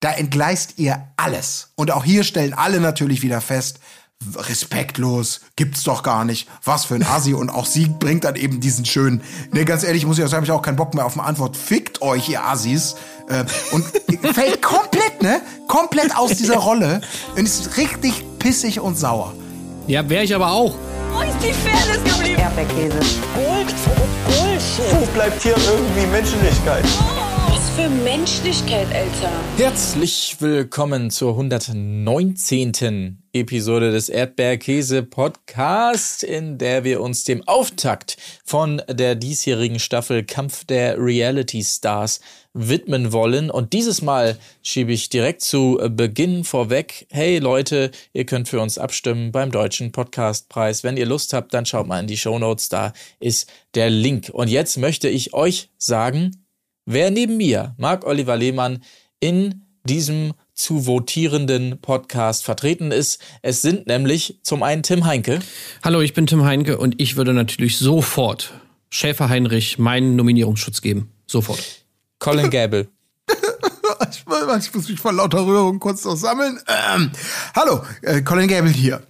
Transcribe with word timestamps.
Da 0.00 0.12
entgleist 0.12 0.78
ihr 0.78 1.08
alles. 1.18 1.72
Und 1.74 1.90
auch 1.90 2.04
hier 2.04 2.24
stellen 2.24 2.54
alle 2.54 2.80
natürlich 2.80 3.20
wieder 3.20 3.42
fest, 3.42 3.80
respektlos, 4.34 5.40
gibt's 5.56 5.82
doch 5.82 6.02
gar 6.02 6.24
nicht. 6.24 6.48
Was 6.64 6.86
für 6.86 6.94
ein 6.94 7.02
Assi. 7.02 7.34
Und 7.34 7.50
auch 7.50 7.66
sie 7.66 7.86
bringt 7.86 8.24
dann 8.24 8.34
eben 8.34 8.60
diesen 8.60 8.86
schönen, 8.86 9.22
ne, 9.52 9.66
ganz 9.66 9.82
ehrlich, 9.82 10.06
muss 10.06 10.18
ich 10.18 10.24
auch 10.24 10.28
sagen, 10.28 10.42
hab 10.42 10.44
ich 10.44 10.52
auch 10.52 10.62
keinen 10.62 10.76
Bock 10.76 10.94
mehr 10.94 11.04
auf 11.04 11.18
eine 11.18 11.26
Antwort. 11.26 11.54
Fickt 11.54 12.00
euch, 12.00 12.30
ihr 12.30 12.42
Assis. 12.42 12.96
Äh, 13.28 13.44
und 13.72 13.84
fällt 14.34 14.62
komplett, 14.62 15.22
ne? 15.22 15.42
Komplett 15.68 16.16
aus 16.16 16.30
dieser 16.30 16.56
Rolle. 16.56 17.02
Und 17.36 17.44
ist 17.44 17.76
richtig 17.76 18.24
pissig 18.38 18.80
und 18.80 18.96
sauer. 18.96 19.34
Ja, 19.86 20.08
wäre 20.08 20.24
ich 20.24 20.34
aber 20.34 20.50
auch. 20.50 20.74
Wo 21.12 21.20
ist 21.20 21.36
die 21.42 21.52
Fairness 21.52 22.02
geblieben? 22.04 22.40
Erdbeerkäse. 22.40 23.00
Gold, 23.34 23.74
Bullshit. 24.26 25.00
Wo 25.00 25.06
bleibt 25.12 25.42
hier 25.42 25.56
irgendwie 25.56 26.06
Menschlichkeit? 26.06 26.84
Für 27.76 27.88
Menschlichkeit, 27.88 28.88
Alter. 28.92 29.30
Herzlich 29.56 30.36
willkommen 30.40 31.10
zur 31.10 31.30
119. 31.30 33.22
Episode 33.32 33.92
des 33.92 34.08
Erdbeerkäse 34.08 35.04
Podcast, 35.04 36.24
in 36.24 36.58
der 36.58 36.82
wir 36.82 37.00
uns 37.00 37.22
dem 37.22 37.46
Auftakt 37.46 38.16
von 38.44 38.82
der 38.88 39.14
diesjährigen 39.14 39.78
Staffel 39.78 40.24
Kampf 40.24 40.64
der 40.64 40.98
Reality 40.98 41.62
Stars 41.62 42.20
widmen 42.54 43.12
wollen. 43.12 43.48
Und 43.48 43.72
dieses 43.72 44.02
Mal 44.02 44.36
schiebe 44.62 44.92
ich 44.92 45.08
direkt 45.08 45.42
zu 45.42 45.78
Beginn 45.90 46.42
vorweg. 46.42 47.06
Hey 47.10 47.38
Leute, 47.38 47.92
ihr 48.12 48.26
könnt 48.26 48.48
für 48.48 48.60
uns 48.60 48.78
abstimmen 48.78 49.30
beim 49.30 49.52
Deutschen 49.52 49.92
Podcastpreis. 49.92 50.82
Wenn 50.82 50.96
ihr 50.96 51.06
Lust 51.06 51.32
habt, 51.32 51.54
dann 51.54 51.66
schaut 51.66 51.86
mal 51.86 52.00
in 52.00 52.08
die 52.08 52.16
Show 52.16 52.36
Notes. 52.36 52.68
Da 52.68 52.92
ist 53.20 53.48
der 53.76 53.90
Link. 53.90 54.28
Und 54.32 54.48
jetzt 54.48 54.76
möchte 54.76 55.08
ich 55.08 55.34
euch 55.34 55.70
sagen, 55.78 56.39
wer 56.92 57.10
neben 57.10 57.36
mir, 57.36 57.74
Marc 57.78 58.06
Oliver 58.06 58.36
Lehmann, 58.36 58.82
in 59.20 59.66
diesem 59.84 60.32
zu 60.54 60.86
votierenden 60.86 61.80
Podcast 61.80 62.44
vertreten 62.44 62.92
ist. 62.92 63.20
Es 63.42 63.62
sind 63.62 63.86
nämlich 63.86 64.40
zum 64.42 64.62
einen 64.62 64.82
Tim 64.82 65.06
Heinke. 65.06 65.40
Hallo, 65.82 66.00
ich 66.00 66.12
bin 66.12 66.26
Tim 66.26 66.44
Heinke 66.44 66.78
und 66.78 67.00
ich 67.00 67.16
würde 67.16 67.32
natürlich 67.32 67.78
sofort 67.78 68.52
Schäfer 68.90 69.28
Heinrich 69.28 69.78
meinen 69.78 70.16
Nominierungsschutz 70.16 70.82
geben. 70.82 71.10
Sofort. 71.26 71.62
Colin 72.18 72.50
Gable. 72.50 72.88
ich, 74.10 74.24
ich, 74.58 74.74
muss 74.74 74.88
mich 74.88 75.00
vor 75.00 75.12
lauter 75.12 75.46
Rührung 75.46 75.78
kurz 75.78 76.04
noch 76.04 76.16
sammeln. 76.16 76.58
Ähm, 76.66 77.10
hallo, 77.54 77.82
äh, 78.02 78.20
Colin 78.22 78.48
Gable 78.48 78.70
hier. 78.70 79.02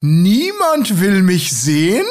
Niemand 0.00 1.00
will 1.00 1.22
mich 1.22 1.52
sehen. 1.52 2.06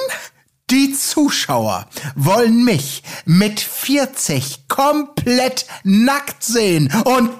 Die 0.71 0.93
Zuschauer 0.93 1.85
wollen 2.15 2.63
mich 2.63 3.03
mit 3.25 3.59
40 3.59 4.69
komplett 4.69 5.65
nackt 5.83 6.43
sehen. 6.45 6.89
Und 7.03 7.31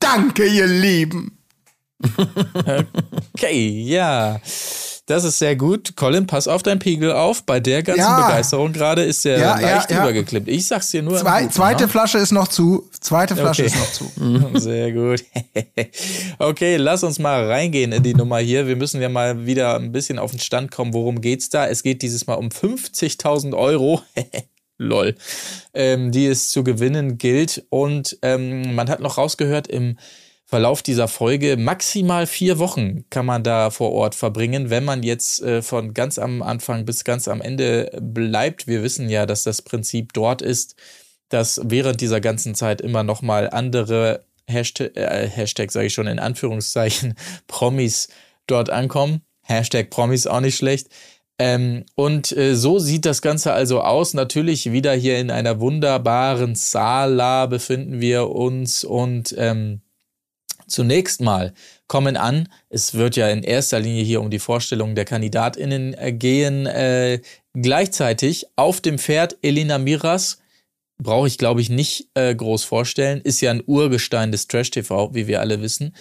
danke, 0.00 0.44
ihr 0.44 0.66
Lieben. 0.66 1.38
okay, 3.34 3.84
ja. 3.86 4.40
Das 5.10 5.24
ist 5.24 5.40
sehr 5.40 5.56
gut. 5.56 5.96
Colin, 5.96 6.28
pass 6.28 6.46
auf 6.46 6.62
deinen 6.62 6.78
Pegel 6.78 7.10
auf. 7.10 7.42
Bei 7.42 7.58
der 7.58 7.82
ganzen 7.82 7.98
Ja. 7.98 8.26
Begeisterung 8.28 8.72
gerade 8.72 9.02
ist 9.02 9.24
der 9.24 9.40
Ja, 9.40 9.58
leicht 9.58 9.90
ja, 9.90 10.02
übergeklimmt. 10.02 10.46
Ich 10.46 10.68
sag's 10.68 10.92
dir 10.92 11.02
nur. 11.02 11.18
Zwei, 11.18 11.42
Guten, 11.42 11.52
zweite 11.52 11.82
ne? 11.82 11.88
Flasche 11.88 12.18
ist 12.18 12.30
noch 12.30 12.46
zu. 12.46 12.88
Zweite 13.00 13.34
Flasche 13.34 13.64
Okay. 13.64 13.72
ist 13.72 13.76
noch 13.76 13.92
zu. 13.92 14.50
Sehr 14.60 14.92
gut. 14.92 15.24
Okay, 16.38 16.76
lass 16.76 17.02
uns 17.02 17.18
mal 17.18 17.46
reingehen 17.50 17.90
in 17.92 18.02
die 18.04 18.14
Nummer 18.14 18.38
hier. 18.38 18.68
Wir 18.68 18.76
müssen 18.76 19.02
ja 19.02 19.08
mal 19.08 19.46
wieder 19.46 19.76
ein 19.76 19.90
bisschen 19.90 20.18
auf 20.20 20.30
den 20.30 20.40
Stand 20.40 20.70
kommen. 20.70 20.94
Worum 20.94 21.20
geht's 21.20 21.48
da? 21.48 21.66
Es 21.66 21.82
geht 21.82 22.02
dieses 22.02 22.26
Mal 22.28 22.34
um 22.34 22.48
50.000 22.48 23.56
Euro. 23.56 24.02
Lol. 24.78 25.16
Ähm, 25.74 26.12
die 26.12 26.26
es 26.26 26.50
zu 26.50 26.62
gewinnen 26.62 27.18
gilt. 27.18 27.64
Und 27.68 28.16
ähm, 28.22 28.76
man 28.76 28.88
hat 28.88 29.00
noch 29.00 29.18
rausgehört, 29.18 29.66
im 29.66 29.96
Verlauf 30.50 30.82
dieser 30.82 31.06
Folge 31.06 31.56
maximal 31.56 32.26
vier 32.26 32.58
Wochen 32.58 33.04
kann 33.08 33.24
man 33.24 33.44
da 33.44 33.70
vor 33.70 33.92
Ort 33.92 34.16
verbringen, 34.16 34.68
wenn 34.68 34.84
man 34.84 35.04
jetzt 35.04 35.40
äh, 35.42 35.62
von 35.62 35.94
ganz 35.94 36.18
am 36.18 36.42
Anfang 36.42 36.84
bis 36.84 37.04
ganz 37.04 37.28
am 37.28 37.40
Ende 37.40 37.96
bleibt. 38.02 38.66
Wir 38.66 38.82
wissen 38.82 39.08
ja, 39.08 39.26
dass 39.26 39.44
das 39.44 39.62
Prinzip 39.62 40.12
dort 40.12 40.42
ist, 40.42 40.74
dass 41.28 41.60
während 41.62 42.00
dieser 42.00 42.20
ganzen 42.20 42.56
Zeit 42.56 42.80
immer 42.80 43.04
noch 43.04 43.22
mal 43.22 43.48
andere 43.48 44.24
Hashtag, 44.48 44.96
äh, 44.96 45.28
Hashtag 45.28 45.70
sage 45.70 45.86
ich 45.86 45.94
schon 45.94 46.08
in 46.08 46.18
Anführungszeichen, 46.18 47.14
Promis 47.46 48.08
dort 48.48 48.70
ankommen. 48.70 49.22
Hashtag 49.42 49.88
Promis 49.88 50.26
auch 50.26 50.40
nicht 50.40 50.56
schlecht. 50.56 50.88
Ähm, 51.38 51.84
und 51.94 52.36
äh, 52.36 52.56
so 52.56 52.80
sieht 52.80 53.06
das 53.06 53.22
Ganze 53.22 53.52
also 53.52 53.82
aus. 53.82 54.14
Natürlich 54.14 54.72
wieder 54.72 54.94
hier 54.94 55.20
in 55.20 55.30
einer 55.30 55.60
wunderbaren 55.60 56.56
Sala 56.56 57.46
befinden 57.46 58.00
wir 58.00 58.30
uns 58.30 58.82
und 58.82 59.32
ähm, 59.38 59.82
Zunächst 60.70 61.20
mal 61.20 61.52
kommen 61.86 62.16
an, 62.16 62.48
es 62.68 62.94
wird 62.94 63.16
ja 63.16 63.28
in 63.28 63.42
erster 63.42 63.80
Linie 63.80 64.04
hier 64.04 64.20
um 64.20 64.30
die 64.30 64.38
Vorstellung 64.38 64.94
der 64.94 65.04
KandidatInnen 65.04 65.94
äh, 65.94 66.12
gehen. 66.12 66.66
Äh, 66.66 67.20
gleichzeitig 67.54 68.46
auf 68.56 68.80
dem 68.80 68.98
Pferd 68.98 69.36
Elena 69.42 69.78
Miras, 69.78 70.38
brauche 71.02 71.26
ich 71.26 71.38
glaube 71.38 71.60
ich 71.60 71.70
nicht 71.70 72.08
äh, 72.14 72.34
groß 72.34 72.64
vorstellen, 72.64 73.20
ist 73.20 73.40
ja 73.40 73.50
ein 73.50 73.62
Urgestein 73.66 74.32
des 74.32 74.48
Trash-TV, 74.48 75.14
wie 75.14 75.26
wir 75.26 75.40
alle 75.40 75.60
wissen. 75.60 75.94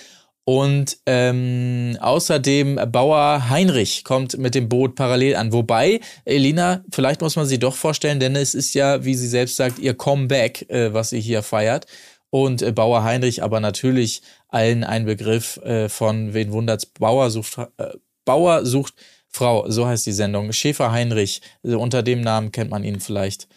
Und 0.51 0.97
ähm, 1.05 1.95
außerdem 2.01 2.79
Bauer 2.91 3.49
Heinrich 3.51 4.03
kommt 4.03 4.35
mit 4.39 4.55
dem 4.55 4.67
Boot 4.67 4.95
parallel 4.95 5.35
an. 5.35 5.53
Wobei, 5.53 5.99
Elena, 6.25 6.83
vielleicht 6.91 7.21
muss 7.21 7.35
man 7.35 7.45
sie 7.45 7.59
doch 7.59 7.75
vorstellen, 7.75 8.19
denn 8.19 8.35
es 8.35 8.55
ist 8.55 8.73
ja, 8.73 9.05
wie 9.05 9.13
sie 9.13 9.27
selbst 9.27 9.57
sagt, 9.57 9.77
ihr 9.77 9.93
Comeback, 9.93 10.67
äh, 10.71 10.91
was 10.91 11.11
sie 11.11 11.21
hier 11.21 11.43
feiert. 11.43 11.85
Und 12.31 12.63
äh, 12.63 12.71
Bauer 12.71 13.03
Heinrich 13.03 13.43
aber 13.43 13.59
natürlich 13.59 14.23
allen 14.49 14.83
ein 14.83 15.05
Begriff 15.05 15.57
äh, 15.57 15.89
von 15.89 16.33
wen 16.33 16.51
wundert's 16.51 16.85
Bauer 16.85 17.29
sucht 17.29 17.57
äh, 17.77 17.93
Bauer 18.25 18.65
sucht 18.65 18.93
Frau, 19.31 19.69
so 19.69 19.87
heißt 19.87 20.05
die 20.05 20.11
Sendung. 20.11 20.51
Schäfer 20.51 20.91
Heinrich, 20.91 21.41
also 21.63 21.79
unter 21.79 22.03
dem 22.03 22.21
Namen 22.21 22.51
kennt 22.51 22.71
man 22.71 22.83
ihn 22.83 22.99
vielleicht. 22.99 23.47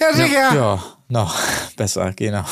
Ja, 0.00 0.12
sicher. 0.12 0.54
Ja, 0.54 0.82
noch 1.08 1.38
besser, 1.76 2.12
genau. 2.16 2.44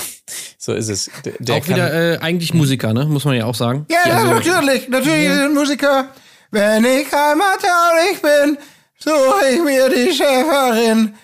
So 0.59 0.75
ist 0.75 0.89
es. 0.89 1.11
Der, 1.25 1.33
der 1.39 1.57
auch 1.57 1.67
wieder 1.67 2.15
äh, 2.15 2.19
eigentlich 2.19 2.55
Musiker, 2.55 2.93
ne? 2.93 3.07
Muss 3.07 3.25
man 3.25 3.35
ja 3.35 3.47
auch 3.47 3.55
sagen. 3.55 3.87
Ja, 3.91 4.03
also, 4.05 4.27
natürlich. 4.35 4.89
Natürlich 4.89 5.33
sind 5.33 5.55
Musiker. 5.55 6.11
Wenn 6.51 6.85
ich 6.85 7.12
einmal 7.12 7.57
traurig 7.57 8.21
bin, 8.23 8.59
suche 8.99 9.49
ich 9.53 9.62
mir 9.62 9.89
die 9.89 10.12
Schäferin. 10.12 11.15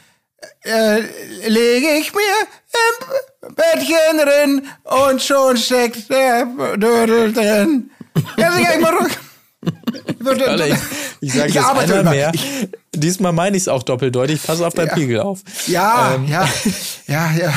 Äh, 0.64 1.00
lege 1.48 1.88
ich 2.00 2.12
mir 2.12 2.20
im 3.48 3.54
Bettchen 3.54 4.18
drin 4.24 4.68
und 4.84 5.22
schon 5.22 5.56
steckt 5.56 6.10
der 6.10 6.46
Dödel 6.76 7.32
drin. 7.32 7.90
Ja, 8.36 8.52
sicher, 8.52 8.74
ich 8.76 8.80
mach 8.80 8.92
Alter, 10.26 10.66
ich, 10.66 10.74
ich 11.20 11.32
sage 11.32 11.48
Ich 11.48 11.54
jetzt 11.54 11.64
arbeite 11.64 11.98
einmal 11.98 12.00
immer. 12.00 12.10
mehr. 12.10 12.30
Ich- 12.34 12.68
Diesmal 12.98 13.32
meine 13.32 13.56
ich 13.58 13.64
es 13.64 13.68
auch 13.68 13.82
doppeldeutig. 13.82 14.42
Pass 14.42 14.60
auf 14.62 14.72
deinen 14.72 14.88
Ja. 14.88 14.94
Pegel 14.94 15.20
auf. 15.20 15.40
Ja, 15.66 16.14
Ähm. 16.14 16.26
ja, 16.28 16.48
ja, 17.06 17.30
ja. 17.32 17.52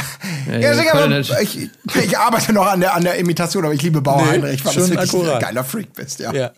Ja 0.59 0.75
hat- 0.93 1.41
ich, 1.41 1.69
ich 1.95 2.17
arbeite 2.17 2.51
noch 2.51 2.67
an 2.67 2.81
der, 2.81 2.93
an 2.93 3.03
der 3.03 3.15
Imitation, 3.15 3.63
aber 3.63 3.73
ich 3.73 3.81
liebe 3.81 4.01
Bauer 4.01 4.21
Nee, 4.23 4.31
Heinrich, 4.31 4.65
weil 4.65 4.73
du 4.73 4.79
schon 4.81 4.89
wirklich 4.89 5.13
ein 5.13 5.19
akkurat. 5.21 5.41
geiler 5.41 5.63
Freak 5.63 5.93
bist. 5.93 6.19
Ja. 6.19 6.33
Ja. 6.33 6.51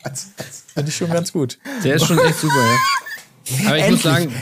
Finde 0.73 0.89
ich 0.89 0.95
schon 0.97 1.11
ganz 1.11 1.31
gut. 1.31 1.59
Der 1.83 1.95
ist 1.95 2.07
schon 2.07 2.17
echt 2.19 2.39
super, 2.39 2.55
ja. 2.55 3.67
Aber 3.67 3.77
ich 3.77 3.83
Endlich. 3.83 3.91
muss 3.91 4.13
sagen, 4.13 4.35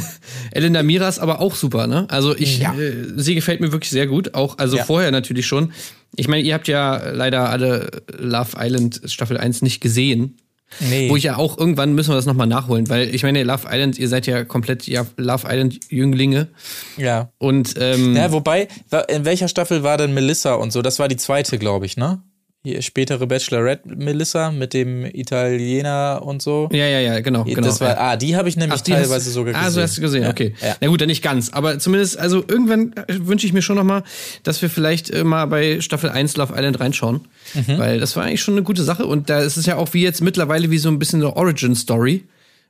Elena 0.52 0.82
Miras 0.82 1.18
aber 1.18 1.40
auch 1.40 1.54
super, 1.54 1.86
ne? 1.86 2.06
Also 2.10 2.36
ich, 2.36 2.58
Ja. 2.58 2.74
äh, 2.74 2.92
sie 3.16 3.34
gefällt 3.34 3.60
mir 3.60 3.72
wirklich 3.72 3.90
sehr 3.90 4.06
gut. 4.06 4.34
Auch, 4.34 4.58
also 4.58 4.76
Ja. 4.76 4.84
vorher 4.84 5.10
natürlich 5.10 5.46
schon. 5.46 5.72
Ich 6.16 6.28
meine, 6.28 6.42
ihr 6.42 6.54
habt 6.54 6.68
ja 6.68 7.10
leider 7.10 7.50
alle 7.50 7.90
Love 8.18 8.56
Island 8.58 9.00
Staffel 9.06 9.36
1 9.36 9.62
nicht 9.62 9.80
gesehen. 9.80 10.36
Nee. 10.80 11.08
Wo 11.08 11.16
ich 11.16 11.22
ja 11.22 11.36
auch 11.36 11.56
irgendwann 11.58 11.94
müssen 11.94 12.10
wir 12.10 12.16
das 12.16 12.26
nochmal 12.26 12.48
nachholen, 12.48 12.88
weil 12.88 13.14
ich 13.14 13.22
meine, 13.22 13.44
Love 13.44 13.68
Island, 13.70 13.98
ihr 14.00 14.08
seid 14.08 14.26
ja 14.26 14.44
komplett 14.44 14.86
ja, 14.88 15.06
Love 15.16 15.46
Island 15.48 15.78
Jünglinge. 15.90 16.48
ja. 16.96 17.30
Und 17.38 17.74
ähm, 17.78 18.16
Ja, 18.16 18.32
wobei, 18.32 18.66
in 19.08 19.24
welcher 19.24 19.46
Staffel 19.46 19.84
war 19.84 19.96
denn 19.96 20.12
Melissa 20.12 20.54
und 20.54 20.72
so? 20.72 20.82
Das 20.82 20.98
war 20.98 21.06
die 21.06 21.16
zweite, 21.16 21.58
glaube 21.58 21.86
ich, 21.86 21.96
ne? 21.96 22.20
Die 22.66 22.82
spätere 22.82 23.28
Bachelorette 23.28 23.88
Melissa 23.94 24.50
mit 24.50 24.74
dem 24.74 25.04
Italiener 25.04 26.20
und 26.24 26.42
so. 26.42 26.68
ja, 26.72 26.86
ja, 26.86 26.98
ja, 26.98 27.20
genau. 27.20 27.44
genau 27.44 27.60
das 27.60 27.80
war, 27.80 27.90
ja. 27.90 27.96
ah, 28.00 28.16
die 28.16 28.34
habe 28.34 28.48
ich 28.48 28.56
nämlich 28.56 28.72
Ach, 28.72 28.78
hast- 28.78 28.86
teilweise 28.88 29.30
sogar 29.30 29.52
gesehen. 29.52 29.66
Ah, 29.68 29.70
so 29.70 29.80
hast 29.80 29.96
du 29.96 30.00
gesehen, 30.00 30.24
Ja, 30.24 30.30
okay. 30.30 30.52
Ja. 30.60 30.74
Na 30.80 30.88
gut, 30.88 31.00
dann 31.00 31.06
nicht 31.06 31.22
ganz. 31.22 31.50
Aber 31.50 31.78
zumindest, 31.78 32.18
also 32.18 32.38
irgendwann 32.46 32.92
äh, 32.94 33.04
wünsche 33.20 33.46
ich 33.46 33.52
mir 33.52 33.62
schon 33.62 33.76
noch 33.76 33.84
mal, 33.84 34.02
dass 34.42 34.60
wir 34.62 34.68
vielleicht 34.68 35.10
äh, 35.10 35.22
mal 35.22 35.46
bei 35.46 35.80
Staffel 35.80 36.10
1 36.10 36.36
Love 36.36 36.54
Island 36.56 36.80
reinschauen. 36.80 37.20
Mhm. 37.54 37.78
Weil 37.78 38.00
das 38.00 38.16
war 38.16 38.24
eigentlich 38.24 38.42
schon 38.42 38.54
eine 38.54 38.64
gute 38.64 38.82
Sache. 38.82 39.06
Und 39.06 39.30
da 39.30 39.38
ist 39.38 39.56
es 39.56 39.66
ja 39.66 39.76
auch 39.76 39.94
wie 39.94 40.02
jetzt 40.02 40.20
mittlerweile 40.20 40.68
wie 40.72 40.78
so 40.78 40.88
ein 40.88 40.98
bisschen 40.98 41.22
eine 41.22 41.36
Origin-Story. 41.36 42.24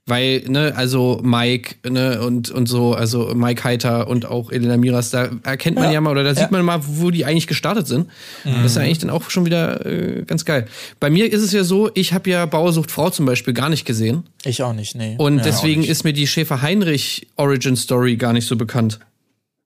Weil, 0.09 0.45
ne, 0.47 0.73
also 0.77 1.21
Mike, 1.25 1.75
ne, 1.91 2.21
und, 2.23 2.49
und 2.53 2.67
so, 2.69 2.95
also 2.95 3.35
Mike 3.35 3.65
Heiter 3.65 4.07
und 4.07 4.25
auch 4.25 4.53
Elena 4.53 4.77
Miras, 4.77 5.11
da 5.11 5.31
erkennt 5.43 5.75
man 5.75 5.87
ja, 5.87 5.95
Ja. 5.95 6.01
mal 6.01 6.13
oder 6.13 6.23
da 6.23 6.29
Ja. 6.31 6.37
sieht 6.37 6.53
man 6.53 6.65
mal, 6.65 6.79
wo 6.87 7.11
die 7.11 7.25
eigentlich 7.25 7.49
gestartet 7.49 7.89
sind. 7.89 8.09
Das 8.45 8.67
ist 8.67 8.77
ja 8.77 8.83
eigentlich 8.83 8.99
dann 8.99 9.11
auch 9.11 9.29
schon 9.31 9.47
wieder 9.47 9.85
äh, 9.85 10.23
ganz 10.25 10.45
geil. 10.45 10.69
Bei 11.01 11.11
mir 11.11 11.33
ist 11.33 11.43
es 11.43 11.51
ja 11.53 11.65
so, 11.65 11.91
ich 11.95 12.13
habe 12.13 12.31
ja 12.31 12.47
Bauersucht 12.47 12.93
Frau 12.93 13.11
zum 13.11 13.27
Beispiel 13.27 13.53
gar 13.53 13.69
nicht 13.69 13.85
gesehen. 13.85 14.23
Ich 14.45 14.63
auch 14.63 14.73
nicht, 14.75 14.95
nee. 14.95 15.17
Und 15.19 15.39
ja, 15.39 15.43
deswegen 15.43 15.83
ist 15.83 16.05
mir 16.05 16.13
die 16.13 16.29
Schäfer-Heinrich 16.29 17.27
Origin 17.35 17.75
Story 17.75 18.17
gar 18.17 18.33
nicht 18.33 18.47
so 18.47 18.55
bekannt. 18.55 19.01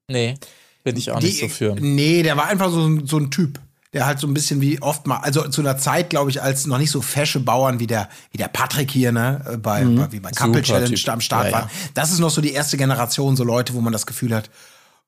Nee, 0.09 0.37
bin 0.85 0.97
ich 0.97 1.11
auch 1.11 1.21
nicht 1.21 1.39
so 1.39 1.49
für. 1.49 1.77
Nee, 1.79 2.23
der 2.23 2.39
war 2.39 2.47
einfach 2.49 2.71
so, 2.71 3.05
so 3.05 3.19
ein 3.19 3.31
Typ. 3.31 3.61
Der 3.93 4.07
halt 4.07 4.21
so 4.21 4.29
ein 4.29 4.35
bisschen 4.35 4.61
wie 4.61 4.81
oft 4.81 5.07
mal, 5.09 5.17
also 5.17 5.49
zu 5.49 5.61
einer 5.63 5.77
Zeit, 5.77 6.11
glaube 6.11 6.31
ich, 6.31 6.41
als 6.41 6.67
noch 6.67 6.79
nicht 6.79 6.93
so 6.93 7.03
fesche 7.03 7.41
Bauern 7.41 7.81
wie 7.81 7.89
der, 7.89 8.09
wie 8.31 8.39
der 8.39 8.47
Patrick 8.47 8.91
hier, 8.91 9.11
ne, 9.11 9.45
äh, 9.45 9.57
bei, 9.57 9.85
bei 9.85 10.13
wie 10.13 10.21
bei 10.21 10.31
Couple 10.31 10.63
Challenge 10.63 10.95
Typ. 10.95 11.09
am 11.09 11.21
Start 11.21 11.47
Ja, 11.47 11.53
war. 11.53 11.61
ja. 11.63 11.71
Das 11.95 12.13
ist 12.13 12.21
noch 12.21 12.31
so 12.31 12.41
die 12.41 12.53
erste 12.53 12.77
Generation, 12.77 13.35
so 13.35 13.43
Leute, 13.43 13.75
wo 13.75 13.81
man 13.81 13.93
das 13.93 14.07
Gefühl 14.07 14.35
hat, 14.35 14.49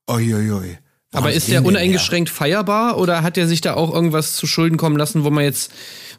oi. 0.08 0.78
Aber 1.12 1.32
ist 1.32 1.48
der 1.48 1.64
uneingeschränkt 1.64 2.30
feierbar 2.30 2.96
oder 2.96 3.22
hat 3.22 3.36
er 3.36 3.46
sich 3.46 3.60
da 3.60 3.74
auch 3.74 3.92
irgendwas 3.92 4.34
zu 4.34 4.46
Schulden 4.46 4.78
kommen 4.78 4.96
lassen, 4.96 5.24
wo 5.24 5.30
man 5.30 5.44
jetzt, 5.44 5.70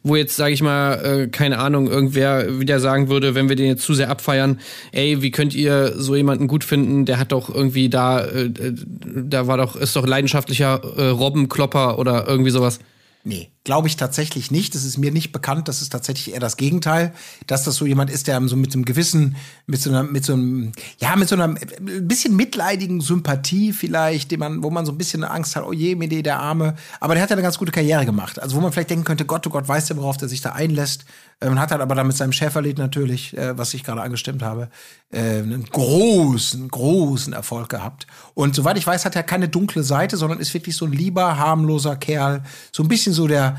wo 0.04 0.16
jetzt, 0.16 0.36
sage 0.36 0.54
ich 0.54 0.62
mal, 0.62 0.94
äh, 1.24 1.28
keine 1.28 1.60
Ahnung, 1.60 1.90
irgendwer 1.90 2.60
wieder 2.60 2.80
sagen 2.80 3.08
würde, 3.10 3.36
wenn 3.36 3.50
wir 3.50 3.56
den 3.56 3.68
jetzt 3.68 3.84
zu 3.84 3.94
sehr 3.94 4.10
abfeiern, 4.10 4.60
ey, 4.92 5.22
wie 5.22 5.32
könnt 5.32 5.56
ihr 5.56 5.94
so 5.96 6.16
jemanden 6.16 6.48
gut 6.48 6.64
finden? 6.64 7.06
Der 7.06 7.20
hat 7.20 7.32
doch 7.32 7.54
irgendwie 7.54 7.90
da, 7.90 8.24
äh, 8.26 8.46
äh, 8.46 8.74
da 8.96 9.48
war 9.48 9.58
doch, 9.58 9.76
ist 9.76 9.96
doch 9.96 10.06
leidenschaftlicher 10.06 10.82
äh, 10.98 11.08
Robbenklopper 11.08 11.98
oder 12.00 12.28
irgendwie 12.28 12.52
sowas. 12.52 12.80
Nee, 13.24 13.50
glaube 13.64 13.88
ich 13.88 13.96
tatsächlich 13.96 14.52
nicht. 14.52 14.76
Das 14.76 14.84
ist 14.84 14.98
mir 14.98 15.12
nicht 15.12 15.32
bekannt. 15.32 15.68
Das 15.68 15.82
ist 15.82 15.90
tatsächlich 15.90 16.34
eher 16.34 16.40
das 16.40 16.58
Gegenteil, 16.58 17.14
dass 17.48 17.64
das 17.64 17.76
so 17.76 17.86
jemand 17.86 18.10
ist, 18.10 18.28
der 18.28 18.46
so 18.48 18.56
mit 18.56 18.74
einem 18.74 18.84
gewissen, 18.84 19.38
mit 19.68 19.82
so 19.82 19.90
einer, 19.90 20.04
mit 20.04 20.26
so 20.26 20.34
einem, 20.34 20.74
ja, 21.00 21.16
mit 21.16 21.30
so 21.30 21.36
einer 21.36 21.46
ein 21.46 22.08
bisschen 22.08 22.36
mitleidigen 22.36 23.00
Sympathie 23.00 23.72
vielleicht, 23.72 24.32
dem 24.32 24.42
man, 24.42 24.64
wo 24.64 24.70
man 24.70 24.86
so 24.86 24.92
ein 24.92 24.98
bisschen 24.98 25.24
Angst 25.24 25.56
hat, 25.56 25.64
oh 25.66 25.74
je, 25.74 25.96
mir 25.96 26.10
der 26.10 26.40
Arme. 26.40 26.76
Aber 27.00 27.14
der 27.14 27.24
hat 27.24 27.30
ja 27.30 27.36
eine 27.36 27.44
ganz 27.44 27.58
gute 27.58 27.72
Karriere 27.72 28.06
gemacht. 28.06 28.42
Also 28.42 28.58
wo 28.58 28.62
man 28.62 28.72
vielleicht 28.74 28.90
denken 28.90 29.06
könnte, 29.06 29.26
Gott, 29.26 29.48
oh 29.48 29.50
Gott, 29.50 29.68
weiß 29.68 29.86
der, 29.86 29.98
worauf 29.98 30.18
der 30.18 30.28
sich 30.28 30.42
da 30.42 30.52
einlässt. 30.52 31.06
Ähm, 31.42 31.60
hat 31.60 31.72
halt 31.72 31.82
aber 31.82 31.96
dann 31.96 32.08
mit 32.08 32.16
seinem 32.16 32.32
Schäferlied 32.32 32.78
natürlich, 32.78 33.36
äh, 33.38 33.58
was 33.58 33.74
ich 33.74 33.84
gerade 33.84 34.02
angestimmt 34.02 34.44
habe, 34.44 34.70
äh, 35.12 35.20
einen 35.20 35.66
großen, 35.66 36.68
großen 36.70 37.34
Erfolg 37.34 37.70
gehabt. 37.70 38.08
Und 38.34 38.56
soweit 38.56 38.78
ich 38.78 38.88
weiß, 38.88 39.06
hat 39.06 39.16
er 39.16 39.24
keine 39.24 39.50
dunkle 39.50 39.84
Seite, 39.84 40.18
sondern 40.18 40.40
ist 40.40 40.54
wirklich 40.54 40.76
so 40.76 40.86
ein 40.86 40.94
lieber, 40.94 41.38
harmloser 41.38 41.96
Kerl. 41.96 42.44
So 42.72 42.84
ein 42.84 42.88
bisschen 42.88 43.14
so 43.14 43.28
der 43.28 43.53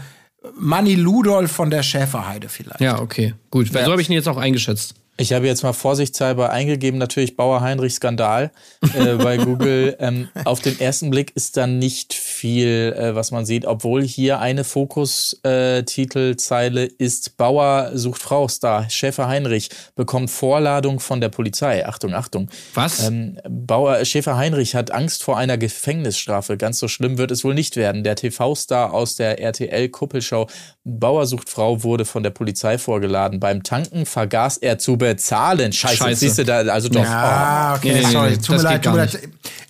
Manny 0.57 0.95
Ludolf 0.95 1.51
von 1.51 1.71
der 1.71 1.83
Schäferheide 1.83 2.49
vielleicht. 2.49 2.81
Ja, 2.81 3.01
okay, 3.01 3.35
gut. 3.51 3.73
Weil 3.73 3.85
so 3.85 3.93
habe 3.93 4.03
ich 4.03 4.09
ihn 4.09 4.15
jetzt 4.15 4.29
auch 4.29 4.37
eingeschätzt. 4.37 4.95
Ich 5.17 5.33
habe 5.33 5.47
jetzt 5.47 5.63
mal 5.63 5.73
vorsichtshalber 5.73 6.51
eingegeben, 6.51 6.99
natürlich 6.99 7.37
Bauer 7.37 7.61
Heinrich 7.61 7.95
Skandal 7.95 8.51
äh, 8.95 9.15
bei 9.15 9.37
Google. 9.37 9.97
Ähm, 10.05 10.29
auf 10.45 10.61
den 10.61 10.79
ersten 10.81 11.09
Blick 11.11 11.31
ist 11.35 11.57
da 11.57 11.67
nicht 11.67 12.13
viel, 12.15 12.95
äh, 12.99 13.15
was 13.15 13.31
man 13.31 13.47
sieht, 13.47 13.65
obwohl 13.65 14.03
hier 14.03 14.41
eine 14.41 14.65
Fokus-Titelzeile 14.65 16.85
ist 16.85 17.37
Bauer 17.37 17.93
sucht 17.95 18.21
Frau 18.21 18.49
Star. 18.49 18.91
Schäfer 18.91 19.29
Heinrich 19.29 19.71
bekommt 19.95 20.31
Vorladung 20.31 20.99
von 21.01 21.21
der 21.21 21.29
Polizei. 21.29 21.87
Achtung, 21.87 22.15
Achtung. 22.15 22.51
Was? 22.75 23.07
Ähm, 23.07 23.39
Bauer 23.49 24.05
Schäfer 24.05 24.37
Heinrich 24.37 24.75
hat 24.75 24.91
Angst 24.91 25.23
vor 25.23 25.39
einer 25.39 25.59
Gefängnisstrafe. 25.59 26.57
Ganz 26.57 26.81
so 26.81 26.89
schlimm 26.89 27.17
wird 27.17 27.31
es 27.31 27.45
wohl 27.45 27.55
nicht 27.55 27.77
werden. 27.77 28.03
Der 28.05 28.17
TV-Star 28.17 28.93
aus 28.93 29.15
der 29.15 29.41
RTL-Kuppelshow 29.41 30.49
Bauer 30.87 31.27
sucht 31.27 31.49
Frau 31.49 31.83
wurde 31.83 32.05
von 32.05 32.23
der 32.23 32.29
Polizei 32.31 32.77
vorgeladen. 32.77 33.41
Beim 33.41 33.63
Tanken 33.63 34.05
vergaß 34.05 34.59
er 34.59 34.79
zu 34.79 34.99
bezahlen. 34.99 35.73
Scheiße, 35.73 35.97
Scheiße. 35.97 36.21
siehst 36.21 36.39
du 36.39 36.45
da, 36.45 36.59
also 36.59 36.91
doch. 36.91 37.03
Ah, 37.07 37.75
okay, 37.75 37.95
Nee, 37.95 38.03
sorry. 38.13 38.31
nee, 38.33 38.37
tut 38.37 38.57
mir 38.57 38.63
leid, 38.63 38.85
tut 38.85 38.93
mir 38.93 38.99
leid. 38.99 39.19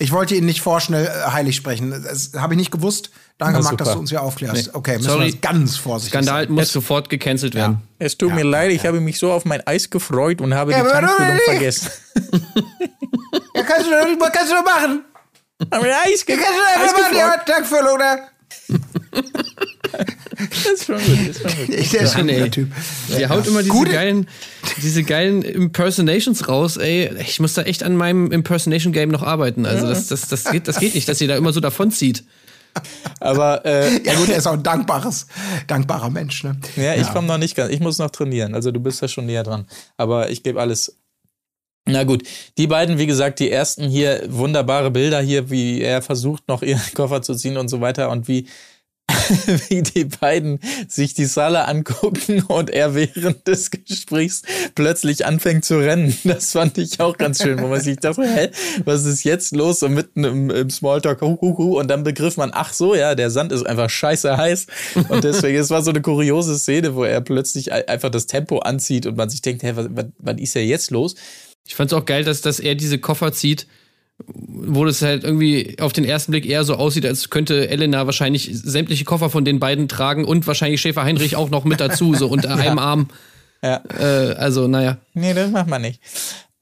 Ich 0.00 0.10
wollte 0.10 0.34
ihn 0.34 0.44
nicht 0.44 0.60
vorschnell 0.60 1.06
äh, 1.06 1.30
heilig 1.30 1.54
sprechen. 1.54 1.90
Das 2.04 2.32
habe 2.36 2.54
ich 2.54 2.58
nicht 2.58 2.72
gewusst. 2.72 3.10
Danke, 3.38 3.60
Marc, 3.62 3.78
dass 3.78 3.92
du 3.92 3.98
uns 4.00 4.10
hier 4.10 4.22
aufklärst. 4.22 4.66
Nee. 4.66 4.70
Okay, 4.72 4.96
müssen 4.96 5.08
Sorry. 5.10 5.26
wir 5.32 5.36
ganz 5.40 5.76
vorsichtig 5.76 6.12
Skandal 6.20 6.46
sein. 6.46 6.52
muss 6.52 6.72
sofort 6.72 7.08
gecancelt 7.08 7.54
werden. 7.54 7.78
Es 8.00 8.18
tut 8.18 8.34
mir 8.34 8.44
leid, 8.44 8.72
ich 8.72 8.84
habe 8.84 9.00
mich 9.00 9.18
so 9.18 9.30
auf 9.30 9.44
mein 9.44 9.64
Eis 9.68 9.90
gefreut 9.90 10.40
und 10.40 10.52
habe 10.54 10.72
Ja, 10.72 10.82
die 10.82 10.88
Tankfüllung 10.90 11.38
vergessen. 11.44 11.90
Ja, 13.54 13.62
kannst 13.62 13.86
du 13.86 13.90
doch 13.90 14.32
kannst 14.32 14.50
du 14.52 14.56
doch 14.56 14.64
machen. 14.64 15.04
Habe 15.72 15.86
ein 15.86 15.92
Eis, 16.12 16.26
ge 16.26 16.36
Kannst 16.36 16.50
du 16.58 16.82
Eis 16.82 16.88
einfach 16.90 17.02
machen, 17.02 17.16
ja, 17.16 17.36
gefreut. 17.36 17.46
Tankfüllung, 17.46 17.98
ne? 17.98 18.18
Das 20.50 20.66
ist 20.72 20.84
schon 20.86 20.96
gut, 20.96 21.28
das 21.28 21.36
ist 21.36 21.42
schon 21.50 21.66
gut. 21.66 21.74
Ich, 21.74 21.90
der 21.90 22.00
ist 22.02 22.16
ein 22.16 22.28
ey. 22.28 22.38
guter 22.38 22.50
Typ. 22.50 22.72
Die 23.16 23.26
haut 23.28 23.46
immer 23.46 23.62
diese 23.62 23.72
Gute- 23.74 23.92
geilen, 23.92 24.28
diese 24.82 25.02
geilen 25.02 25.42
Impersonations 25.42 26.48
raus, 26.48 26.76
ey. 26.76 27.10
Ich 27.20 27.40
muss 27.40 27.54
da 27.54 27.62
echt 27.62 27.82
an 27.82 27.96
meinem 27.96 28.30
Impersonation-Game 28.32 29.10
noch 29.10 29.22
arbeiten. 29.22 29.66
Also 29.66 29.86
das, 29.88 30.06
das, 30.08 30.28
das, 30.28 30.44
geht, 30.44 30.68
das 30.68 30.78
geht 30.80 30.94
nicht, 30.94 31.08
dass 31.08 31.20
ihr 31.20 31.28
da 31.28 31.36
immer 31.36 31.52
so 31.52 31.60
davonzieht. 31.60 32.24
Aber 33.20 33.64
äh, 33.64 34.02
Ja 34.04 34.14
gut, 34.14 34.28
er 34.30 34.36
ist 34.38 34.46
auch 34.48 34.54
ein 34.54 34.62
dankbares, 34.64 35.26
dankbarer 35.68 36.10
Mensch, 36.10 36.42
ne? 36.42 36.56
Ja, 36.76 36.94
ich 36.94 37.08
komme 37.12 37.28
noch 37.28 37.38
nicht 37.38 37.54
ganz. 37.54 37.72
Ich 37.72 37.78
muss 37.80 37.98
noch 37.98 38.10
trainieren. 38.10 38.54
Also 38.54 38.72
du 38.72 38.80
bist 38.80 39.00
ja 39.00 39.06
schon 39.08 39.26
näher 39.26 39.44
dran. 39.44 39.66
Aber 39.96 40.30
ich 40.30 40.42
gebe 40.42 40.60
alles. 40.60 40.96
Na 41.86 42.02
gut, 42.04 42.22
die 42.56 42.66
beiden, 42.66 42.96
wie 42.98 43.06
gesagt, 43.06 43.38
die 43.40 43.50
ersten 43.50 43.86
hier, 43.86 44.24
wunderbare 44.28 44.90
Bilder 44.90 45.20
hier, 45.20 45.50
wie 45.50 45.82
er 45.82 46.00
versucht, 46.00 46.48
noch 46.48 46.62
ihren 46.62 46.80
Koffer 46.94 47.20
zu 47.22 47.34
ziehen 47.34 47.58
und 47.58 47.68
so 47.68 47.80
weiter 47.82 48.10
und 48.10 48.26
wie, 48.26 48.48
wie 49.68 49.82
die 49.82 50.04
beiden 50.04 50.60
sich 50.88 51.14
die 51.14 51.24
Salle 51.26 51.66
angucken 51.68 52.42
und 52.42 52.70
er 52.70 52.94
während 52.94 53.46
des 53.46 53.70
Gesprächs 53.70 54.42
plötzlich 54.74 55.26
anfängt 55.26 55.64
zu 55.64 55.78
rennen. 55.78 56.16
Das 56.24 56.52
fand 56.52 56.78
ich 56.78 57.00
auch 57.00 57.16
ganz 57.16 57.42
schön, 57.42 57.60
wo 57.60 57.68
man 57.68 57.80
sich 57.80 57.98
dachte, 57.98 58.22
hä, 58.22 58.50
was 58.84 59.04
ist 59.04 59.24
jetzt 59.24 59.54
los? 59.54 59.80
So 59.80 59.88
mitten 59.88 60.24
im, 60.24 60.50
im 60.50 60.70
Smalltalk, 60.70 61.20
hu, 61.20 61.38
hu, 61.40 61.56
hu, 61.56 61.78
und 61.78 61.88
dann 61.88 62.02
begriff 62.02 62.36
man, 62.36 62.50
ach 62.52 62.72
so, 62.72 62.94
ja, 62.94 63.14
der 63.14 63.30
Sand 63.30 63.52
ist 63.52 63.64
einfach 63.64 63.88
scheiße 63.90 64.36
heiß. 64.36 64.66
Und 65.08 65.22
deswegen, 65.24 65.58
es 65.58 65.70
war 65.70 65.82
so 65.82 65.90
eine 65.90 66.00
kuriose 66.02 66.58
Szene, 66.58 66.94
wo 66.94 67.04
er 67.04 67.20
plötzlich 67.20 67.72
ein- 67.72 67.86
einfach 67.88 68.10
das 68.10 68.26
Tempo 68.26 68.58
anzieht 68.60 69.06
und 69.06 69.16
man 69.16 69.28
sich 69.30 69.42
denkt, 69.42 69.62
hä, 69.62 69.74
was, 70.18 70.36
ist 70.38 70.54
ja 70.54 70.62
jetzt 70.62 70.90
los? 70.90 71.14
Ich 71.66 71.74
fand's 71.74 71.92
auch 71.92 72.04
geil, 72.04 72.24
dass, 72.24 72.40
dass 72.40 72.58
er 72.60 72.74
diese 72.74 72.98
Koffer 72.98 73.32
zieht, 73.32 73.66
wo 74.26 74.84
das 74.84 75.02
halt 75.02 75.24
irgendwie 75.24 75.76
auf 75.80 75.92
den 75.92 76.04
ersten 76.04 76.32
Blick 76.32 76.46
eher 76.46 76.64
so 76.64 76.74
aussieht, 76.76 77.04
als 77.04 77.30
könnte 77.30 77.68
Elena 77.68 78.06
wahrscheinlich 78.06 78.50
sämtliche 78.52 79.04
Koffer 79.04 79.28
von 79.28 79.44
den 79.44 79.58
beiden 79.58 79.88
tragen 79.88 80.24
und 80.24 80.46
wahrscheinlich 80.46 80.80
Schäfer 80.80 81.02
Heinrich 81.02 81.36
auch 81.36 81.50
noch 81.50 81.64
mit 81.64 81.80
dazu, 81.80 82.14
so 82.14 82.28
unter 82.28 82.54
einem 82.56 82.78
Arm. 82.78 83.08
Ja. 83.62 83.82
Äh, 83.98 84.34
also, 84.34 84.68
naja. 84.68 84.98
Nee, 85.14 85.34
das 85.34 85.50
macht 85.50 85.68
man 85.68 85.82
nicht. 85.82 86.00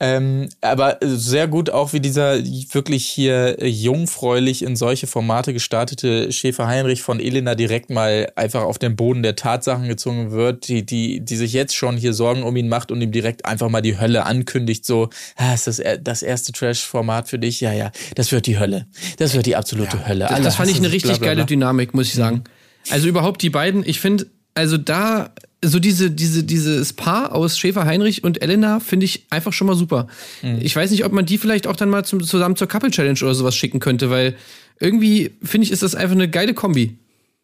Ähm, 0.05 0.49
aber 0.61 0.99
sehr 1.01 1.47
gut 1.47 1.71
auch, 1.71 1.93
wie 1.93 2.01
dieser 2.01 2.37
wirklich 2.43 3.07
hier 3.07 3.57
jungfräulich 3.65 4.65
in 4.65 4.75
solche 4.75 5.07
Formate 5.07 5.53
gestartete 5.53 6.33
Schäfer 6.33 6.67
Heinrich 6.67 7.03
von 7.03 7.21
Elena 7.21 7.55
direkt 7.55 7.89
mal 7.89 8.33
einfach 8.35 8.63
auf 8.63 8.81
den 8.81 8.97
Boden 8.97 9.23
der 9.23 9.37
Tatsachen 9.37 9.87
gezogen 9.87 10.33
wird, 10.33 10.67
die, 10.67 10.85
die, 10.85 11.21
die 11.21 11.37
sich 11.37 11.53
jetzt 11.53 11.77
schon 11.77 11.97
hier 11.97 12.15
Sorgen 12.15 12.43
um 12.43 12.57
ihn 12.57 12.69
macht 12.69 12.91
und 12.91 13.01
ihm 13.01 13.13
direkt 13.13 13.45
einfach 13.45 13.69
mal 13.69 13.81
die 13.81 13.97
Hölle 13.97 14.27
ankündigt, 14.27 14.85
so, 14.85 15.09
ah, 15.37 15.55
ist 15.55 15.69
das 15.69 15.81
das 16.03 16.25
erste 16.25 16.51
Trash-Format 16.51 17.29
für 17.29 17.39
dich? 17.39 17.61
Ja, 17.61 17.73
ja, 17.73 17.93
das 18.17 18.33
wird 18.33 18.49
die 18.49 18.59
Hölle. 18.59 18.89
Das 19.19 19.35
wird 19.35 19.47
die 19.47 19.55
absolute 19.55 20.09
Hölle. 20.09 20.25
Das, 20.25 20.33
Alle 20.33 20.43
das 20.43 20.57
fand 20.57 20.69
ich 20.69 20.79
eine 20.79 20.91
richtig 20.91 21.13
bla, 21.13 21.19
bla, 21.19 21.27
geile 21.29 21.37
bla. 21.43 21.47
Dynamik, 21.47 21.95
muss 21.95 22.09
ich 22.09 22.15
sagen. 22.15 22.43
Also 22.91 23.07
überhaupt 23.07 23.41
die 23.41 23.51
beiden, 23.51 23.85
ich 23.87 24.01
finde, 24.01 24.27
also 24.55 24.79
da, 24.79 25.31
so 25.65 25.79
diese, 25.79 26.11
diese, 26.11 26.45
dieses 26.45 26.93
Paar 26.93 27.33
aus 27.35 27.59
Schäfer 27.59 27.85
Heinrich 27.85 28.25
und 28.25 28.43
Elena 28.43 28.81
finde 28.81 29.05
ich 29.07 29.27
einfach 29.31 29.53
schon 29.53 29.67
mal 29.69 29.77
super. 29.77 30.09
Mhm. 30.43 30.59
Ich 30.61 30.75
weiß 30.75 30.91
nicht, 30.91 31.05
ob 31.05 31.13
man 31.13 31.25
die 31.27 31.39
vielleicht 31.39 31.67
auch 31.67 31.77
dann 31.77 31.89
mal 31.91 32.05
zum, 32.05 32.23
zusammen 32.23 32.57
zur 32.57 32.67
Couple 32.69 32.91
Challenge 32.91 33.19
oder 33.23 33.35
sowas 33.35 33.55
schicken 33.55 33.79
könnte, 33.81 34.11
weil 34.11 34.37
irgendwie 34.81 35.31
finde 35.43 35.67
ich, 35.67 35.71
ist 35.73 35.83
das 35.83 35.95
einfach 35.95 36.17
eine 36.17 36.29
geile 36.29 36.55
Kombi. 36.55 36.99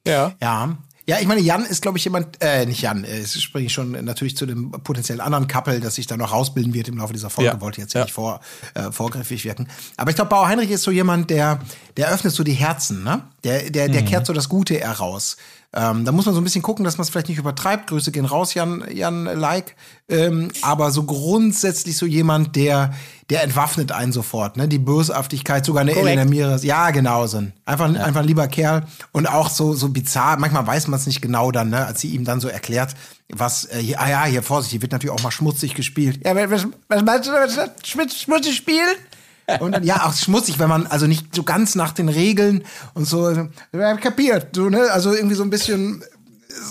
Ja. 0.06 0.34
Ja. 0.42 0.76
Ja, 1.06 1.16
ich 1.22 1.26
meine, 1.26 1.40
Jan 1.40 1.64
ist, 1.64 1.80
glaube 1.80 1.96
ich, 1.96 2.04
jemand, 2.04 2.36
äh, 2.42 2.66
nicht 2.66 2.82
Jan, 2.82 3.02
äh, 3.04 3.20
es 3.20 3.40
springe 3.40 3.64
ich 3.64 3.72
schon 3.72 3.92
natürlich 4.04 4.36
zu 4.36 4.44
dem 4.44 4.72
potenziell 4.72 5.22
anderen 5.22 5.48
Couple, 5.48 5.80
das 5.80 5.94
sich 5.94 6.06
da 6.06 6.18
noch 6.18 6.32
rausbilden 6.32 6.74
wird 6.74 6.86
im 6.88 6.98
Laufe 6.98 7.14
dieser 7.14 7.30
Folge, 7.30 7.52
Ja. 7.52 7.60
wollte 7.62 7.80
jetzt 7.80 7.94
Ja. 7.94 8.02
nicht 8.02 8.12
vor, 8.12 8.40
äh, 8.74 8.92
vorgriffig 8.92 9.42
wirken. 9.46 9.68
Aber 9.96 10.10
ich 10.10 10.16
glaube, 10.16 10.28
Bauer 10.28 10.48
Heinrich 10.48 10.70
ist 10.70 10.82
so 10.82 10.90
jemand, 10.90 11.30
der, 11.30 11.60
der 11.96 12.12
öffnet 12.12 12.34
so 12.34 12.44
die 12.44 12.52
Herzen, 12.52 13.04
ne? 13.04 13.22
Der, 13.42 13.70
der, 13.70 13.88
Mhm. 13.88 13.92
der 13.92 14.02
kehrt 14.04 14.26
so 14.26 14.34
das 14.34 14.50
Gute 14.50 14.74
heraus. 14.80 15.38
Ähm, 15.74 16.06
da 16.06 16.12
muss 16.12 16.24
man 16.24 16.34
so 16.34 16.40
ein 16.40 16.44
bisschen 16.44 16.62
gucken, 16.62 16.84
dass 16.84 16.96
man 16.96 17.02
es 17.02 17.10
vielleicht 17.10 17.28
nicht 17.28 17.38
übertreibt. 17.38 17.88
Grüße 17.88 18.10
gehen 18.10 18.24
raus, 18.24 18.54
Jan, 18.54 18.84
Jan 18.90 19.24
Like. 19.24 19.76
Ähm, 20.08 20.48
aber 20.62 20.90
so 20.90 21.02
grundsätzlich 21.02 21.98
so 21.98 22.06
jemand, 22.06 22.56
der, 22.56 22.94
der 23.28 23.42
entwaffnet 23.42 23.92
einen 23.92 24.12
sofort, 24.12 24.56
ne? 24.56 24.66
Die 24.66 24.78
Bösartigkeit, 24.78 25.66
sogar 25.66 25.82
eine. 25.82 25.92
Elena 25.92 26.24
Miras. 26.24 26.64
Ja, 26.64 26.90
genau, 26.90 27.26
so 27.26 27.38
ein, 27.38 27.52
einfach, 27.66 27.84
einfach 27.84 28.20
ein 28.20 28.26
lieber 28.26 28.48
Kerl. 28.48 28.86
Und 29.12 29.26
auch 29.28 29.50
so, 29.50 29.74
so 29.74 29.90
bizarr, 29.90 30.38
manchmal 30.38 30.66
weiß 30.66 30.88
man 30.88 30.98
es 30.98 31.06
nicht 31.06 31.20
genau 31.20 31.50
dann, 31.50 31.68
ne? 31.68 31.84
Als 31.84 32.00
sie 32.00 32.08
ihm 32.08 32.24
dann 32.24 32.40
so 32.40 32.48
erklärt, 32.48 32.94
was, 33.28 33.66
äh, 33.66 33.78
hier, 33.78 34.00
ah 34.00 34.08
ja, 34.08 34.24
hier, 34.24 34.42
Vorsicht, 34.42 34.70
hier 34.70 34.80
wird 34.80 34.92
natürlich 34.92 35.14
auch 35.14 35.22
mal 35.22 35.30
schmutzig 35.30 35.74
gespielt. 35.74 36.20
Ja, 36.24 36.34
was, 36.50 36.66
was 36.88 37.02
meinst 37.02 37.28
du, 37.28 37.32
schmutz, 37.84 38.14
schmutzig 38.14 38.56
spielen? 38.56 38.96
Und 39.60 39.72
dann, 39.72 39.82
ja, 39.84 40.04
auch 40.06 40.14
schmutzig, 40.14 40.58
wenn 40.58 40.68
man 40.68 40.86
also 40.86 41.06
nicht 41.06 41.34
so 41.34 41.42
ganz 41.42 41.74
nach 41.74 41.92
den 41.92 42.08
Regeln 42.08 42.64
und 42.94 43.06
so, 43.06 43.30
ja, 43.72 43.96
kapiert, 43.96 44.48
so, 44.54 44.68
ne? 44.68 44.90
Also 44.90 45.14
irgendwie 45.14 45.34
so 45.36 45.42
ein 45.42 45.50
bisschen 45.50 46.04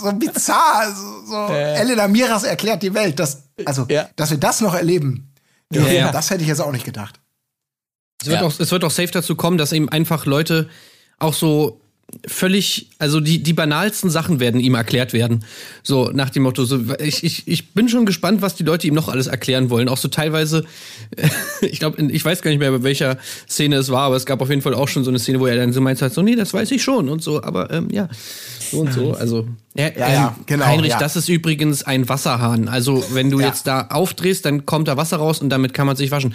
so 0.02 0.12
bizarr, 0.14 0.94
so, 0.94 1.26
so 1.26 1.54
Elena 1.54 2.08
Miras 2.08 2.44
erklärt 2.44 2.84
die 2.84 2.94
Welt, 2.94 3.20
dass, 3.20 3.44
also, 3.66 3.86
Ja. 3.90 4.10
dass 4.16 4.30
wir 4.32 4.38
das 4.38 4.62
noch 4.62 4.74
erleben. 4.76 5.34
dürfen, 5.74 5.94
ja. 5.94 6.12
Das 6.12 6.30
hätte 6.30 6.44
ich 6.44 6.48
jetzt 6.48 6.62
auch 6.62 6.72
nicht 6.72 6.86
gedacht. 6.86 7.20
Es 8.22 8.28
wird, 8.28 8.42
Ja. 8.42 8.48
auch, 8.48 8.60
es 8.60 8.72
wird 8.72 8.84
auch 8.86 8.92
safe 8.92 9.12
dazu 9.12 9.36
kommen, 9.36 9.58
dass 9.58 9.72
eben 9.74 9.90
einfach 9.90 10.26
Leute 10.26 10.70
auch 11.20 11.34
so 11.34 11.82
völlig, 12.26 12.90
also 13.00 13.20
die, 13.20 13.44
die 13.44 13.54
banalsten 13.54 14.10
Sachen 14.10 14.40
werden 14.40 14.60
ihm 14.62 14.76
erklärt 14.76 15.12
werden. 15.14 15.44
So 15.84 16.10
nach 16.14 16.30
dem 16.30 16.44
Motto, 16.44 16.64
so, 16.64 16.80
ich, 17.00 17.24
ich, 17.24 17.48
ich 17.48 17.74
bin 17.74 17.90
schon 17.90 18.06
gespannt, 18.06 18.42
was 18.42 18.56
die 18.56 18.64
Leute 18.64 18.88
ihm 18.88 18.94
noch 18.94 19.10
alles 19.10 19.28
erklären 19.28 19.70
wollen. 19.70 19.90
Auch 19.90 19.98
so 19.98 20.08
teilweise, 20.08 20.64
ich 21.62 21.80
glaube, 21.80 22.02
ich 22.02 22.24
weiß 22.24 22.42
gar 22.42 22.52
nicht 22.52 22.60
mehr, 22.60 22.72
bei 22.72 22.84
welcher 22.84 23.18
Szene 23.50 23.76
es 23.78 23.90
war, 23.90 24.04
aber 24.04 24.16
es 24.16 24.26
gab 24.26 24.42
auf 24.42 24.50
jeden 24.50 24.62
Fall 24.62 24.74
auch 24.74 24.88
schon 24.88 25.04
so 25.04 25.10
eine 25.12 25.20
Szene, 25.20 25.40
wo 25.40 25.48
er 25.48 25.58
dann 25.58 25.74
so 25.74 25.82
meint, 25.82 26.00
so, 26.00 26.22
nee, 26.22 26.36
das 26.36 26.54
weiß 26.54 26.72
ich 26.72 26.82
schon 26.82 27.10
und 27.10 27.22
so, 27.22 27.44
aber 27.44 27.72
ähm, 27.72 27.90
ja, 27.92 28.08
so 28.72 28.80
und 28.80 28.94
so. 28.94 29.14
Also, 29.14 29.48
ja, 29.76 29.90
Ja, 29.98 30.10
ja, 30.10 30.36
ähm, 30.38 30.44
genau, 30.46 30.66
Heinrich, 30.66 30.92
ja. 30.92 31.00
das 31.00 31.16
ist 31.18 31.28
übrigens 31.30 31.84
ein 31.84 32.08
Wasserhahn. 32.08 32.68
Also, 32.70 33.04
wenn 33.12 33.30
du 33.30 33.40
Ja. 33.40 33.48
jetzt 33.48 33.68
da 33.68 33.88
aufdrehst, 33.90 34.46
dann 34.46 34.66
kommt 34.66 34.88
da 34.88 34.96
Wasser 34.98 35.18
raus 35.18 35.40
und 35.42 35.50
damit 35.50 35.74
kann 35.74 35.88
man 35.88 35.96
sich 35.96 36.10
waschen. 36.12 36.34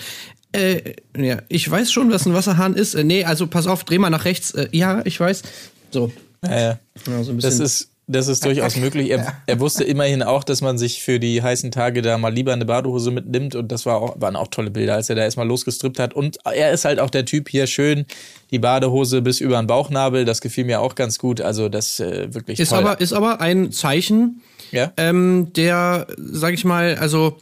Äh, 0.53 0.95
ja, 1.17 1.39
ich 1.49 1.71
weiß 1.71 1.91
schon, 1.91 2.13
was 2.13 2.27
ein 2.27 2.35
Wasserhahn 2.35 2.75
ist. 2.75 2.95
Äh, 2.95 3.05
nee, 3.05 3.25
also 3.25 3.47
pass 3.47 3.67
auf, 3.67 3.85
dreh 3.85 3.99
mal 3.99 4.11
nach 4.11 4.25
rechts. 4.25 4.53
Äh, 4.53 4.69
ja, 4.73 5.01
ich 5.05 5.19
weiß. 5.19 5.43
So. 5.91 6.13
Ja, 6.45 6.61
ja. 6.61 6.79
Ja, 7.07 7.23
so 7.23 7.33
ein 7.33 7.39
Das 7.39 7.59
ist, 7.59 7.89
das 8.09 8.29
ist 8.29 8.45
durchaus 8.45 8.77
möglich. 8.77 9.11
Er, 9.11 9.39
er 9.47 9.61
wusste 9.61 9.85
immerhin 9.85 10.23
auch, 10.23 10.45
dass 10.45 10.61
man 10.61 10.77
sich 10.77 11.03
für 11.03 11.21
die 11.21 11.43
heißen 11.43 11.71
Tage 11.71 12.03
da 12.03 12.19
mal 12.19 12.33
lieber 12.33 12.53
eine 12.53 12.65
Badehose 12.65 13.11
mitnimmt 13.11 13.55
und 13.55 13.71
das 13.71 13.87
war 13.87 13.97
auch, 13.97 14.21
waren 14.21 14.37
auch 14.37 14.49
tolle 14.49 14.71
Bilder, 14.71 14.95
als 14.95 15.09
er 15.09 15.17
da 15.17 15.23
erstmal 15.23 15.47
losgestrippt 15.47 15.99
hat. 15.99 16.13
Und 16.13 16.39
er 16.45 16.73
ist 16.73 16.85
halt 16.85 16.99
auch 16.99 17.11
der 17.11 17.25
Typ 17.25 17.49
hier 17.49 17.67
schön, 17.67 18.05
die 18.51 18.59
Badehose 18.59 19.23
bis 19.23 19.41
über 19.41 19.57
den 19.57 19.67
Bauchnabel, 19.67 20.25
das 20.25 20.41
gefiel 20.41 20.65
mir 20.65 20.81
auch 20.81 20.95
ganz 20.95 21.19
gut. 21.19 21.41
Also 21.41 21.69
das 21.69 22.01
äh, 22.01 22.35
wirklich 22.35 22.59
ist 22.59 22.71
toll. 22.71 22.81
aber, 22.81 23.01
ist 23.01 23.13
aber 23.13 23.41
ein 23.41 23.73
Zeichen, 23.73 24.43
ja? 24.73 24.93
ähm, 24.97 25.53
der, 25.55 26.09
sag 26.19 26.55
ich 26.55 26.65
mal, 26.65 26.97
also 26.97 27.39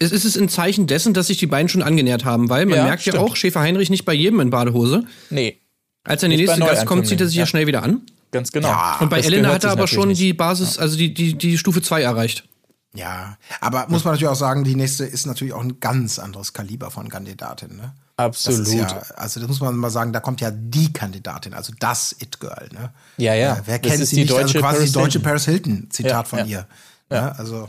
es 0.00 0.10
ist 0.12 0.24
es 0.24 0.36
ein 0.36 0.48
Zeichen 0.48 0.86
dessen, 0.86 1.14
dass 1.14 1.28
sich 1.28 1.36
die 1.38 1.46
beiden 1.46 1.68
schon 1.68 1.82
angenähert 1.82 2.24
haben, 2.24 2.48
weil 2.48 2.66
man 2.66 2.78
Ja, 2.78 2.84
merkt 2.84 3.04
ja 3.06 3.12
stimmt. 3.12 3.24
auch, 3.24 3.36
Schäfer 3.36 3.60
Heinrich 3.60 3.90
nicht 3.90 4.04
bei 4.04 4.14
jedem 4.14 4.40
in 4.40 4.50
Badehose. 4.50 5.04
nee, 5.30 5.60
Als 6.04 6.22
er 6.22 6.26
in 6.26 6.30
die 6.32 6.36
Nicht 6.38 6.46
bei 6.48 6.56
nächste 6.56 6.74
Gast 6.74 6.86
kommt, 6.86 7.06
zieht 7.06 7.20
er 7.20 7.26
sich 7.26 7.36
ja 7.36 7.42
ja. 7.42 7.46
schnell 7.46 7.66
wieder 7.66 7.82
an. 7.82 8.02
ganz 8.32 8.50
genau. 8.52 8.68
Ja. 8.68 8.96
Und 9.00 9.10
bei 9.10 9.18
Das 9.18 9.26
Elena 9.26 9.50
hat 9.52 9.64
er 9.64 9.70
aber 9.72 9.86
schon 9.86 10.08
nicht. 10.08 10.20
die 10.20 10.32
Basis, 10.32 10.78
also 10.78 10.96
die, 10.96 11.12
die, 11.14 11.34
die 11.36 11.58
Stufe 11.58 11.82
2 11.82 12.02
erreicht. 12.02 12.44
Ja, 12.92 13.36
aber 13.60 13.86
muss 13.88 14.02
man 14.04 14.14
natürlich 14.14 14.32
auch 14.32 14.36
sagen, 14.36 14.64
die 14.64 14.74
nächste 14.74 15.04
ist 15.04 15.24
natürlich 15.26 15.52
auch 15.52 15.60
ein 15.62 15.78
ganz 15.78 16.18
anderes 16.18 16.52
Kaliber 16.52 16.90
von 16.90 17.08
Kandidatin. 17.08 17.76
Ne? 17.76 17.92
Das 18.16 18.26
Absolut. 18.48 18.66
ist 18.66 18.72
ja, 18.74 19.02
also 19.16 19.38
das 19.38 19.48
muss 19.48 19.60
man 19.60 19.76
mal 19.76 19.90
sagen, 19.90 20.12
da 20.12 20.18
kommt 20.18 20.40
ja 20.40 20.50
die 20.50 20.92
Kandidatin, 20.92 21.54
also 21.54 21.72
das 21.78 22.16
It-Girl. 22.18 22.68
Ne? 22.72 22.90
Ja, 23.16 23.34
ja. 23.34 23.60
wer 23.64 23.78
Das 23.78 23.90
kennt 23.92 24.02
ist 24.02 24.10
sie 24.10 24.16
die 24.16 24.22
nicht? 24.22 24.32
also 24.32 24.42
deutsche 24.42 24.58
quasi 24.58 24.76
Paris 24.76 24.90
die 24.90 24.92
deutsche 24.98 25.12
Hilton. 25.18 25.22
Paris 25.22 25.44
Hilton, 25.44 25.86
Zitat 25.90 26.10
Ja, 26.10 26.24
von 26.24 26.38
ja. 26.40 26.44
ihr. 26.46 26.66
Ja. 27.12 27.28
also 27.32 27.68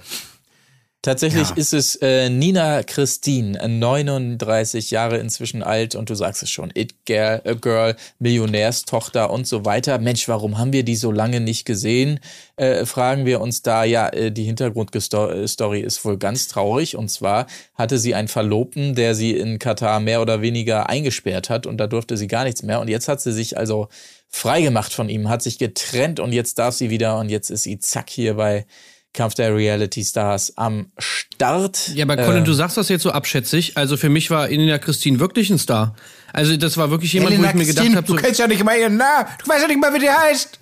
Tatsächlich 1.04 1.50
Ja. 1.50 1.56
ist 1.56 1.74
es 1.74 1.96
äh, 1.96 2.30
Nina 2.30 2.84
Christine, 2.84 3.58
39 3.68 4.92
Jahre 4.92 5.18
inzwischen 5.18 5.64
alt 5.64 5.96
und 5.96 6.12
du 6.12 6.16
sagst 6.16 6.44
es 6.44 6.52
schon, 6.52 6.72
It 6.76 7.06
Girl, 7.06 7.42
äh, 7.44 7.56
Girl 7.56 7.96
Millionärstochter 8.20 9.32
und 9.32 9.48
so 9.48 9.66
weiter. 9.66 9.98
Mensch, 9.98 10.28
warum 10.28 10.60
haben 10.60 10.74
wir 10.74 10.84
die 10.84 10.96
so 10.96 11.12
lange 11.12 11.40
nicht 11.40 11.66
gesehen? 11.66 12.20
Äh, 12.56 12.86
fragen 12.86 13.26
wir 13.26 13.42
uns 13.42 13.64
da. 13.64 13.84
Ja, 13.84 14.10
äh, 14.10 14.32
die 14.32 14.44
Hintergrundstory 14.44 15.82
ist 15.82 16.06
wohl 16.06 16.18
ganz 16.20 16.48
traurig 16.48 16.96
und 16.96 17.10
zwar 17.10 17.48
hatte 17.74 17.98
sie 17.98 18.14
einen 18.14 18.28
Verlobten, 18.28 18.94
der 18.94 19.16
sie 19.16 19.32
in 19.36 19.58
Katar 19.58 20.02
mehr 20.02 20.22
oder 20.22 20.42
weniger 20.44 20.88
eingesperrt 20.88 21.50
hat 21.50 21.66
und 21.66 21.78
da 21.78 21.88
durfte 21.88 22.16
sie 22.16 22.28
gar 22.28 22.44
nichts 22.44 22.62
mehr 22.62 22.80
und 22.80 22.90
jetzt 22.90 23.08
hat 23.08 23.22
sie 23.22 23.34
sich 23.34 23.58
also 23.58 23.88
freigemacht 24.30 24.94
von 24.94 25.10
ihm, 25.10 25.30
hat 25.30 25.42
sich 25.42 25.58
getrennt 25.58 26.20
und 26.20 26.32
jetzt 26.32 26.60
darf 26.60 26.76
sie 26.76 26.92
wieder 26.92 27.18
und 27.18 27.30
jetzt 27.30 27.50
ist 27.50 27.64
sie 27.64 27.80
zack 27.80 28.10
hier 28.12 28.36
bei 28.36 28.66
Kampf 29.14 29.34
der 29.36 29.54
Reality 29.56 30.04
Stars 30.06 30.58
am 30.58 30.92
Start. 30.98 31.90
Ja, 31.90 32.06
aber 32.06 32.16
Colin, 32.18 32.44
Äh, 32.44 32.46
du 32.46 32.54
sagst 32.54 32.78
das 32.78 32.88
jetzt 32.90 33.04
so 33.04 33.12
abschätzig. 33.12 33.78
Also 33.78 33.98
für 33.98 34.10
mich 34.10 34.30
war 34.32 34.50
Elena 34.50 34.78
Christine 34.78 35.20
wirklich 35.20 35.50
ein 35.50 35.58
Star. 35.60 35.96
Also 36.32 36.56
das 36.56 36.78
war 36.78 36.92
wirklich 36.92 37.12
jemand, 37.14 37.34
Elena 37.34 37.48
wo 37.48 37.50
ich 37.50 37.56
mir 37.56 37.66
gedacht 37.66 37.78
Christine, 37.84 37.98
habe, 37.98 38.08
du 38.08 38.14
so, 38.14 38.20
kennst 38.20 38.40
ja 38.40 38.48
nicht 38.48 38.64
mal 38.64 38.78
ihren 38.78 38.96
Namen. 38.98 39.28
Du 39.44 39.50
weißt 39.50 39.62
ja 39.64 39.68
nicht 39.68 39.82
mal, 39.82 39.94
wie 39.94 40.00
die 40.00 40.10
heißt. 40.10 40.60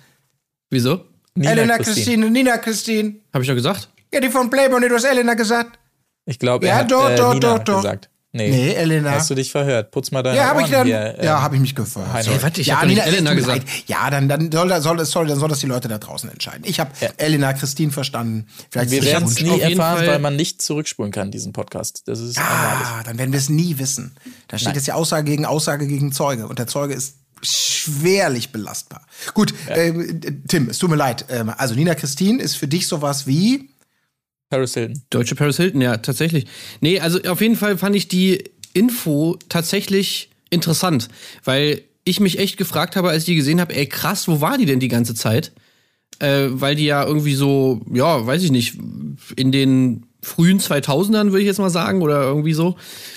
wieso? 0.70 1.04
Nina 1.36 1.52
Elena 1.52 1.76
Christine. 1.76 1.94
Christine, 1.94 2.30
Nina 2.30 2.58
Christine. 2.58 3.14
Habe 3.32 3.44
ich 3.44 3.48
doch 3.48 3.54
gesagt? 3.54 3.88
Ja, 4.12 4.20
die 4.20 4.28
von 4.28 4.50
Playboy, 4.50 4.80
du 4.88 4.94
hast 4.96 5.04
Elena 5.04 5.34
gesagt. 5.34 5.78
Ich 6.26 6.40
glaube, 6.40 6.66
er 6.66 6.72
Ja, 6.74 6.78
hat 6.80 6.90
doch, 6.90 7.08
äh, 7.08 7.16
doch, 7.16 7.34
Nina 7.34 7.58
doch, 7.58 7.64
doch. 7.64 7.76
gesagt. 7.82 8.10
Nee. 8.32 8.48
Nee, 8.50 8.72
Elena. 8.74 9.10
Hast 9.10 9.28
du 9.28 9.34
dich 9.34 9.50
verhört? 9.50 9.90
Putz 9.90 10.12
mal 10.12 10.22
deine 10.22 10.36
Ja, 10.36 10.44
habe 10.50 10.60
ich 10.60 10.66
Ohren 10.66 10.72
dann. 10.72 10.86
hier, 10.86 11.18
äh, 11.18 11.24
ja, 11.26 11.42
habe 11.42 11.56
ich 11.56 11.60
mich 11.60 11.74
gefragt. 11.74 12.12
Heinrich. 12.12 12.32
Hey, 12.32 12.42
warte, 12.42 12.60
ich 12.60 12.66
ja, 12.68 12.76
hab 12.80 12.84
Elena 12.84 13.30
mir 13.30 13.36
gesagt. 13.36 13.66
Ja, 13.88 14.08
dann, 14.08 14.28
dann, 14.28 14.52
soll, 14.52 14.68
das- 14.68 14.84
soll, 14.84 15.04
soll, 15.04 15.26
dann 15.26 15.38
soll 15.40 15.48
das 15.48 15.58
die 15.58 15.66
Leute 15.66 15.88
da 15.88 15.98
draußen 15.98 16.30
entscheiden. 16.30 16.62
Ich 16.64 16.78
habe 16.78 16.90
Ja. 17.00 17.08
Elena 17.16 17.52
Christine 17.54 17.90
verstanden. 17.90 18.46
Vielleicht 18.70 18.92
Wir 18.92 19.02
werden 19.02 19.26
es 19.26 19.40
nie 19.40 19.58
erfahren, 19.60 19.98
Fall- 19.98 20.06
weil 20.06 20.18
man 20.20 20.36
nicht 20.36 20.62
zurückspulen 20.62 21.10
kann, 21.10 21.32
diesen 21.32 21.52
Podcast. 21.52 22.02
Das 22.06 22.20
ist. 22.20 22.38
Ah, 22.38 23.02
dann 23.04 23.18
werden 23.18 23.32
wir 23.32 23.38
es 23.40 23.48
nie 23.48 23.78
wissen. 23.78 24.14
Da 24.46 24.58
steht 24.58 24.68
Nein. 24.68 24.74
jetzt 24.76 24.86
ja 24.86 24.94
Aussage 24.94 25.24
gegen 25.24 25.44
Aussage 25.44 25.88
gegen 25.88 26.12
Zeuge. 26.12 26.46
Und 26.46 26.60
der 26.60 26.68
Zeuge 26.68 26.94
ist 26.94 27.16
schwerlich 27.42 28.52
belastbar. 28.52 29.02
Gut, 29.34 29.54
ähm, 29.68 30.20
Tim, 30.46 30.68
es 30.68 30.78
tut 30.78 30.90
mir 30.90 30.96
leid. 30.96 31.24
Ähm, 31.30 31.50
also 31.56 31.74
Nina 31.74 31.94
Christine 31.94 32.40
ist 32.42 32.56
für 32.56 32.68
dich 32.68 32.86
sowas 32.86 33.26
wie 33.26 33.70
Paris 34.50 34.74
Hilton. 34.74 35.02
Deutsche 35.10 35.36
Paris 35.36 35.56
Hilton, 35.56 35.80
ja, 35.80 35.96
tatsächlich. 35.96 36.46
Nee, 36.80 37.00
also 37.00 37.20
auf 37.28 37.40
jeden 37.40 37.56
Fall 37.56 37.78
fand 37.78 37.96
ich 37.96 38.08
die 38.08 38.44
Info 38.74 39.38
tatsächlich 39.48 40.30
interessant, 40.50 41.08
weil 41.44 41.82
ich 42.04 42.20
mich 42.20 42.38
echt 42.38 42.56
gefragt 42.56 42.96
habe, 42.96 43.10
als 43.10 43.22
ich 43.22 43.26
die 43.26 43.36
gesehen 43.36 43.60
habe, 43.60 43.74
ey 43.74 43.86
krass, 43.86 44.26
wo 44.26 44.40
war 44.40 44.58
die 44.58 44.66
denn 44.66 44.80
die 44.80 44.88
ganze 44.88 45.14
Zeit? 45.14 45.52
Äh, 46.18 46.48
weil 46.50 46.74
die 46.74 46.84
ja 46.84 47.04
irgendwie 47.04 47.34
so, 47.34 47.80
ja, 47.92 48.26
weiß 48.26 48.42
ich 48.42 48.50
nicht, 48.50 48.76
in 49.36 49.52
den 49.52 50.06
frühen 50.22 50.58
2000ern 50.58 51.26
würde 51.26 51.40
ich 51.40 51.46
jetzt 51.46 51.58
mal 51.58 51.70
sagen 51.70 52.02
oder 52.02 52.22
irgendwie 52.22 52.52
so, 52.52 52.76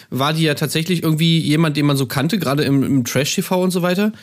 war 0.09 0.33
die 0.33 0.43
ja 0.43 0.53
tatsächlich 0.53 1.03
irgendwie 1.03 1.39
jemand, 1.39 1.75
den 1.75 1.85
man 1.85 1.97
so 1.97 2.05
kannte, 2.05 2.39
gerade 2.39 2.63
im, 2.63 2.83
im 2.83 3.03
Trash-TV 3.03 3.61
und 3.61 3.71
so 3.71 3.81
weiter. 3.81 4.13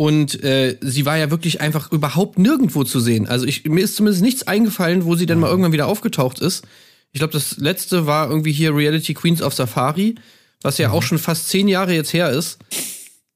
Und 0.00 0.44
äh, 0.44 0.76
sie 0.80 1.06
war 1.06 1.18
ja 1.18 1.32
wirklich 1.32 1.60
einfach 1.60 1.90
überhaupt 1.90 2.38
nirgendwo 2.38 2.84
zu 2.84 3.00
sehen. 3.00 3.26
Also 3.26 3.46
ich, 3.46 3.64
mir 3.64 3.82
ist 3.82 3.96
zumindest 3.96 4.22
nichts 4.22 4.46
eingefallen, 4.46 5.04
wo 5.04 5.16
sie 5.16 5.26
dann 5.26 5.40
mal 5.40 5.50
irgendwann 5.50 5.72
wieder 5.72 5.88
aufgetaucht 5.88 6.38
ist. 6.38 6.64
Ich 7.10 7.18
glaube, 7.18 7.32
das 7.32 7.56
letzte 7.56 8.06
war 8.06 8.30
irgendwie 8.30 8.52
hier 8.52 8.72
Reality 8.76 9.12
Queens 9.14 9.42
of 9.42 9.54
Safari, 9.54 10.14
was 10.62 10.78
ja 10.78 10.90
auch 10.92 11.02
schon 11.02 11.18
fast 11.18 11.48
zehn 11.48 11.66
Jahre 11.66 11.94
jetzt 11.94 12.12
her 12.12 12.30
ist. 12.30 12.58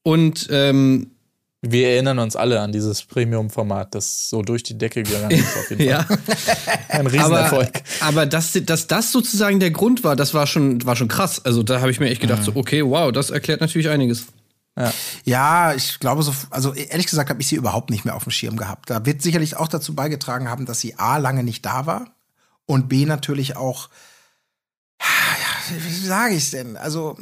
Und 0.03 0.47
ähm, 0.51 1.11
Wir 1.61 1.89
erinnern 1.89 2.19
uns 2.19 2.37
alle 2.37 2.61
an 2.61 2.71
dieses 2.71 3.03
Premium-Format, 3.03 3.93
das 3.93 4.29
so 4.29 4.41
durch 4.41 4.63
die 4.63 4.77
Decke 4.77 5.03
gegangen 5.03 5.31
ist. 5.31 5.57
Auf 5.57 5.69
jeden 5.69 5.83
Fall. 5.89 6.07
ja, 6.07 6.07
Ein 6.87 7.07
aber, 7.07 7.11
Riesenerfolg. 7.13 7.71
aber 7.99 8.25
dass, 8.25 8.53
dass 8.65 8.87
das 8.87 9.11
sozusagen 9.11 9.59
der 9.59 9.71
Grund 9.71 10.05
war, 10.05 10.15
das 10.15 10.33
war 10.33 10.47
schon, 10.47 10.85
war 10.85 10.95
schon 10.95 11.09
krass. 11.09 11.43
Also 11.43 11.61
da 11.61 11.81
habe 11.81 11.91
ich 11.91 11.99
mir 11.99 12.09
echt 12.09 12.21
gedacht, 12.21 12.41
so, 12.45 12.53
okay, 12.55 12.85
wow, 12.85 13.11
das 13.11 13.31
erklärt 13.31 13.59
natürlich 13.59 13.89
einiges. 13.89 14.27
Ja, 15.23 15.73
ich 15.73 15.99
glaube 15.99 16.23
so, 16.23 16.33
also 16.49 16.73
ehrlich 16.73 17.05
gesagt 17.05 17.29
habe 17.29 17.41
ich 17.41 17.47
sie 17.47 17.55
überhaupt 17.55 17.91
nicht 17.91 18.05
mehr 18.05 18.15
auf 18.15 18.23
dem 18.23 18.31
Schirm 18.31 18.57
gehabt. 18.57 18.89
Da 18.89 19.05
wird 19.05 19.21
sicherlich 19.21 19.55
auch 19.55 19.67
dazu 19.67 19.93
beigetragen 19.93 20.49
haben, 20.49 20.65
dass 20.65 20.79
sie 20.79 20.97
A 20.97 21.17
lange 21.17 21.43
nicht 21.43 21.65
da 21.65 21.85
war 21.85 22.15
und 22.65 22.89
B 22.89 23.05
natürlich 23.05 23.55
auch, 23.55 23.89
ja, 24.99 25.77
wie 25.77 26.05
sage 26.05 26.33
ich 26.33 26.49
denn? 26.49 26.75
Also 26.77 27.17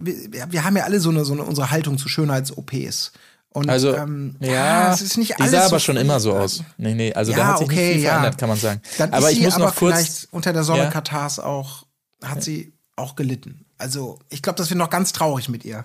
wir, 0.00 0.50
wir 0.50 0.64
haben 0.64 0.76
ja 0.76 0.84
alle 0.84 1.00
so 1.00 1.10
eine, 1.10 1.24
so 1.24 1.34
eine 1.34 1.42
unsere 1.42 1.70
Haltung 1.70 1.98
zu 1.98 2.08
Schönheits-OPs. 2.08 3.12
Und, 3.50 3.70
Also, 3.70 3.94
ähm, 3.94 4.34
ja, 4.40 4.92
es 4.92 5.00
ist 5.00 5.16
nicht 5.16 5.30
die 5.38 5.40
alles 5.40 5.52
sah 5.52 5.60
so 5.62 5.66
aber 5.66 5.80
schon 5.80 5.96
immer 5.96 6.18
so 6.18 6.32
aus. 6.34 6.64
Nee, 6.76 6.94
nee, 6.94 7.12
also 7.12 7.30
da 7.30 7.38
ja, 7.38 7.46
hat 7.48 7.58
sich 7.58 7.68
okay, 7.68 7.76
nicht 7.76 7.92
viel 7.94 8.02
ja. 8.02 8.10
verändert, 8.10 8.38
kann 8.38 8.48
man 8.48 8.58
sagen. 8.58 8.80
Dann 8.98 9.12
aber 9.12 9.30
ich 9.30 9.40
muss 9.42 9.54
aber 9.54 9.66
noch 9.66 9.76
kurz. 9.76 9.94
vielleicht 9.94 10.28
unter 10.32 10.52
der 10.52 10.64
Sonne 10.64 10.84
Ja. 10.84 10.90
Katars 10.90 11.38
auch, 11.38 11.86
hat 12.24 12.42
sie 12.42 12.72
auch 12.96 13.14
gelitten. 13.14 13.64
Also 13.78 14.18
ich 14.28 14.42
glaube, 14.42 14.56
das 14.56 14.70
wird 14.70 14.78
noch 14.78 14.90
ganz 14.90 15.12
traurig 15.12 15.48
mit 15.48 15.64
ihr. 15.64 15.84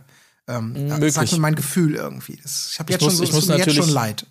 Ähm, 0.49 0.73
das 0.89 0.97
Möglich. 0.99 1.13
sagt 1.13 1.31
mir 1.31 1.39
mein 1.39 1.55
Gefühl 1.55 1.95
irgendwie. 1.95 2.37
Das, 2.41 2.69
ich 2.73 2.79
habe 2.79 2.91
jetzt 2.91 3.01
muss- 3.01 3.11
schon 3.13 3.17
so, 3.17 3.23
ich 3.23 3.33
muss 3.33 3.47
mir 3.47 3.53
jetzt 3.57 3.67
natürlich- 3.67 3.85
schon 3.85 3.93
leid. 3.93 4.25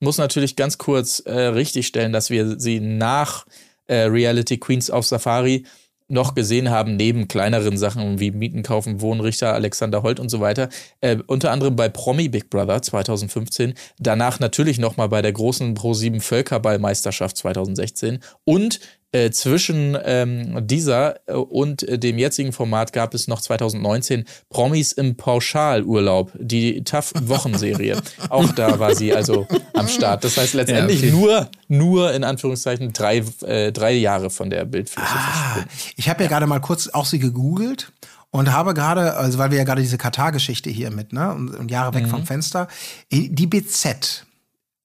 muss 0.00 0.18
natürlich 0.18 0.56
ganz 0.56 0.76
kurz 0.78 1.20
äh, 1.20 1.32
richtigstellen, 1.32 2.12
dass 2.12 2.28
wir 2.30 2.58
sie 2.58 2.80
nach 2.80 3.46
äh, 3.86 4.02
Reality 4.02 4.58
Queens 4.58 4.90
auf 4.90 5.06
Safari 5.06 5.64
noch 6.12 6.34
gesehen 6.34 6.70
haben, 6.70 6.96
neben 6.96 7.28
kleineren 7.28 7.78
Sachen 7.78 8.18
wie 8.18 8.32
Mieten 8.32 8.64
kaufen, 8.64 9.00
Wohnrichter, 9.00 9.54
Alexander 9.54 10.02
Holt 10.02 10.18
und 10.18 10.28
so 10.28 10.40
weiter. 10.40 10.68
Äh, 11.00 11.18
unter 11.28 11.52
anderem 11.52 11.76
bei 11.76 11.88
Promi 11.88 12.28
Big 12.28 12.50
Brother 12.50 12.82
2015, 12.82 13.74
danach 14.00 14.40
natürlich 14.40 14.78
nochmal 14.78 15.08
bei 15.08 15.22
der 15.22 15.32
großen 15.32 15.76
Pro7 15.76 16.20
Völkerballmeisterschaft 16.20 17.36
2016 17.36 18.18
und 18.44 18.80
äh, 19.12 19.30
zwischen 19.30 19.96
ähm, 20.04 20.66
dieser 20.66 21.16
äh, 21.26 21.32
und 21.32 21.82
äh, 21.82 21.98
dem 21.98 22.18
jetzigen 22.18 22.52
Format 22.52 22.92
gab 22.92 23.12
es 23.12 23.26
noch 23.26 23.40
2019 23.40 24.24
Promis 24.48 24.92
im 24.92 25.16
Pauschalurlaub, 25.16 26.30
die 26.38 26.84
TAF-Wochenserie. 26.84 28.00
Auch 28.28 28.52
da 28.52 28.78
war 28.78 28.94
sie 28.94 29.12
also 29.12 29.48
am 29.74 29.88
Start. 29.88 30.22
Das 30.22 30.36
heißt 30.36 30.54
letztendlich 30.54 31.02
Ja, 31.02 31.08
okay. 31.08 31.16
nur, 31.16 31.48
nur 31.68 32.12
in 32.12 32.22
Anführungszeichen 32.24 32.92
drei, 32.92 33.24
äh, 33.42 33.72
drei 33.72 33.92
Jahre 33.92 34.30
von 34.30 34.48
der 34.48 34.64
Bildfläche 34.64 35.08
Ah, 35.10 35.64
ich 35.96 36.08
habe 36.08 36.22
ja 36.22 36.28
gerade 36.28 36.46
mal 36.46 36.60
kurz 36.60 36.88
auch 36.88 37.06
sie 37.06 37.18
gegoogelt 37.18 37.92
und 38.30 38.52
habe 38.52 38.74
gerade, 38.74 39.16
also 39.16 39.38
weil 39.38 39.50
wir 39.50 39.58
ja 39.58 39.64
gerade 39.64 39.82
diese 39.82 39.98
Katar-Geschichte 39.98 40.70
hier 40.70 40.90
mit, 40.92 41.12
ne, 41.12 41.34
und, 41.34 41.48
und 41.56 41.70
Jahre 41.70 41.94
weg 41.94 42.06
vom 42.06 42.24
Fenster, 42.26 42.68
die 43.10 43.46
BZ 43.46 44.24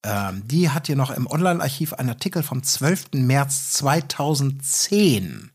Ähm, 0.06 0.44
die 0.46 0.70
hat 0.70 0.86
hier 0.86 0.96
noch 0.96 1.10
im 1.10 1.26
Online-Archiv 1.26 1.94
einen 1.94 2.10
Artikel 2.10 2.44
vom 2.44 2.62
12. 2.62 3.14
März 3.14 3.72
2010. 3.72 5.50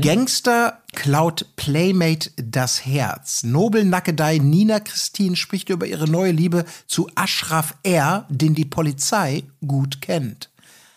Gangster 0.00 0.80
klaut 0.92 1.46
Playmate 1.54 2.30
das 2.36 2.84
Herz. 2.84 3.44
Nobelnackedei 3.44 4.38
Nina 4.38 4.80
Christine 4.80 5.36
spricht 5.36 5.68
über 5.68 5.86
ihre 5.86 6.08
neue 6.08 6.32
Liebe 6.32 6.64
zu 6.88 7.08
Ashraf 7.14 7.76
R., 7.84 8.26
den 8.28 8.56
die 8.56 8.64
Polizei 8.64 9.44
gut 9.64 10.00
kennt. 10.00 10.50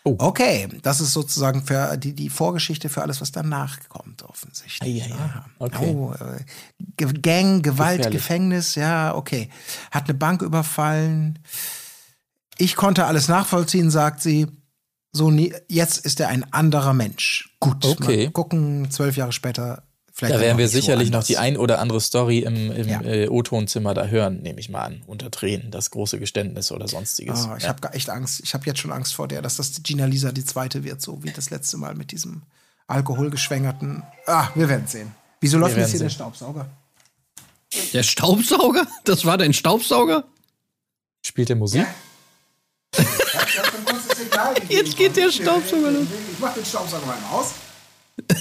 Okay, 0.03 0.67
das 0.83 1.01
ist 1.01 1.11
sozusagen 1.11 1.63
für 1.63 1.97
die, 1.97 2.13
die 2.13 2.29
Vorgeschichte 2.29 2.89
für 2.89 3.01
alles, 3.01 3.19
was 3.19 3.31
danach 3.31 3.77
kommt, 3.89 4.23
offensichtlich. 4.23 5.03
Ei, 5.03 5.05
ei. 5.05 5.13
Aha. 5.13 5.45
Okay. 5.59 5.93
Oh, 5.93 6.13
äh, 6.13 7.05
Gang, 7.21 7.61
Gewalt, 7.61 7.97
Gefährlich. 7.97 8.21
Gefängnis, 8.21 8.75
ja, 8.75 9.13
okay. 9.15 9.49
Hat 9.91 10.05
eine 10.05 10.13
Bank 10.13 10.41
überfallen. 10.41 11.39
Ich 12.57 12.75
konnte 12.75 13.05
alles 13.05 13.27
nachvollziehen, 13.27 13.91
sagt 13.91 14.21
sie. 14.21 14.47
So, 15.11 15.31
nie, 15.31 15.53
jetzt 15.67 16.05
ist 16.05 16.19
er 16.19 16.27
ein 16.29 16.51
anderer 16.53 16.93
Mensch. 16.93 17.55
Gut, 17.59 17.83
Okay. 17.85 18.25
mal 18.25 18.31
gucken, 18.31 18.91
zwölf 18.91 19.15
Jahre 19.17 19.31
später. 19.31 19.83
Vielleicht 20.13 20.35
Da 20.35 20.39
werden 20.39 20.57
wir 20.57 20.67
sicherlich 20.67 21.11
noch 21.11 21.23
die 21.23 21.37
ein 21.37 21.57
oder 21.57 21.79
andere 21.79 22.01
Story 22.01 22.39
im, 22.39 22.71
im 22.71 22.87
Ja. 22.89 23.01
äh, 23.01 23.27
O-Tonzimmer 23.29 23.93
da 23.93 24.07
hören, 24.07 24.41
nehme 24.41 24.59
ich 24.59 24.69
mal 24.69 24.81
an, 24.81 25.03
unter 25.05 25.29
Tränen, 25.29 25.69
das 25.69 25.91
große 25.91 26.17
Geständnis 26.19 26.71
oder 26.71 26.87
sonstiges. 26.87 27.45
Ah, 27.45 27.55
ich 27.57 27.63
ja. 27.63 27.69
habe 27.69 27.93
echt 27.93 28.09
Angst. 28.09 28.41
Ich 28.43 28.55
habe 28.55 28.65
jetzt 28.65 28.79
schon 28.79 28.91
Angst 28.91 29.13
vor 29.13 29.27
der, 29.27 29.43
dass 29.43 29.57
das 29.57 29.83
Gina 29.83 30.05
Lisa 30.05 30.31
die 30.31 30.43
zweite 30.43 30.83
wird, 30.83 31.01
so 31.03 31.23
wie 31.23 31.31
das 31.31 31.51
letzte 31.51 31.77
Mal 31.77 31.93
mit 31.93 32.11
diesem 32.11 32.41
alkoholgeschwängerten. 32.87 34.03
Ah, 34.25 34.47
wir 34.55 34.69
werden 34.69 34.87
sehen. 34.87 35.11
Wieso 35.39 35.59
läuft 35.59 35.77
jetzt 35.77 35.91
hier 35.91 35.99
werden 35.99 36.07
der 36.09 36.15
Staubsauger? 36.15 36.67
Der 37.93 38.03
Staubsauger? 38.03 38.87
Das 39.03 39.25
war 39.25 39.37
dein 39.37 39.53
Staubsauger? 39.53 40.23
Spielt 41.21 41.49
der 41.49 41.57
Musik? 41.57 41.85
Jetzt 44.69 44.95
geht 44.97 45.15
der 45.15 45.31
Staubsauger 45.31 45.91
los. 45.91 46.07
Ich 46.31 46.39
mach 46.39 46.53
den 46.53 46.65
Staubsauger 46.65 47.05
mal 47.05 47.15
aus. 47.31 47.47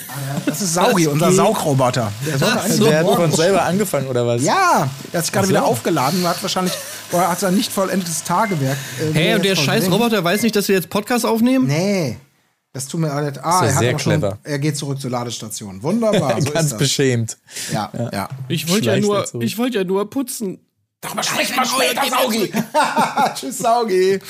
Das 0.46 0.62
ist 0.62 0.72
Saugi, 0.74 1.06
unser 1.06 1.30
Saugroboter. 1.32 2.10
Der 2.24 2.34
eigentlich 2.62 2.80
Der 2.80 2.98
hat 3.00 3.06
von 3.14 3.30
selber 3.32 3.62
angefangen, 3.62 4.06
oder 4.08 4.26
was? 4.26 4.42
Ja, 4.42 4.88
der 5.12 5.18
hat 5.18 5.24
sich 5.26 5.32
gerade 5.32 5.46
so. 5.46 5.50
wieder 5.52 5.64
aufgeladen 5.66 6.20
und 6.22 6.28
hat 6.28 6.42
wahrscheinlich, 6.42 6.72
oder 7.12 7.28
hat 7.28 7.38
sein 7.40 7.54
nicht 7.54 7.70
vollendetes 7.70 8.24
Tagewerk. 8.24 8.78
äh, 9.00 9.12
Hey, 9.12 9.34
und 9.34 9.44
der 9.44 9.54
scheiß. 9.54 9.90
Roboter 9.90 10.24
weiß 10.24 10.42
nicht, 10.42 10.56
dass 10.56 10.68
wir 10.68 10.76
jetzt 10.76 10.88
Podcast 10.88 11.26
aufnehmen? 11.26 11.66
Nee, 11.66 12.16
das 12.72 12.86
tut 12.88 13.00
mir 13.00 13.08
leid. 13.08 13.38
Ah, 13.44 13.60
Ist 13.60 13.62
ja 13.62 13.66
er 13.66 13.74
hat 13.74 13.80
sehr 13.80 13.90
aber 13.90 13.98
schon, 13.98 14.12
clever. 14.12 14.38
Er 14.44 14.58
geht 14.58 14.76
zurück 14.78 14.98
zur 15.00 15.10
Ladestation. 15.10 15.82
Wunderbar, 15.82 16.36
so 16.40 16.50
Ganz 16.52 16.64
ist 16.66 16.72
das. 16.72 16.78
beschämt. 16.78 17.36
Ja, 17.70 17.90
ja. 18.12 18.28
Ich 18.48 18.70
wollte 18.70 18.86
ja 18.86 18.96
nur, 18.98 19.26
ich 19.42 19.58
wollte 19.58 19.78
ja 19.78 19.84
nur 19.84 20.08
putzen. 20.08 20.58
Darüber 21.02 21.22
sprechen 21.22 21.54
wir 21.54 21.66
später, 21.66 22.02
Saugi. 22.08 22.52
Tschüss, 23.34 23.58
Saugi. 23.58 24.20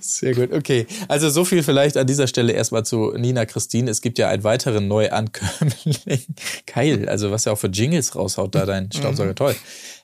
Sehr 0.00 0.34
gut, 0.34 0.52
okay. 0.52 0.86
Also 1.08 1.30
so 1.30 1.44
viel 1.44 1.62
vielleicht 1.62 1.96
an 1.96 2.06
dieser 2.06 2.26
Stelle 2.26 2.52
erstmal 2.52 2.84
zu 2.84 3.12
Nina 3.16 3.46
Christine. 3.46 3.90
Es 3.90 4.00
gibt 4.00 4.18
ja 4.18 4.28
einen 4.28 4.44
weiteren 4.44 4.88
Neuankömmling. 4.88 6.24
Geil, 6.66 7.08
also 7.08 7.30
was 7.30 7.46
er 7.46 7.52
auch 7.52 7.58
für 7.58 7.68
Jingles 7.68 8.14
raushaut, 8.16 8.54
da 8.54 8.66
dein 8.66 8.90
Staubsauger, 8.92 9.34
toll. 9.34 9.54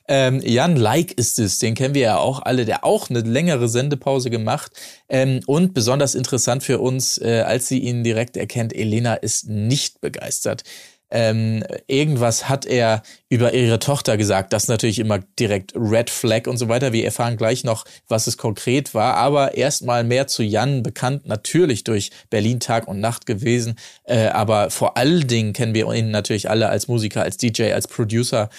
Ähm, 0.07 0.41
Jan 0.43 0.75
Like 0.75 1.13
ist 1.13 1.39
es, 1.39 1.59
den 1.59 1.75
kennen 1.75 1.93
wir 1.93 2.01
ja 2.01 2.17
auch 2.17 2.41
alle, 2.41 2.65
der 2.65 2.83
auch 2.83 3.09
eine 3.09 3.21
längere 3.21 3.69
Sendepause 3.69 4.29
gemacht. 4.29 4.71
Ähm, 5.07 5.41
und 5.45 5.73
besonders 5.73 6.15
interessant 6.15 6.63
für 6.63 6.79
uns, 6.79 7.17
äh, 7.17 7.43
als 7.45 7.67
sie 7.67 7.79
ihn 7.79 8.03
direkt 8.03 8.35
erkennt, 8.35 8.73
Elena 8.73 9.13
ist 9.13 9.47
nicht 9.47 10.01
begeistert. 10.01 10.63
Ähm, 11.11 11.63
irgendwas 11.87 12.47
hat 12.49 12.65
er 12.65 13.03
über 13.29 13.53
ihre 13.53 13.79
Tochter 13.79 14.17
gesagt. 14.17 14.53
Das 14.53 14.63
ist 14.63 14.69
natürlich 14.69 14.99
immer 14.99 15.19
direkt 15.39 15.73
Red 15.75 16.09
Flag 16.09 16.47
und 16.47 16.57
so 16.57 16.69
weiter. 16.69 16.93
Wir 16.93 17.05
erfahren 17.05 17.37
gleich 17.37 17.63
noch, 17.63 17.85
was 18.07 18.27
es 18.27 18.37
konkret 18.37 18.93
war. 18.93 19.15
Aber 19.15 19.55
erstmal 19.55 20.03
mehr 20.03 20.27
zu 20.27 20.41
Jan, 20.41 20.83
bekannt 20.83 21.27
natürlich 21.27 21.83
durch 21.83 22.11
Berlin 22.29 22.59
Tag 22.59 22.87
und 22.87 22.99
Nacht 22.99 23.25
gewesen. 23.25 23.75
Äh, 24.03 24.27
aber 24.27 24.69
vor 24.69 24.97
allen 24.97 25.27
Dingen 25.27 25.53
kennen 25.53 25.73
wir 25.73 25.91
ihn 25.93 26.11
natürlich 26.11 26.49
alle 26.49 26.69
als 26.69 26.87
Musiker, 26.87 27.23
als 27.23 27.37
DJ, 27.37 27.73
als 27.73 27.87
Producer. 27.87 28.49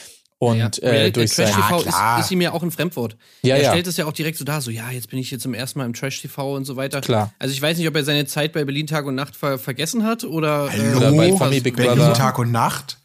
Und 0.45 0.57
Ja, 0.59 0.71
äh, 0.83 1.13
durch 1.13 1.31
Trash 1.37 1.51
Ja, 1.51 1.55
TV 1.69 1.83
klar. 1.83 2.19
ist, 2.19 2.25
ist 2.25 2.31
ihm 2.33 2.41
ja 2.41 2.51
auch 2.51 2.65
ein 2.65 2.73
Fremdwort. 2.73 3.17
Ja, 3.43 3.55
er 3.55 3.63
ja. 3.63 3.71
stellt 3.71 3.87
es 3.87 3.97
ja 3.97 4.07
auch 4.07 4.13
direkt 4.13 4.37
so 4.39 4.45
dar, 4.45 4.61
so 4.61 4.73
ja, 4.73 4.91
jetzt 4.91 5.09
bin 5.09 5.21
ich 5.21 5.29
hier 5.29 5.39
zum 5.39 5.55
ersten 5.55 5.79
Mal 5.79 5.85
im 5.85 5.93
Trash 5.95 6.21
TV 6.21 6.57
und 6.57 6.65
so 6.65 6.75
weiter. 6.75 7.01
Klar. 7.01 7.33
Also 7.39 7.55
ich 7.55 7.63
weiß 7.63 7.79
nicht, 7.79 7.87
ob 7.87 7.95
er 7.95 8.03
seine 8.03 8.27
Zeit 8.27 8.53
bei 8.53 8.65
Berlin 8.65 8.89
Tag 8.89 9.07
und 9.07 9.15
Nacht 9.15 9.37
ver 9.37 9.57
vergessen 9.61 10.03
hat 10.05 10.25
oder, 10.25 10.69
äh, 10.75 10.97
Oder 10.97 11.13
bei 11.13 11.31
was- 11.31 11.39
Promi 11.39 11.61
Big 11.61 11.77
Berlin 11.77 11.97
Brother. 11.97 12.15
Tag 12.15 12.41
und 12.41 12.51
Nacht. 12.51 12.99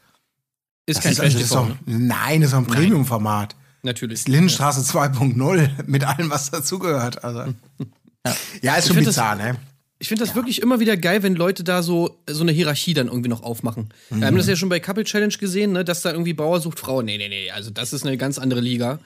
ist 0.86 1.00
kein 1.00 1.12
Das 1.12 1.18
Trash 1.20 1.34
das 1.34 1.42
ist 1.42 1.48
TV, 1.50 1.60
doch, 1.60 1.68
ne? 1.68 1.78
Nein, 1.86 2.40
das 2.40 2.48
ist 2.48 2.54
doch 2.54 2.58
ein 2.58 2.66
Premium-Format. 2.66 3.54
natürlich. 3.84 4.26
Lindenstraße 4.26 4.80
2.0 4.80 5.70
mit 5.86 6.02
allem, 6.02 6.30
was 6.30 6.50
dazugehört. 6.50 7.22
Also. 7.22 7.54
Ja, 8.62 8.74
ist 8.74 8.88
schon 8.88 8.96
find 8.96 9.06
das- 9.06 9.14
bizarr, 9.14 9.36
ne? 9.36 9.56
Ich 10.00 10.08
finde 10.08 10.24
das 10.24 10.34
wirklich 10.36 10.62
immer 10.62 10.78
wieder 10.78 10.96
geil, 10.96 11.22
wenn 11.24 11.34
Leute 11.34 11.64
da 11.64 11.82
so 11.82 12.20
so 12.28 12.42
eine 12.42 12.52
Hierarchie 12.52 12.94
dann 12.94 13.08
irgendwie 13.08 13.28
noch 13.28 13.42
aufmachen. 13.42 13.88
Wir 14.10 14.26
haben 14.26 14.36
das 14.36 14.46
ja 14.46 14.54
schon 14.54 14.68
bei 14.68 14.78
Couple 14.80 15.04
Challenge 15.04 15.34
gesehen, 15.38 15.72
ne, 15.72 15.84
dass 15.84 16.02
da 16.02 16.12
irgendwie 16.12 16.34
Bauer 16.34 16.60
sucht 16.60 16.78
Frau. 16.78 17.02
Nee, 17.02 17.18
nee, 17.18 17.28
nee, 17.28 17.50
also 17.50 17.70
das 17.70 17.92
ist 17.92 18.06
eine 18.06 18.16
ganz 18.16 18.38
andere 18.38 18.60
Liga. 18.60 19.00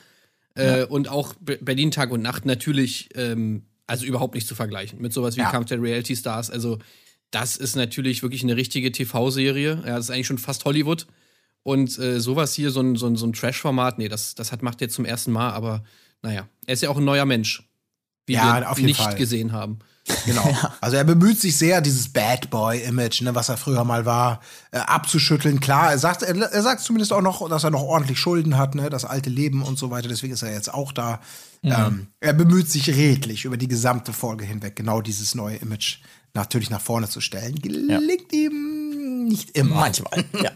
Äh, 0.54 0.84
und 0.84 1.08
auch 1.08 1.32
Be- 1.40 1.58
Berlin 1.62 1.90
Tag 1.92 2.10
und 2.10 2.20
Nacht 2.20 2.44
natürlich, 2.44 3.08
ähm, 3.14 3.62
also 3.86 4.04
überhaupt 4.04 4.34
nicht 4.34 4.46
zu 4.46 4.54
vergleichen 4.54 5.00
mit 5.00 5.14
sowas 5.14 5.36
wie 5.36 5.40
Ja. 5.40 5.50
Kampf 5.50 5.68
der 5.68 5.80
Reality 5.80 6.14
Stars. 6.14 6.50
Also 6.50 6.78
das 7.30 7.56
ist 7.56 7.74
natürlich 7.74 8.22
wirklich 8.22 8.42
eine 8.42 8.54
richtige 8.56 8.92
TV-Serie. 8.92 9.82
Ja, 9.86 9.96
das 9.96 10.06
ist 10.06 10.10
eigentlich 10.10 10.26
schon 10.26 10.36
fast 10.36 10.66
Hollywood. 10.66 11.06
Und 11.62 11.98
äh, 11.98 12.20
sowas 12.20 12.52
hier, 12.52 12.70
so 12.70 12.80
ein, 12.80 12.96
so 12.96 13.06
ein, 13.06 13.16
so 13.16 13.24
ein 13.26 13.32
Trash-Format, 13.32 13.96
nee, 13.98 14.08
das, 14.08 14.34
das 14.34 14.52
hat, 14.52 14.62
macht 14.62 14.82
er 14.82 14.86
jetzt 14.88 14.94
zum 14.94 15.06
ersten 15.06 15.32
Mal, 15.32 15.50
aber 15.52 15.84
naja, 16.20 16.48
er 16.66 16.74
ist 16.74 16.82
ja 16.82 16.90
auch 16.90 16.98
ein 16.98 17.04
neuer 17.04 17.24
Mensch. 17.24 17.66
Wie 18.26 18.34
Ja, 18.34 18.60
wir 18.60 18.70
auf 18.70 18.76
jeden 18.76 18.88
nicht 18.88 19.00
Fall. 19.00 19.14
gesehen 19.16 19.52
haben. 19.52 19.78
Genau. 20.26 20.56
Also 20.80 20.96
er 20.96 21.04
bemüht 21.04 21.40
sich 21.40 21.56
sehr, 21.56 21.80
dieses 21.80 22.08
Bad 22.08 22.50
Boy-Image, 22.50 23.22
ne, 23.22 23.34
was 23.34 23.48
er 23.48 23.56
früher 23.56 23.84
mal 23.84 24.04
war, 24.04 24.40
äh, 24.72 24.78
abzuschütteln. 24.78 25.60
Klar, 25.60 25.92
er 25.92 25.98
sagt, 25.98 26.22
er, 26.22 26.34
er 26.36 26.62
sagt 26.62 26.80
zumindest 26.80 27.12
auch 27.12 27.22
noch, 27.22 27.48
dass 27.48 27.64
er 27.64 27.70
noch 27.70 27.82
ordentlich 27.82 28.18
Schulden 28.18 28.58
hat, 28.58 28.74
ne, 28.74 28.90
das 28.90 29.04
alte 29.04 29.30
Leben 29.30 29.62
und 29.62 29.78
so 29.78 29.90
weiter. 29.90 30.08
Deswegen 30.08 30.32
ist 30.32 30.42
er 30.42 30.52
jetzt 30.52 30.72
auch 30.72 30.92
da. 30.92 31.20
Ähm, 31.62 32.08
er 32.18 32.32
bemüht 32.32 32.68
sich 32.68 32.88
redlich 32.88 33.44
über 33.44 33.56
die 33.56 33.68
gesamte 33.68 34.12
Folge 34.12 34.44
hinweg, 34.44 34.74
genau 34.74 35.00
dieses 35.00 35.36
neue 35.36 35.56
Image 35.56 35.98
natürlich 36.34 36.70
nach 36.70 36.80
vorne 36.80 37.08
zu 37.08 37.20
stellen. 37.20 37.54
Gelingt 37.56 38.32
ihm 38.32 38.91
nicht 39.28 39.56
immer. 39.56 39.76
Manchmal, 39.76 40.24
ja. 40.42 40.50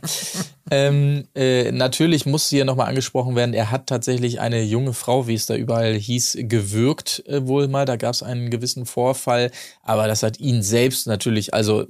ähm, 0.70 1.26
äh, 1.34 1.72
natürlich 1.72 2.26
muss 2.26 2.48
hier 2.48 2.64
nochmal 2.64 2.88
angesprochen 2.88 3.36
werden, 3.36 3.54
er 3.54 3.70
hat 3.70 3.86
tatsächlich 3.86 4.40
eine 4.40 4.62
junge 4.62 4.92
Frau, 4.92 5.26
wie 5.26 5.34
es 5.34 5.46
da 5.46 5.54
überall 5.54 5.94
hieß, 5.94 6.38
gewürgt 6.40 7.22
äh, 7.26 7.46
wohl 7.46 7.68
mal. 7.68 7.84
Da 7.86 7.96
gab 7.96 8.14
es 8.14 8.22
einen 8.22 8.50
gewissen 8.50 8.86
Vorfall, 8.86 9.50
aber 9.82 10.08
das 10.08 10.22
hat 10.22 10.38
ihn 10.40 10.62
selbst 10.62 11.06
natürlich, 11.06 11.54
also 11.54 11.86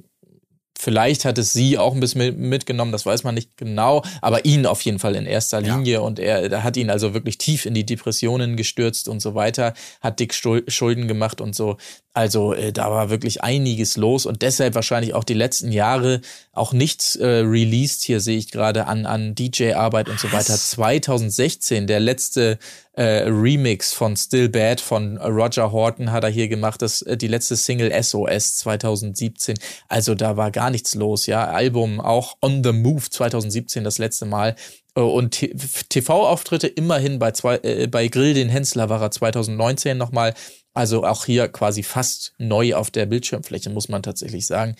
Vielleicht 0.79 1.25
hat 1.25 1.39
es 1.39 1.53
sie 1.53 1.79
auch 1.79 1.95
ein 1.95 1.99
bisschen 1.99 2.19
mit- 2.19 2.37
mitgenommen, 2.37 2.91
das 2.91 3.03
weiß 3.03 3.23
man 3.23 3.33
nicht 3.33 3.57
genau, 3.57 4.03
aber 4.21 4.45
ihn 4.45 4.67
auf 4.67 4.81
jeden 4.81 4.99
Fall 4.99 5.15
in 5.15 5.25
erster 5.25 5.59
Linie 5.59 6.03
und 6.03 6.19
er 6.19 6.63
hat 6.63 6.77
ihn 6.77 6.91
also 6.91 7.15
wirklich 7.15 7.39
tief 7.39 7.65
in 7.65 7.73
die 7.73 7.83
Depressionen 7.83 8.55
gestürzt 8.55 9.07
und 9.09 9.19
so 9.19 9.33
weiter, 9.33 9.73
hat 10.01 10.19
dick 10.19 10.35
Schulden 10.35 11.07
gemacht 11.07 11.41
und 11.41 11.55
so. 11.55 11.77
Also 12.17 12.53
äh, 12.53 12.73
da 12.73 12.89
war 12.89 13.11
wirklich 13.11 13.43
einiges 13.43 13.95
los 13.95 14.25
und 14.25 14.41
deshalb 14.41 14.73
wahrscheinlich 14.73 15.13
auch 15.13 15.23
die 15.23 15.35
letzten 15.35 15.71
Jahre 15.71 16.21
auch 16.51 16.73
nichts 16.73 17.15
äh, 17.15 17.27
released. 17.27 18.01
Hier 18.01 18.21
sehe 18.21 18.39
ich 18.39 18.49
gerade 18.49 18.87
an, 18.87 19.05
an 19.05 19.35
DJ-Arbeit 19.35 20.09
und 20.09 20.19
so 20.19 20.31
weiter. 20.31 20.57
2016, 20.57 21.85
der 21.85 21.99
letzte 21.99 22.57
äh, 22.93 23.03
Remix 23.27 23.93
von 23.93 24.17
Still 24.17 24.49
Bad 24.49 24.81
von 24.81 25.19
Roger 25.19 25.71
Horton 25.71 26.11
hat 26.11 26.23
er 26.23 26.31
hier 26.31 26.47
gemacht. 26.47 26.81
Das, 26.81 27.03
äh, 27.03 27.17
die 27.17 27.27
letzte 27.27 27.55
Single 27.55 27.91
SOS 28.01 28.57
2017. 28.57 29.59
Also 29.87 30.15
da 30.15 30.37
war 30.37 30.49
gar 30.49 30.71
nichts 30.71 30.95
los, 30.95 31.27
ja. 31.27 31.45
Album 31.45 32.01
auch 32.01 32.35
On 32.41 32.63
the 32.63 32.71
Move 32.71 33.11
2017 33.11 33.83
das 33.83 33.99
letzte 33.99 34.25
Mal. 34.25 34.55
Äh, 34.95 35.01
Und 35.01 35.37
TV-Auftritte 35.89 36.65
immerhin 36.65 37.19
bei, 37.19 37.29
zwei, 37.33 37.57
äh, 37.57 37.85
bei 37.85 38.07
Grill 38.07 38.33
den 38.33 38.49
Hensler 38.49 38.89
war 38.89 39.03
er 39.03 39.11
2019 39.11 39.95
nochmal. 39.99 40.33
Also 40.77 41.03
auch 41.03 41.25
hier 41.25 41.47
quasi 41.47 41.81
fast 41.81 42.33
neu 42.37 42.75
auf 42.75 42.91
der 42.91 43.07
Bildschirmfläche, 43.07 43.71
muss 43.71 43.89
man 43.89 44.03
tatsächlich 44.03 44.45
sagen. 44.45 44.75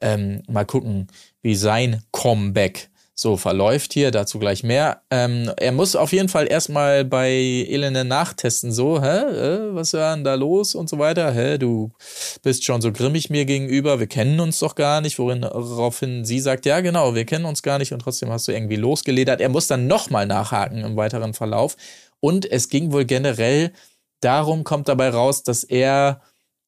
Ähm, 0.00 0.44
mal 0.46 0.64
gucken, 0.64 1.08
wie 1.42 1.56
sein 1.56 2.04
Comeback 2.12 2.88
so 3.16 3.36
verläuft 3.36 3.92
hier. 3.92 4.12
Dazu 4.12 4.38
gleich 4.38 4.62
mehr. 4.62 5.02
Ähm, 5.10 5.50
er 5.56 5.72
muss 5.72 5.96
auf 5.96 6.12
jeden 6.12 6.28
Fall 6.28 6.46
erstmal 6.48 7.04
bei 7.04 7.30
Elende 7.32 8.04
nachtesten. 8.04 8.70
So, 8.70 9.02
hä, 9.02 9.06
äh, 9.06 9.74
was 9.74 9.92
war 9.94 10.14
denn 10.14 10.22
da 10.22 10.34
los 10.34 10.76
und 10.76 10.88
so 10.88 11.00
weiter? 11.00 11.32
Hä, 11.32 11.58
du 11.58 11.90
bist 12.44 12.62
schon 12.62 12.80
so 12.80 12.92
grimmig 12.92 13.28
mir 13.28 13.44
gegenüber. 13.44 13.98
Wir 13.98 14.06
kennen 14.06 14.38
uns 14.38 14.60
doch 14.60 14.76
gar 14.76 15.00
nicht. 15.00 15.18
Worin, 15.18 15.42
woraufhin 15.42 16.24
sie 16.24 16.38
sagt, 16.38 16.64
ja, 16.64 16.80
genau, 16.80 17.16
wir 17.16 17.24
kennen 17.24 17.44
uns 17.44 17.64
gar 17.64 17.80
nicht 17.80 17.92
und 17.92 17.98
trotzdem 17.98 18.30
hast 18.30 18.46
du 18.46 18.52
irgendwie 18.52 18.76
losgeledert. 18.76 19.40
Er 19.40 19.48
muss 19.48 19.66
dann 19.66 19.88
nochmal 19.88 20.28
nachhaken 20.28 20.84
im 20.84 20.96
weiteren 20.96 21.34
Verlauf. 21.34 21.76
Und 22.20 22.48
es 22.48 22.68
ging 22.68 22.92
wohl 22.92 23.04
generell 23.04 23.72
darum, 24.24 24.64
kommt 24.64 24.88
dabei 24.88 25.10
raus, 25.10 25.42
dass 25.42 25.64
er 25.64 26.20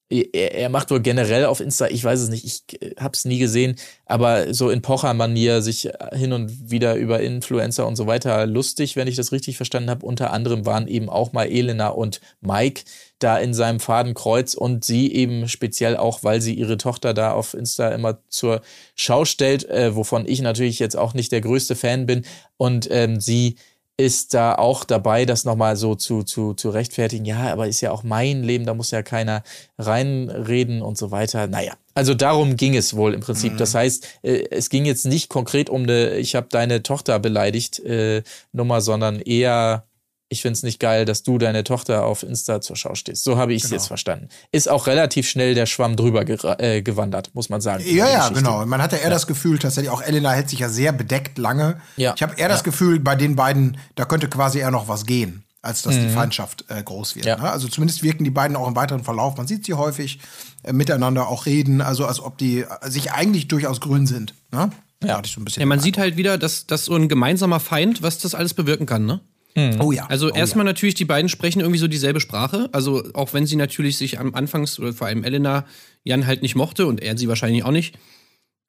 er, 0.09 0.55
er 0.55 0.69
macht 0.69 0.90
wohl 0.90 1.01
generell 1.01 1.47
auf 1.47 1.61
Insta, 1.61 1.88
ich 1.88 2.05
weiß 2.05 2.21
es 2.21 2.29
nicht, 2.29 2.45
ich 2.45 2.81
äh, 2.81 2.95
hab's 2.99 3.25
nie 3.25 3.38
gesehen, 3.38 3.77
aber 4.05 4.55
so 4.55 4.71
in 4.71 4.83
Pocher-Manier 4.83 5.62
sich 5.62 5.90
hin 6.12 6.33
und 6.33 6.71
wieder 6.71 6.95
über 6.95 7.21
Influencer 7.21 7.87
und 7.87 7.97
so 7.97 8.07
weiter 8.07 8.47
lustig, 8.47 8.95
wenn 8.95 9.09
ich 9.09 9.16
das 9.16 9.33
richtig 9.33 9.57
verstanden 9.57 9.90
habe. 9.90 10.07
Unter 10.07 10.33
anderem 10.33 10.64
waren 10.64 10.87
eben 10.87 11.09
auch 11.09 11.33
mal 11.33 11.47
Elena 11.47 11.88
und 11.88 12.21
Mike, 12.40 12.83
da 13.19 13.38
in 13.38 13.55
seinem 13.55 13.81
Fadenkreuz 13.81 14.55
und 14.55 14.85
sie 14.85 15.12
eben 15.12 15.49
speziell 15.49 15.97
auch, 15.97 16.23
weil 16.23 16.40
sie 16.40 16.55
ihre 16.55 16.77
Tochter 16.77 17.14
da 17.14 17.33
auf 17.33 17.55
Insta 17.55 17.88
immer 17.88 18.21
zur 18.29 18.61
Schau 18.95 19.25
stellt, 19.25 19.69
äh, 19.69 19.97
wovon 19.97 20.27
ich 20.29 20.40
natürlich 20.40 20.79
jetzt 20.79 20.97
auch 20.97 21.14
nicht 21.14 21.33
der 21.33 21.40
größte 21.40 21.75
Fan 21.75 22.07
bin 22.07 22.25
und 22.57 22.88
ähm, 22.90 23.21
sie 23.21 23.57
ist 23.99 24.35
da 24.35 24.55
auch 24.55 24.85
dabei, 24.85 25.25
das 25.25 25.45
nochmal 25.45 25.77
so 25.77 25.95
zu, 25.95 26.23
zu, 26.23 26.53
zu 26.53 26.71
rechtfertigen. 26.71 27.25
Ja, 27.25 27.53
aber 27.53 27.67
ist 27.67 27.81
ja 27.81 27.91
auch 27.91 28.03
mein 28.03 28.43
Leben, 28.43 28.67
da 28.67 28.75
muss 28.75 28.91
ja 28.91 29.03
keiner 29.03 29.43
reinreden 29.79 30.83
und 30.83 30.99
so 30.99 31.11
weiter. 31.11 31.47
Naja, 31.47 31.75
also 31.95 32.13
darum 32.13 32.57
ging 32.57 32.77
es 32.77 32.95
wohl 32.95 33.15
im 33.15 33.21
Prinzip. 33.21 33.55
Mhm. 33.55 33.57
Das 33.57 33.75
heißt, 33.75 34.07
äh, 34.23 34.45
es 34.51 34.69
ging 34.69 34.85
jetzt 34.85 35.07
nicht 35.07 35.31
konkret 35.31 35.71
um 35.71 35.85
eine, 35.85 36.17
ich 36.17 36.35
habe 36.35 36.49
deine 36.51 36.83
Tochter 36.83 37.19
beleidigt 37.19 37.79
äh, 37.81 38.23
Nummer, 38.53 38.83
sondern 38.83 39.21
eher, 39.21 39.87
ich 40.29 40.43
find's 40.43 40.62
nicht 40.65 40.81
geil, 40.81 41.05
dass 41.05 41.23
du 41.23 41.39
deine 41.39 41.62
Tochter 41.62 42.05
auf 42.05 42.23
Insta 42.23 42.61
zur 42.61 42.75
Schau 42.77 42.95
stehst. 42.97 43.23
So 43.23 43.37
habe 43.39 43.55
ich 43.55 43.62
es 43.62 43.69
Genau. 43.71 43.81
jetzt 43.81 43.87
verstanden. 43.87 44.29
Ist 44.51 44.69
auch 44.69 44.87
relativ 44.89 45.29
schnell 45.29 45.55
der 45.55 45.67
Schwamm 45.67 45.95
drüber 45.97 46.25
äh, 46.61 46.83
gewandert, 46.83 47.31
muss 47.35 47.49
man 47.49 47.61
sagen. 47.61 47.85
Ja, 47.87 48.09
ja, 48.11 48.29
genau. 48.31 48.65
Man 48.67 48.83
hatte 48.83 48.97
eher 48.97 49.11
das 49.11 49.27
Gefühl, 49.27 49.59
tatsächlich 49.59 49.91
auch 49.91 50.03
Elena 50.03 50.33
hält 50.33 50.51
sich 50.51 50.59
ja 50.59 50.69
sehr 50.69 50.93
bedeckt 50.93 51.39
lange. 51.39 51.81
Ja. 51.97 52.12
Ich 52.17 52.23
habe 52.23 52.35
eher 52.37 52.49
das 52.49 52.65
Gefühl, 52.65 52.99
bei 52.99 53.15
den 53.15 53.37
beiden, 53.37 53.79
da 53.95 54.05
könnte 54.05 54.29
quasi 54.29 54.59
eher 54.59 54.73
noch 54.73 54.89
was 54.89 55.07
gehen, 55.07 55.45
als 55.62 55.83
dass 55.83 55.95
die 55.95 56.09
Feindschaft 56.09 56.65
äh, 56.69 56.83
groß 56.83 57.15
wird. 57.15 57.27
Mhm. 57.27 57.29
Ja. 57.29 57.37
Ne? 57.39 57.51
Also 57.51 57.69
zumindest 57.69 58.03
wirken 58.03 58.25
die 58.25 58.31
beiden 58.31 58.57
auch 58.57 58.67
im 58.67 58.75
weiteren 58.75 59.05
Verlauf. 59.05 59.37
Man 59.37 59.47
sieht 59.47 59.65
sie 59.65 59.75
häufig 59.75 60.19
äh, 60.65 60.73
miteinander 60.73 61.29
auch 61.29 61.47
reden, 61.47 61.81
also 61.81 62.05
als 62.05 62.19
ob 62.19 62.37
die 62.39 62.62
äh, 62.62 62.67
sich 62.91 63.12
eigentlich 63.12 63.47
durchaus 63.47 63.81
grün 63.81 64.09
sind. 64.09 64.35
Ne? 64.51 64.71
Ja. 65.05 65.19
Hatte 65.19 65.27
ich 65.29 65.35
so 65.35 65.41
ein 65.41 65.45
bisschen 65.45 65.61
Ja, 65.61 65.67
man 65.67 65.79
sieht 65.79 65.99
halt 65.99 66.17
wieder, 66.17 66.37
dass, 66.37 66.67
dass 66.67 66.87
so 66.87 66.95
ein 66.97 67.09
gemeinsamer 67.09 67.61
Feind, 67.61 68.03
was 68.03 68.19
das 68.19 68.35
alles 68.35 68.55
bewirken 68.55 68.87
kann, 68.87 69.07
ne? 69.07 69.21
Eindruck. 69.57 69.87
Oh 69.87 69.92
ja. 69.92 70.07
Also 70.07 70.31
oh 70.31 70.35
erstmal 70.35 70.64
natürlich, 70.64 70.95
die 70.95 71.05
beiden 71.05 71.29
sprechen 71.29 71.61
irgendwie 71.61 71.79
so 71.79 71.88
dieselbe 71.88 72.21
Sprache. 72.21 72.69
Also 72.73 73.03
auch 73.14 73.33
wenn 73.35 73.47
sie 73.47 73.57
natürlich 73.57 73.97
sich 73.97 74.21
am 74.21 74.35
Anfangs, 74.35 74.79
oder 74.79 74.92
vor 74.92 75.07
allem 75.07 75.25
Elena, 75.25 75.64
Jan 76.05 76.27
halt 76.27 76.42
nicht 76.42 76.55
mochte 76.55 76.87
und 76.87 77.03
er 77.03 77.16
sie 77.16 77.29
wahrscheinlich 77.29 77.64
auch 77.64 77.71
nicht. 77.71 77.97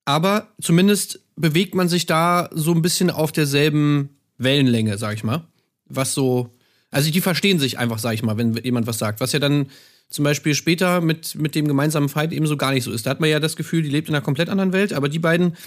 Aber 0.06 0.54
zumindest 0.62 1.20
bewegt 1.36 1.76
man 1.76 1.90
sich 1.90 2.06
da 2.06 2.50
so 2.54 2.74
ein 2.74 2.82
bisschen 2.82 3.10
auf 3.10 3.32
derselben 3.32 4.18
Wellenlänge, 4.38 4.98
sag 4.98 5.16
ich 5.16 5.24
mal. 5.24 5.46
Was 5.86 6.14
so, 6.14 6.52
also 6.92 7.12
die 7.12 7.22
verstehen 7.22 7.60
sich 7.60 7.78
einfach, 7.78 8.00
sag 8.00 8.14
ich 8.14 8.24
mal, 8.24 8.38
wenn 8.38 8.56
jemand 8.56 8.88
was 8.88 8.98
sagt. 8.98 9.20
Was 9.20 9.34
ja 9.34 9.40
dann 9.40 9.68
zum 10.10 10.24
Beispiel 10.24 10.56
später 10.56 11.02
mit, 11.02 11.36
mit 11.36 11.56
dem 11.56 11.68
gemeinsamen 11.68 12.08
Feind 12.08 12.32
eben 12.32 12.48
so 12.48 12.56
gar 12.56 12.72
nicht 12.72 12.86
so 12.86 12.92
ist. 12.92 13.06
Da 13.06 13.10
hat 13.10 13.20
man 13.20 13.30
ja 13.30 13.40
das 13.40 13.58
Gefühl, 13.58 13.82
die 13.82 13.90
lebt 13.90 14.08
in 14.08 14.16
einer 14.16 14.24
komplett 14.24 14.48
anderen 14.50 14.72
Welt, 14.72 14.94
aber 14.94 15.10
die 15.10 15.20
beiden 15.20 15.58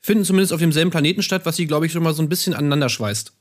finden 0.00 0.24
zumindest 0.24 0.52
auf 0.52 0.60
demselben 0.60 0.92
Planeten 0.92 1.22
statt, 1.22 1.42
was 1.44 1.56
sie, 1.56 1.66
glaube 1.66 1.86
ich, 1.86 1.92
schon 1.92 2.04
mal 2.04 2.14
so 2.14 2.22
ein 2.22 2.28
bisschen 2.28 2.54
aneinander 2.54 2.88
schweißt. 2.88 3.32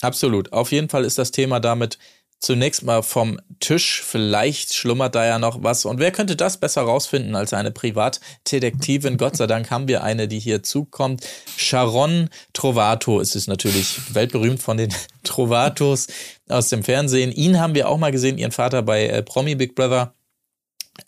Absolut. 0.00 0.52
Auf 0.52 0.72
jeden 0.72 0.88
Fall 0.88 1.04
ist 1.04 1.18
das 1.18 1.30
Thema 1.30 1.60
damit 1.60 1.98
zunächst 2.40 2.84
mal 2.84 3.02
vom 3.02 3.40
Tisch. 3.60 4.02
Vielleicht 4.02 4.74
schlummert 4.74 5.14
da 5.14 5.26
ja 5.26 5.38
noch 5.38 5.62
was. 5.62 5.84
Und 5.84 5.98
wer 5.98 6.12
könnte 6.12 6.36
das 6.36 6.58
besser 6.58 6.82
rausfinden 6.82 7.34
als 7.34 7.52
eine 7.52 7.70
Privatdetektivin? 7.70 9.16
Gott 9.16 9.36
sei 9.36 9.46
Dank 9.46 9.70
haben 9.70 9.88
wir 9.88 10.04
eine, 10.04 10.28
die 10.28 10.38
hier 10.38 10.62
zukommt. 10.62 11.26
Sharon 11.56 12.30
Trovato 12.52 13.20
ist 13.20 13.34
es 13.34 13.48
natürlich 13.48 14.14
weltberühmt 14.14 14.62
von 14.62 14.76
den 14.76 14.94
Trovatos 15.24 16.06
aus 16.48 16.68
dem 16.68 16.84
Fernsehen. 16.84 17.32
Ihn 17.32 17.58
haben 17.58 17.74
wir 17.74 17.88
auch 17.88 17.98
mal 17.98 18.12
gesehen, 18.12 18.38
ihren 18.38 18.52
Vater 18.52 18.82
bei 18.82 19.06
äh, 19.06 19.22
Promi 19.22 19.56
Big 19.56 19.74
Brother. 19.74 20.14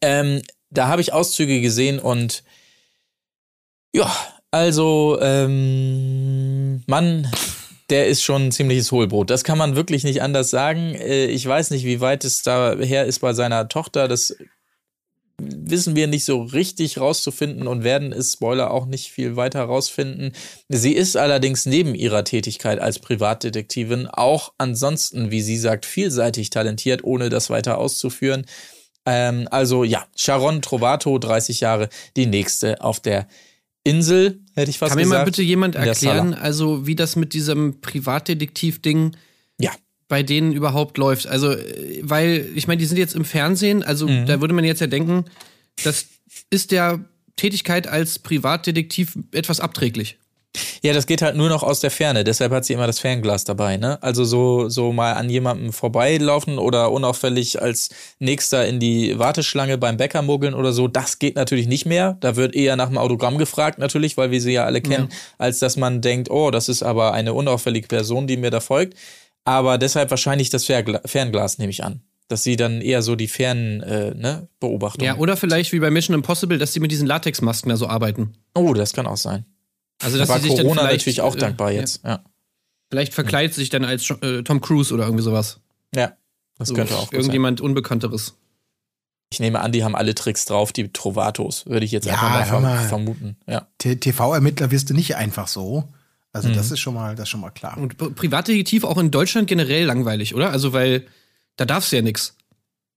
Ähm, 0.02 0.42
da 0.70 0.88
habe 0.88 1.00
ich 1.00 1.12
Auszüge 1.12 1.60
gesehen 1.60 1.98
und 1.98 2.44
ja, 3.92 4.08
also 4.52 5.18
ähm, 5.20 6.82
Mann, 6.86 7.28
der 7.90 8.06
ist 8.06 8.22
schon 8.22 8.46
ein 8.46 8.52
ziemliches 8.52 8.92
Hohlbrot. 8.92 9.30
Das 9.30 9.44
kann 9.44 9.58
man 9.58 9.76
wirklich 9.76 10.04
nicht 10.04 10.22
anders 10.22 10.50
sagen. 10.50 10.94
Äh, 10.94 11.26
Ich 11.26 11.46
weiß 11.46 11.70
nicht, 11.70 11.84
wie 11.84 12.00
weit 12.00 12.24
es 12.24 12.42
da 12.42 12.76
her 12.76 13.06
ist 13.06 13.18
bei 13.18 13.32
seiner 13.32 13.68
Tochter. 13.68 14.08
Das 14.08 14.36
wissen 15.42 15.96
wir 15.96 16.06
nicht 16.06 16.24
so 16.24 16.42
richtig 16.42 16.98
rauszufinden 16.98 17.66
und 17.66 17.82
werden 17.82 18.12
es, 18.12 18.34
Spoiler, 18.34 18.70
auch 18.70 18.86
nicht 18.86 19.10
viel 19.10 19.36
weiter 19.36 19.62
rausfinden. 19.62 20.32
Sie 20.68 20.92
ist 20.92 21.16
allerdings 21.16 21.66
neben 21.66 21.94
ihrer 21.94 22.24
Tätigkeit 22.24 22.78
als 22.78 22.98
Privatdetektivin 22.98 24.06
auch 24.06 24.52
ansonsten, 24.58 25.30
wie 25.30 25.40
sie 25.40 25.56
sagt, 25.56 25.86
vielseitig 25.86 26.50
talentiert, 26.50 27.04
ohne 27.04 27.30
das 27.30 27.50
weiter 27.50 27.78
auszuführen. 27.78 28.44
Ähm, 29.06 29.48
also 29.50 29.84
ja, 29.84 30.06
Sharon 30.14 30.62
Trovato, 30.62 31.18
30 31.18 31.60
Jahre, 31.60 31.88
die 32.16 32.26
nächste 32.26 32.82
auf 32.82 33.00
der 33.00 33.26
Insel, 33.84 34.40
hätte 34.54 34.70
ich 34.70 34.78
fast 34.78 34.90
Kann 34.90 34.98
mir 34.98 35.04
gesagt. 35.04 35.20
mal 35.20 35.24
bitte 35.24 35.42
jemand 35.42 35.74
erklären, 35.74 36.34
also 36.34 36.86
wie 36.86 36.94
das 36.94 37.16
mit 37.16 37.32
diesem 37.32 37.80
Privatdetektiv-Ding 37.80 39.16
Ja. 39.58 39.72
bei 40.08 40.22
denen 40.22 40.52
überhaupt 40.52 40.98
läuft? 40.98 41.26
Also, 41.26 41.52
äh, 41.52 42.00
weil, 42.02 42.46
ich 42.54 42.66
meine, 42.66 42.78
die 42.78 42.84
sind 42.86 42.98
jetzt 42.98 43.14
im 43.14 43.24
Fernsehen, 43.24 43.82
also 43.82 44.06
Mhm. 44.06 44.26
da 44.26 44.40
würde 44.40 44.54
man 44.54 44.64
jetzt 44.64 44.80
ja 44.80 44.86
denken, 44.86 45.24
das 45.82 46.06
ist 46.50 46.72
der 46.72 47.04
Tätigkeit 47.36 47.86
als 47.86 48.18
Privatdetektiv 48.18 49.16
etwas 49.32 49.60
abträglich. 49.60 50.18
Ja, 50.82 50.92
das 50.92 51.06
geht 51.06 51.22
halt 51.22 51.36
nur 51.36 51.48
noch 51.48 51.62
aus 51.62 51.80
der 51.80 51.90
Ferne. 51.90 52.24
Deshalb 52.24 52.52
hat 52.52 52.64
sie 52.64 52.72
immer 52.72 52.86
das 52.86 52.98
Fernglas 52.98 53.44
dabei, 53.44 53.76
ne? 53.76 54.02
Also 54.02 54.24
so, 54.24 54.68
so 54.68 54.92
mal 54.92 55.12
an 55.12 55.30
jemandem 55.30 55.72
vorbeilaufen 55.72 56.58
oder 56.58 56.90
unauffällig 56.90 57.60
als 57.60 57.90
Nächster 58.18 58.66
in 58.66 58.80
die 58.80 59.18
Warteschlange 59.18 59.78
beim 59.78 59.96
Bäcker 59.96 60.22
mogeln 60.22 60.54
oder 60.54 60.72
so. 60.72 60.88
Das 60.88 61.18
geht 61.18 61.36
natürlich 61.36 61.68
nicht 61.68 61.86
mehr. 61.86 62.16
Da 62.20 62.34
wird 62.34 62.54
eher 62.54 62.76
nach 62.76 62.88
dem 62.88 62.98
Autogramm 62.98 63.38
gefragt, 63.38 63.78
natürlich, 63.78 64.16
weil 64.16 64.30
wir 64.30 64.40
sie 64.40 64.52
ja 64.52 64.64
alle 64.64 64.80
kennen, 64.80 65.10
als 65.38 65.58
dass 65.60 65.76
man 65.76 66.00
denkt, 66.00 66.30
oh, 66.30 66.50
das 66.50 66.68
ist 66.68 66.82
aber 66.82 67.12
eine 67.12 67.34
unauffällige 67.34 67.86
Person, 67.86 68.26
die 68.26 68.36
mir 68.36 68.50
da 68.50 68.60
folgt. 68.60 68.94
Aber 69.44 69.78
deshalb 69.78 70.10
wahrscheinlich 70.10 70.50
das 70.50 70.64
Ferngla 70.64 71.00
Fernglas, 71.04 71.58
nehme 71.58 71.70
ich 71.70 71.84
an. 71.84 72.02
Dass 72.28 72.42
sie 72.42 72.56
dann 72.56 72.80
eher 72.80 73.02
so 73.02 73.16
die 73.16 73.28
fernen 73.28 73.82
äh, 73.82 74.14
ne, 74.14 74.48
Beobachtungen. 74.60 75.06
Ja, 75.06 75.16
oder 75.16 75.36
vielleicht 75.36 75.72
wie 75.72 75.80
bei 75.80 75.90
Mission 75.90 76.14
Impossible, 76.14 76.58
dass 76.58 76.72
sie 76.72 76.80
mit 76.80 76.90
diesen 76.90 77.06
Latexmasken 77.06 77.68
da 77.68 77.76
so 77.76 77.86
arbeiten. 77.86 78.34
oh, 78.54 78.72
das 78.72 78.92
kann 78.92 79.06
auch 79.06 79.16
sein. 79.16 79.44
Also, 80.02 80.16
Da 80.16 80.22
dass 80.22 80.28
war 80.28 80.38
sie 80.40 80.48
sich 80.48 80.54
dann 80.56 80.64
Corona 80.66 80.82
vielleicht, 80.82 81.00
natürlich 81.00 81.20
auch 81.20 81.34
äh, 81.34 81.38
dankbar 81.38 81.70
jetzt. 81.72 82.04
Ja. 82.04 82.24
Vielleicht 82.90 83.14
verkleidet 83.14 83.54
sie 83.54 83.60
sich 83.60 83.70
dann 83.70 83.84
als 83.84 84.08
äh, 84.22 84.42
Tom 84.42 84.60
Cruise 84.60 84.92
oder 84.92 85.04
irgendwie 85.04 85.22
sowas. 85.24 85.60
ja. 85.94 86.12
Das 86.58 86.68
So, 86.68 86.74
könnte 86.74 86.94
auch 86.94 87.00
gut 87.04 87.10
sein. 87.12 87.20
Irgendjemand 87.20 87.62
Unbekannteres. 87.62 88.34
Ich 89.32 89.40
nehme 89.40 89.60
an, 89.60 89.72
die 89.72 89.82
haben 89.82 89.96
alle 89.96 90.14
Tricks 90.14 90.44
drauf, 90.44 90.72
die 90.74 90.92
Trovatos, 90.92 91.64
würde 91.64 91.86
ich 91.86 91.92
jetzt 91.92 92.04
Ja, 92.06 92.14
einfach 92.20 92.60
mal, 92.60 92.76
mal. 92.76 92.86
vermuten. 92.88 93.36
Ja. 93.46 93.66
TV-Ermittler 93.78 94.70
wirst 94.70 94.90
du 94.90 94.94
nicht 94.94 95.16
einfach 95.16 95.48
so. 95.48 95.84
Also 96.32 96.48
Mhm. 96.50 96.54
das 96.54 96.70
ist 96.70 96.80
schon 96.80 96.92
mal, 96.94 97.14
das 97.16 97.28
schon 97.30 97.40
mal 97.40 97.48
klar. 97.50 97.78
Und 97.78 97.96
Pri- 97.96 98.10
Privatdetektiv 98.12 98.84
auch 98.84 98.98
in 98.98 99.10
Deutschland 99.10 99.48
generell 99.48 99.84
langweilig, 99.86 100.34
oder? 100.34 100.50
Also, 100.50 100.72
weil 100.74 101.06
da 101.56 101.64
darfst 101.64 101.92
du 101.92 101.96
ja 101.96 102.02
nix. 102.02 102.34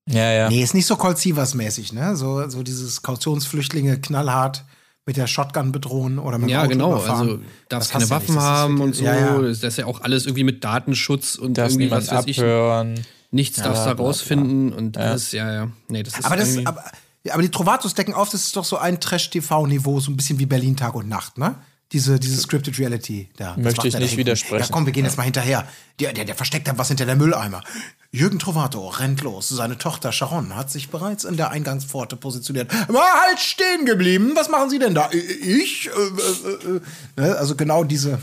Ja, 0.10 0.30
ja. 0.32 0.50
Nee, 0.50 0.62
ist 0.62 0.74
nicht 0.74 0.86
so 0.86 0.98
Colt 0.98 1.18
Sievers-mäßig, 1.18 1.94
ne? 1.94 2.18
So, 2.18 2.50
so 2.50 2.63
dieses 2.63 3.02
Kautionsflüchtlinge 3.02 4.02
knallhart 4.02 4.66
mit 5.06 5.18
der 5.18 5.28
Shotgun 5.28 5.72
bedrohen 5.72 6.18
oder 6.20 6.38
mit 6.38 6.48
dem 6.50 6.54
Ja, 6.54 6.62
Auto 6.62 6.70
genau. 6.70 6.92
überfahren. 6.94 7.28
Also 7.30 7.39
darfst 7.70 7.89
Das 7.89 8.00
keine 8.00 8.10
Waffen 8.10 8.36
ist 8.38 8.42
haben 8.42 8.82
und 8.82 8.96
so. 8.96 9.04
Ja, 9.04 9.16
ja. 9.16 9.42
Das 9.42 9.62
ist 9.63 9.78
ja 9.78 9.86
auch 9.86 10.02
alles 10.02 10.26
irgendwie 10.26 10.44
mit 10.46 10.63
Datenschutz 10.63 11.36
und 11.36 11.58
Darf 11.58 11.72
irgendwie 11.72 11.92
was 11.92 12.10
weiß 12.12 12.24
ich. 12.28 12.39
abhören. 12.39 13.00
Nichts 13.32 13.58
darfst 13.58 13.84
bla, 13.84 13.94
da 13.96 14.02
rausfinden 14.04 14.72
und 14.72 14.98
alles, 14.98 15.32
ja, 15.32 15.52
ja. 15.52 15.68
Nee, 15.88 16.04
das 16.04 16.20
ist 16.20 16.26
Aber, 16.26 16.38
das, 16.38 16.56
aber, 16.66 16.84
ja, 17.24 17.34
aber 17.34 17.42
die 17.42 17.50
Trovatos 17.50 17.96
decken 17.96 18.13
auf, 18.13 18.30
das 18.30 18.42
ist 18.46 18.56
doch 18.56 18.63
so 18.66 18.78
ein 18.78 19.00
Trash-TV-Niveau, 19.00 20.00
so 20.00 20.12
ein 20.12 20.18
bisschen 20.18 20.38
wie 20.39 20.46
Berlin 20.46 20.78
Tag 20.78 20.94
und 20.94 21.10
Nacht, 21.10 21.38
ne? 21.39 21.56
Diese, 21.93 22.19
diese 22.19 22.38
Scripted 22.41 22.77
Reality 22.79 23.29
da. 23.38 23.53
Das 23.56 23.63
Möchte 23.63 23.88
ich 23.88 23.97
nicht 23.97 24.13
da 24.13 24.17
widersprechen. 24.17 24.63
Ja, 24.63 24.69
komm, 24.71 24.86
wir 24.88 24.93
gehen 24.93 25.06
jetzt 25.06 25.15
mal 25.17 25.23
hinterher. 25.23 25.67
Der, 25.99 26.12
der, 26.12 26.25
der 26.25 26.34
versteckt 26.36 26.67
hat 26.67 26.77
was 26.79 26.88
hinter 26.88 27.06
der 27.06 27.15
Mülleimer. 27.15 27.63
Jürgen 28.12 28.39
Trovato 28.39 28.88
rennt 28.89 29.21
los. 29.21 29.49
Seine 29.49 29.77
Tochter 29.77 30.12
Sharon 30.12 30.56
hat 30.56 30.71
sich 30.71 30.89
bereits 30.89 31.23
in 31.23 31.38
der 31.38 31.51
Eingangspforte 31.51 32.15
positioniert. 32.15 32.71
Mal 32.91 33.01
halt 33.27 33.39
stehen 33.39 33.86
geblieben. 33.86 34.32
Was 34.36 34.49
machen 34.49 34.69
Sie 34.71 34.79
denn 34.79 34.95
da? 34.95 35.10
Ich? 35.12 35.88
Äh, 35.88 35.91
äh, 35.91 36.75
äh, 36.77 36.82
ne? 37.15 37.36
Also 37.38 37.56
genau 37.56 37.84
diese. 37.84 38.17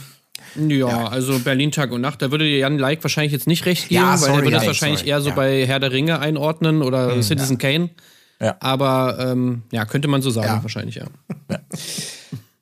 ja, 0.56 1.06
also 1.09 1.38
Berlin 1.38 1.70
Tag 1.70 1.92
und 1.92 2.00
Nacht, 2.00 2.22
da 2.22 2.33
würde 2.33 2.44
dir 2.44 2.59
Jan 2.59 2.76
Like 2.78 3.04
wahrscheinlich 3.04 3.33
jetzt 3.33 3.46
nicht 3.46 3.66
recht 3.66 3.88
geben, 3.88 4.02
Ja, 4.02 4.11
weil 4.12 4.18
sorry, 4.18 4.33
er 4.33 4.37
würde 4.38 4.50
das 4.50 4.62
Jan, 4.62 4.66
wahrscheinlich 4.68 5.00
sorry. 5.00 5.11
eher 5.11 5.20
so 5.22 5.28
Ja. 5.30 5.35
bei 5.37 5.66
Herr 5.66 5.78
der 5.78 5.92
Ringe 5.92 6.18
einordnen 6.18 6.83
oder 6.83 7.22
Citizen 7.22 7.59
Kane. 7.59 7.90
Ja. 8.40 8.56
Aber 8.61 9.16
ähm, 9.20 9.62
ja, 9.70 9.85
könnte 9.85 10.09
man 10.09 10.22
so 10.22 10.30
sagen, 10.30 10.48
Ja. 10.48 10.62
wahrscheinlich, 10.62 10.96
ja. 10.96 11.04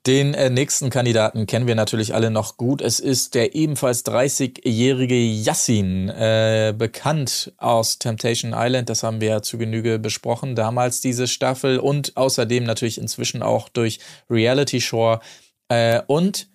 Den 0.09 0.33
äh, 0.33 0.49
nächsten 0.49 0.89
Kandidaten 0.89 1.45
kennen 1.45 1.67
wir 1.67 1.75
natürlich 1.75 2.15
alle 2.15 2.31
noch 2.31 2.57
gut. 2.57 2.81
Es 2.81 2.99
ist 2.99 3.35
der 3.35 3.55
ebenfalls 3.55 4.07
30-jährige 4.07 5.15
Yassin, 5.15 6.09
äh, 6.09 6.73
bekannt 6.75 7.53
aus 7.59 7.99
Temptation 7.99 8.55
Island. 8.57 8.89
Das 8.89 9.03
haben 9.03 9.21
wir 9.21 9.29
ja 9.29 9.43
zu 9.43 9.59
Genüge 9.59 9.99
besprochen 9.99 10.57
damals, 10.57 11.03
diese 11.03 11.27
Staffel. 11.27 11.79
Und 11.79 12.17
außerdem 12.17 12.65
natürlich 12.65 12.97
inzwischen 12.97 13.43
auch 13.43 13.69
durch 13.69 13.99
Reality 14.31 14.81
Shore. 14.81 15.21
Äh, 15.69 16.01
und 16.07 16.49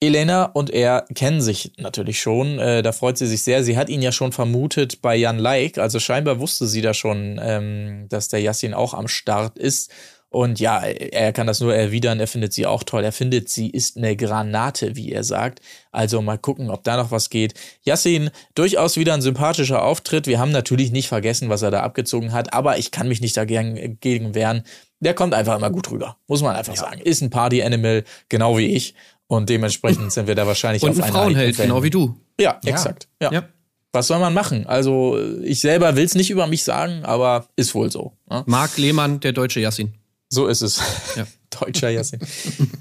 Elena 0.00 0.46
und 0.46 0.70
er 0.70 1.06
kennen 1.14 1.40
sich 1.40 1.74
natürlich 1.78 2.20
schon. 2.20 2.58
Äh, 2.58 2.82
da 2.82 2.90
freut 2.90 3.18
sie 3.18 3.28
sich 3.28 3.44
sehr. 3.44 3.62
Sie 3.62 3.76
hat 3.76 3.88
ihn 3.88 4.02
ja 4.02 4.10
schon 4.10 4.32
vermutet 4.32 5.00
bei 5.00 5.14
Jan 5.14 5.38
Like. 5.38 5.78
Also 5.78 6.00
scheinbar 6.00 6.40
wusste 6.40 6.66
sie 6.66 6.82
da 6.82 6.92
schon, 6.92 7.40
ähm, 7.40 8.06
dass 8.08 8.26
der 8.26 8.40
Yassin 8.40 8.74
auch 8.74 8.94
am 8.94 9.06
Start 9.06 9.58
ist. 9.58 9.92
Und 10.34 10.58
ja, 10.58 10.80
er 10.80 11.32
kann 11.32 11.46
das 11.46 11.60
nur 11.60 11.72
erwidern. 11.72 12.18
Er 12.18 12.26
findet 12.26 12.52
sie 12.52 12.66
auch 12.66 12.82
toll. 12.82 13.04
Er 13.04 13.12
findet, 13.12 13.48
sie 13.48 13.70
ist 13.70 13.96
eine 13.96 14.16
Granate, 14.16 14.96
wie 14.96 15.12
er 15.12 15.22
sagt. 15.22 15.60
Also 15.92 16.20
mal 16.22 16.38
gucken, 16.38 16.70
ob 16.70 16.82
da 16.82 16.96
noch 16.96 17.12
was 17.12 17.30
geht. 17.30 17.54
Yassin, 17.82 18.30
durchaus 18.56 18.96
wieder 18.96 19.14
ein 19.14 19.22
sympathischer 19.22 19.84
Auftritt. 19.84 20.26
Wir 20.26 20.40
haben 20.40 20.50
natürlich 20.50 20.90
nicht 20.90 21.06
vergessen, 21.06 21.50
was 21.50 21.62
er 21.62 21.70
da 21.70 21.84
abgezogen 21.84 22.32
hat, 22.32 22.52
aber 22.52 22.78
ich 22.78 22.90
kann 22.90 23.06
mich 23.06 23.20
nicht 23.20 23.36
dagegen 23.36 24.34
wehren. 24.34 24.64
Der 24.98 25.14
kommt 25.14 25.34
einfach 25.34 25.56
immer 25.56 25.70
gut 25.70 25.88
rüber, 25.92 26.16
muss 26.26 26.42
man 26.42 26.56
einfach 26.56 26.74
ja. 26.74 26.80
sagen. 26.80 27.00
Ist 27.00 27.22
ein 27.22 27.30
Party-Animal, 27.30 28.02
genau 28.28 28.58
wie 28.58 28.74
ich. 28.74 28.96
Und 29.28 29.48
dementsprechend 29.48 30.12
sind 30.12 30.26
wir 30.26 30.34
da 30.34 30.48
wahrscheinlich 30.48 30.82
Und 30.82 30.98
auf 30.98 31.00
ein 31.00 31.12
Frauenheld, 31.12 31.56
genau 31.56 31.84
wie 31.84 31.90
du. 31.90 32.18
Ja, 32.40 32.58
exakt. 32.64 33.06
Ja. 33.22 33.30
ja. 33.30 33.48
Was 33.92 34.08
soll 34.08 34.18
man 34.18 34.34
machen? 34.34 34.66
Also, 34.66 35.16
ich 35.44 35.60
selber 35.60 35.94
will 35.94 36.04
es 36.04 36.16
nicht 36.16 36.30
über 36.30 36.48
mich 36.48 36.64
sagen, 36.64 37.04
aber 37.04 37.46
ist 37.54 37.72
wohl 37.76 37.92
so. 37.92 38.14
Ne? 38.28 38.42
Marc 38.46 38.76
Lehmann, 38.78 39.20
der 39.20 39.30
deutsche 39.30 39.60
Yassin. 39.60 39.94
So 40.34 40.48
ist 40.48 40.62
es. 40.62 40.80
Ja. 41.16 41.26
Deutscher 41.60 41.88
Yassin. 41.88 42.18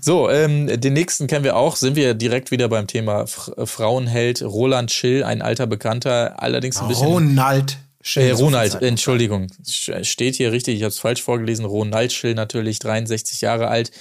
so, 0.01 0.29
ähm, 0.29 0.67
den 0.81 0.93
nächsten 0.93 1.27
kennen 1.27 1.43
wir 1.43 1.55
auch. 1.55 1.75
Sind 1.75 1.95
wir 1.95 2.15
direkt 2.15 2.49
wieder 2.49 2.67
beim 2.69 2.87
Thema 2.87 3.21
F 3.21 3.51
Frauenheld 3.65 4.41
Roland 4.41 4.91
Schill, 4.91 5.23
ein 5.23 5.43
alter 5.43 5.67
Bekannter, 5.67 6.41
allerdings 6.41 6.79
ein 6.79 6.87
bisschen. 6.87 7.07
Ronald 7.07 7.77
Schill. 8.01 8.29
Äh, 8.29 8.31
Ronald, 8.31 8.81
Entschuldigung. 8.81 9.47
Steht 9.63 10.35
hier 10.35 10.51
richtig, 10.51 10.77
ich 10.77 10.81
habe 10.81 10.89
es 10.89 10.97
falsch 10.97 11.21
vorgelesen. 11.21 11.65
Ronald 11.65 12.11
Schill 12.11 12.33
natürlich, 12.33 12.79
63 12.79 13.41
Jahre 13.41 13.67
alt. 13.67 13.91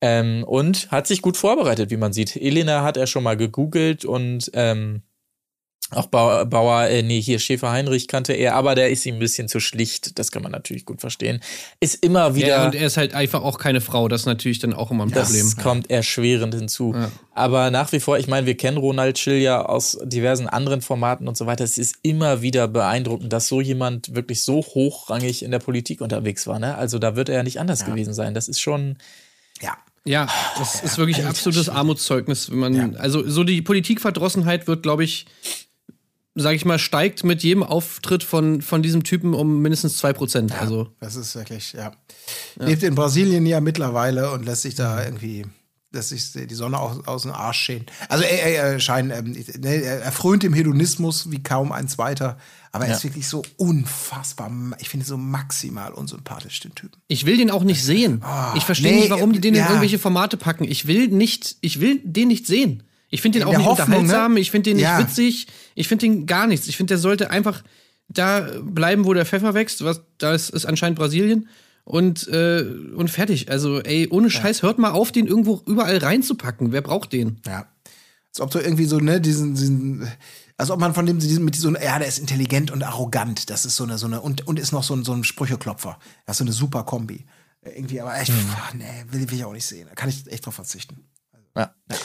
Ähm, 0.00 0.44
und 0.44 0.90
hat 0.90 1.06
sich 1.06 1.22
gut 1.22 1.36
vorbereitet, 1.36 1.90
wie 1.90 1.96
man 1.96 2.12
sieht. 2.12 2.36
Elena 2.36 2.82
hat 2.82 2.96
er 2.96 3.06
schon 3.06 3.22
mal 3.22 3.36
gegoogelt 3.36 4.04
und 4.04 4.50
ähm, 4.52 5.02
auch 5.92 6.06
Bauer, 6.06 6.46
Bauer 6.46 6.88
äh, 6.88 7.02
nee, 7.02 7.20
hier 7.20 7.38
Schäfer 7.38 7.70
Heinrich 7.70 8.08
kannte 8.08 8.32
er, 8.32 8.56
aber 8.56 8.74
der 8.74 8.90
ist 8.90 9.06
ihm 9.06 9.16
ein 9.16 9.18
bisschen 9.20 9.48
zu 9.48 9.60
schlicht. 9.60 10.18
Das 10.18 10.32
kann 10.32 10.42
man 10.42 10.50
natürlich 10.50 10.84
gut 10.84 11.00
verstehen. 11.00 11.40
Ist 11.78 12.02
immer 12.04 12.34
wieder. 12.34 12.48
Ja, 12.48 12.66
und 12.66 12.74
er 12.74 12.88
ist 12.88 12.96
halt 12.96 13.14
einfach 13.14 13.42
auch 13.42 13.58
keine 13.58 13.80
Frau. 13.80 14.08
Das 14.08 14.22
ist 14.22 14.26
natürlich 14.26 14.58
dann 14.58 14.74
auch 14.74 14.90
immer 14.90 15.06
ein 15.06 15.12
das 15.12 15.28
Problem. 15.28 15.44
Das 15.44 15.56
kommt 15.56 15.88
erschwerend 15.88 16.54
hinzu. 16.54 16.92
Ja. 16.92 17.12
Aber 17.34 17.70
nach 17.70 17.92
wie 17.92 18.00
vor, 18.00 18.18
ich 18.18 18.26
meine, 18.26 18.46
wir 18.46 18.56
kennen 18.56 18.78
Ronald 18.78 19.16
Schill 19.16 19.38
ja 19.38 19.64
aus 19.64 19.96
diversen 20.02 20.48
anderen 20.48 20.82
Formaten 20.82 21.28
und 21.28 21.36
so 21.36 21.46
weiter. 21.46 21.62
Es 21.62 21.78
ist 21.78 21.96
immer 22.02 22.42
wieder 22.42 22.66
beeindruckend, 22.66 23.32
dass 23.32 23.46
so 23.46 23.60
jemand 23.60 24.12
wirklich 24.12 24.42
so 24.42 24.62
hochrangig 24.62 25.44
in 25.44 25.52
der 25.52 25.60
Politik 25.60 26.00
unterwegs 26.00 26.48
war. 26.48 26.58
Ne? 26.58 26.74
Also 26.74 26.98
da 26.98 27.14
wird 27.14 27.28
er 27.28 27.36
ja 27.36 27.42
nicht 27.44 27.60
anders 27.60 27.80
ja. 27.80 27.86
gewesen 27.86 28.12
sein. 28.12 28.34
Das 28.34 28.48
ist 28.48 28.60
schon. 28.60 28.96
Ja. 29.62 29.76
Ja, 30.04 30.28
das 30.56 30.82
ist 30.82 30.98
wirklich 30.98 31.18
ein 31.18 31.26
absolutes 31.26 31.68
Armutszeugnis, 31.68 32.48
wenn 32.48 32.58
man, 32.58 32.94
also 32.94 33.28
so 33.28 33.42
die 33.42 33.60
Politikverdrossenheit 33.60 34.68
wird, 34.68 34.84
glaube 34.84 35.02
ich, 35.02 35.26
sag 36.36 36.54
ich 36.54 36.66
mal, 36.66 36.78
steigt 36.78 37.24
mit 37.24 37.42
jedem 37.42 37.62
Auftritt 37.62 38.22
von, 38.22 38.60
von 38.60 38.82
diesem 38.82 39.02
Typen 39.04 39.34
um 39.34 39.62
mindestens 39.62 39.96
zwei 39.96 40.12
Prozent. 40.12 40.50
Ja, 40.50 40.58
also. 40.58 40.88
Das 41.00 41.16
ist 41.16 41.34
wirklich, 41.34 41.72
ja. 41.72 41.92
ja. 42.60 42.66
Lebt 42.66 42.82
in 42.82 42.94
Brasilien 42.94 43.46
ja 43.46 43.60
mittlerweile 43.60 44.30
und 44.30 44.44
lässt 44.44 44.62
sich 44.62 44.74
da 44.74 45.02
irgendwie, 45.02 45.46
lässt 45.92 46.10
sich 46.10 46.32
die 46.32 46.54
Sonne 46.54 46.78
aus, 46.78 47.06
aus 47.06 47.22
dem 47.22 47.32
Arsch 47.32 47.58
schehen. 47.58 47.86
Also 48.10 48.22
er, 48.22 48.54
er, 48.54 48.80
scheint, 48.80 49.10
ähm, 49.12 49.32
ne, 49.32 49.82
er 49.82 50.12
frönt 50.12 50.42
dem 50.42 50.52
Hedonismus 50.52 51.30
wie 51.30 51.42
kaum 51.42 51.72
ein 51.72 51.88
zweiter, 51.88 52.36
aber 52.70 52.84
er 52.84 52.90
ja. 52.90 52.96
ist 52.96 53.04
wirklich 53.04 53.28
so 53.28 53.42
unfassbar, 53.56 54.50
ich 54.78 54.90
finde 54.90 55.06
so 55.06 55.16
maximal 55.16 55.94
unsympathisch, 55.94 56.60
den 56.60 56.74
Typen. 56.74 57.00
Ich 57.08 57.24
will 57.24 57.38
den 57.38 57.50
auch 57.50 57.64
nicht 57.64 57.82
sehen. 57.82 58.22
Oh, 58.22 58.56
ich 58.56 58.64
verstehe 58.64 58.92
nee, 58.92 59.00
nicht, 59.00 59.10
warum 59.10 59.32
die 59.32 59.40
den 59.40 59.54
in 59.54 59.62
irgendwelche 59.62 59.98
Formate 59.98 60.36
packen. 60.36 60.64
Ich 60.64 60.86
will 60.86 61.08
nicht, 61.08 61.56
ich 61.62 61.80
will 61.80 62.02
den 62.04 62.28
nicht 62.28 62.46
sehen. 62.46 62.82
Ich 63.08 63.22
finde 63.22 63.38
den 63.38 63.48
auch 63.48 63.56
nicht 63.56 63.66
Hoffnung, 63.66 63.88
ne? 63.88 63.96
unterhaltsam, 63.98 64.34
ne? 64.34 64.40
ich 64.40 64.50
finde 64.50 64.70
den 64.70 64.76
nicht 64.76 64.84
ja. 64.84 64.98
witzig, 64.98 65.46
ich 65.74 65.88
finde 65.88 66.06
den 66.06 66.26
gar 66.26 66.46
nichts. 66.46 66.66
Ich 66.66 66.76
finde, 66.76 66.92
der 66.92 66.98
sollte 66.98 67.30
einfach 67.30 67.62
da 68.08 68.48
bleiben, 68.62 69.04
wo 69.04 69.14
der 69.14 69.26
Pfeffer 69.26 69.54
wächst. 69.54 69.84
Was, 69.84 70.02
da 70.18 70.34
ist, 70.34 70.50
ist 70.50 70.66
anscheinend 70.66 70.98
Brasilien. 70.98 71.48
Und, 71.84 72.26
äh, 72.28 72.64
und 72.96 73.10
fertig. 73.10 73.48
Also, 73.48 73.80
ey, 73.80 74.08
ohne 74.10 74.28
Scheiß, 74.28 74.62
hört 74.62 74.78
mal 74.78 74.90
auf, 74.90 75.12
den 75.12 75.26
irgendwo 75.26 75.62
überall 75.66 75.98
reinzupacken. 75.98 76.72
Wer 76.72 76.82
braucht 76.82 77.12
den? 77.12 77.40
Ja. 77.46 77.68
Als 78.30 78.40
ob 78.40 78.50
du 78.50 78.58
irgendwie 78.58 78.86
so, 78.86 78.98
ne, 78.98 79.20
diesen, 79.20 79.54
diesen 79.54 80.08
als 80.56 80.70
ob 80.70 80.80
man 80.80 80.94
von 80.94 81.06
dem 81.06 81.18
diesen, 81.18 81.44
mit 81.44 81.54
so 81.54 81.70
ja, 81.74 81.98
der 81.98 82.08
ist 82.08 82.18
intelligent 82.18 82.70
und 82.70 82.82
arrogant. 82.82 83.50
Das 83.50 83.66
ist 83.66 83.76
so 83.76 83.84
eine, 83.84 83.98
so 83.98 84.06
eine, 84.06 84.20
und, 84.20 84.46
und 84.46 84.58
ist 84.58 84.72
noch 84.72 84.82
so 84.82 84.94
ein, 84.94 85.04
so 85.04 85.12
ein 85.12 85.22
Sprücheklopfer. 85.22 85.98
Das 86.24 86.34
ist 86.34 86.38
so 86.38 86.44
eine 86.44 86.52
super 86.52 86.84
Kombi. 86.84 87.26
Irgendwie, 87.62 88.00
aber 88.00 88.18
echt, 88.18 88.28
hm. 88.28 88.36
pf, 88.36 88.74
nee, 88.74 89.04
will, 89.10 89.28
will 89.30 89.38
ich 89.38 89.44
auch 89.44 89.52
nicht 89.52 89.66
sehen. 89.66 89.86
Da 89.88 89.94
kann 89.94 90.08
ich 90.08 90.26
echt 90.28 90.46
drauf 90.46 90.54
verzichten. 90.54 91.04
Also, 91.32 91.46
ja. 91.56 91.74
ja. 91.90 91.96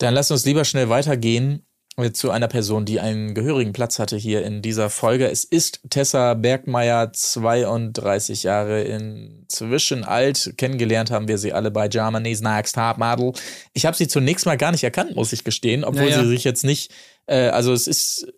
Dann 0.00 0.14
lass 0.14 0.30
uns 0.30 0.46
lieber 0.46 0.64
schnell 0.64 0.88
weitergehen 0.88 1.66
zu 2.14 2.30
einer 2.30 2.48
Person, 2.48 2.86
die 2.86 3.00
einen 3.00 3.34
gehörigen 3.34 3.74
Platz 3.74 3.98
hatte 3.98 4.16
hier 4.16 4.42
in 4.42 4.62
dieser 4.62 4.88
Folge. 4.88 5.30
Es 5.30 5.44
ist 5.44 5.80
Tessa 5.90 6.32
Bergmeier, 6.32 7.12
32 7.12 8.44
Jahre 8.44 8.82
inzwischen 8.82 10.04
alt. 10.04 10.54
Kennengelernt 10.56 11.10
haben 11.10 11.28
wir 11.28 11.36
sie 11.36 11.52
alle 11.52 11.70
bei 11.70 11.88
Germany's 11.88 12.40
Next 12.40 12.76
Top 12.76 12.96
Model. 12.96 13.32
Ich 13.74 13.84
habe 13.84 13.94
sie 13.94 14.08
zunächst 14.08 14.46
mal 14.46 14.56
gar 14.56 14.72
nicht 14.72 14.84
erkannt, 14.84 15.14
muss 15.14 15.34
ich 15.34 15.44
gestehen, 15.44 15.84
obwohl 15.84 16.04
ja, 16.04 16.16
ja. 16.16 16.22
sie 16.22 16.28
sich 16.30 16.44
jetzt 16.44 16.64
nicht, 16.64 16.90
äh, 17.26 17.48
also 17.48 17.74
es 17.74 17.86
ist 17.86 18.32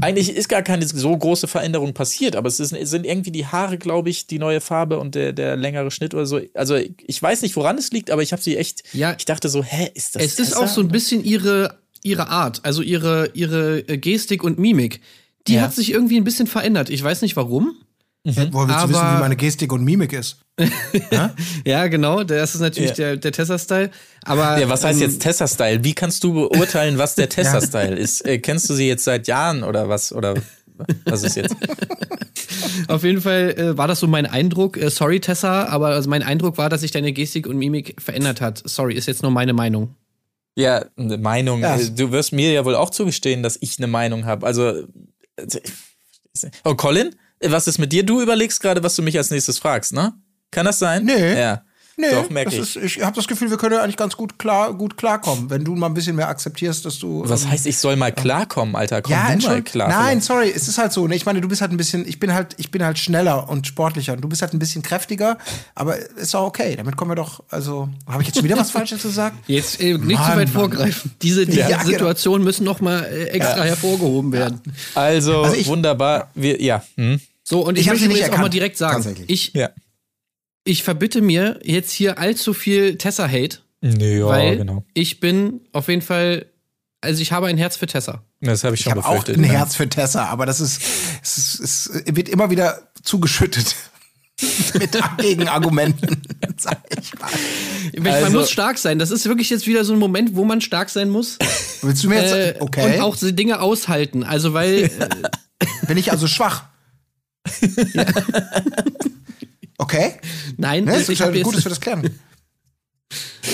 eigentlich 0.00 0.34
ist 0.34 0.48
gar 0.48 0.62
keine 0.62 0.86
so 0.86 1.16
große 1.16 1.46
Veränderung 1.46 1.92
passiert, 1.92 2.34
aber 2.34 2.48
es, 2.48 2.60
ist, 2.60 2.72
es 2.72 2.90
sind 2.90 3.04
irgendwie 3.04 3.30
die 3.30 3.46
Haare, 3.46 3.76
glaube 3.76 4.08
ich, 4.08 4.26
die 4.26 4.38
neue 4.38 4.60
Farbe 4.60 4.98
und 4.98 5.14
der, 5.14 5.32
der 5.32 5.56
längere 5.56 5.90
Schnitt 5.90 6.14
oder 6.14 6.24
so. 6.24 6.40
Also 6.54 6.76
ich 6.76 7.22
weiß 7.22 7.42
nicht, 7.42 7.56
woran 7.56 7.76
es 7.76 7.90
liegt, 7.90 8.10
aber 8.10 8.22
ich 8.22 8.32
habe 8.32 8.40
sie 8.40 8.56
echt. 8.56 8.82
Ja, 8.94 9.14
ich 9.16 9.26
dachte 9.26 9.48
so, 9.48 9.62
hä, 9.62 9.90
ist 9.94 10.16
das? 10.16 10.22
Es 10.22 10.38
ist 10.38 10.56
auch 10.56 10.68
so 10.68 10.80
ein 10.80 10.88
bisschen 10.88 11.24
ihre 11.24 11.78
ihre 12.02 12.28
Art, 12.28 12.60
also 12.64 12.80
ihre 12.80 13.30
ihre 13.34 13.82
Gestik 13.82 14.42
und 14.42 14.58
Mimik. 14.58 15.00
Die 15.46 15.54
ja. 15.54 15.62
hat 15.62 15.74
sich 15.74 15.92
irgendwie 15.92 16.16
ein 16.16 16.24
bisschen 16.24 16.46
verändert. 16.46 16.90
Ich 16.90 17.02
weiß 17.02 17.22
nicht 17.22 17.36
warum. 17.36 17.76
Mhm. 18.24 18.48
Woher 18.50 18.68
willst 18.68 18.84
du 18.84 18.88
wissen, 18.90 19.16
wie 19.16 19.20
meine 19.20 19.36
Gestik 19.36 19.72
und 19.72 19.82
Mimik 19.82 20.12
ist? 20.12 20.40
ja, 21.64 21.86
genau. 21.86 22.22
Das 22.22 22.54
ist 22.54 22.60
natürlich 22.60 22.90
ja. 22.90 22.96
der, 22.96 23.16
der 23.16 23.32
Tessa-Style. 23.32 23.90
Aber 24.24 24.58
ja, 24.58 24.68
was 24.68 24.84
heißt 24.84 25.00
ähm, 25.00 25.08
jetzt 25.08 25.22
Tessa-Style? 25.22 25.84
Wie 25.84 25.94
kannst 25.94 26.22
du 26.22 26.34
beurteilen, 26.34 26.98
was 26.98 27.14
der 27.14 27.28
Tessa-Style 27.30 27.96
ist? 27.96 28.26
Äh, 28.26 28.38
kennst 28.38 28.68
du 28.68 28.74
sie 28.74 28.86
jetzt 28.86 29.04
seit 29.04 29.26
Jahren 29.26 29.62
oder 29.62 29.88
was? 29.88 30.12
Oder 30.12 30.34
was 31.06 31.22
ist 31.22 31.36
jetzt? 31.36 31.56
Auf 32.88 33.04
jeden 33.04 33.22
Fall 33.22 33.54
äh, 33.56 33.78
war 33.78 33.88
das 33.88 34.00
so 34.00 34.06
mein 34.06 34.26
Eindruck. 34.26 34.76
Äh, 34.76 34.90
sorry, 34.90 35.20
Tessa, 35.20 35.64
aber 35.64 35.88
also 35.88 36.10
mein 36.10 36.22
Eindruck 36.22 36.58
war, 36.58 36.68
dass 36.68 36.82
sich 36.82 36.90
deine 36.90 37.12
Gestik 37.12 37.46
und 37.46 37.56
Mimik 37.56 38.00
verändert 38.00 38.42
hat. 38.42 38.62
Sorry, 38.66 38.94
ist 38.94 39.06
jetzt 39.06 39.22
nur 39.22 39.30
meine 39.30 39.54
Meinung. 39.54 39.94
Ja, 40.56 40.84
eine 40.98 41.16
Meinung. 41.16 41.60
Ja. 41.60 41.78
Du 41.78 42.12
wirst 42.12 42.32
mir 42.32 42.52
ja 42.52 42.66
wohl 42.66 42.74
auch 42.74 42.90
zugestehen, 42.90 43.42
dass 43.42 43.56
ich 43.60 43.78
eine 43.78 43.86
Meinung 43.86 44.26
habe. 44.26 44.46
Also. 44.46 44.84
Äh, 45.36 45.46
oh, 46.64 46.74
Colin? 46.74 47.14
Was 47.42 47.66
ist 47.66 47.78
mit 47.78 47.92
dir? 47.92 48.04
Du 48.04 48.20
überlegst 48.20 48.60
gerade, 48.60 48.82
was 48.82 48.94
du 48.96 49.02
mich 49.02 49.16
als 49.16 49.30
nächstes 49.30 49.58
fragst, 49.58 49.92
ne? 49.92 50.12
Kann 50.50 50.66
das 50.66 50.78
sein? 50.78 51.04
Nee. 51.04 51.38
Ja. 51.38 51.62
Nee, 52.00 52.10
Doch, 52.12 52.30
merke 52.30 52.54
ich. 52.54 52.58
Ist, 52.58 52.76
ich 52.76 53.02
habe 53.02 53.14
das 53.14 53.28
Gefühl, 53.28 53.50
wir 53.50 53.58
können 53.58 53.74
ja 53.74 53.82
eigentlich 53.82 53.96
ganz 53.96 54.16
gut, 54.16 54.38
klar, 54.38 54.72
gut 54.72 54.96
klarkommen, 54.96 55.50
wenn 55.50 55.64
du 55.64 55.74
mal 55.74 55.86
ein 55.86 55.94
bisschen 55.94 56.16
mehr 56.16 56.28
akzeptierst, 56.28 56.84
dass 56.86 56.98
du. 56.98 57.22
Was 57.26 57.44
ähm, 57.44 57.50
heißt, 57.50 57.66
ich 57.66 57.76
soll 57.76 57.96
mal 57.96 58.12
klarkommen, 58.12 58.74
Alter? 58.74 59.02
Komm 59.02 59.12
ja, 59.12 59.34
du 59.34 59.46
mal 59.46 59.62
klar. 59.62 59.88
Nein, 59.88 60.20
sorry, 60.20 60.50
es 60.54 60.66
ist 60.66 60.78
halt 60.78 60.92
so. 60.92 61.06
Ne? 61.06 61.14
Ich 61.14 61.26
meine, 61.26 61.40
du 61.40 61.48
bist 61.48 61.60
halt 61.60 61.72
ein 61.72 61.76
bisschen, 61.76 62.08
ich 62.08 62.18
bin 62.18 62.32
halt, 62.32 62.54
ich 62.56 62.70
bin 62.70 62.82
halt 62.82 62.98
schneller 62.98 63.48
und 63.48 63.66
sportlicher 63.66 64.14
und 64.14 64.22
du 64.22 64.28
bist 64.28 64.40
halt 64.40 64.54
ein 64.54 64.58
bisschen 64.58 64.82
kräftiger, 64.82 65.36
aber 65.74 65.98
ist 66.16 66.34
auch 66.34 66.46
okay. 66.46 66.74
Damit 66.76 66.96
kommen 66.96 67.10
wir 67.10 67.16
doch, 67.16 67.42
also, 67.50 67.90
habe 68.06 68.22
ich 68.22 68.28
jetzt 68.28 68.36
schon 68.36 68.44
wieder 68.44 68.56
was 68.58 68.70
Falsches 68.70 69.02
gesagt? 69.02 69.36
Jetzt 69.46 69.80
äh, 69.80 69.98
nicht 69.98 70.18
Mann, 70.18 70.32
zu 70.32 70.38
weit 70.38 70.50
vorgreifen. 70.50 71.12
Diese, 71.20 71.44
diese 71.44 71.60
ja, 71.68 71.68
genau. 71.68 71.84
Situationen 71.84 72.44
müssen 72.44 72.64
noch 72.64 72.80
mal 72.80 73.04
äh, 73.04 73.24
extra 73.26 73.58
ja. 73.58 73.64
hervorgehoben 73.64 74.32
werden. 74.32 74.60
Also, 74.94 75.42
also 75.42 75.56
ich, 75.56 75.66
wunderbar. 75.66 76.30
Wir, 76.34 76.62
ja. 76.62 76.82
Hm. 76.96 77.20
So, 77.50 77.66
und 77.66 77.76
ich, 77.76 77.82
ich 77.82 77.90
möchte 77.90 78.06
jetzt 78.06 78.20
erkannt, 78.20 78.34
auch 78.34 78.42
mal 78.42 78.48
direkt 78.48 78.76
sagen, 78.78 79.24
ich, 79.26 79.52
ja 79.54 79.70
ich 80.64 80.82
verbitte 80.82 81.20
mir 81.20 81.58
jetzt 81.62 81.90
hier 81.90 82.18
allzu 82.18 82.54
viel 82.54 82.96
Tessa-Hate. 82.96 83.58
Nee, 83.80 84.18
ja, 84.18 84.26
weil 84.26 84.58
genau. 84.58 84.84
ich 84.92 85.20
bin 85.20 85.60
auf 85.72 85.88
jeden 85.88 86.02
Fall, 86.02 86.46
also 87.00 87.22
ich 87.22 87.32
habe 87.32 87.46
ein 87.46 87.56
Herz 87.56 87.76
für 87.76 87.86
Tessa. 87.86 88.22
Das 88.40 88.64
habe 88.64 88.74
ich 88.74 88.82
schon 88.82 88.96
ich 88.96 89.02
befürchtet. 89.02 89.36
auch 89.36 89.42
ein 89.42 89.44
Herz 89.44 89.74
für 89.74 89.88
Tessa, 89.88 90.26
aber 90.26 90.46
das 90.46 90.60
ist, 90.60 90.82
es, 91.22 91.38
ist, 91.38 91.60
es 91.60 92.16
wird 92.16 92.28
immer 92.28 92.50
wieder 92.50 92.90
zugeschüttet. 93.02 93.74
mit 94.74 94.98
Gegenargumenten, 95.18 96.22
sag 96.56 96.78
ich 96.98 97.12
mal. 97.18 98.10
Also, 98.10 98.24
man 98.24 98.32
muss 98.32 98.50
stark 98.50 98.78
sein. 98.78 98.98
Das 98.98 99.10
ist 99.10 99.26
wirklich 99.26 99.50
jetzt 99.50 99.66
wieder 99.66 99.84
so 99.84 99.92
ein 99.92 99.98
Moment, 99.98 100.34
wo 100.34 100.44
man 100.44 100.62
stark 100.62 100.88
sein 100.88 101.10
muss. 101.10 101.36
Willst 101.82 102.04
du 102.04 102.08
mir 102.08 102.22
jetzt 102.22 102.32
äh, 102.32 102.54
okay. 102.60 102.94
Und 102.94 103.00
auch 103.02 103.16
die 103.16 103.34
Dinge 103.34 103.60
aushalten. 103.60 104.24
Also 104.24 104.54
weil. 104.54 104.90
Bin 105.86 105.98
ich 105.98 106.10
also 106.10 106.26
schwach? 106.26 106.69
Ja. 107.94 108.04
Okay. 109.80 110.12
Nein, 110.58 110.84
ne, 110.84 110.92
das 110.92 111.08
ist 111.08 111.18
ja 111.18 111.30
gut, 111.30 111.56
dass 111.56 111.64
wir 111.64 111.70
das 111.70 111.80
klären. 111.80 112.10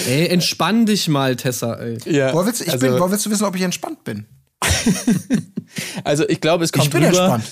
Ey, 0.08 0.26
entspann 0.26 0.84
dich 0.84 1.08
mal, 1.08 1.36
Tessa. 1.36 1.74
Ey. 1.74 1.98
Ja, 2.04 2.34
woher, 2.34 2.46
willst, 2.46 2.62
ich 2.62 2.72
also, 2.72 2.84
bin, 2.84 2.98
woher 2.98 3.12
willst 3.12 3.26
du 3.26 3.30
wissen, 3.30 3.44
ob 3.44 3.54
ich 3.54 3.62
entspannt 3.62 4.02
bin? 4.02 4.26
also 6.04 6.28
ich 6.28 6.40
glaube, 6.40 6.64
es 6.64 6.72
kommt 6.72 6.86
ich 6.86 6.90
bin 6.90 7.04
rüber, 7.04 7.34
entspannt. 7.34 7.44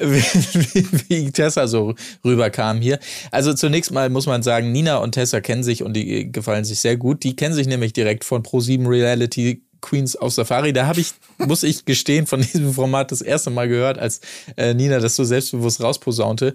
Wie, 0.00 0.86
wie, 1.08 1.30
Tessa 1.30 1.68
so 1.68 1.94
rüberkam 2.24 2.80
hier. 2.80 2.98
Also 3.30 3.54
zunächst 3.54 3.92
mal 3.92 4.10
muss 4.10 4.26
man 4.26 4.42
sagen, 4.42 4.72
Nina 4.72 4.96
und 4.96 5.12
Tessa 5.12 5.40
kennen 5.40 5.62
sich 5.62 5.84
und 5.84 5.94
die 5.94 6.32
gefallen 6.32 6.64
sich 6.64 6.80
sehr 6.80 6.96
gut. 6.96 7.22
Die 7.22 7.36
kennen 7.36 7.54
sich 7.54 7.68
nämlich 7.68 7.92
direkt 7.92 8.24
von 8.24 8.42
Pro7 8.42 8.88
Reality 8.88 9.62
Queens 9.84 10.16
auf 10.16 10.32
Safari. 10.32 10.72
Da 10.72 10.86
habe 10.86 11.00
ich, 11.00 11.12
muss 11.38 11.62
ich 11.62 11.84
gestehen, 11.84 12.26
von 12.26 12.40
diesem 12.52 12.72
Format 12.72 13.12
das 13.12 13.20
erste 13.20 13.50
Mal 13.50 13.68
gehört, 13.68 13.98
als 13.98 14.20
äh, 14.56 14.74
Nina 14.74 14.98
das 14.98 15.14
so 15.14 15.24
selbstbewusst 15.24 15.80
rausposaunte. 15.82 16.54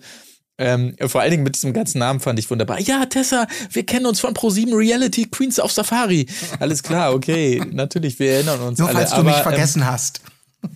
Ähm, 0.57 0.95
vor 1.07 1.21
allen 1.21 1.31
Dingen 1.31 1.43
mit 1.43 1.55
diesem 1.55 1.71
ganzen 1.71 1.99
Namen 1.99 2.19
fand 2.19 2.37
ich 2.37 2.49
wunderbar. 2.49 2.81
Ja, 2.81 3.05
Tessa, 3.05 3.47
wir 3.71 3.85
kennen 3.85 4.05
uns 4.05 4.19
von 4.19 4.33
Pro7 4.33 4.75
Reality 4.75 5.25
Queens 5.25 5.57
auf 5.57 5.71
Safari. 5.71 6.27
Alles 6.59 6.83
klar, 6.83 7.13
okay, 7.13 7.63
natürlich, 7.71 8.19
wir 8.19 8.33
erinnern 8.33 8.59
uns 8.59 8.77
Nur 8.77 8.89
alle. 8.89 8.97
falls 8.97 9.11
du 9.11 9.17
aber, 9.17 9.23
mich 9.29 9.37
ähm, 9.37 9.43
vergessen 9.43 9.85
hast. 9.85 10.21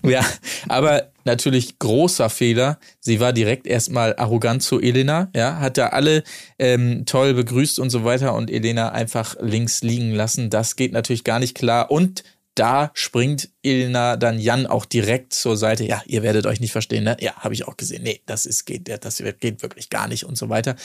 Ja, 0.06 0.26
aber 0.70 1.12
natürlich 1.26 1.78
großer 1.78 2.30
Fehler. 2.30 2.80
Sie 3.02 3.20
war 3.20 3.34
direkt 3.34 3.68
erstmal 3.68 4.16
arrogant 4.16 4.64
zu 4.64 4.80
Elena, 4.80 5.30
ja, 5.36 5.60
hat 5.60 5.78
da 5.78 5.88
alle 5.88 6.24
ähm, 6.58 7.06
toll 7.06 7.34
begrüßt 7.34 7.80
und 7.80 7.90
so 7.90 8.06
weiter 8.06 8.34
und 8.34 8.50
Elena 8.50 8.94
einfach 8.94 9.36
links 9.42 9.82
liegen 9.82 10.14
lassen. 10.14 10.50
Das 10.50 10.78
geht 10.78 10.94
natürlich 10.94 11.26
gar 11.26 11.40
nicht 11.40 11.54
klar. 11.54 11.92
Und 11.92 12.24
da 12.56 12.92
springt 12.94 13.50
Elena 13.64 14.16
dann 14.16 14.40
Jan 14.40 14.68
auch 14.68 14.86
direkt 14.86 15.34
zur 15.34 15.58
Seite. 15.58 15.84
Ja, 15.86 16.04
ihr 16.06 16.24
werdet 16.24 16.46
euch 16.46 16.60
nicht 16.60 16.72
verstehen, 16.72 17.04
ne? 17.04 17.18
Ja, 17.20 17.36
habe 17.38 17.54
ich 17.54 17.68
auch 17.68 17.78
gesehen. 17.78 18.04
Nee, 18.04 18.22
das 18.26 18.46
ist 18.46 18.66
geht, 18.66 18.90
das 19.04 19.24
geht 19.40 19.62
wirklich 19.62 19.90
gar 19.90 20.08
nicht 20.08 20.26
und 20.26 20.38
so 20.38 20.50
weiter. 20.50 20.76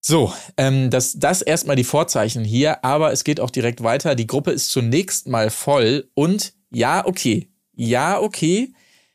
So, 0.00 0.32
ähm, 0.56 0.90
das, 0.90 1.14
das 1.14 1.42
erstmal 1.42 1.76
die 1.76 1.84
Vorzeichen 1.84 2.44
hier, 2.44 2.84
aber 2.84 3.12
es 3.12 3.24
geht 3.24 3.40
auch 3.40 3.50
direkt 3.50 3.82
weiter. 3.82 4.14
Die 4.14 4.26
Gruppe 4.26 4.52
ist 4.52 4.70
zunächst 4.70 5.26
mal 5.26 5.50
voll 5.50 6.08
und 6.14 6.54
ja, 6.70 7.04
okay, 7.04 7.48
ja, 7.74 8.20
okay, 8.20 8.72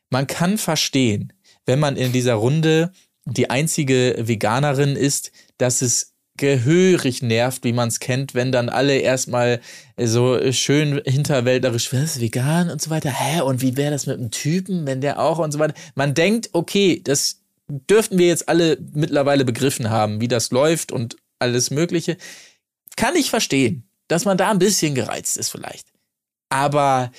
man 0.10 0.28
kann 0.28 0.58
verstehen, 0.58 1.34
wenn 1.66 1.80
man 1.80 1.96
in 1.96 2.12
dieser 2.12 2.36
Runde 2.36 2.92
die 3.26 3.50
einzige 3.50 4.16
Veganerin 4.20 4.96
ist, 4.96 5.32
dass 5.58 5.82
es 5.82 6.13
gehörig 6.38 7.22
nervt, 7.22 7.64
wie 7.64 7.74
man 7.74 7.90
es 7.90 8.00
kennt, 8.00 8.34
wenn 8.34 8.52
dann 8.52 8.70
alle 8.70 8.98
erstmal 8.98 9.62
so 9.98 10.52
schön 10.52 11.02
hinterwäldlerisch, 11.06 11.94
was, 11.94 12.20
vegan 12.20 12.70
und 12.70 12.82
so 12.82 12.90
weiter, 12.90 13.12
hä, 13.12 13.42
und 13.42 13.62
wie 13.62 13.78
wäre 13.78 13.92
das 13.92 14.08
mit 14.08 14.18
einem 14.18 14.32
Typen, 14.32 14.88
wenn 14.88 15.02
der 15.02 15.20
auch 15.20 15.38
und 15.38 15.52
so 15.52 15.60
weiter. 15.60 15.76
Man 15.96 16.14
denkt, 16.16 16.50
okay, 16.54 17.02
das 17.04 17.42
dürften 17.68 18.18
wir 18.18 18.28
jetzt 18.28 18.50
alle 18.50 18.78
mittlerweile 18.94 19.46
begriffen 19.46 19.90
haben, 19.90 20.22
wie 20.22 20.28
das 20.28 20.52
läuft 20.52 20.92
und 20.92 21.18
alles 21.40 21.70
Mögliche. 21.70 22.18
Kann 22.96 23.16
ich 23.16 23.30
verstehen, 23.30 23.88
dass 24.08 24.26
man 24.26 24.38
da 24.38 24.50
ein 24.50 24.60
bisschen 24.60 24.96
gereizt 24.96 25.38
ist 25.38 25.50
vielleicht. 25.50 25.88
Aber 26.50 27.12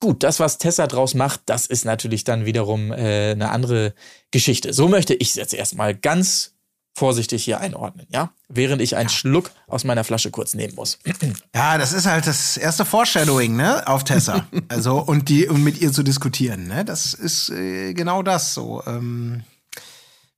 gut, 0.00 0.22
das, 0.22 0.38
was 0.38 0.58
Tessa 0.58 0.86
draus 0.86 1.14
macht, 1.14 1.42
das 1.46 1.66
ist 1.66 1.84
natürlich 1.84 2.24
dann 2.24 2.44
wiederum 2.44 2.92
äh, 2.92 3.32
eine 3.32 3.50
andere 3.50 3.94
Geschichte. 4.30 4.72
So 4.72 4.88
möchte 4.88 5.14
ich 5.14 5.30
es 5.30 5.34
jetzt 5.34 5.54
erstmal 5.54 5.94
ganz 5.94 6.53
vorsichtig 6.94 7.44
hier 7.44 7.60
einordnen, 7.60 8.06
ja? 8.10 8.30
Während 8.48 8.80
ich 8.80 8.96
einen 8.96 9.08
Schluck 9.08 9.50
aus 9.66 9.84
meiner 9.84 10.04
Flasche 10.04 10.30
kurz 10.30 10.54
nehmen 10.54 10.74
muss. 10.74 10.98
Ja, 11.54 11.78
das 11.78 11.92
ist 11.92 12.06
halt 12.06 12.26
das 12.26 12.56
erste 12.56 12.84
Foreshadowing, 12.84 13.56
ne, 13.56 13.86
auf 13.86 14.04
Tessa. 14.04 14.46
also 14.68 14.98
und 14.98 15.28
die 15.28 15.46
und 15.46 15.62
mit 15.62 15.80
ihr 15.80 15.92
zu 15.92 16.02
diskutieren, 16.02 16.66
ne? 16.66 16.84
Das 16.84 17.14
ist 17.14 17.48
äh, 17.50 17.94
genau 17.94 18.22
das 18.22 18.54
so. 18.54 18.82
Ähm, 18.86 19.42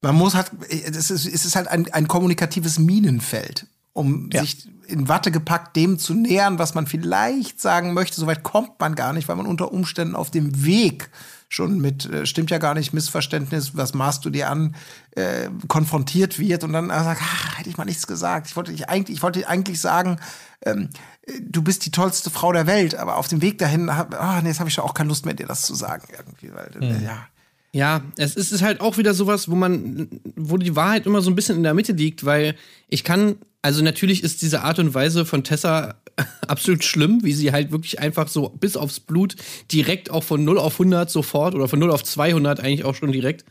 man 0.03 0.15
muss 0.15 0.35
halt, 0.35 0.51
es 0.71 1.11
ist, 1.11 1.27
es 1.27 1.45
ist 1.45 1.57
halt 1.57 1.69
ein, 1.69 1.93
ein 1.93 2.07
kommunikatives 2.07 2.79
Minenfeld, 2.79 3.67
um 3.97 4.31
Ja. 4.33 4.43
sich 4.43 4.69
in 4.87 5.09
Watte 5.09 5.31
gepackt 5.33 5.75
dem 5.77 5.99
zu 5.99 6.15
nähern, 6.15 6.59
was 6.59 6.75
man 6.75 6.87
vielleicht 6.87 7.61
sagen 7.61 7.93
möchte. 7.93 8.21
Soweit 8.21 8.43
kommt 8.45 8.79
man 8.79 8.95
gar 8.95 9.13
nicht, 9.13 9.27
weil 9.29 9.37
man 9.37 9.47
unter 9.47 9.73
Umständen 9.73 10.15
auf 10.15 10.31
dem 10.31 10.65
Weg 10.65 11.11
schon 11.49 11.81
mit, 11.81 12.07
äh, 12.07 12.27
stimmt 12.27 12.51
ja 12.51 12.59
gar 12.59 12.75
nicht, 12.75 12.93
Missverständnis, 12.93 13.77
was 13.77 13.95
maßt 13.95 14.25
du 14.25 14.31
dir 14.31 14.51
an, 14.51 14.75
äh, 15.13 15.49
konfrontiert 15.69 16.39
wird 16.39 16.65
und 16.65 16.73
dann 16.73 16.91
äh, 16.91 17.03
sagt, 17.05 17.21
ah, 17.23 17.57
hätte 17.57 17.71
ich 17.71 17.77
mal 17.79 17.85
nichts 17.85 18.07
gesagt. 18.07 18.49
Ich 18.49 18.57
wollte 18.57 18.73
dich 18.73 18.89
eigentlich, 18.89 19.17
ich 19.17 19.23
wollte 19.23 19.49
eigentlich 19.49 19.81
sagen, 19.81 20.19
ähm, 20.65 20.89
äh, 21.23 21.33
du 21.41 21.63
bist 21.63 21.85
die 21.87 21.91
tollste 21.93 22.31
Frau 22.31 22.53
der 22.53 22.67
Welt, 22.67 22.97
aber 22.97 23.17
auf 23.17 23.29
dem 23.29 23.43
Weg 23.43 23.59
dahin, 23.59 23.89
ah, 23.89 24.41
nee, 24.43 24.49
jetzt 24.49 24.59
habe 24.61 24.69
ich 24.69 24.75
schon 24.75 24.85
auch 24.85 24.95
keine 24.95 25.09
Lust 25.09 25.25
mehr, 25.25 25.35
dir 25.35 25.47
das 25.47 25.63
zu 25.63 25.75
sagen 25.75 26.09
irgendwie, 26.17 26.53
weil, 26.55 26.71
äh, 26.83 27.05
ja. 27.05 27.27
Ja, 27.73 28.01
es 28.17 28.37
ist, 28.37 28.47
es 28.47 28.53
ist 28.53 28.63
halt 28.63 28.81
auch 28.81 28.97
wieder 28.97 29.13
sowas, 29.13 29.51
wo 29.51 29.55
man, 29.55 30.09
wo 30.35 30.57
die 30.57 30.75
Wahrheit 30.77 31.05
immer 31.05 31.21
so 31.21 31.31
ein 31.31 31.35
bisschen 31.37 31.59
in 31.59 31.63
der 31.63 31.75
Mitte 31.75 31.93
liegt, 31.93 32.25
weil 32.25 32.57
ich 32.89 33.05
kann, 33.05 33.37
also 33.67 33.83
natürlich 33.83 34.23
ist 34.23 34.43
diese 34.43 34.63
Art 34.63 34.79
und 34.79 34.95
Weise 34.95 35.25
von 35.25 35.43
Tessa 35.43 36.01
absolut 36.47 36.85
schlimm, 36.85 37.25
wie 37.25 37.33
sie 37.33 37.51
halt 37.51 37.73
wirklich 37.73 37.99
einfach 37.99 38.29
so 38.29 38.49
bis 38.49 38.77
aufs 38.77 39.01
Blut 39.01 39.35
direkt 39.73 40.09
auch 40.09 40.23
von 40.23 40.45
0 40.45 40.61
auf 40.61 40.75
100 40.75 41.11
sofort 41.11 41.53
oder 41.57 41.67
von 41.67 41.81
0 41.81 41.91
auf 41.91 42.05
200 42.05 42.61
eigentlich 42.61 42.85
auch 42.85 42.95
schon 42.95 43.11
direkt 43.11 43.45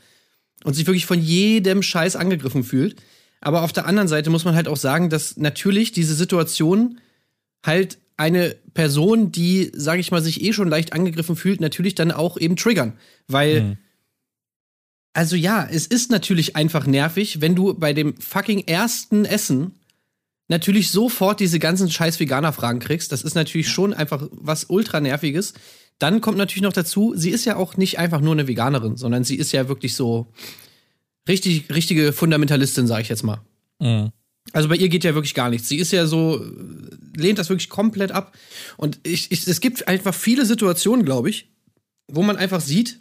und 0.63 0.73
sich 0.73 0.87
wirklich 0.87 1.05
von 1.05 1.21
jedem 1.21 1.83
Scheiß 1.83 2.15
angegriffen 2.15 2.63
fühlt. 2.63 2.95
Aber 3.41 3.63
auf 3.63 3.73
der 3.73 3.87
anderen 3.87 4.07
Seite 4.07 4.29
muss 4.29 4.45
man 4.45 4.55
halt 4.55 4.69
auch 4.69 4.77
sagen, 4.77 5.09
dass 5.09 5.35
natürlich 5.35 5.91
diese 5.91 6.15
Situation 6.15 7.01
halt 7.65 7.97
eine 8.15 8.55
Person, 8.73 9.33
die, 9.33 9.69
sage 9.75 9.99
ich 9.99 10.11
mal, 10.11 10.23
sich 10.23 10.41
eh 10.41 10.53
schon 10.53 10.69
leicht 10.69 10.93
angegriffen 10.93 11.35
fühlt, 11.35 11.59
natürlich 11.59 11.93
dann 11.93 12.13
auch 12.13 12.37
eben 12.37 12.55
triggern. 12.55 12.93
Weil, 13.27 13.77
also 15.11 15.35
ja, 15.35 15.67
es 15.69 15.87
ist 15.87 16.09
natürlich 16.09 16.55
einfach 16.55 16.87
nervig, 16.87 17.41
wenn 17.41 17.53
du 17.53 17.73
bei 17.73 17.91
dem 17.91 18.15
fucking 18.15 18.59
ersten 18.65 19.25
Essen 19.25 19.73
natürlich 20.47 20.91
sofort 20.91 21.39
diese 21.39 21.59
ganzen 21.59 21.89
scheiß 21.89 22.19
Veganer-Fragen 22.19 22.79
kriegst. 22.79 23.11
Das 23.11 23.23
ist 23.23 23.35
natürlich 23.35 23.69
schon 23.69 23.93
einfach 23.93 24.27
was 24.31 24.65
ultra 24.65 24.99
nerviges. 24.99 25.53
Dann 25.99 26.21
kommt 26.21 26.37
natürlich 26.37 26.63
noch 26.63 26.73
dazu, 26.73 27.13
sie 27.15 27.29
ist 27.29 27.45
ja 27.45 27.55
auch 27.55 27.77
nicht 27.77 27.99
einfach 27.99 28.21
nur 28.21 28.33
eine 28.33 28.47
Veganerin, 28.47 28.97
sondern 28.97 29.23
sie 29.23 29.35
ist 29.35 29.51
ja 29.51 29.67
wirklich 29.69 29.95
so 29.95 30.31
richtig, 31.27 31.73
richtige 31.73 32.11
Fundamentalistin, 32.13 32.87
sage 32.87 33.03
ich 33.03 33.09
jetzt 33.09 33.23
mal. 33.23 33.41
Also 34.51 34.69
bei 34.69 34.75
ihr 34.75 34.89
geht 34.89 35.03
ja 35.03 35.15
wirklich 35.15 35.33
gar 35.33 35.49
nichts. 35.49 35.67
Sie 35.67 35.77
ist 35.77 35.91
ja 35.91 36.05
so, 36.05 36.45
lehnt 37.15 37.39
das 37.39 37.49
wirklich 37.49 37.69
komplett 37.69 38.11
ab. 38.11 38.35
Und 38.77 38.99
ich, 39.03 39.31
ich, 39.31 39.47
es 39.47 39.59
gibt 39.59 39.87
einfach 39.87 40.13
viele 40.13 40.45
Situationen, 40.45 41.05
glaube 41.05 41.29
ich, 41.29 41.49
wo 42.07 42.21
man 42.21 42.37
einfach 42.37 42.61
sieht, 42.61 42.99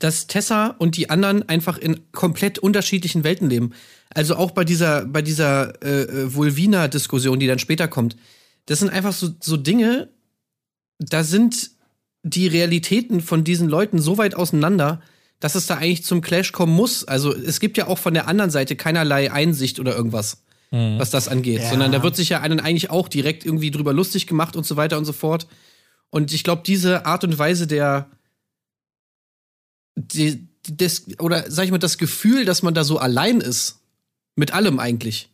dass 0.00 0.26
Tessa 0.26 0.74
und 0.78 0.96
die 0.96 1.10
anderen 1.10 1.48
einfach 1.48 1.78
in 1.78 2.00
komplett 2.10 2.58
unterschiedlichen 2.58 3.22
Welten 3.22 3.48
leben. 3.48 3.72
Also 4.12 4.34
auch 4.34 4.50
bei 4.50 4.64
dieser, 4.64 5.04
bei 5.04 5.22
dieser 5.22 5.80
äh, 5.84 6.02
äh, 6.02 6.34
Vulvina-Diskussion, 6.34 7.38
die 7.38 7.46
dann 7.46 7.60
später 7.60 7.86
kommt. 7.86 8.16
Das 8.66 8.80
sind 8.80 8.88
einfach 8.90 9.12
so, 9.12 9.28
so 9.40 9.56
Dinge, 9.56 10.08
da 10.98 11.22
sind 11.22 11.70
die 12.22 12.48
Realitäten 12.48 13.20
von 13.20 13.44
diesen 13.44 13.68
Leuten 13.68 14.00
so 14.00 14.18
weit 14.18 14.34
auseinander, 14.34 15.00
dass 15.38 15.54
es 15.54 15.66
da 15.66 15.76
eigentlich 15.76 16.04
zum 16.04 16.22
Clash 16.22 16.52
kommen 16.52 16.74
muss. 16.74 17.04
Also 17.04 17.34
es 17.34 17.60
gibt 17.60 17.76
ja 17.76 17.86
auch 17.86 17.98
von 17.98 18.14
der 18.14 18.26
anderen 18.26 18.50
Seite 18.50 18.76
keinerlei 18.76 19.30
Einsicht 19.32 19.80
oder 19.80 19.96
irgendwas, 19.96 20.42
was 20.70 21.10
das 21.10 21.28
angeht. 21.28 21.60
Ja. 21.60 21.70
Sondern 21.70 21.92
da 21.92 22.02
wird 22.02 22.14
sich 22.14 22.28
ja 22.28 22.40
einen 22.40 22.60
eigentlich 22.60 22.90
auch 22.90 23.08
direkt 23.08 23.46
irgendwie 23.46 23.70
drüber 23.70 23.94
lustig 23.94 24.26
gemacht 24.26 24.54
und 24.54 24.66
so 24.66 24.76
weiter 24.76 24.98
und 24.98 25.06
so 25.06 25.14
fort. 25.14 25.46
Und 26.10 26.32
ich 26.32 26.44
glaube, 26.44 26.62
diese 26.66 27.06
Art 27.06 27.24
und 27.24 27.38
Weise 27.38 27.66
der 27.66 28.10
die, 29.96 30.46
das, 30.70 31.04
oder 31.18 31.50
sag 31.50 31.64
ich 31.64 31.70
mal, 31.70 31.78
das 31.78 31.98
Gefühl, 31.98 32.44
dass 32.44 32.62
man 32.62 32.74
da 32.74 32.84
so 32.84 32.98
allein 32.98 33.40
ist, 33.40 33.78
mit 34.36 34.52
allem 34.52 34.78
eigentlich, 34.78 35.28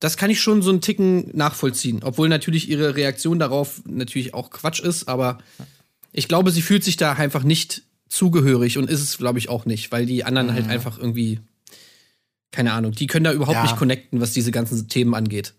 das 0.00 0.16
kann 0.16 0.30
ich 0.30 0.40
schon 0.40 0.62
so 0.62 0.70
einen 0.70 0.80
Ticken 0.80 1.36
nachvollziehen. 1.36 2.00
Obwohl 2.04 2.28
natürlich 2.28 2.68
ihre 2.68 2.94
Reaktion 2.94 3.38
darauf 3.38 3.82
natürlich 3.84 4.32
auch 4.34 4.50
Quatsch 4.50 4.80
ist, 4.80 5.08
aber 5.08 5.38
ich 6.12 6.28
glaube, 6.28 6.50
sie 6.50 6.62
fühlt 6.62 6.84
sich 6.84 6.96
da 6.96 7.12
einfach 7.14 7.42
nicht 7.42 7.82
zugehörig 8.08 8.78
und 8.78 8.88
ist 8.88 9.02
es, 9.02 9.18
glaube 9.18 9.38
ich, 9.38 9.48
auch 9.48 9.66
nicht, 9.66 9.92
weil 9.92 10.06
die 10.06 10.24
anderen 10.24 10.52
halt 10.54 10.68
einfach 10.68 10.98
irgendwie, 10.98 11.40
keine 12.52 12.72
Ahnung, 12.72 12.92
die 12.92 13.06
können 13.06 13.24
da 13.24 13.32
überhaupt 13.32 13.56
Ja. 13.56 13.62
nicht 13.62 13.76
connecten, 13.76 14.20
was 14.20 14.32
diese 14.32 14.50
ganzen 14.50 14.88
Themen 14.88 15.14
angeht. 15.14 15.54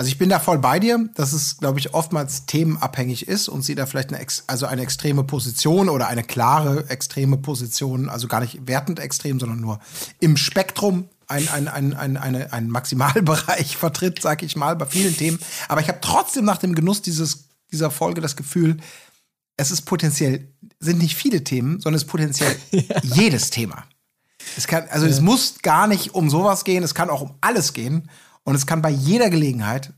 Ja. 0.00 0.06
Also 0.06 0.08
ich 0.08 0.16
bin 0.16 0.30
da 0.30 0.38
voll 0.38 0.58
bei 0.58 0.78
dir, 0.78 1.10
dass 1.14 1.34
es, 1.34 1.58
glaube 1.58 1.78
ich, 1.78 1.92
oftmals 1.92 2.46
themenabhängig 2.46 3.28
ist 3.28 3.48
und 3.48 3.60
sie 3.60 3.74
da 3.74 3.84
vielleicht 3.84 4.14
eine, 4.14 4.26
also 4.46 4.64
eine 4.64 4.80
extreme 4.80 5.24
Position 5.24 5.90
oder 5.90 6.08
eine 6.08 6.24
klare 6.24 6.88
extreme 6.88 7.36
Position, 7.36 8.08
also 8.08 8.26
gar 8.26 8.40
nicht 8.40 8.66
wertend 8.66 8.98
extrem, 8.98 9.38
sondern 9.38 9.60
nur 9.60 9.78
im 10.18 10.38
Spektrum 10.38 11.10
ein, 11.26 11.46
ein, 11.48 11.68
ein, 11.68 11.92
ein, 11.92 12.16
eine, 12.16 12.50
ein 12.50 12.70
Maximalbereich 12.70 13.76
vertritt, 13.78 14.22
sag 14.22 14.42
ich 14.42 14.56
mal, 14.56 14.74
bei 14.74 14.86
vielen 14.86 15.14
Themen. 15.14 15.38
Aber 15.68 15.82
ich 15.82 15.88
habe 15.88 15.98
trotzdem 16.00 16.46
nach 16.46 16.56
dem 16.56 16.74
Genuss 16.74 17.02
dieses, 17.02 17.50
dieser 17.70 17.90
Folge 17.90 18.22
das 18.22 18.36
Gefühl, 18.36 18.78
es 19.58 19.70
ist 19.70 19.82
potenziell, 19.82 20.48
sind 20.78 20.98
nicht 20.98 21.14
viele 21.14 21.44
Themen, 21.44 21.78
sondern 21.78 21.96
es 21.96 22.04
ist 22.04 22.08
potenziell 22.08 22.56
jedes 23.02 23.50
Thema. 23.50 23.84
Es 24.56 24.66
kann, 24.66 24.88
also 24.88 25.04
es 25.04 25.20
muss 25.20 25.58
gar 25.60 25.86
nicht 25.86 26.14
um 26.14 26.30
sowas 26.30 26.64
gehen, 26.64 26.82
es 26.82 26.94
kann 26.94 27.10
auch 27.10 27.20
um 27.20 27.34
alles 27.42 27.74
gehen. 27.74 28.08
Und 28.50 28.56
es 28.56 28.66
kann 28.66 28.82
bei 28.82 28.90
jeder 28.90 29.30
Gelegenheit, 29.30 29.92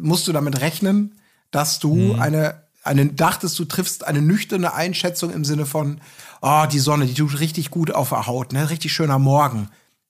musst 0.00 0.26
du 0.26 0.32
damit 0.32 0.60
rechnen, 0.60 1.14
dass 1.50 1.78
du 1.78 2.14
eine, 2.14 2.62
eine, 2.82 3.06
dachtest, 3.06 3.58
du 3.58 3.66
triffst 3.66 4.06
eine 4.06 4.22
nüchterne 4.22 4.72
Einschätzung 4.72 5.30
im 5.30 5.44
Sinne 5.44 5.66
von, 5.66 6.00
oh, 6.40 6.64
die 6.72 6.78
Sonne, 6.78 7.04
die 7.06 7.12
tut 7.14 7.38
richtig 7.38 7.70
gut 7.70 7.90
auf 7.94 8.08
der 8.08 8.26
Haut, 8.26 8.52
ne, 8.54 8.70
richtig 8.70 8.92
schöner 8.94 9.18
Morgen. 9.18 9.68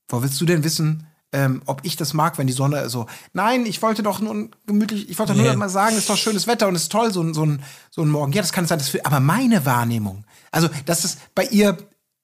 Wo 0.09 0.23
willst 0.23 0.41
du 0.41 0.47
denn 0.47 0.63
wissen, 0.63 1.07
ähm, 1.33 1.61
ob 1.67 1.81
ich 1.85 1.97
das 1.97 2.15
mag, 2.15 2.39
wenn 2.39 2.47
die 2.47 2.53
Sonne 2.53 2.89
so, 2.89 3.07
nein, 3.33 3.67
ich 3.67 3.83
wollte 3.83 4.03
doch 4.05 4.21
nur 4.21 4.49
gemütlich, 4.67 5.11
ich 5.11 5.19
wollte 5.19 5.35
nur 5.35 5.45
Nee. 5.51 5.57
mal 5.57 5.69
sagen, 5.69 5.95
es 5.95 6.03
ist 6.03 6.11
doch 6.11 6.17
schönes 6.17 6.47
Wetter 6.47 6.69
und 6.69 6.77
es 6.77 6.83
ist 6.85 6.93
toll, 6.93 7.13
so, 7.13 7.21
ein- 7.23 7.35
so, 7.35 7.45
ein, 7.45 7.63
so 7.91 8.03
ein 8.03 8.09
Morgen. 8.09 8.33
Ja, 8.33 8.43
das 8.43 8.53
kann 8.53 8.65
sein, 8.67 8.79
das 8.79 8.89
für, 8.89 9.05
aber 9.05 9.19
meine 9.21 9.67
Wahrnehmung, 9.67 10.25
also, 10.53 10.69
dass 10.87 11.03
es 11.05 11.19
bei 11.35 11.45
ihr 11.47 11.77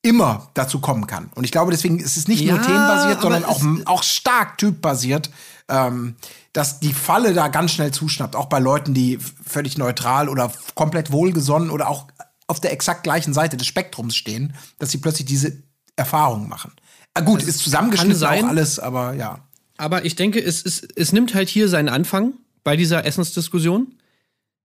immer 0.04 0.50
dazu 0.54 0.80
kommen 0.80 1.06
kann. 1.06 1.30
Und 1.34 1.44
ich 1.44 1.50
glaube, 1.50 1.70
deswegen 1.70 1.98
ist 1.98 2.16
es 2.16 2.28
nicht 2.28 2.44
nur 2.44 2.58
Ja, 2.58 2.62
themenbasiert, 2.62 3.22
sondern 3.22 3.44
auch, 3.44 3.62
auch 3.86 4.02
stark 4.02 4.58
typbasiert, 4.58 5.30
ähm, 5.68 6.16
dass 6.52 6.78
die 6.78 6.92
Falle 6.92 7.32
da 7.32 7.48
ganz 7.48 7.72
schnell 7.72 7.90
zuschnappt. 7.90 8.36
Auch 8.36 8.46
bei 8.46 8.58
Leuten, 8.58 8.92
die 8.92 9.18
völlig 9.18 9.78
neutral 9.78 10.28
oder 10.28 10.52
komplett 10.74 11.10
wohlgesonnen 11.10 11.70
oder 11.70 11.88
auch 11.88 12.06
auf 12.46 12.60
der 12.60 12.72
exakt 12.72 13.02
gleichen 13.02 13.32
Seite 13.32 13.56
des 13.56 13.66
Spektrums 13.66 14.14
stehen, 14.14 14.54
dass 14.78 14.90
sie 14.90 14.98
plötzlich 14.98 15.26
diese 15.26 15.62
Erfahrungen 15.96 16.50
machen. 16.50 16.72
Ah, 17.14 17.22
gut, 17.22 17.42
ist 17.42 17.60
zusammengeschnitten 17.60 18.18
sein. 18.18 18.44
auch 18.44 18.48
alles, 18.48 18.78
aber 18.78 19.14
ja. 19.14 19.38
Aber 19.78 20.04
ich 20.04 20.16
denke, 20.16 20.38
es, 20.38 20.64
es, 20.64 20.82
es 20.82 21.12
nimmt 21.12 21.34
halt 21.34 21.48
hier 21.48 21.68
seinen 21.68 21.88
Anfang 21.88 22.34
bei 22.62 22.76
dieser 22.76 23.06
Essensdiskussion. 23.06 23.94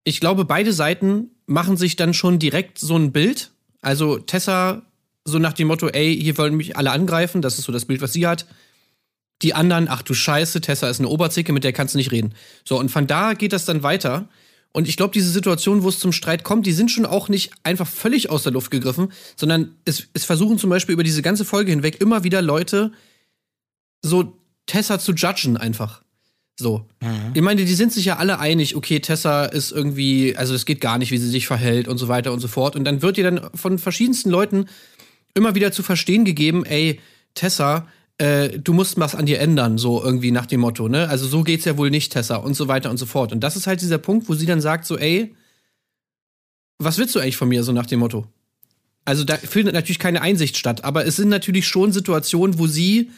Ich 0.03 0.19
glaube, 0.19 0.43
beide 0.43 0.73
Seiten 0.73 1.31
machen 1.45 1.77
sich 1.77 1.95
dann 1.95 2.13
schon 2.13 2.39
direkt 2.39 2.77
so 2.77 2.97
ein 2.97 3.13
Bild. 3.13 3.51
Also 3.81 4.17
Tessa 4.19 4.81
so 5.29 5.39
nach 5.39 5.53
dem 5.53 5.67
Motto, 5.67 5.87
ey, 5.87 6.15
hier 6.19 6.37
wollen 6.37 6.55
mich 6.55 6.75
alle 6.77 6.91
angreifen, 6.91 7.41
das 7.41 7.57
ist 7.57 7.65
so 7.65 7.71
das 7.71 7.85
Bild, 7.85 8.01
was 8.01 8.13
sie 8.13 8.27
hat. 8.27 8.45
Die 9.41 9.53
anderen, 9.53 9.87
ach 9.87 10.01
du 10.01 10.13
Scheiße, 10.13 10.59
Tessa 10.59 10.89
ist 10.89 10.99
eine 10.99 11.07
Oberzicke, 11.07 11.53
mit 11.53 11.63
der 11.63 11.71
kannst 11.71 11.93
du 11.93 11.97
nicht 11.97 12.11
reden. 12.11 12.33
So, 12.65 12.77
und 12.77 12.89
von 12.89 13.07
da 13.07 13.33
geht 13.33 13.53
das 13.53 13.65
dann 13.65 13.83
weiter. 13.83 14.27
Und 14.71 14.87
ich 14.87 14.97
glaube, 14.97 15.13
diese 15.13 15.31
Situation, 15.31 15.83
wo 15.83 15.89
es 15.89 15.99
zum 15.99 16.11
Streit 16.11 16.43
kommt, 16.43 16.65
die 16.65 16.73
sind 16.73 16.91
schon 16.91 17.05
auch 17.05 17.29
nicht 17.29 17.51
einfach 17.63 17.87
völlig 17.87 18.29
aus 18.29 18.43
der 18.43 18.51
Luft 18.51 18.69
gegriffen, 18.69 19.11
sondern 19.35 19.75
es, 19.85 20.09
es 20.13 20.25
versuchen 20.25 20.57
zum 20.57 20.69
Beispiel 20.69 20.93
über 20.93 21.03
diese 21.03 21.21
ganze 21.21 21.45
Folge 21.45 21.71
hinweg 21.71 22.01
immer 22.01 22.23
wieder 22.23 22.41
Leute 22.41 22.91
so 24.01 24.37
Tessa 24.65 24.99
zu 24.99 25.13
judgen 25.13 25.57
einfach. 25.57 26.03
So. 26.59 26.85
Ich 27.33 27.41
meine, 27.41 27.63
die 27.63 27.73
sind 27.73 27.93
sich 27.93 28.05
ja 28.05 28.17
alle 28.17 28.39
einig, 28.39 28.75
okay, 28.75 28.99
Tessa 28.99 29.45
ist 29.45 29.71
irgendwie, 29.71 30.35
also 30.35 30.53
es 30.53 30.65
geht 30.65 30.81
gar 30.81 30.97
nicht, 30.97 31.09
wie 31.09 31.17
sie 31.17 31.29
sich 31.29 31.47
verhält 31.47 31.87
und 31.87 31.97
so 31.97 32.09
weiter 32.09 32.33
und 32.33 32.41
so 32.41 32.49
fort. 32.49 32.75
Und 32.75 32.83
dann 32.83 33.01
wird 33.01 33.17
ihr 33.17 33.23
dann 33.23 33.49
von 33.55 33.79
verschiedensten 33.79 34.29
Leuten 34.29 34.65
immer 35.33 35.55
wieder 35.55 35.71
zu 35.71 35.83
verstehen 35.83 36.25
gegeben, 36.25 36.65
ey, 36.65 36.99
Tessa, 37.35 37.87
äh, 38.17 38.59
du 38.59 38.73
musst 38.73 38.99
was 38.99 39.15
an 39.15 39.25
dir 39.25 39.39
ändern, 39.39 39.77
so 39.77 40.03
irgendwie 40.03 40.31
nach 40.31 40.45
dem 40.45 40.61
Motto, 40.61 40.89
ne? 40.89 41.07
Also 41.09 41.27
so 41.27 41.43
geht's 41.43 41.65
ja 41.65 41.77
wohl 41.77 41.89
nicht, 41.89 42.11
Tessa, 42.11 42.35
und 42.35 42.53
so 42.53 42.67
weiter 42.67 42.89
und 42.89 42.97
so 42.97 43.05
fort. 43.05 43.31
Und 43.31 43.41
das 43.41 43.55
ist 43.55 43.65
halt 43.65 43.81
dieser 43.81 43.97
Punkt, 43.97 44.27
wo 44.29 44.33
sie 44.33 44.45
dann 44.45 44.61
sagt, 44.61 44.85
so, 44.85 44.97
ey, 44.97 45.35
was 46.77 46.97
willst 46.97 47.15
du 47.15 47.19
eigentlich 47.19 47.37
von 47.37 47.49
mir, 47.49 47.63
so 47.63 47.71
nach 47.71 47.85
dem 47.85 47.99
Motto? 47.99 48.25
Also 49.05 49.23
da 49.23 49.37
findet 49.37 49.73
natürlich 49.73 49.99
keine 49.99 50.21
Einsicht 50.21 50.57
statt, 50.57 50.83
aber 50.83 51.05
es 51.05 51.15
sind 51.15 51.29
natürlich 51.29 51.67
schon 51.67 51.91
Situationen, 51.91 52.59
wo 52.59 52.67
sie 52.67 53.09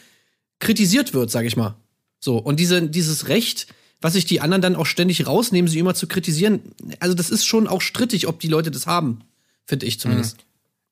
kritisiert 0.58 1.12
wird, 1.12 1.30
sag 1.30 1.44
ich 1.44 1.56
mal. 1.56 1.76
So, 2.20 2.38
und 2.38 2.60
diese, 2.60 2.88
dieses 2.88 3.28
Recht, 3.28 3.66
was 4.00 4.12
sich 4.12 4.24
die 4.24 4.40
anderen 4.40 4.62
dann 4.62 4.76
auch 4.76 4.86
ständig 4.86 5.26
rausnehmen, 5.26 5.68
sie 5.68 5.80
immer 5.80 5.94
zu 5.94 6.06
kritisieren, 6.06 6.60
also 7.00 7.14
das 7.14 7.30
ist 7.30 7.44
schon 7.44 7.66
auch 7.66 7.82
strittig, 7.82 8.28
ob 8.28 8.40
die 8.40 8.48
Leute 8.48 8.70
das 8.70 8.86
haben, 8.86 9.20
finde 9.66 9.86
ich 9.86 9.98
zumindest. 9.98 10.38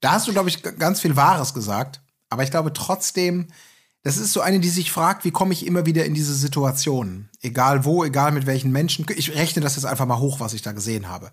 Da 0.01 0.13
hast 0.13 0.27
du, 0.27 0.33
glaube 0.33 0.49
ich, 0.49 0.63
ganz 0.63 1.01
viel 1.01 1.17
Wahres 1.17 1.55
gesagt. 1.55 2.01
Aber 2.29 2.43
ich 2.43 2.51
glaube 2.51 2.73
trotzdem, 2.73 3.49
das 4.03 4.17
ist 4.17 4.33
so 4.33 4.41
eine, 4.41 4.61
die 4.61 4.71
sich 4.71 4.91
fragt, 4.91 5.25
wie 5.25 5.31
komme 5.31 5.53
ich 5.53 5.67
immer 5.67 5.85
wieder 5.85 6.05
in 6.07 6.15
diese 6.15 6.35
Situation? 6.35 7.29
Egal 7.43 7.85
wo, 7.85 8.05
egal 8.05 8.33
mit 8.33 8.47
welchen 8.47 8.73
Menschen. 8.73 9.05
Ich 9.15 9.35
rechne 9.35 9.63
das 9.63 9.77
jetzt 9.77 9.85
einfach 9.85 10.07
mal 10.07 10.19
hoch, 10.19 10.41
was 10.41 10.55
ich 10.55 10.63
da 10.63 10.73
gesehen 10.73 11.09
habe. 11.09 11.33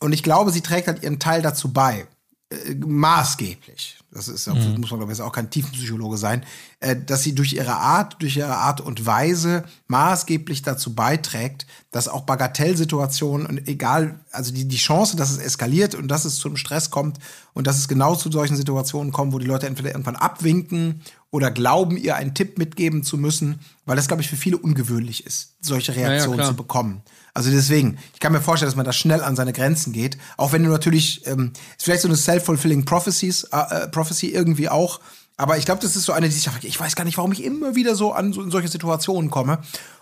Und 0.00 0.12
ich 0.12 0.22
glaube, 0.22 0.50
sie 0.50 0.62
trägt 0.62 0.88
halt 0.88 1.02
ihren 1.02 1.18
Teil 1.18 1.42
dazu 1.42 1.72
bei. 1.72 2.06
Äh, 2.50 2.74
maßgeblich. 2.74 3.98
Das 4.14 4.28
ist, 4.28 4.46
muss 4.46 4.90
man, 4.90 5.00
glaube 5.00 5.04
ich, 5.04 5.18
jetzt 5.18 5.26
auch 5.26 5.32
kein 5.32 5.50
Tiefenpsychologe 5.50 6.16
sein, 6.16 6.44
äh, 6.78 6.94
dass 6.96 7.24
sie 7.24 7.34
durch 7.34 7.52
ihre 7.52 7.74
Art, 7.74 8.16
durch 8.20 8.36
ihre 8.36 8.56
Art 8.56 8.80
und 8.80 9.04
Weise 9.04 9.64
maßgeblich 9.88 10.62
dazu 10.62 10.94
beiträgt, 10.94 11.66
dass 11.90 12.06
auch 12.06 12.22
Bagatellsituationen 12.22 13.46
und 13.46 13.68
egal, 13.68 14.20
also 14.30 14.52
die, 14.52 14.66
die 14.66 14.76
Chance, 14.76 15.16
dass 15.16 15.32
es 15.32 15.38
eskaliert 15.38 15.96
und 15.96 16.08
dass 16.08 16.24
es 16.24 16.36
zum 16.36 16.56
Stress 16.56 16.90
kommt 16.90 17.18
und 17.54 17.66
dass 17.66 17.78
es 17.78 17.88
genau 17.88 18.14
zu 18.14 18.30
solchen 18.30 18.56
Situationen 18.56 19.12
kommt, 19.12 19.32
wo 19.32 19.40
die 19.40 19.46
Leute 19.46 19.66
entweder 19.66 19.90
irgendwann 19.90 20.16
abwinken 20.16 21.02
oder 21.30 21.50
glauben, 21.50 21.96
ihr 21.96 22.14
einen 22.14 22.34
Tipp 22.34 22.56
mitgeben 22.58 23.02
zu 23.02 23.18
müssen, 23.18 23.58
weil 23.84 23.96
das, 23.96 24.06
glaube 24.06 24.22
ich, 24.22 24.28
für 24.28 24.36
viele 24.36 24.58
ungewöhnlich 24.58 25.26
ist, 25.26 25.56
solche 25.60 25.96
Reaktionen 25.96 26.38
klar. 26.38 26.48
zu 26.50 26.54
bekommen. 26.54 27.02
Also 27.34 27.50
deswegen, 27.50 27.98
ich 28.12 28.20
kann 28.20 28.32
mir 28.32 28.40
vorstellen, 28.40 28.68
dass 28.68 28.76
man 28.76 28.86
da 28.86 28.92
schnell 28.92 29.20
an 29.20 29.34
seine 29.34 29.52
Grenzen 29.52 29.92
geht, 29.92 30.16
auch 30.36 30.52
wenn 30.52 30.62
du 30.62 30.70
natürlich, 30.70 31.26
ähm, 31.26 31.52
ist 31.76 31.84
vielleicht 31.84 32.02
so 32.02 32.08
eine 32.08 32.16
self-fulfilling 32.16 32.84
prophecies, 32.84 33.44
äh, 33.44 33.58
äh, 33.58 33.88
prophecy 33.88 34.28
irgendwie 34.28 34.68
auch, 34.68 35.00
aber 35.36 35.58
ich 35.58 35.64
glaube, 35.64 35.82
das 35.82 35.96
ist 35.96 36.04
so 36.04 36.12
eine, 36.12 36.28
die 36.28 36.34
sich, 36.34 36.48
ich 36.62 36.78
weiß 36.78 36.94
gar 36.94 37.04
nicht, 37.04 37.18
warum 37.18 37.32
ich 37.32 37.42
immer 37.42 37.74
wieder 37.74 37.96
so 37.96 38.12
an 38.12 38.32
so, 38.32 38.40
in 38.40 38.52
solche 38.52 38.68
Situationen 38.68 39.30
komme. 39.30 39.58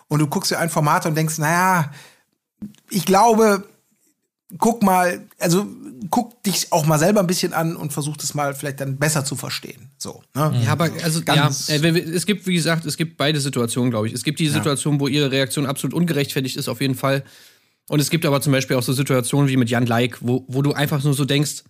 Und 0.08 0.18
du 0.18 0.26
guckst 0.26 0.50
dir 0.50 0.58
ein 0.58 0.68
Format 0.68 1.06
und 1.06 1.14
denkst, 1.14 1.38
naja, 1.38 1.90
ich 2.90 3.06
glaube, 3.06 3.66
guck 4.58 4.82
mal, 4.82 5.26
also 5.38 5.66
guck 6.10 6.42
dich 6.42 6.72
auch 6.72 6.86
mal 6.86 6.98
selber 6.98 7.20
ein 7.20 7.26
bisschen 7.26 7.52
an 7.52 7.76
und 7.76 7.92
versuch 7.92 8.16
das 8.16 8.34
mal 8.34 8.54
vielleicht 8.54 8.80
dann 8.80 8.98
besser 8.98 9.24
zu 9.24 9.36
verstehen. 9.36 9.90
So, 9.98 10.22
ne? 10.34 10.62
Ja, 10.64 10.72
aber 10.72 10.90
also 11.02 11.22
Ganz- 11.22 11.68
ja, 11.68 11.76
äh, 11.76 11.98
es 11.98 12.26
gibt, 12.26 12.46
wie 12.46 12.54
gesagt, 12.54 12.84
es 12.84 12.96
gibt 12.96 13.16
beide 13.16 13.40
Situationen, 13.40 13.90
glaube 13.90 14.08
ich. 14.08 14.12
Es 14.12 14.24
gibt 14.24 14.40
die 14.40 14.48
Situation, 14.48 15.00
wo 15.00 15.08
ihre 15.08 15.30
Reaktion 15.30 15.66
absolut 15.66 15.94
ungerechtfertigt 15.94 16.56
ist, 16.56 16.68
auf 16.68 16.80
jeden 16.80 16.94
Fall. 16.94 17.24
Und 17.88 18.00
es 18.00 18.10
gibt 18.10 18.24
aber 18.26 18.40
zum 18.40 18.52
Beispiel 18.52 18.76
auch 18.76 18.82
so 18.82 18.92
Situationen 18.92 19.48
wie 19.48 19.56
mit 19.56 19.70
Jan 19.70 19.86
Like, 19.86 20.18
wo, 20.20 20.44
wo 20.48 20.62
du 20.62 20.72
einfach 20.72 21.02
nur 21.02 21.14
so 21.14 21.24
denkst, 21.24 21.64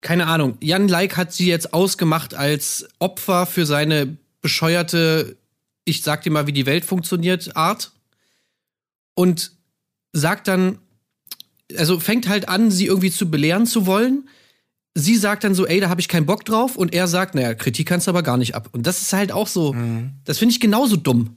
keine 0.00 0.26
Ahnung, 0.26 0.58
Jan 0.60 0.88
Like 0.88 1.16
hat 1.16 1.32
sie 1.32 1.46
jetzt 1.46 1.72
ausgemacht 1.72 2.34
als 2.34 2.86
Opfer 2.98 3.46
für 3.46 3.64
seine 3.64 4.18
bescheuerte, 4.42 5.36
ich 5.86 6.02
sag 6.02 6.22
dir 6.22 6.30
mal, 6.30 6.46
wie 6.46 6.52
die 6.52 6.66
Welt 6.66 6.84
funktioniert, 6.84 7.56
Art. 7.56 7.92
Und 9.14 9.52
sagt 10.12 10.48
dann, 10.48 10.78
also 11.76 12.00
fängt 12.00 12.28
halt 12.28 12.48
an, 12.48 12.70
sie 12.70 12.86
irgendwie 12.86 13.10
zu 13.10 13.30
belehren 13.30 13.66
zu 13.66 13.86
wollen 13.86 14.28
sie 14.94 15.16
sagt 15.16 15.44
dann 15.44 15.54
so, 15.54 15.66
ey, 15.66 15.80
da 15.80 15.88
habe 15.88 16.00
ich 16.00 16.08
keinen 16.08 16.26
Bock 16.26 16.44
drauf. 16.44 16.76
Und 16.76 16.94
er 16.94 17.08
sagt, 17.08 17.34
naja, 17.34 17.54
Kritik 17.54 17.88
kannst 17.88 18.06
du 18.06 18.10
aber 18.10 18.22
gar 18.22 18.36
nicht 18.36 18.54
ab. 18.54 18.68
Und 18.72 18.86
das 18.86 19.02
ist 19.02 19.12
halt 19.12 19.32
auch 19.32 19.48
so, 19.48 19.74
das 20.24 20.38
finde 20.38 20.52
ich 20.52 20.60
genauso 20.60 20.96
dumm. 20.96 21.36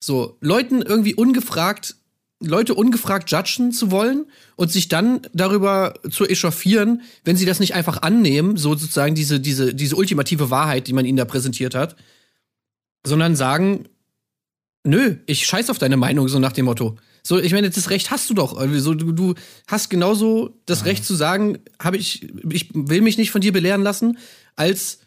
So, 0.00 0.36
Leuten 0.40 0.82
irgendwie 0.82 1.14
ungefragt, 1.14 1.96
Leute 2.40 2.74
ungefragt 2.74 3.30
judgen 3.30 3.70
zu 3.70 3.92
wollen 3.92 4.26
und 4.56 4.72
sich 4.72 4.88
dann 4.88 5.20
darüber 5.32 5.94
zu 6.10 6.26
echauffieren, 6.26 7.02
wenn 7.24 7.36
sie 7.36 7.44
das 7.44 7.60
nicht 7.60 7.74
einfach 7.74 8.02
annehmen, 8.02 8.56
so 8.56 8.70
sozusagen 8.70 9.14
diese, 9.14 9.38
diese, 9.38 9.74
diese 9.74 9.94
ultimative 9.94 10.50
Wahrheit, 10.50 10.88
die 10.88 10.92
man 10.92 11.04
ihnen 11.04 11.18
da 11.18 11.24
präsentiert 11.24 11.76
hat, 11.76 11.94
sondern 13.06 13.36
sagen, 13.36 13.84
nö, 14.82 15.16
ich 15.26 15.46
scheiß 15.46 15.70
auf 15.70 15.78
deine 15.78 15.96
Meinung, 15.96 16.26
so 16.26 16.40
nach 16.40 16.52
dem 16.52 16.64
Motto. 16.64 16.96
So, 17.22 17.38
ich 17.38 17.52
meine, 17.52 17.70
das 17.70 17.90
Recht 17.90 18.10
hast 18.10 18.28
du 18.30 18.34
doch. 18.34 18.56
Also, 18.56 18.94
du, 18.94 19.12
du 19.12 19.34
hast 19.68 19.90
genauso 19.90 20.58
das 20.66 20.84
Recht 20.84 21.04
zu 21.04 21.14
sagen, 21.14 21.58
habe 21.80 21.96
ich, 21.96 22.28
ich 22.50 22.70
will 22.74 23.00
mich 23.00 23.16
nicht 23.18 23.30
von 23.30 23.40
dir 23.40 23.52
belehren 23.52 23.82
lassen, 23.82 24.18
als 24.56 24.98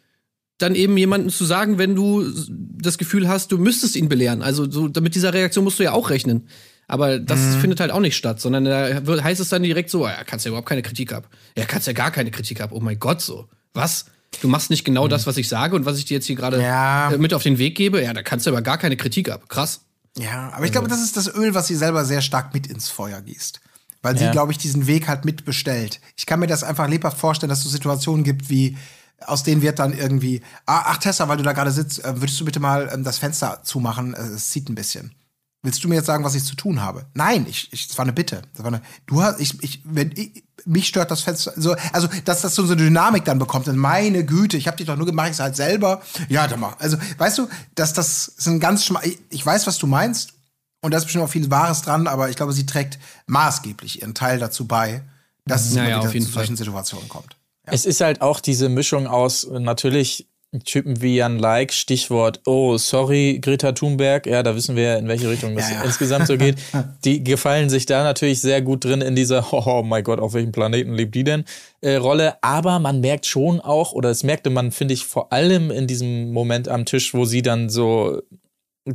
dann 0.57 0.75
eben 0.75 0.95
jemanden 0.97 1.29
zu 1.29 1.43
sagen, 1.43 1.77
wenn 1.77 1.95
du 1.95 2.25
das 2.49 2.97
Gefühl 2.97 3.27
hast, 3.27 3.51
du 3.51 3.57
müsstest 3.57 3.97
ihn 3.97 4.07
belehren. 4.07 4.41
Also, 4.41 4.69
so, 4.71 4.89
mit 5.01 5.15
dieser 5.15 5.33
Reaktion 5.33 5.65
musst 5.65 5.79
du 5.79 5.83
ja 5.83 5.91
auch 5.91 6.09
rechnen. 6.09 6.47
Aber 6.87 7.17
das 7.19 7.55
findet 7.55 7.79
halt 7.79 7.89
auch 7.91 7.99
nicht 7.99 8.15
statt, 8.15 8.39
sondern 8.39 8.63
da 8.63 9.05
wird- 9.07 9.23
heißt 9.23 9.41
es 9.41 9.49
dann 9.49 9.63
direkt 9.63 9.89
so, 9.89 10.05
ja, 10.07 10.23
kannst 10.23 10.45
ja 10.45 10.49
überhaupt 10.49 10.69
keine 10.69 10.83
Kritik 10.83 11.13
ab. 11.13 11.29
Ja, 11.57 11.65
kannst 11.65 11.87
ja 11.87 11.93
gar 11.93 12.11
keine 12.11 12.29
Kritik 12.31 12.61
ab. 12.61 12.69
Oh 12.73 12.79
mein 12.79 12.99
Gott, 12.99 13.21
so. 13.21 13.49
Was? 13.73 14.05
Du 14.41 14.47
machst 14.47 14.69
nicht 14.69 14.85
genau 14.85 15.07
das, 15.07 15.25
was 15.27 15.35
ich 15.37 15.47
sage 15.49 15.75
und 15.75 15.85
was 15.85 15.97
ich 15.97 16.05
dir 16.05 16.13
jetzt 16.15 16.27
hier 16.27 16.35
gerade 16.35 16.61
Ja. 16.61 17.11
äh, 17.11 17.17
mit 17.17 17.33
auf 17.33 17.41
den 17.43 17.57
Weg 17.57 17.75
gebe? 17.75 18.03
Ja, 18.03 18.13
da 18.13 18.21
kannst 18.21 18.45
du 18.45 18.51
aber 18.51 18.61
gar 18.61 18.77
keine 18.77 18.97
Kritik 18.97 19.29
ab. 19.29 19.49
Krass. 19.49 19.81
Ja, 20.17 20.51
aber 20.53 20.65
ich 20.65 20.71
glaube, 20.71 20.87
das 20.87 21.01
ist 21.01 21.17
das 21.17 21.27
Öl, 21.33 21.53
was 21.53 21.67
sie 21.67 21.75
selber 21.75 22.05
sehr 22.05 22.21
stark 22.21 22.53
mit 22.53 22.67
ins 22.67 22.89
Feuer 22.89 23.21
gießt. 23.21 23.59
Weil 24.01 24.17
sie, 24.17 24.25
Ja. 24.25 24.31
glaube 24.31 24.51
ich, 24.51 24.57
diesen 24.57 24.87
Weg 24.87 25.07
halt 25.07 25.25
mitbestellt. 25.25 25.99
Ich 26.15 26.25
kann 26.25 26.39
mir 26.39 26.47
das 26.47 26.63
einfach 26.63 26.87
lebhaft 26.87 27.17
vorstellen, 27.17 27.49
dass 27.49 27.59
es 27.59 27.63
so 27.65 27.69
Situationen 27.71 28.23
gibt 28.23 28.49
wie, 28.49 28.77
aus 29.25 29.43
denen 29.43 29.61
wird 29.61 29.79
dann 29.79 29.93
irgendwie, 29.93 30.41
ah, 30.65 30.83
ach 30.85 30.97
Tessa, 30.97 31.27
weil 31.27 31.37
du 31.37 31.43
da 31.43 31.53
gerade 31.53 31.71
sitzt, 31.71 32.03
äh, 32.05 32.21
würdest 32.21 32.39
du 32.39 32.45
bitte 32.45 32.59
mal 32.59 32.89
ähm, 32.93 33.03
das 33.03 33.17
Fenster 33.17 33.61
zumachen? 33.63 34.13
Äh, 34.13 34.19
Es 34.35 34.49
zieht 34.51 34.69
ein 34.69 34.75
bisschen. 34.75 35.13
Willst 35.65 35.83
du 35.83 35.87
mir 35.89 35.95
jetzt 35.95 36.05
sagen, 36.05 36.23
was 36.23 36.35
ich 36.35 36.43
zu 36.43 36.55
tun 36.55 36.81
habe? 36.81 37.05
Nein, 37.15 37.45
ich, 37.49 37.73
ich, 37.73 37.87
das 37.87 37.97
war 37.97 38.03
eine 38.05 38.13
Bitte. 38.13 38.43
Das 38.53 38.63
war 38.63 38.67
eine, 38.67 38.81
du 39.07 39.21
hast, 39.21 39.39
ich, 39.39 39.61
ich, 39.63 39.81
wenn, 39.83 40.11
ich, 40.15 40.43
mich 40.65 40.87
stört 40.87 41.11
das 41.11 41.21
Fenster, 41.21 41.53
so, 41.55 41.75
also, 41.91 42.07
dass 42.23 42.41
das 42.41 42.55
so 42.55 42.63
eine 42.63 42.75
Dynamik 42.75 43.25
dann 43.25 43.39
bekommt. 43.39 43.67
Und 43.67 43.77
meine 43.77 44.23
Güte, 44.25 44.57
ich 44.57 44.67
habe 44.67 44.77
dich 44.77 44.87
doch 44.87 44.95
nur 44.95 45.05
gemacht, 45.05 45.31
ich 45.31 45.39
halt 45.39 45.55
selber. 45.55 46.01
Ja, 46.29 46.47
dann 46.47 46.59
mach. 46.59 46.79
Also, 46.79 46.97
weißt 47.17 47.39
du, 47.39 47.47
dass 47.75 47.93
das 47.93 48.27
ist 48.27 48.47
ein 48.47 48.59
ganz 48.59 48.85
schma 48.85 49.01
ich, 49.03 49.19
ich 49.29 49.45
weiß, 49.45 49.67
was 49.67 49.77
du 49.77 49.87
meinst. 49.87 50.33
Und 50.81 50.91
da 50.91 50.99
ist 50.99 51.05
bestimmt 51.05 51.23
auch 51.25 51.29
viel 51.29 51.49
Wahres 51.49 51.81
dran, 51.81 52.05
aber 52.07 52.29
ich 52.29 52.35
glaube, 52.35 52.53
sie 52.53 52.67
trägt 52.67 52.99
maßgeblich 53.25 54.01
ihren 54.01 54.13
Teil 54.13 54.37
dazu 54.37 54.67
bei, 54.67 55.01
dass 55.45 55.65
es 55.65 55.73
Ja, 55.73 55.81
immer 55.81 55.89
ja, 55.89 55.97
wieder 55.97 56.07
auf 56.09 56.13
jeden 56.13 56.25
zu 56.27 56.31
Fall. 56.31 56.43
solchen 56.43 56.57
Situationen 56.57 57.09
kommt. 57.09 57.37
Es 57.63 57.85
ist 57.85 58.01
halt 58.01 58.21
auch 58.21 58.39
diese 58.39 58.69
Mischung 58.69 59.07
aus 59.07 59.47
natürlich 59.51 60.27
Typen 60.63 61.01
wie 61.01 61.15
Jan 61.15 61.39
Like, 61.39 61.73
Stichwort, 61.73 62.41
oh, 62.45 62.77
sorry, 62.77 63.39
Greta 63.41 63.71
Thunberg, 63.71 64.25
ja, 64.25 64.43
da 64.43 64.55
wissen 64.55 64.75
wir 64.75 64.83
ja, 64.83 64.95
in 64.97 65.07
welche 65.07 65.29
Richtung 65.29 65.55
das 65.55 65.69
Ja, 65.69 65.77
ja. 65.77 65.83
insgesamt 65.83 66.27
so 66.27 66.37
geht. 66.37 66.57
Die 67.05 67.23
gefallen 67.23 67.69
sich 67.69 67.85
da 67.85 68.03
natürlich 68.03 68.41
sehr 68.41 68.61
gut 68.61 68.85
drin 68.85 69.01
in 69.01 69.15
dieser, 69.15 69.45
oh, 69.51 69.83
mein 69.83 70.03
Gott, 70.03 70.19
auf 70.19 70.33
welchem 70.33 70.51
Planeten 70.51 70.93
lebt 70.93 71.15
die 71.15 71.23
denn, 71.23 71.45
äh, 71.81 71.95
Rolle. 71.95 72.35
Aber 72.41 72.79
man 72.79 73.01
merkt 73.01 73.25
schon 73.25 73.59
auch, 73.59 73.93
oder 73.93 74.09
das 74.09 74.23
merkte 74.23 74.49
man, 74.49 74.71
finde 74.71 74.93
ich, 74.93 75.05
vor 75.05 75.31
allem 75.33 75.71
in 75.71 75.87
diesem 75.87 76.31
Moment 76.31 76.67
am 76.67 76.85
Tisch, 76.85 77.13
wo 77.13 77.25
sie 77.25 77.41
dann 77.41 77.69
so 77.69 78.21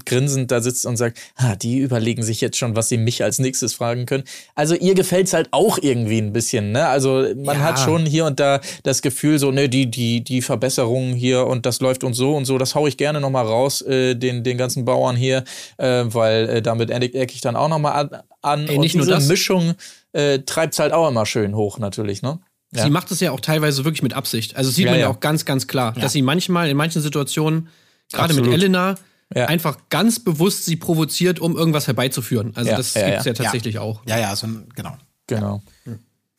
grinsend 0.07 0.51
da 0.53 0.61
sitzt 0.61 0.86
und 0.86 0.97
sagt, 0.97 1.18
ha, 1.36 1.57
die 1.57 1.78
überlegen 1.78 2.22
sich 2.22 2.41
jetzt 2.41 2.57
schon, 2.57 2.76
was 2.76 2.88
sie 2.88 2.97
mich 2.97 3.24
als 3.24 3.38
nächstes 3.41 3.74
fragen 3.74 4.07
können. 4.07 4.22
Also 4.55 4.74
ihr 4.76 4.95
gefällt's 4.95 5.32
halt 5.32 5.49
auch 5.51 5.78
irgendwie 5.82 6.18
ein 6.18 6.32
bisschen, 6.32 6.70
ne? 6.72 6.86
Also 6.86 7.26
man 7.36 7.57
Ja. 7.59 7.64
hat 7.64 7.80
schon 7.80 8.07
hier 8.07 8.24
und 8.24 8.38
da 8.38 8.61
das 8.84 9.03
Gefühl 9.03 9.38
so, 9.38 9.51
ne, 9.51 9.68
die 9.68 9.91
die 9.91 10.22
die 10.22 10.43
Verbesserungen 10.43 11.14
hier 11.14 11.47
und 11.47 11.66
das 11.66 11.80
läuft 11.80 12.05
und 12.05 12.14
so 12.14 12.36
und 12.36 12.45
so, 12.45 12.57
das 12.57 12.74
hau 12.74 12.86
ich 12.86 12.97
gerne 12.97 13.20
noch 13.20 13.30
mal 13.30 13.45
raus 13.45 13.82
äh, 13.82 14.14
den 14.14 14.45
den 14.45 14.59
ganzen 14.59 14.84
Bauern 14.84 15.16
hier, 15.16 15.43
äh, 15.78 16.05
weil 16.07 16.49
äh, 16.49 16.62
damit 16.62 16.91
ecke 16.91 17.18
eck 17.18 17.34
ich 17.34 17.41
dann 17.41 17.57
auch 17.57 17.68
noch 17.68 17.78
mal 17.80 17.93
an, 17.93 18.11
an. 18.43 18.68
Ey, 18.68 18.76
und 18.76 18.82
nicht 18.82 18.95
nur 18.95 19.07
diese. 19.07 19.28
Mischung 19.28 19.74
äh, 20.12 20.38
treibt's 20.41 20.78
halt 20.78 20.93
auch 20.93 21.09
immer 21.09 21.26
schön 21.26 21.55
hoch 21.57 21.78
natürlich, 21.78 22.22
ne? 22.22 22.38
Ja. 22.72 22.84
sie 22.84 22.91
macht 22.91 23.11
es 23.11 23.18
ja 23.18 23.32
auch 23.32 23.41
teilweise 23.41 23.84
wirklich 23.84 24.03
mit 24.03 24.14
Absicht. 24.14 24.55
Also 24.55 24.70
sieht 24.70 24.84
Ja, 24.84 24.93
man 24.93 25.01
ja 25.01 25.09
auch 25.09 25.18
ganz, 25.18 25.45
ganz 25.45 25.66
klar, 25.66 25.93
dass 26.01 26.12
sie 26.12 26.22
manchmal 26.22 26.68
in 26.70 26.76
manchen 26.76 27.03
Situationen, 27.03 27.66
gerade 28.12 28.32
mit. 28.34 28.47
Elena, 28.47 28.95
Ja. 29.33 29.47
einfach 29.47 29.76
ganz 29.91 30.18
bewusst 30.18 30.64
sie 30.64 30.74
provoziert, 30.76 31.39
um 31.39 31.57
irgendwas 31.57 31.87
herbeizuführen. 31.87 32.53
Also 32.57 32.70
Ja, 32.70 32.76
das 32.76 32.95
ja, 32.95 33.11
gibt's 33.11 33.24
ja, 33.26 33.33
ja. 33.33 33.35
tatsächlich 33.45 33.78
auch. 33.78 34.03
Ja, 34.07 34.18
ja, 34.18 34.35
so 34.35 34.47
ein, 34.49 34.68
genau. 34.74 34.97
Genau. 35.28 35.62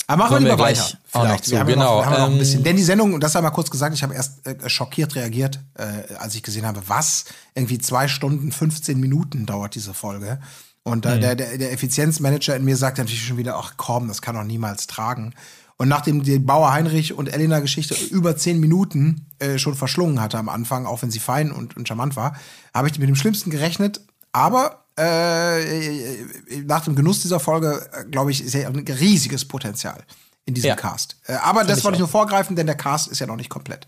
Aber 0.07 0.23
machen 0.23 0.31
wir 0.31 0.39
wir 0.39 0.51
lieber 0.51 0.57
gleich 0.57 0.77
weiter. 0.79 0.97
Vielleicht. 1.05 1.45
zu, 1.45 1.51
wir 1.51 1.59
haben 1.61 1.69
ja 1.69 1.75
genau. 1.75 1.95
noch, 1.95 2.01
wir 2.01 2.05
haben 2.07 2.13
ja 2.13 2.19
noch 2.19 2.25
ein 2.27 2.31
Ähm, 2.33 2.39
bisschen. 2.39 2.63
Denn 2.63 2.75
die 2.75 2.83
Sendung, 2.83 3.13
und 3.13 3.21
das 3.23 3.33
einmal 3.37 3.53
kurz 3.53 3.69
gesagt, 3.71 3.95
ich 3.95 4.03
habe 4.03 4.13
erst 4.13 4.45
äh, 4.45 4.69
schockiert 4.69 5.15
reagiert, 5.15 5.59
äh, 5.75 6.13
als 6.19 6.35
ich 6.35 6.43
gesehen 6.43 6.65
habe, 6.65 6.81
was 6.87 7.25
irgendwie 7.55 7.77
zwei 7.77 8.09
Stunden, 8.09 8.51
15 8.51 8.99
Minuten 8.99 9.45
dauert 9.45 9.75
diese 9.75 9.93
Folge. 9.93 10.41
Und 10.83 11.05
Mhm. 11.05 11.11
äh, 11.11 11.19
der, 11.19 11.35
der, 11.35 11.57
der 11.59 11.71
Effizienzmanager 11.71 12.55
in 12.57 12.65
mir 12.65 12.75
sagt 12.75 12.97
natürlich 12.97 13.23
schon 13.25 13.37
wieder, 13.37 13.55
ach 13.55 13.75
komm, 13.77 14.09
das 14.09 14.21
kann 14.21 14.35
doch 14.35 14.43
niemals 14.43 14.87
tragen. 14.87 15.33
Und 15.81 15.87
nachdem 15.87 16.21
die 16.21 16.37
Bauer 16.37 16.71
Heinrich 16.71 17.13
und 17.13 17.33
Elena 17.33 17.59
Geschichte 17.59 17.95
über 18.11 18.37
zehn 18.37 18.59
Minuten 18.59 19.25
äh, 19.39 19.57
schon 19.57 19.73
verschlungen 19.73 20.21
hatte 20.21 20.37
am 20.37 20.47
Anfang, 20.47 20.85
auch 20.85 21.01
wenn 21.01 21.09
sie 21.09 21.17
fein 21.17 21.51
und, 21.51 21.75
und 21.75 21.87
charmant 21.87 22.15
war, 22.15 22.35
habe 22.71 22.87
ich 22.87 22.99
mit 22.99 23.09
dem 23.09 23.15
Schlimmsten 23.15 23.49
gerechnet. 23.49 23.99
Aber 24.31 24.85
äh, 24.95 26.23
nach 26.65 26.83
dem 26.83 26.93
Genuss 26.93 27.23
dieser 27.23 27.39
Folge, 27.39 27.83
äh, 27.93 28.05
glaube 28.05 28.29
ich, 28.29 28.45
ist 28.45 28.53
ja 28.53 28.67
ein 28.67 28.77
riesiges 28.87 29.43
Potenzial 29.45 30.03
in 30.45 30.53
diesem 30.53 30.67
Ja. 30.67 30.75
Cast. 30.75 31.15
Äh, 31.25 31.33
aber 31.37 31.63
das 31.63 31.79
ich 31.79 31.83
wollte 31.83 31.95
ich 31.95 32.01
nur 32.01 32.09
vorgreifen, 32.09 32.55
denn 32.55 32.67
der 32.67 32.77
Cast 32.77 33.07
ist 33.07 33.17
ja 33.17 33.25
noch 33.25 33.35
nicht 33.35 33.49
komplett. 33.49 33.87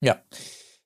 Ja. 0.00 0.16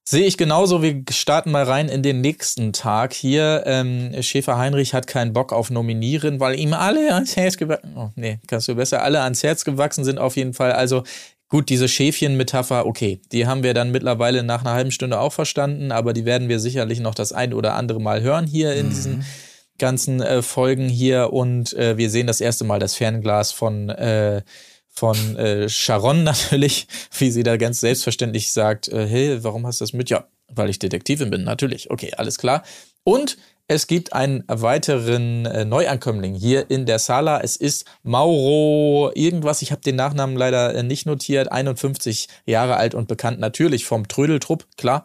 Sehe 0.04 0.24
ich 0.24 0.36
genauso. 0.36 0.82
Wir 0.82 1.02
starten 1.10 1.50
mal 1.50 1.64
rein 1.64 1.88
in 1.88 2.02
den 2.02 2.20
nächsten 2.20 2.72
Tag 2.72 3.12
hier. 3.12 3.62
Ähm, 3.66 4.10
Schäfer 4.22 4.58
Heinrich 4.58 4.94
hat 4.94 5.06
keinen 5.06 5.32
Bock 5.32 5.52
auf 5.52 5.70
Nominieren, 5.70 6.40
weil 6.40 6.58
ihm 6.58 6.72
alle 6.72 7.14
ans 7.14 7.36
Herz 7.36 7.56
gewachsen. 7.56 7.92
Oh, 7.96 8.10
nee, 8.16 8.40
kannst 8.46 8.66
du 8.68 8.74
besser. 8.74 9.02
Alle 9.02 9.20
ans 9.20 9.42
Herz 9.42 9.64
gewachsen 9.64 10.04
sind 10.04 10.18
auf 10.18 10.36
jeden 10.36 10.54
Fall. 10.54 10.72
Also 10.72 11.04
gut, 11.48 11.68
diese 11.68 11.86
Schäfchen-Metapher, 11.86 12.86
okay, 12.86 13.20
die 13.30 13.46
haben 13.46 13.62
wir 13.62 13.74
dann 13.74 13.90
mittlerweile 13.90 14.42
nach 14.42 14.62
einer 14.62 14.72
halben 14.72 14.90
Stunde 14.90 15.20
auch 15.20 15.32
verstanden, 15.32 15.92
aber 15.92 16.12
die 16.12 16.24
werden 16.24 16.48
wir 16.48 16.60
sicherlich 16.60 17.00
noch 17.00 17.14
das 17.14 17.32
ein 17.32 17.52
oder 17.52 17.74
andere 17.74 18.00
Mal 18.00 18.22
hören 18.22 18.46
hier 18.46 18.74
in 18.74 18.88
diesen 18.88 19.24
ganzen 19.78 20.22
äh, 20.22 20.42
Folgen 20.42 20.88
hier. 20.88 21.32
Und 21.32 21.72
äh, 21.74 21.96
wir 21.96 22.08
sehen 22.10 22.26
das 22.26 22.40
erste 22.40 22.64
Mal 22.64 22.78
das 22.78 22.94
Fernglas 22.94 23.52
von 23.52 23.90
äh, 23.90 24.42
von 24.90 25.36
äh, 25.36 25.68
Sharon 25.68 26.24
natürlich, 26.24 26.86
wie 27.16 27.30
sie 27.30 27.42
da 27.42 27.56
ganz 27.56 27.80
selbstverständlich 27.80 28.52
sagt, 28.52 28.88
äh, 28.88 29.06
hey, 29.06 29.42
warum 29.42 29.66
hast 29.66 29.80
du 29.80 29.84
das 29.84 29.92
mit? 29.92 30.10
Ja, 30.10 30.26
weil 30.48 30.68
ich 30.68 30.78
Detektivin 30.78 31.30
bin, 31.30 31.44
natürlich. 31.44 31.90
Okay, 31.90 32.12
alles 32.16 32.36
klar. 32.38 32.64
Und 33.04 33.38
es 33.68 33.86
gibt 33.86 34.12
einen 34.12 34.42
weiteren 34.48 35.46
äh, 35.46 35.64
Neuankömmling 35.64 36.34
hier 36.34 36.68
in 36.70 36.86
der 36.86 36.98
Sala. 36.98 37.40
Es 37.40 37.54
ist 37.56 37.84
Mauro 38.02 39.12
irgendwas. 39.14 39.62
Ich 39.62 39.70
habe 39.70 39.80
den 39.80 39.94
Nachnamen 39.94 40.36
leider 40.36 40.74
äh, 40.74 40.82
nicht 40.82 41.06
notiert. 41.06 41.52
51 41.52 42.26
Jahre 42.46 42.76
alt 42.76 42.94
und 42.96 43.06
bekannt 43.06 43.38
natürlich 43.38 43.84
vom 43.84 44.08
Trödeltrupp, 44.08 44.66
klar. 44.76 45.04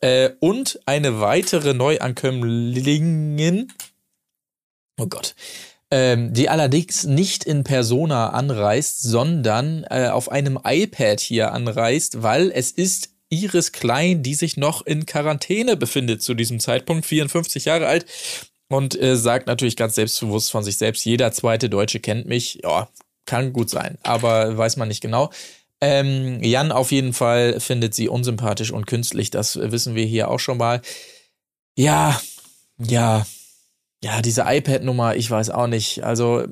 Äh, 0.00 0.30
und 0.38 0.78
eine 0.86 1.20
weitere 1.20 1.74
Neuankömmlingin. 1.74 3.72
Oh 4.98 5.06
Gott 5.08 5.34
ähm, 5.90 6.32
die 6.32 6.48
allerdings 6.48 7.04
nicht 7.04 7.44
in 7.44 7.64
Persona 7.64 8.30
anreist, 8.30 9.02
sondern 9.02 9.84
äh, 9.88 10.08
auf 10.08 10.30
einem 10.30 10.58
iPad 10.64 11.20
hier 11.20 11.52
anreist, 11.52 12.22
weil 12.22 12.50
es 12.50 12.70
ist 12.70 13.10
Iris 13.28 13.72
Klein, 13.72 14.22
die 14.22 14.34
sich 14.34 14.56
noch 14.56 14.84
in 14.84 15.06
Quarantäne 15.06 15.76
befindet 15.76 16.22
zu 16.22 16.34
diesem 16.34 16.60
Zeitpunkt, 16.60 17.06
54 17.06 17.64
Jahre 17.64 17.86
alt 17.86 18.06
und 18.68 19.00
äh, 19.00 19.16
sagt 19.16 19.46
natürlich 19.46 19.76
ganz 19.76 19.94
selbstbewusst 19.94 20.50
von 20.50 20.64
sich 20.64 20.76
selbst, 20.76 21.04
jeder 21.04 21.32
zweite 21.32 21.68
Deutsche 21.68 22.00
kennt 22.00 22.26
mich. 22.26 22.60
Ja, 22.62 22.88
kann 23.24 23.52
gut 23.52 23.70
sein, 23.70 23.98
aber 24.02 24.56
weiß 24.56 24.76
man 24.76 24.88
nicht 24.88 25.00
genau. 25.00 25.30
Ähm, 25.80 26.42
Jan 26.42 26.72
auf 26.72 26.90
jeden 26.90 27.12
Fall 27.12 27.60
findet 27.60 27.94
sie 27.94 28.08
unsympathisch 28.08 28.70
und 28.70 28.86
künstlich, 28.86 29.30
das 29.30 29.56
wissen 29.56 29.94
wir 29.94 30.06
hier 30.06 30.30
auch 30.30 30.40
schon 30.40 30.58
mal. 30.58 30.80
Ja, 31.76 32.20
ja, 32.78 33.26
ja, 34.02 34.22
diese 34.22 34.44
iPad-Nummer, 34.46 35.16
ich 35.16 35.30
weiß 35.30 35.50
auch 35.50 35.66
nicht. 35.66 36.04
Also, 36.04 36.46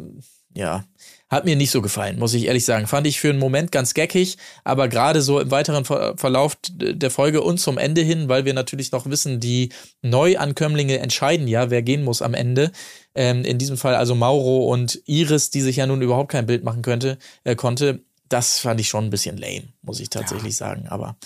ja, 0.56 0.84
hat 1.30 1.44
mir 1.44 1.56
nicht 1.56 1.70
so 1.70 1.82
gefallen, 1.82 2.18
muss 2.18 2.34
ich 2.34 2.46
ehrlich 2.46 2.64
sagen. 2.64 2.86
Fand 2.86 3.06
ich 3.06 3.18
für 3.18 3.30
einen 3.30 3.38
Moment 3.38 3.72
ganz 3.72 3.94
geckig, 3.94 4.36
aber 4.62 4.88
gerade 4.88 5.20
so 5.20 5.40
im 5.40 5.50
weiteren 5.50 5.84
Ver 5.84 6.14
Verlauf 6.16 6.56
der 6.70 7.10
Folge 7.10 7.42
und 7.42 7.58
zum 7.58 7.76
Ende 7.76 8.02
hin, 8.02 8.28
weil 8.28 8.44
wir 8.44 8.54
natürlich 8.54 8.92
noch 8.92 9.06
wissen, 9.06 9.40
die 9.40 9.70
Neuankömmlinge 10.02 10.98
entscheiden 10.98 11.48
ja, 11.48 11.70
wer 11.70 11.82
gehen 11.82 12.04
muss 12.04 12.22
am 12.22 12.34
Ende. 12.34 12.70
Ähm, 13.14 13.44
in 13.44 13.58
diesem 13.58 13.76
Fall 13.76 13.96
also 13.96 14.14
Mauro 14.14 14.72
und 14.72 15.00
Iris, 15.06 15.50
die 15.50 15.60
sich 15.60 15.76
ja 15.76 15.86
nun 15.86 16.02
überhaupt 16.02 16.30
kein 16.30 16.46
Bild 16.46 16.62
machen 16.62 16.82
könnte, 16.82 17.18
äh, 17.42 17.56
konnte. 17.56 18.04
Das 18.28 18.60
fand 18.60 18.80
ich 18.80 18.88
schon 18.88 19.04
ein 19.04 19.10
bisschen 19.10 19.36
lame, 19.36 19.68
muss 19.82 20.00
ich 20.00 20.10
tatsächlich 20.10 20.56
sagen. 20.56 20.86
Aber 20.88 21.16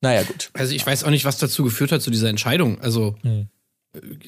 naja, 0.00 0.22
gut. 0.24 0.50
Also 0.52 0.74
ich 0.74 0.86
weiß 0.86 1.04
auch 1.04 1.10
nicht, 1.10 1.24
was 1.24 1.38
dazu 1.38 1.64
geführt 1.64 1.90
hat 1.90 2.02
zu 2.02 2.10
dieser 2.10 2.28
Entscheidung. 2.28 2.80
Also 2.80 3.16
Hm. 3.22 3.48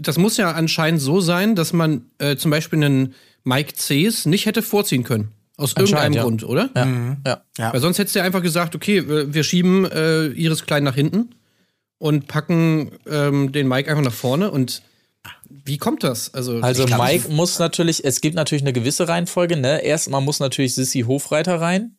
Das 0.01 0.19
muss 0.19 0.37
ja 0.37 0.53
anscheinend 0.53 1.01
so 1.01 1.21
sein, 1.21 1.55
dass 1.55 1.73
man 1.73 2.07
äh, 2.19 2.37
zum 2.37 2.51
Beispiel 2.51 2.83
einen 2.85 3.15
Mike 3.45 3.75
Cs 3.75 4.27
nicht 4.27 4.47
hätte 4.47 4.63
vorziehen 4.63 5.03
können. 5.05 5.33
Aus 5.59 5.73
irgendeinem 5.77 6.13
ja. 6.13 6.23
Grund, 6.23 6.45
oder? 6.45 6.69
Ja, 6.77 6.85
Mhm. 6.85 7.17
ja. 7.27 7.43
Ja. 7.59 7.73
Weil 7.73 7.81
sonst 7.81 7.99
hättest 7.99 8.15
du 8.15 8.19
ja 8.19 8.25
einfach 8.27 8.43
gesagt, 8.43 8.75
okay, 8.75 9.03
wir 9.33 9.43
schieben 9.43 9.91
äh, 9.91 10.27
Iris 10.27 10.67
Klein 10.67 10.85
nach 10.85 10.95
hinten 10.95 11.35
und 11.99 12.29
packen 12.29 12.91
ähm, 13.07 13.53
den 13.53 13.67
Mike 13.67 13.91
einfach 13.91 14.05
nach 14.05 14.13
vorne. 14.13 14.51
Und 14.51 14.83
wie 15.65 15.79
kommt 15.79 16.05
das? 16.05 16.35
Also, 16.35 16.61
Also 16.61 16.85
glaub, 16.85 17.03
Mike 17.03 17.31
muss 17.31 17.59
natürlich, 17.59 18.05
es 18.05 18.21
gibt 18.21 18.37
natürlich 18.37 18.63
eine 18.63 18.75
gewisse 18.75 19.09
Reihenfolge, 19.09 19.57
ne? 19.57 19.83
Erstmal 19.83 20.21
muss 20.21 20.41
natürlich 20.41 20.75
Sissy 20.75 21.01
Hofreiter 21.07 21.59
rein, 21.61 21.97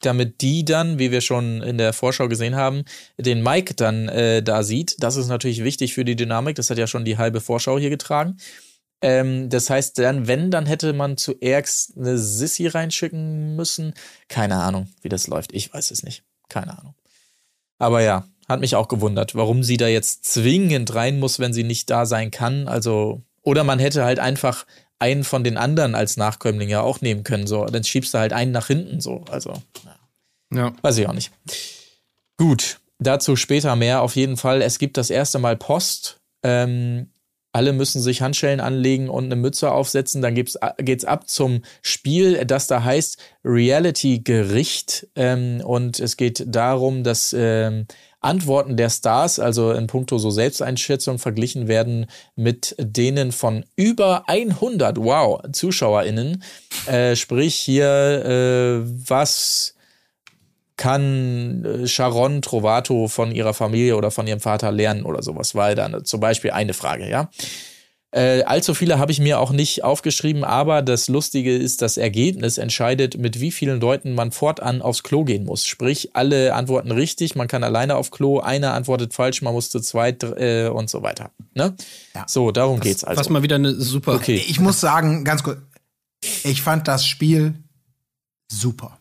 damit 0.00 0.40
die 0.40 0.64
dann, 0.64 0.98
wie 0.98 1.10
wir 1.10 1.20
schon 1.20 1.62
in 1.62 1.78
der 1.78 1.92
Vorschau 1.92 2.28
gesehen 2.28 2.56
haben, 2.56 2.84
den 3.18 3.42
Mike 3.42 3.74
dann 3.74 4.08
äh, 4.08 4.42
da 4.42 4.62
sieht. 4.62 4.96
Das 5.02 5.16
ist 5.16 5.28
natürlich 5.28 5.64
wichtig 5.64 5.94
für 5.94 6.04
die 6.04 6.16
Dynamik. 6.16 6.56
Das 6.56 6.70
hat 6.70 6.78
ja 6.78 6.86
schon 6.86 7.04
die 7.04 7.18
halbe 7.18 7.40
Vorschau 7.40 7.78
hier 7.78 7.90
getragen. 7.90 8.36
Ähm, 9.02 9.48
das 9.48 9.70
heißt, 9.70 9.98
dann, 9.98 10.26
wenn, 10.26 10.50
dann 10.50 10.66
hätte 10.66 10.92
man 10.92 11.16
zuerst 11.16 11.96
eine 11.96 12.18
Sissy 12.18 12.66
reinschicken 12.66 13.56
müssen. 13.56 13.94
Keine 14.28 14.56
Ahnung, 14.56 14.88
wie 15.02 15.08
das 15.08 15.26
läuft. 15.26 15.52
Ich 15.52 15.72
weiß 15.72 15.90
es 15.90 16.02
nicht. 16.02 16.22
Keine 16.48 16.78
Ahnung. 16.78 16.94
Aber 17.78 18.02
ja, 18.02 18.26
hat 18.48 18.60
mich 18.60 18.76
auch 18.76 18.88
gewundert, 18.88 19.34
warum 19.34 19.62
sie 19.62 19.76
da 19.76 19.88
jetzt 19.88 20.24
zwingend 20.24 20.94
rein 20.94 21.18
muss, 21.18 21.38
wenn 21.38 21.52
sie 21.52 21.64
nicht 21.64 21.88
da 21.88 22.04
sein 22.04 22.30
kann. 22.30 22.68
Also, 22.68 23.22
oder 23.42 23.64
man 23.64 23.78
hätte 23.78 24.04
halt 24.04 24.18
einfach 24.18 24.66
einen 24.98 25.24
von 25.24 25.42
den 25.42 25.56
anderen 25.56 25.94
als 25.94 26.16
Nachkömmling 26.16 26.68
ja 26.68 26.82
auch 26.82 27.00
nehmen 27.00 27.24
können. 27.24 27.46
So, 27.46 27.64
dann 27.64 27.84
schiebst 27.84 28.14
du 28.14 28.18
halt 28.18 28.32
einen 28.32 28.52
nach 28.52 28.66
hinten. 28.66 29.00
So, 29.00 29.24
also, 29.30 29.54
ja. 30.52 30.72
weiß 30.82 30.98
ich 30.98 31.08
auch 31.08 31.14
nicht. 31.14 31.32
Gut, 32.36 32.80
dazu 32.98 33.36
später 33.36 33.76
mehr. 33.76 34.02
Auf 34.02 34.16
jeden 34.16 34.36
Fall, 34.36 34.62
es 34.62 34.78
gibt 34.78 34.96
das 34.96 35.10
erste 35.10 35.38
Mal 35.38 35.56
Post. 35.56 36.20
Ähm, 36.42 37.10
alle 37.52 37.72
müssen 37.72 38.00
sich 38.00 38.22
Handschellen 38.22 38.60
anlegen 38.60 39.08
und 39.08 39.24
eine 39.24 39.36
Mütze 39.36 39.72
aufsetzen. 39.72 40.22
Dann 40.22 40.34
geht's, 40.34 40.58
geht's 40.78 41.04
ab 41.04 41.28
zum 41.28 41.62
Spiel, 41.82 42.44
das 42.44 42.66
da 42.66 42.84
heißt 42.84 43.18
Reality-Gericht. 43.44 45.08
Ähm, 45.16 45.60
und 45.64 45.98
es 45.98 46.16
geht 46.16 46.44
darum, 46.46 47.02
dass 47.02 47.34
ähm, 47.36 47.86
Antworten 48.20 48.76
der 48.76 48.90
Stars, 48.90 49.38
also 49.38 49.72
in 49.72 49.86
puncto 49.86 50.18
so 50.18 50.30
Selbsteinschätzung, 50.30 51.18
verglichen 51.18 51.68
werden 51.68 52.06
mit 52.36 52.76
denen 52.78 53.32
von 53.32 53.64
über 53.76 54.28
100, 54.28 54.98
wow, 54.98 55.40
ZuschauerInnen. 55.50 56.42
Äh, 56.86 57.16
sprich 57.16 57.54
hier, 57.54 57.86
äh, 58.24 59.08
was 59.08 59.74
kann 60.80 61.62
äh, 61.62 61.86
Sharon 61.86 62.40
Trovato 62.40 63.06
von 63.06 63.32
ihrer 63.32 63.52
Familie 63.52 63.96
oder 63.96 64.10
von 64.10 64.26
ihrem 64.26 64.40
Vater 64.40 64.72
lernen 64.72 65.04
oder 65.04 65.22
sowas, 65.22 65.54
war 65.54 65.74
dann 65.74 66.06
zum 66.06 66.20
Beispiel 66.20 66.52
eine 66.52 66.72
Frage, 66.72 67.08
ja. 67.08 67.28
Äh, 68.12 68.42
allzu 68.42 68.74
viele 68.74 68.98
habe 68.98 69.12
ich 69.12 69.20
mir 69.20 69.38
auch 69.38 69.52
nicht 69.52 69.84
aufgeschrieben, 69.84 70.42
aber 70.42 70.80
das 70.82 71.08
Lustige 71.08 71.54
ist, 71.54 71.82
das 71.82 71.98
Ergebnis 71.98 72.56
entscheidet, 72.58 73.18
mit 73.18 73.40
wie 73.40 73.52
vielen 73.52 73.78
Leuten 73.78 74.14
man 74.14 74.32
fortan 74.32 74.80
aufs 74.80 75.02
Klo 75.02 75.22
gehen 75.24 75.44
muss. 75.44 75.66
Sprich, 75.66 76.16
alle 76.16 76.54
antworten 76.54 76.90
richtig, 76.90 77.36
man 77.36 77.46
kann 77.46 77.62
alleine 77.62 77.96
auf 77.96 78.10
Klo, 78.10 78.40
einer 78.40 78.72
antwortet 78.72 79.12
falsch, 79.12 79.42
man 79.42 79.52
muss 79.52 79.68
zu 79.68 79.80
zweit 79.80 80.24
äh, 80.24 80.68
und 80.68 80.88
so 80.88 81.02
weiter. 81.02 81.30
Ne? 81.54 81.76
Ja. 82.14 82.24
So, 82.26 82.50
darum 82.50 82.80
geht's 82.80 83.04
also. 83.04 83.20
Was 83.20 83.28
mal 83.28 83.42
wieder 83.42 83.56
eine 83.56 83.74
super. 83.74 84.14
Okay. 84.14 84.42
Ich 84.48 84.58
muss 84.58 84.80
sagen, 84.80 85.24
ganz 85.24 85.42
kurz, 85.42 85.58
ich 86.42 86.62
fand 86.62 86.88
das 86.88 87.04
Spiel 87.06 87.54
super. 88.50 88.99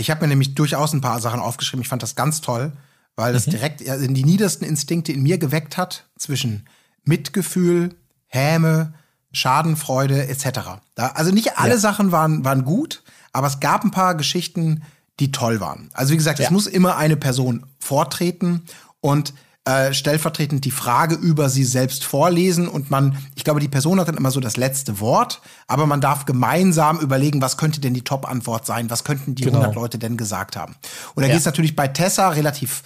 Ich 0.00 0.10
habe 0.10 0.22
mir 0.22 0.28
nämlich 0.28 0.54
durchaus 0.54 0.92
ein 0.92 1.00
paar 1.00 1.20
Sachen 1.20 1.40
aufgeschrieben. 1.40 1.82
Ich 1.82 1.88
fand 1.88 2.02
das 2.02 2.14
ganz 2.16 2.40
toll, 2.40 2.72
weil 3.16 3.32
das 3.32 3.46
Mhm. 3.46 3.50
direkt 3.52 3.88
also 3.88 4.06
die 4.06 4.24
niedersten 4.24 4.64
Instinkte 4.66 5.12
in 5.12 5.22
mir 5.22 5.38
geweckt 5.38 5.76
hat 5.76 6.06
zwischen 6.18 6.66
Mitgefühl, 7.04 7.94
Häme, 8.26 8.94
Schadenfreude 9.32 10.26
etc. 10.28 10.80
Da, 10.94 11.08
also 11.08 11.30
nicht 11.32 11.58
alle 11.58 11.74
Ja. 11.74 11.78
Sachen 11.78 12.12
waren, 12.12 12.44
waren 12.44 12.64
gut, 12.64 13.02
aber 13.32 13.46
es 13.46 13.60
gab 13.60 13.84
ein 13.84 13.90
paar 13.90 14.14
Geschichten, 14.14 14.82
die 15.18 15.32
toll 15.32 15.60
waren. 15.60 15.90
Also 15.92 16.12
wie 16.12 16.16
gesagt, 16.16 16.38
es 16.40 16.46
Ja. 16.46 16.50
muss 16.50 16.66
immer 16.66 16.96
eine 16.96 17.16
Person 17.16 17.66
vortreten 17.78 18.62
und 19.00 19.34
äh, 19.70 19.94
stellvertretend 19.94 20.64
die 20.64 20.70
Frage 20.70 21.14
über 21.14 21.48
sie 21.48 21.64
selbst 21.64 22.04
vorlesen 22.04 22.66
und 22.68 22.90
man, 22.90 23.16
ich 23.34 23.44
glaube, 23.44 23.60
die 23.60 23.68
Person 23.68 24.00
hat 24.00 24.08
dann 24.08 24.16
immer 24.16 24.30
so 24.30 24.40
das 24.40 24.56
letzte 24.56 25.00
Wort, 25.00 25.40
aber 25.68 25.86
man 25.86 26.00
darf 26.00 26.24
gemeinsam 26.24 26.98
überlegen, 26.98 27.40
was 27.42 27.56
könnte 27.56 27.80
denn 27.80 27.94
die 27.94 28.02
Top-Antwort 28.02 28.66
sein, 28.66 28.90
was 28.90 29.04
könnten 29.04 29.34
die 29.34 29.44
Genau. 29.44 29.58
100 29.58 29.74
Leute 29.76 29.98
denn 29.98 30.16
gesagt 30.16 30.56
haben. 30.56 30.74
Und 31.14 31.22
da 31.22 31.28
Ja. 31.28 31.32
geht 31.34 31.40
es 31.40 31.46
natürlich 31.46 31.76
bei 31.76 31.88
Tessa 31.88 32.30
relativ, 32.30 32.82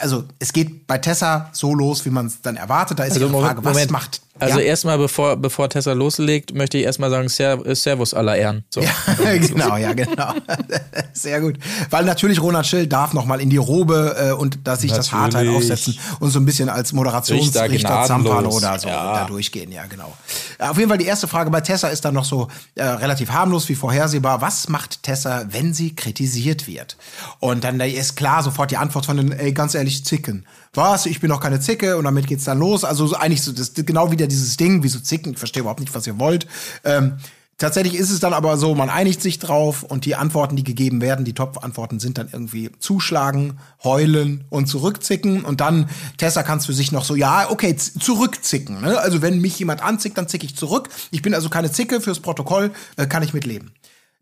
also 0.00 0.24
es 0.38 0.52
geht 0.52 0.86
bei 0.86 0.98
Tessa 0.98 1.50
so 1.52 1.74
los, 1.74 2.04
wie 2.06 2.10
man 2.10 2.26
es 2.26 2.40
dann 2.40 2.56
erwartet. 2.56 2.98
Da 2.98 3.04
ist 3.04 3.12
Also 3.14 3.28
Moment, 3.28 3.46
Frage, 3.46 3.64
was 3.64 3.72
Moment. 3.74 3.90
macht 3.90 4.20
Also 4.40 4.58
ja. 4.58 4.64
erstmal, 4.64 4.98
bevor, 4.98 5.36
bevor 5.36 5.68
Tessa 5.68 5.92
loslegt, 5.92 6.54
möchte 6.54 6.76
ich 6.76 6.84
erstmal 6.84 7.08
sagen, 7.08 7.28
Ser 7.28 7.64
äh, 7.64 7.74
Servus 7.76 8.14
aller 8.14 8.36
Ehren. 8.36 8.64
So. 8.68 8.80
Ja, 8.80 8.90
genau, 9.38 9.76
ja, 9.76 9.92
genau. 9.92 10.34
Sehr 11.12 11.40
gut. 11.40 11.58
Weil 11.90 12.04
natürlich 12.04 12.42
Ronald 12.42 12.66
Schill 12.66 12.88
darf 12.88 13.12
noch 13.12 13.26
mal 13.26 13.40
in 13.40 13.48
die 13.48 13.58
Robe 13.58 14.16
äh, 14.18 14.32
und 14.32 14.58
da 14.64 14.74
sich 14.74 14.90
das 14.92 15.12
Natürlich. 15.12 15.56
aufsetzen 15.56 15.96
und 16.18 16.30
so 16.30 16.40
ein 16.40 16.46
bisschen 16.46 16.68
als 16.68 16.92
Moderationsrichter 16.92 17.70
Richter 17.70 18.04
Zampano 18.06 18.50
oder 18.50 18.78
so 18.78 18.88
Ja. 18.88 19.20
da 19.20 19.24
durchgehen, 19.26 19.70
ja, 19.70 19.86
genau. 19.86 20.12
Ja, 20.58 20.70
Auf 20.70 20.78
jeden 20.78 20.88
Fall 20.88 20.98
die 20.98 21.06
erste 21.06 21.28
Frage 21.28 21.50
bei 21.50 21.60
Tessa 21.60 21.88
ist 21.88 22.04
dann 22.04 22.14
noch 22.14 22.24
so 22.24 22.48
äh, 22.74 22.82
relativ 22.82 23.30
harmlos 23.30 23.68
wie 23.68 23.76
vorhersehbar. 23.76 24.40
Was 24.40 24.68
macht 24.68 25.04
Tessa, 25.04 25.44
wenn 25.50 25.74
sie 25.74 25.94
kritisiert 25.94 26.66
wird? 26.66 26.96
Und 27.38 27.62
dann 27.62 27.78
da 27.78 27.84
ist 27.84 28.16
klar 28.16 28.42
sofort 28.42 28.72
die 28.72 28.76
Antwort 28.78 29.06
von 29.06 29.16
den, 29.16 29.30
ey, 29.30 29.52
ganz 29.52 29.74
ehrlich, 29.74 30.04
Zicken. 30.04 30.44
Was? 30.74 31.06
Ich 31.06 31.20
bin 31.20 31.30
doch 31.30 31.40
keine 31.40 31.60
Zicke 31.60 31.96
und 31.96 32.04
damit 32.04 32.26
geht's 32.26 32.44
dann 32.44 32.58
los. 32.58 32.84
Also 32.84 33.06
so 33.06 33.14
eigentlich 33.14 33.42
so 33.42 33.52
das 33.52 33.74
genau 33.74 34.10
wieder 34.24 34.28
dieses 34.28 34.56
Ding, 34.56 34.82
wie 34.82 34.88
so 34.88 34.98
Zicken. 35.00 35.32
Ich 35.32 35.38
verstehe 35.38 35.60
überhaupt 35.60 35.80
nicht, 35.80 35.94
was 35.94 36.06
ihr 36.06 36.18
wollt. 36.18 36.46
Ähm, 36.84 37.18
Tatsächlich 37.56 37.94
ist 37.94 38.10
es 38.10 38.18
dann 38.18 38.32
aber 38.32 38.56
so, 38.56 38.74
man 38.74 38.90
einigt 38.90 39.22
sich 39.22 39.38
drauf 39.38 39.84
und 39.84 40.06
die 40.06 40.16
Antworten, 40.16 40.56
die 40.56 40.64
gegeben 40.64 41.00
werden, 41.00 41.24
die 41.24 41.34
Top-Antworten 41.34 42.00
sind 42.00 42.18
dann 42.18 42.28
irgendwie 42.32 42.72
zuschlagen, 42.80 43.60
heulen 43.84 44.42
und 44.50 44.66
zurückzicken 44.66 45.44
und 45.44 45.60
dann, 45.60 45.88
Tessa 46.16 46.42
kann 46.42 46.58
es 46.58 46.66
für 46.66 46.72
sich 46.72 46.90
noch 46.90 47.04
so, 47.04 47.14
ja, 47.14 47.48
okay, 47.48 47.76
zurückzicken. 47.76 48.80
Ne? 48.80 48.98
Also 48.98 49.22
wenn 49.22 49.40
mich 49.40 49.56
jemand 49.56 49.84
anzickt, 49.84 50.18
dann 50.18 50.26
zicke 50.26 50.44
ich 50.44 50.56
zurück. 50.56 50.88
Ich 51.12 51.22
bin 51.22 51.32
also 51.32 51.48
keine 51.48 51.70
Zicke, 51.70 52.00
fürs 52.00 52.18
Protokoll 52.18 52.72
äh, 52.96 53.06
kann 53.06 53.22
ich 53.22 53.32
mitleben. 53.34 53.70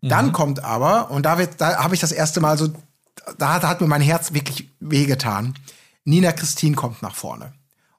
Dann 0.03 0.31
kommt 0.31 0.63
aber, 0.63 1.09
und 1.09 1.25
da, 1.25 1.39
wird- 1.39 1.59
da 1.59 1.83
habe 1.83 1.95
ich 1.95 2.01
das 2.01 2.11
erste 2.11 2.39
Mal 2.39 2.59
so, 2.59 2.69
da 3.39 3.55
hat, 3.55 3.63
hat 3.63 3.81
mir 3.81 3.87
mein 3.87 4.01
Herz 4.01 4.33
wirklich 4.33 4.69
wehgetan. 4.79 5.55
Nina 6.05 6.33
Christine 6.33 6.75
kommt 6.75 7.01
nach 7.01 7.15
vorne. 7.15 7.53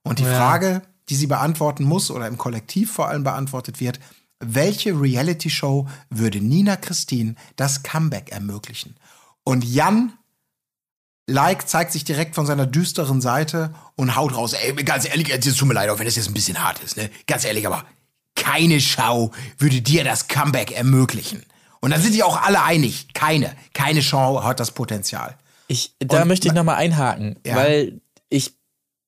Und 0.05 0.21
die 0.21 0.25
Frage, 0.37 0.83
die 1.09 1.17
sie 1.17 1.27
beantworten 1.27 1.85
muss 1.85 2.11
oder 2.11 2.27
im 2.27 2.39
Kollektiv 2.39 2.93
vor 2.93 3.09
allem 3.09 3.25
beantwortet 3.25 3.81
wird, 3.81 4.01
welche 4.41 4.99
Reality-Show 5.01 5.89
würde 6.11 6.41
Nina 6.41 6.77
Christine 6.77 7.35
das 7.57 7.83
Comeback 7.83 8.31
ermöglichen? 8.33 8.97
Und 9.45 9.65
Jan 9.65 10.13
Like 11.27 11.67
zeigt 11.69 11.93
sich 11.93 12.05
direkt 12.05 12.35
von 12.35 12.45
seiner 12.45 12.67
düsteren 12.67 13.23
Seite 13.23 13.75
und 13.97 14.15
haut 14.15 14.37
raus. 14.37 14.53
Ey, 14.53 14.75
ganz 14.85 15.07
ehrlich, 15.09 15.31
es 15.31 15.57
tut 15.57 15.67
mir 15.67 15.73
leid, 15.75 15.89
auch 15.89 15.99
wenn 15.99 16.07
es 16.07 16.17
jetzt 16.17 16.29
ein 16.29 16.35
bisschen 16.35 16.63
hart 16.63 16.83
ist, 16.83 16.99
ne? 16.99 17.09
Ganz 17.27 17.45
ehrlich, 17.47 17.67
aber 17.67 17.85
keine 18.35 18.79
Show 18.79 19.31
würde 19.57 19.81
dir 19.81 20.05
das 20.05 20.29
Comeback 20.29 20.73
ermöglichen. 20.73 21.43
Und 21.81 21.93
dann 21.93 22.03
sind 22.03 22.13
sich 22.13 22.23
auch 22.25 22.43
alle 22.43 22.63
einig. 22.63 23.09
Keine. 23.15 23.55
Keine 23.73 24.03
Show 24.03 24.43
hat 24.43 24.61
das 24.61 24.73
Potenzial. 24.73 25.39
Ich, 25.67 25.95
da 25.99 26.23
Und 26.23 26.29
möchte 26.29 26.47
ich 26.49 26.53
ma- 26.53 26.61
nochmal 26.61 26.77
einhaken, 26.77 27.37
Ja. 27.47 27.57
weil 27.57 28.03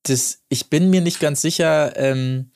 das, 0.08 0.38
ich 0.48 0.70
bin 0.70 0.90
mir 0.90 1.00
nicht 1.00 1.20
ganz 1.20 1.40
sicher, 1.40 1.96
ähm, 1.96 2.50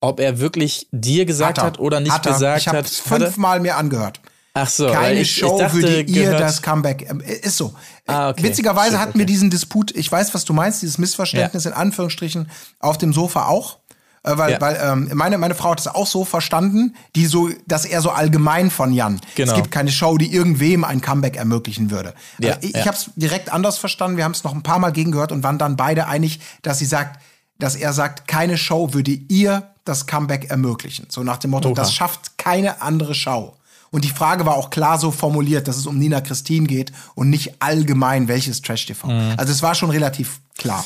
ob 0.00 0.20
er 0.20 0.38
wirklich 0.40 0.88
dir 0.90 1.24
gesagt 1.26 1.58
er. 1.58 1.64
hat 1.64 1.78
oder 1.78 2.00
nicht 2.00 2.12
Hat 2.12 2.24
gesagt 2.24 2.60
ich 2.60 2.68
habe 2.68 2.78
hat. 2.78 2.86
es 2.86 3.04
Hat 3.06 3.20
er? 3.20 3.26
fünfmal 3.26 3.60
mir 3.60 3.76
angehört. 3.76 4.20
Ach 4.54 4.68
so, 4.68 4.88
Keine 4.90 5.20
ich, 5.20 5.34
Show 5.34 5.54
ich 5.54 5.62
dachte, 5.62 5.74
würde 5.76 6.00
ihr 6.02 6.24
gehört, 6.24 6.40
das 6.40 6.60
Comeback. 6.60 7.08
ähm, 7.08 7.20
Ist 7.20 7.56
so. 7.56 7.72
Ah, 8.06 8.28
okay. 8.30 8.42
Witzigerweise 8.42 8.90
Shit, 8.90 8.98
hatten 8.98 9.14
wir 9.14 9.24
okay. 9.24 9.32
diesen 9.32 9.48
Disput, 9.48 9.92
ich 9.96 10.12
weiß, 10.12 10.34
was 10.34 10.44
du 10.44 10.52
meinst, 10.52 10.82
dieses 10.82 10.98
Missverständnis 10.98 11.64
in 11.64 11.72
Anführungsstrichen 11.72 12.50
auf 12.78 12.98
dem 12.98 13.14
Sofa 13.14 13.46
auch. 13.46 13.78
Äh, 14.24 14.38
weil 14.38 14.52
Ja. 14.52 14.60
weil 14.60 14.78
ähm, 14.82 15.10
meine, 15.14 15.38
meine 15.38 15.54
Frau 15.54 15.70
hat 15.70 15.80
es 15.80 15.88
auch 15.88 16.06
so 16.06 16.24
verstanden, 16.24 16.94
die 17.16 17.26
so, 17.26 17.50
dass 17.66 17.84
er 17.84 18.00
so 18.00 18.10
allgemein 18.10 18.70
von 18.70 18.92
Jan. 18.92 19.20
Genau. 19.34 19.50
Es 19.52 19.56
gibt 19.56 19.70
keine 19.70 19.90
Show, 19.90 20.16
die 20.16 20.32
irgendwem 20.32 20.84
ein 20.84 21.00
Comeback 21.00 21.36
ermöglichen 21.36 21.90
würde. 21.90 22.14
Ja, 22.38 22.54
also 22.54 22.68
ich 22.68 22.74
ja. 22.74 22.86
habe 22.86 22.96
es 22.96 23.10
direkt 23.16 23.52
anders 23.52 23.78
verstanden. 23.78 24.16
Wir 24.16 24.24
haben 24.24 24.32
es 24.32 24.44
noch 24.44 24.54
ein 24.54 24.62
paar 24.62 24.78
Mal 24.78 24.92
gegengehört 24.92 25.32
und 25.32 25.42
waren 25.42 25.58
dann 25.58 25.76
beide 25.76 26.06
einig, 26.06 26.40
dass 26.62 26.78
sie 26.78 26.86
sagt, 26.86 27.20
dass 27.58 27.74
er 27.74 27.92
sagt, 27.92 28.28
keine 28.28 28.58
Show 28.58 28.92
würde 28.92 29.10
ihr 29.10 29.68
das 29.84 30.06
Comeback 30.06 30.50
ermöglichen. 30.50 31.06
So 31.08 31.22
nach 31.24 31.38
dem 31.38 31.50
Motto, 31.50 31.70
Oha. 31.70 31.74
das 31.74 31.92
schafft 31.92 32.38
keine 32.38 32.80
andere 32.82 33.14
Show. 33.14 33.56
Und 33.90 34.04
die 34.04 34.10
Frage 34.10 34.46
war 34.46 34.54
auch 34.54 34.70
klar 34.70 34.98
so 34.98 35.10
formuliert, 35.10 35.68
dass 35.68 35.76
es 35.76 35.86
um 35.86 35.98
Nina 35.98 36.20
Christine 36.20 36.66
geht 36.66 36.92
und 37.14 37.28
nicht 37.28 37.60
allgemein 37.60 38.26
welches 38.26 38.62
Trash-TV. 38.62 39.06
Mhm. 39.06 39.34
Also 39.36 39.52
es 39.52 39.62
war 39.62 39.74
schon 39.74 39.90
relativ 39.90 40.40
klar. 40.56 40.82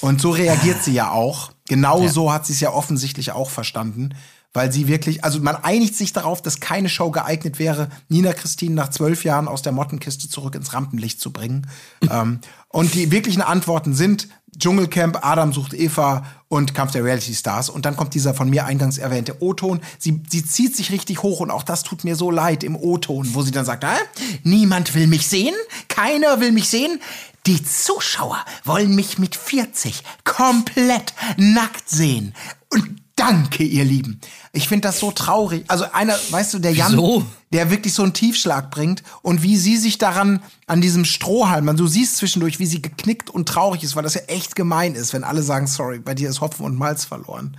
Und 0.00 0.20
so 0.20 0.30
reagiert 0.30 0.82
sie 0.82 0.92
ja 0.92 1.10
auch. 1.10 1.52
Genau 1.68 2.02
Ja. 2.02 2.08
so 2.08 2.32
hat 2.32 2.46
sie 2.46 2.52
es 2.52 2.60
ja 2.60 2.72
offensichtlich 2.72 3.32
auch 3.32 3.50
verstanden. 3.50 4.14
Weil 4.52 4.70
sie 4.70 4.86
wirklich, 4.86 5.24
also 5.24 5.40
man 5.40 5.56
einigt 5.56 5.96
sich 5.96 6.12
darauf, 6.12 6.40
dass 6.40 6.60
keine 6.60 6.88
Show 6.88 7.10
geeignet 7.10 7.58
wäre, 7.58 7.88
Nina 8.08 8.32
Christine 8.32 8.76
nach 8.76 8.88
zwölf 8.88 9.24
Jahren 9.24 9.48
aus 9.48 9.62
der 9.62 9.72
Mottenkiste 9.72 10.28
zurück 10.28 10.54
ins 10.54 10.72
Rampenlicht 10.72 11.20
zu 11.20 11.32
bringen. 11.32 11.66
ähm, 12.10 12.38
und 12.68 12.94
die 12.94 13.10
wirklichen 13.10 13.42
Antworten 13.42 13.94
sind 13.94 14.28
Dschungelcamp, 14.58 15.24
Adam 15.26 15.52
sucht 15.52 15.74
Eva 15.74 16.24
und 16.48 16.74
Kampf 16.74 16.92
der 16.92 17.02
Reality 17.02 17.34
Stars. 17.34 17.68
Und 17.68 17.84
dann 17.84 17.96
kommt 17.96 18.14
dieser 18.14 18.34
von 18.34 18.48
mir 18.48 18.64
eingangs 18.66 18.98
erwähnte 18.98 19.42
O-Ton. 19.42 19.80
Sie, 19.98 20.22
sie 20.28 20.44
zieht 20.44 20.76
sich 20.76 20.92
richtig 20.92 21.22
hoch 21.22 21.40
und 21.40 21.50
auch 21.50 21.64
das 21.64 21.82
tut 21.82 22.04
mir 22.04 22.14
so 22.14 22.30
leid 22.30 22.62
im 22.62 22.76
O-Ton, 22.76 23.34
wo 23.34 23.42
sie 23.42 23.50
dann 23.50 23.64
sagt, 23.64 23.84
ah, 23.84 23.96
niemand 24.44 24.94
will 24.94 25.08
mich 25.08 25.26
sehen, 25.26 25.54
keiner 25.88 26.40
will 26.40 26.52
mich 26.52 26.68
sehen. 26.68 27.00
Die 27.46 27.62
Zuschauer 27.62 28.42
wollen 28.64 28.94
mich 28.94 29.18
mit 29.18 29.36
40 29.36 30.02
komplett 30.24 31.12
nackt 31.36 31.90
sehen. 31.90 32.34
Und 32.70 33.02
danke, 33.16 33.64
ihr 33.64 33.84
Lieben. 33.84 34.18
Ich 34.52 34.68
finde 34.68 34.88
das 34.88 34.98
so 34.98 35.10
traurig. 35.10 35.64
Also 35.68 35.84
einer, 35.92 36.18
weißt 36.30 36.54
du, 36.54 36.58
der 36.58 36.72
Jan, 36.72 36.92
Wieso? 36.92 37.26
der 37.52 37.70
wirklich 37.70 37.92
so 37.92 38.02
einen 38.02 38.14
Tiefschlag 38.14 38.70
bringt 38.70 39.02
und 39.20 39.42
wie 39.42 39.58
sie 39.58 39.76
sich 39.76 39.98
daran 39.98 40.42
an 40.66 40.80
diesem 40.80 41.04
Strohhalm, 41.04 41.66
man, 41.66 41.76
du 41.76 41.86
siehst 41.86 42.16
zwischendurch, 42.16 42.58
wie 42.60 42.66
sie 42.66 42.80
geknickt 42.80 43.28
und 43.28 43.46
traurig 43.46 43.84
ist, 43.84 43.94
weil 43.94 44.04
das 44.04 44.14
ja 44.14 44.22
echt 44.22 44.56
gemein 44.56 44.94
ist, 44.94 45.12
wenn 45.12 45.22
alle 45.22 45.42
sagen, 45.42 45.66
sorry, 45.66 45.98
bei 45.98 46.14
dir 46.14 46.30
ist 46.30 46.40
Hopfen 46.40 46.64
und 46.64 46.78
Malz 46.78 47.04
verloren. 47.04 47.58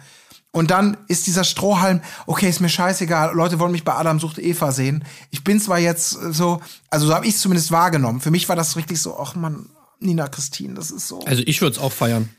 Und 0.55 0.71
dann 0.71 0.95
ist 1.09 1.27
dieser 1.27 1.43
Strohhalm, 1.43 1.99
okay, 2.27 2.47
ist 2.47 2.61
mir 2.61 2.69
scheißegal, 2.69 3.35
Leute 3.35 3.59
wollen 3.59 3.73
mich 3.73 3.83
bei 3.83 3.93
Adam 3.93 4.21
sucht 4.21 4.39
Eva 4.39 4.71
sehen. 4.71 5.03
Ich 5.29 5.43
bin 5.43 5.59
zwar 5.59 5.79
jetzt 5.79 6.15
äh, 6.15 6.31
so, 6.31 6.61
also 6.89 7.07
so 7.07 7.13
habe 7.13 7.27
ich 7.27 7.35
es 7.35 7.41
zumindest 7.41 7.71
wahrgenommen. 7.71 8.21
Für 8.21 8.31
mich 8.31 8.47
war 8.47 8.55
das 8.55 8.77
richtig 8.77 9.01
so, 9.01 9.19
ach 9.19 9.35
man, 9.35 9.69
Nina 9.99 10.27
Christine, 10.27 10.73
das 10.73 10.91
ist 10.91 11.07
so. 11.07 11.23
Also 11.25 11.43
ich 11.45 11.61
würde 11.61 11.75
es 11.75 11.81
auch 11.81 11.91
feiern. 11.91 12.29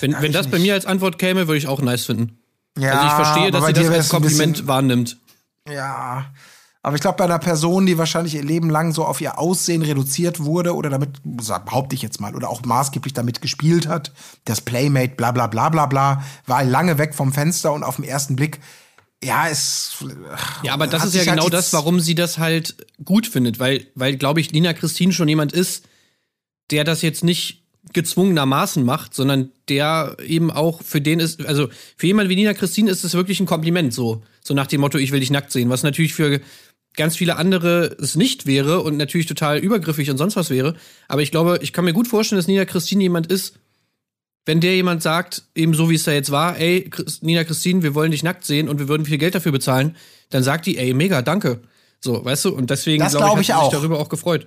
Wenn, 0.00 0.16
wenn 0.20 0.32
das 0.32 0.48
bei 0.48 0.58
mir 0.58 0.74
als 0.74 0.86
Antwort 0.86 1.18
käme, 1.18 1.46
würde 1.46 1.58
ich 1.58 1.68
auch 1.68 1.80
nice 1.80 2.04
finden. 2.06 2.38
ja, 2.78 2.92
also 2.92 3.06
ich 3.06 3.12
verstehe, 3.12 3.50
dass 3.50 3.66
sie 3.66 3.72
das 3.72 3.88
als 3.90 4.08
Kompliment 4.08 4.52
bisschen- 4.54 4.68
wahrnimmt. 4.68 5.16
Ja, 5.68 6.32
aber 6.82 6.94
ich 6.94 7.00
glaube, 7.00 7.16
bei 7.18 7.24
einer 7.24 7.40
Person, 7.40 7.86
die 7.86 7.98
wahrscheinlich 7.98 8.34
ihr 8.36 8.44
Leben 8.44 8.70
lang 8.70 8.92
so 8.92 9.04
auf 9.04 9.20
ihr 9.20 9.38
Aussehen 9.40 9.82
reduziert 9.82 10.38
wurde 10.40 10.76
oder 10.76 10.90
damit, 10.90 11.10
behaupte 11.24 11.96
ich 11.96 12.02
jetzt 12.02 12.20
mal, 12.20 12.36
oder 12.36 12.48
auch 12.48 12.62
maßgeblich 12.64 13.12
damit 13.12 13.42
gespielt 13.42 13.88
hat, 13.88 14.12
das 14.44 14.60
Playmate, 14.60 15.14
bla 15.16 15.32
bla 15.32 15.48
bla 15.48 15.68
bla 15.68 15.86
bla, 15.86 16.24
war 16.46 16.62
lange 16.62 16.98
weg 16.98 17.14
vom 17.16 17.32
Fenster 17.32 17.72
und 17.72 17.82
auf 17.82 17.96
den 17.96 18.04
ersten 18.04 18.36
Blick, 18.36 18.60
ja, 19.24 19.48
es. 19.48 19.96
Ja, 20.62 20.74
aber 20.74 20.86
das 20.86 21.04
ist 21.04 21.14
ja 21.14 21.20
halt 21.20 21.30
genau 21.30 21.48
das, 21.48 21.72
warum 21.72 21.98
sie 21.98 22.14
das 22.14 22.38
halt 22.38 22.76
gut 23.04 23.26
findet, 23.26 23.58
weil, 23.58 23.86
weil 23.96 24.16
glaube 24.16 24.40
ich, 24.40 24.52
Nina 24.52 24.72
Christine 24.72 25.12
schon 25.12 25.26
jemand 25.26 25.52
ist, 25.52 25.84
der 26.70 26.84
das 26.84 27.02
jetzt 27.02 27.24
nicht 27.24 27.62
gezwungenermaßen 27.92 28.84
macht, 28.84 29.14
sondern 29.14 29.50
der 29.68 30.16
eben 30.24 30.50
auch 30.50 30.82
für 30.82 31.00
den 31.00 31.20
ist, 31.20 31.44
also 31.46 31.68
für 31.96 32.06
jemanden 32.06 32.30
wie 32.30 32.36
Nina 32.36 32.54
Christine 32.54 32.90
ist 32.90 33.04
es 33.04 33.14
wirklich 33.14 33.40
ein 33.40 33.46
Kompliment, 33.46 33.94
so, 33.94 34.22
so 34.42 34.54
nach 34.54 34.66
dem 34.66 34.80
Motto, 34.80 34.98
ich 34.98 35.12
will 35.12 35.20
dich 35.20 35.30
nackt 35.30 35.52
sehen, 35.52 35.70
was 35.70 35.82
natürlich 35.82 36.14
für 36.14 36.40
ganz 36.96 37.16
viele 37.16 37.36
andere 37.36 37.96
es 38.00 38.16
nicht 38.16 38.46
wäre 38.46 38.80
und 38.80 38.96
natürlich 38.96 39.26
total 39.26 39.58
übergriffig 39.58 40.10
und 40.10 40.18
sonst 40.18 40.36
was 40.36 40.50
wäre. 40.50 40.74
Aber 41.08 41.22
ich 41.22 41.30
glaube, 41.30 41.58
ich 41.62 41.72
kann 41.72 41.84
mir 41.84 41.92
gut 41.92 42.08
vorstellen, 42.08 42.38
dass 42.38 42.48
Nina 42.48 42.64
Christine 42.64 43.02
jemand 43.02 43.28
ist, 43.28 43.58
wenn 44.46 44.60
der 44.60 44.74
jemand 44.74 45.02
sagt, 45.02 45.42
eben 45.54 45.74
so 45.74 45.90
wie 45.90 45.96
es 45.96 46.04
da 46.04 46.12
jetzt 46.12 46.30
war, 46.30 46.58
ey, 46.58 46.88
Nina 47.20 47.44
Christine, 47.44 47.82
wir 47.82 47.94
wollen 47.94 48.12
dich 48.12 48.22
nackt 48.22 48.44
sehen 48.44 48.68
und 48.68 48.78
wir 48.78 48.88
würden 48.88 49.04
viel 49.04 49.18
Geld 49.18 49.34
dafür 49.34 49.52
bezahlen, 49.52 49.96
dann 50.30 50.42
sagt 50.42 50.66
die, 50.66 50.78
ey, 50.78 50.94
mega, 50.94 51.22
danke. 51.22 51.60
So, 52.00 52.24
weißt 52.24 52.46
du, 52.46 52.54
und 52.54 52.70
deswegen 52.70 53.04
glaube 53.04 53.16
glaub 53.16 53.40
ich, 53.40 53.48
ich 53.48 53.54
hat 53.54 53.62
auch. 53.62 53.70
sich 53.70 53.78
darüber 53.78 53.98
auch 53.98 54.08
gefreut. 54.08 54.46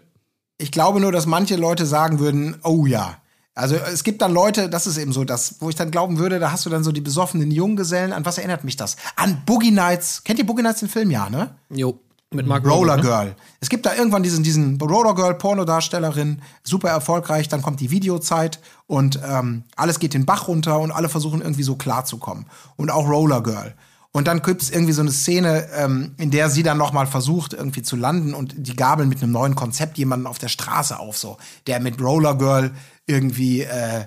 Ich 0.59 0.71
glaube 0.71 0.99
nur, 0.99 1.11
dass 1.11 1.25
manche 1.25 1.55
Leute 1.55 1.85
sagen 1.85 2.19
würden, 2.19 2.57
oh 2.63 2.85
ja. 2.85 3.17
Also 3.55 3.75
es 3.75 4.03
gibt 4.03 4.21
dann 4.21 4.31
Leute, 4.31 4.69
das 4.69 4.87
ist 4.87 4.97
eben 4.97 5.11
so 5.11 5.23
das, 5.23 5.55
wo 5.59 5.69
ich 5.69 5.75
dann 5.75 5.89
glauben 5.89 6.19
würde, 6.19 6.39
da 6.39 6.51
hast 6.51 6.65
du 6.65 6.69
dann 6.69 6.83
so 6.83 6.91
die 6.91 7.01
besoffenen 7.01 7.49
Junggesellen. 7.49 8.13
An 8.13 8.25
was 8.25 8.37
erinnert 8.37 8.63
mich 8.63 8.77
das? 8.77 8.95
An 9.15 9.41
Boogie 9.45 9.71
Nights. 9.71 10.23
Kennt 10.23 10.37
ihr 10.37 10.45
Boogie 10.45 10.61
Nights 10.61 10.81
den 10.81 10.89
Film? 10.89 11.11
Ja, 11.11 11.29
ne? 11.29 11.55
Jo, 11.69 11.99
mit 12.31 12.45
Mark 12.45 12.63
Roller 12.65 12.93
Wahlberg, 12.93 12.97
ne? 12.97 13.25
Girl. 13.31 13.35
Es 13.59 13.69
gibt 13.69 13.85
da 13.85 13.95
irgendwann 13.95 14.21
diesen, 14.21 14.43
diesen 14.43 14.79
Roller 14.79 15.15
Girl 15.15 15.33
Pornodarstellerin, 15.33 16.41
super 16.63 16.89
erfolgreich, 16.89 17.47
dann 17.47 17.61
kommt 17.61 17.79
die 17.79 17.89
Videozeit 17.89 18.59
und 18.85 19.19
ähm, 19.27 19.63
alles 19.75 19.99
geht 19.99 20.13
den 20.13 20.25
Bach 20.25 20.47
runter 20.47 20.79
und 20.79 20.91
alle 20.91 21.09
versuchen 21.09 21.41
irgendwie 21.41 21.63
so 21.63 21.75
klarzukommen. 21.75 22.45
Und 22.75 22.91
auch 22.91 23.07
Roller 23.07 23.41
Girl. 23.41 23.73
Und 24.11 24.27
dann 24.27 24.41
gibt 24.41 24.63
es 24.63 24.71
irgendwie 24.71 24.93
so 24.93 25.01
eine 25.01 25.11
Szene, 25.11 25.69
ähm, 25.75 26.15
in 26.17 26.31
der 26.31 26.49
sie 26.49 26.63
dann 26.63 26.77
noch 26.77 26.93
mal 26.93 27.05
versucht, 27.05 27.53
irgendwie 27.53 27.83
zu 27.83 27.95
landen 27.95 28.33
und 28.33 28.55
die 28.57 28.75
gabeln 28.75 29.07
mit 29.07 29.21
einem 29.21 29.31
neuen 29.31 29.55
Konzept 29.55 29.97
jemanden 29.99 30.25
auf 30.25 30.39
der 30.39 30.47
Straße 30.47 30.97
auf, 30.97 31.17
so, 31.17 31.37
der 31.67 31.79
mit 31.79 32.01
Roller 32.01 32.35
Girl 32.35 32.71
irgendwie 33.05 33.61
äh, 33.61 34.05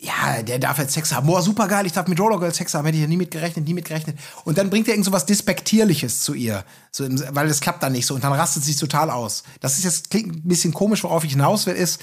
ja, 0.00 0.42
der 0.42 0.60
darf 0.60 0.78
jetzt 0.78 0.92
Sex 0.92 1.12
haben. 1.12 1.26
Boah, 1.26 1.42
super 1.42 1.66
geil, 1.66 1.84
ich 1.84 1.92
darf 1.92 2.06
mit 2.06 2.20
Roller 2.20 2.38
Girl 2.38 2.54
Sex 2.54 2.72
haben. 2.74 2.84
Hätte 2.84 2.96
ich 2.96 3.02
ja 3.02 3.08
nie 3.08 3.16
mit 3.16 3.32
gerechnet, 3.32 3.66
nie 3.66 3.74
mit 3.74 3.84
gerechnet. 3.84 4.16
Und 4.44 4.56
dann 4.56 4.70
bringt 4.70 4.86
er 4.86 4.94
irgend 4.94 5.04
so 5.04 5.12
was 5.12 5.26
Despektierliches 5.26 6.20
zu 6.20 6.34
ihr. 6.34 6.64
So, 6.92 7.04
weil 7.32 7.48
das 7.48 7.60
klappt 7.60 7.82
dann 7.82 7.92
nicht 7.92 8.06
so. 8.06 8.14
Und 8.14 8.22
dann 8.22 8.32
rastet 8.32 8.62
sie 8.62 8.76
total 8.76 9.10
aus. 9.10 9.42
Das 9.60 9.76
ist 9.76 9.84
jetzt, 9.84 10.10
klingt 10.10 10.36
ein 10.36 10.48
bisschen 10.48 10.72
komisch, 10.72 11.02
worauf 11.02 11.24
ich 11.24 11.32
hinaus 11.32 11.66
will, 11.66 11.74
ist, 11.74 12.00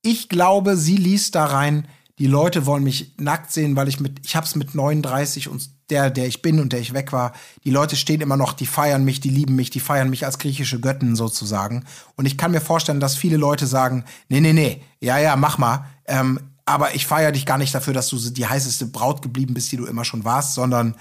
ich 0.00 0.30
glaube, 0.30 0.76
sie 0.78 0.96
liest 0.96 1.34
da 1.34 1.44
rein, 1.44 1.88
die 2.18 2.26
Leute 2.26 2.64
wollen 2.64 2.84
mich 2.84 3.14
nackt 3.18 3.52
sehen, 3.52 3.76
weil 3.76 3.88
ich 3.88 4.00
mit, 4.00 4.24
ich 4.24 4.34
hab's 4.34 4.54
mit 4.54 4.74
39 4.74 5.48
und 5.48 5.68
der, 5.90 6.10
der 6.10 6.26
ich 6.26 6.42
bin 6.42 6.60
und 6.60 6.72
der 6.72 6.80
ich 6.80 6.94
weg 6.94 7.12
war, 7.12 7.32
die 7.64 7.70
Leute 7.70 7.96
stehen 7.96 8.20
immer 8.20 8.36
noch, 8.36 8.52
die 8.52 8.66
feiern 8.66 9.04
mich, 9.04 9.20
die 9.20 9.30
lieben 9.30 9.54
mich, 9.56 9.70
die 9.70 9.80
feiern 9.80 10.10
mich 10.10 10.24
als 10.24 10.38
griechische 10.38 10.80
Göttin 10.80 11.16
sozusagen. 11.16 11.84
Und 12.16 12.26
ich 12.26 12.38
kann 12.38 12.50
mir 12.50 12.60
vorstellen, 12.60 13.00
dass 13.00 13.16
viele 13.16 13.36
Leute 13.36 13.66
sagen, 13.66 14.04
nee, 14.28 14.40
nee, 14.40 14.52
nee, 14.52 14.82
ja, 15.00 15.18
ja, 15.18 15.36
mach 15.36 15.58
mal, 15.58 15.86
ähm, 16.06 16.40
aber 16.66 16.94
ich 16.94 17.06
feiere 17.06 17.32
dich 17.32 17.44
gar 17.44 17.58
nicht 17.58 17.74
dafür, 17.74 17.92
dass 17.92 18.08
du 18.08 18.18
die 18.18 18.46
heißeste 18.46 18.86
Braut 18.86 19.20
geblieben 19.20 19.54
bist, 19.54 19.70
die 19.72 19.76
du 19.76 19.86
immer 19.86 20.04
schon 20.04 20.24
warst, 20.24 20.54
sondern 20.54 20.96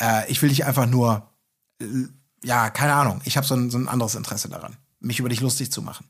äh, 0.00 0.30
ich 0.30 0.42
will 0.42 0.50
dich 0.50 0.66
einfach 0.66 0.86
nur, 0.86 1.30
äh, 1.80 1.84
ja, 2.44 2.70
keine 2.70 2.94
Ahnung, 2.94 3.20
ich 3.24 3.36
habe 3.36 3.46
so 3.46 3.70
so 3.70 3.78
ein 3.78 3.88
anderes 3.88 4.14
Interesse 4.14 4.48
daran, 4.48 4.76
mich 5.00 5.18
über 5.18 5.30
dich 5.30 5.40
lustig 5.40 5.72
zu 5.72 5.80
machen. 5.80 6.06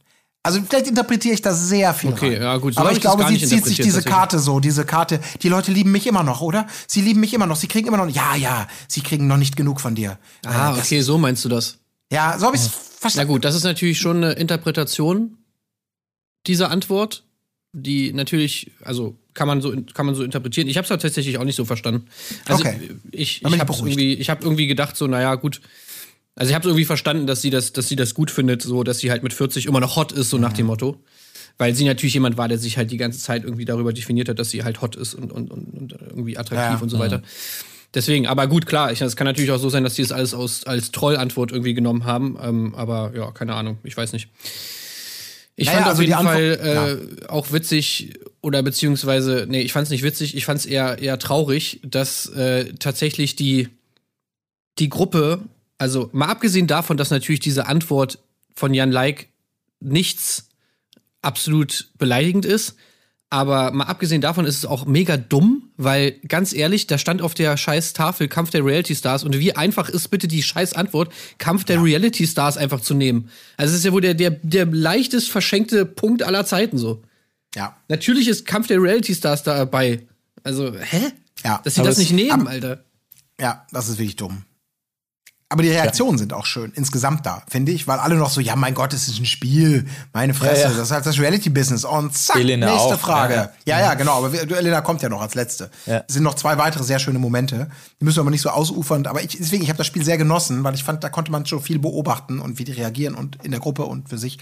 Also 0.46 0.60
vielleicht 0.68 0.86
interpretiere 0.86 1.34
ich 1.34 1.42
da 1.42 1.52
sehr 1.52 1.92
viel 1.92 2.10
Okay, 2.12 2.34
rein. 2.34 2.42
ja, 2.42 2.56
gut, 2.56 2.74
so 2.74 2.80
aber 2.80 2.90
ich 2.92 2.98
ich 2.98 3.02
das 3.02 3.16
glaube, 3.16 3.30
sie 3.30 3.46
zieht 3.46 3.64
sich 3.64 3.76
diese. 3.78 4.02
Karte 4.02 4.38
so, 4.38 4.60
diese 4.60 4.84
Karte. 4.86 5.20
Die 5.42 5.48
Leute 5.48 5.72
lieben 5.72 5.92
mich 5.92 6.06
immer 6.06 6.22
noch, 6.22 6.40
oder? 6.40 6.66
Sie 6.86 7.00
lieben 7.02 7.20
mich 7.20 7.34
immer 7.34 7.46
noch. 7.46 7.56
Sie 7.56 7.66
kriegen 7.68 7.86
immer 7.88 7.98
noch. 7.98 8.08
Ja, 8.08 8.34
ja, 8.36 8.66
sie 8.88 9.00
kriegen 9.02 9.26
noch 9.26 9.36
nicht 9.36 9.56
genug 9.56 9.80
von 9.80 9.94
dir. 9.94 10.18
Ah, 10.46 10.72
Äh, 10.72 10.76
das- 10.76 10.86
okay, 10.86 11.00
so 11.02 11.18
meinst 11.18 11.44
du 11.44 11.48
das. 11.48 11.78
Ja, 12.10 12.38
so 12.38 12.46
habe 12.46 12.56
ich 12.56 12.62
es 12.62 12.68
Na 12.72 13.00
verstanden. 13.00 13.32
gut, 13.32 13.44
das 13.44 13.54
ist 13.54 13.64
natürlich 13.64 13.98
schon 13.98 14.18
eine 14.18 14.32
Interpretation 14.32 15.36
dieser 16.46 16.70
Antwort, 16.70 17.24
die 17.72 18.12
natürlich, 18.12 18.70
also 18.84 19.16
kann 19.34 19.46
man 19.48 19.60
so 19.60 19.74
kann 19.92 20.06
man 20.06 20.14
so 20.14 20.22
interpretieren. 20.22 20.66
Ich 20.68 20.76
habe 20.78 20.84
es 20.84 20.88
tatsächlich 20.88 21.36
auch 21.38 21.44
nicht 21.44 21.56
so 21.56 21.64
verstanden. 21.64 22.06
Also 22.48 22.62
Okay. 22.64 22.90
ich 23.12 23.42
ich 23.44 23.52
ich 23.52 23.60
habe 23.60 23.72
irgendwie 23.74 24.14
ich 24.14 24.30
habe 24.30 24.42
irgendwie 24.44 24.66
gedacht 24.66 24.96
so, 24.96 25.06
naja, 25.06 25.34
gut. 25.34 25.60
Also 26.36 26.50
ich 26.50 26.54
habe 26.54 26.68
irgendwie 26.68 26.84
verstanden, 26.84 27.26
dass 27.26 27.42
sie 27.42 27.50
das 27.50 27.72
dass 27.72 27.88
sie 27.88 27.96
das 27.96 28.14
gut 28.14 28.30
findet, 28.30 28.62
so 28.62 28.84
dass 28.84 28.98
sie 28.98 29.10
halt 29.10 29.22
mit 29.24 29.32
40 29.32 29.66
immer 29.66 29.80
noch 29.80 29.96
hot 29.96 30.12
ist, 30.12 30.30
so 30.30 30.38
nach 30.38 30.52
Mhm. 30.52 30.56
dem 30.56 30.66
Motto. 30.66 31.02
Weil 31.58 31.74
sie 31.74 31.84
natürlich 31.86 32.12
jemand 32.14 32.36
war, 32.36 32.46
der 32.48 32.58
sich 32.58 32.76
halt 32.76 32.90
die 32.90 32.98
ganze 32.98 33.18
Zeit 33.18 33.42
irgendwie 33.42 33.64
darüber 33.64 33.92
definiert 33.94 34.28
hat, 34.28 34.38
dass 34.38 34.50
sie 34.50 34.62
halt 34.62 34.82
hot 34.82 34.94
ist 34.94 35.14
und, 35.14 35.32
und, 35.32 35.50
und, 35.50 35.92
irgendwie 35.92 36.36
attraktiv 36.36 36.76
Ja. 36.76 36.82
und 36.82 36.90
so 36.90 36.98
weiter. 36.98 37.22
Deswegen, 37.94 38.26
aber 38.26 38.46
gut, 38.46 38.66
klar, 38.66 38.92
ich, 38.92 39.00
es 39.00 39.16
kann 39.16 39.24
natürlich 39.24 39.50
auch 39.50 39.58
so 39.58 39.70
sein, 39.70 39.82
dass 39.82 39.94
die 39.94 40.02
das 40.02 40.12
alles 40.12 40.34
aus, 40.34 40.64
als 40.64 40.90
Trollantwort 40.90 41.50
irgendwie 41.52 41.72
genommen 41.72 42.04
haben. 42.04 42.36
Ähm, 42.42 42.74
aber 42.74 43.12
ja, 43.16 43.30
keine 43.30 43.54
Ahnung, 43.54 43.78
ich 43.84 43.96
weiß 43.96 44.12
nicht. 44.12 44.28
Ich 45.58 45.68
Naja, 45.68 45.78
fand 45.78 45.88
also 45.88 46.02
auf 46.02 46.06
jeden 46.06 46.22
Fall 46.22 47.18
äh, 47.22 47.26
auch 47.28 47.52
witzig, 47.52 48.12
oder 48.42 48.62
beziehungsweise, 48.62 49.46
nee, 49.48 49.62
ich 49.62 49.72
fand 49.72 49.84
es 49.86 49.90
nicht 49.90 50.02
witzig, 50.02 50.36
ich 50.36 50.44
fand 50.44 50.60
es 50.60 50.66
eher, 50.66 50.98
eher 50.98 51.18
traurig, 51.18 51.80
dass 51.82 52.26
äh, 52.26 52.74
tatsächlich 52.74 53.36
die, 53.36 53.68
die 54.78 54.90
Gruppe, 54.90 55.40
also 55.78 56.08
mal 56.12 56.26
abgesehen 56.28 56.66
davon, 56.66 56.96
dass 56.96 57.10
natürlich 57.10 57.40
diese 57.40 57.66
Antwort 57.66 58.18
von 58.54 58.72
Jan 58.74 58.90
Like 58.92 59.28
nichts 59.80 60.48
absolut 61.22 61.90
beleidigend 61.98 62.44
ist, 62.44 62.76
aber 63.28 63.72
mal 63.72 63.84
abgesehen 63.84 64.20
davon 64.22 64.46
ist 64.46 64.56
es 64.58 64.64
auch 64.66 64.86
mega 64.86 65.16
dumm, 65.16 65.70
weil 65.76 66.12
ganz 66.28 66.52
ehrlich, 66.52 66.86
da 66.86 66.96
stand 66.96 67.20
auf 67.20 67.34
der 67.34 67.56
scheiß 67.56 67.92
Tafel 67.92 68.28
Kampf 68.28 68.50
der 68.50 68.64
Reality 68.64 68.94
Stars 68.94 69.24
und 69.24 69.36
wie 69.38 69.54
einfach 69.56 69.88
ist 69.88 70.08
bitte 70.08 70.28
die 70.28 70.42
scheiß 70.42 70.74
Antwort, 70.74 71.12
Kampf 71.38 71.64
der 71.64 71.82
Reality 71.82 72.26
Stars 72.26 72.56
einfach 72.56 72.80
zu 72.80 72.94
nehmen. 72.94 73.28
Also 73.56 73.72
es 73.72 73.80
ist 73.80 73.84
ja 73.84 73.92
wohl 73.92 74.00
der, 74.00 74.14
der, 74.14 74.30
der 74.30 74.66
leichtest 74.66 75.28
verschenkte 75.30 75.84
Punkt 75.84 76.22
aller 76.22 76.46
Zeiten 76.46 76.78
so. 76.78 77.02
Ja. 77.56 77.76
Natürlich 77.88 78.28
ist 78.28 78.46
Kampf 78.46 78.68
der 78.68 78.80
Reality 78.80 79.14
Stars 79.14 79.42
dabei. 79.42 80.06
Also, 80.44 80.72
hä? 80.72 81.12
Ja, 81.44 81.60
Dass 81.64 81.74
sie 81.74 81.82
das 81.82 81.98
nicht 81.98 82.12
nehmen, 82.12 82.30
aber- 82.42 82.50
Alter. 82.50 82.84
Ja, 83.40 83.66
das 83.72 83.88
ist 83.88 83.98
wirklich 83.98 84.16
dumm. 84.16 84.44
Aber 85.48 85.62
die 85.62 85.70
Reaktionen 85.70 86.18
sind 86.18 86.32
auch 86.32 86.44
schön, 86.44 86.72
insgesamt 86.74 87.24
da, 87.24 87.44
finde 87.48 87.70
ich, 87.70 87.86
weil 87.86 88.00
alle 88.00 88.16
noch 88.16 88.30
so, 88.30 88.40
ja, 88.40 88.56
mein 88.56 88.74
Gott, 88.74 88.92
es 88.92 89.06
ist 89.06 89.20
ein 89.20 89.26
Spiel, 89.26 89.86
meine 90.12 90.34
Fresse, 90.34 90.62
Ja, 90.62 90.70
ja. 90.70 90.76
das 90.76 90.86
ist 90.86 90.90
halt 90.90 91.06
das 91.06 91.20
Reality-Business. 91.20 91.84
Und 91.84 92.16
zack, 92.16 92.38
Elena 92.38 92.66
nächste 92.72 92.94
auch, 92.96 92.98
Frage. 92.98 93.34
ja, 93.34 93.50
Ja, 93.64 93.80
ja, 93.80 93.94
genau, 93.94 94.24
aber 94.24 94.34
Elena 94.34 94.80
kommt 94.80 95.02
ja 95.02 95.08
noch 95.08 95.20
als 95.20 95.36
letzte. 95.36 95.70
Ja. 95.86 96.02
Es 96.08 96.14
sind 96.14 96.24
noch 96.24 96.34
zwei 96.34 96.58
weitere 96.58 96.82
sehr 96.82 96.98
schöne 96.98 97.20
Momente. 97.20 97.70
Die 98.00 98.04
müssen 98.04 98.16
wir 98.16 98.22
aber 98.22 98.32
nicht 98.32 98.42
so 98.42 98.50
ausufernd, 98.50 99.06
aber 99.06 99.22
ich, 99.22 99.38
deswegen, 99.38 99.62
ich 99.62 99.68
habe 99.68 99.78
das 99.78 99.86
Spiel 99.86 100.04
sehr 100.04 100.18
genossen, 100.18 100.64
weil 100.64 100.74
ich 100.74 100.82
fand, 100.82 101.04
da 101.04 101.10
konnte 101.10 101.30
man 101.30 101.46
schon 101.46 101.62
viel 101.62 101.78
beobachten 101.78 102.40
und 102.40 102.58
wie 102.58 102.64
die 102.64 102.72
reagieren 102.72 103.14
und 103.14 103.38
in 103.44 103.52
der 103.52 103.60
Gruppe 103.60 103.84
und 103.84 104.08
für 104.08 104.18
sich. 104.18 104.38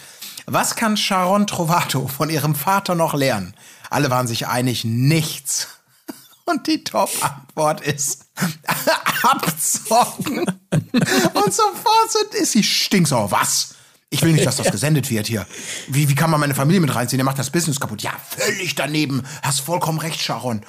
Was 0.47 0.75
kann 0.75 0.97
Sharon 0.97 1.47
Trovato 1.47 2.09
von 2.09 2.31
ihrem 2.31 2.55
Vater 2.55 2.95
noch 2.95 3.13
lernen? 3.13 3.53
Alle 3.91 4.09
waren 4.09 4.27
sich 4.27 4.47
einig, 4.47 4.85
nichts. 4.85 5.69
Und 6.47 6.67
die 6.67 6.83
Top-Antwort 6.85 7.81
ist 7.81 8.24
abzocken. 9.23 10.41
Und 10.41 11.55
sofort 11.55 12.11
sind- 12.11 12.35
ist 12.43 12.53
sie 12.53 12.63
stinksauer. 12.63 13.31
Was? 13.31 13.71
Ich 14.11 14.23
will 14.23 14.33
nicht, 14.33 14.47
dass 14.47 14.57
das 14.57 14.71
gesendet 14.71 15.11
wird 15.11 15.27
hier. 15.27 15.45
Wie, 15.89 16.09
wie 16.09 16.15
kann 16.15 16.31
man 16.31 16.39
meine 16.39 16.55
Familie 16.55 16.81
mit 16.81 16.95
reinziehen? 16.95 17.19
Der 17.19 17.25
macht 17.25 17.39
das 17.39 17.51
Business 17.51 17.81
kaputt. 17.81 18.01
Ja, 18.03 18.13
völlig 18.29 18.77
daneben. 18.77 19.25
Hast 19.43 19.61
vollkommen 19.61 19.99
recht, 19.99 20.21
Sharon. 20.21 20.65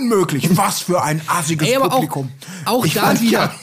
Unmöglich. 0.00 0.48
Was 0.56 0.80
für 0.80 1.00
ein 1.00 1.20
assiges 1.28 1.68
Ey, 1.68 1.76
aber 1.76 1.86
auch, 1.86 1.90
Publikum. 1.90 2.32
auch 2.64 2.84
Ich 2.84 2.94
da 2.94 3.20
wieder. 3.20 3.54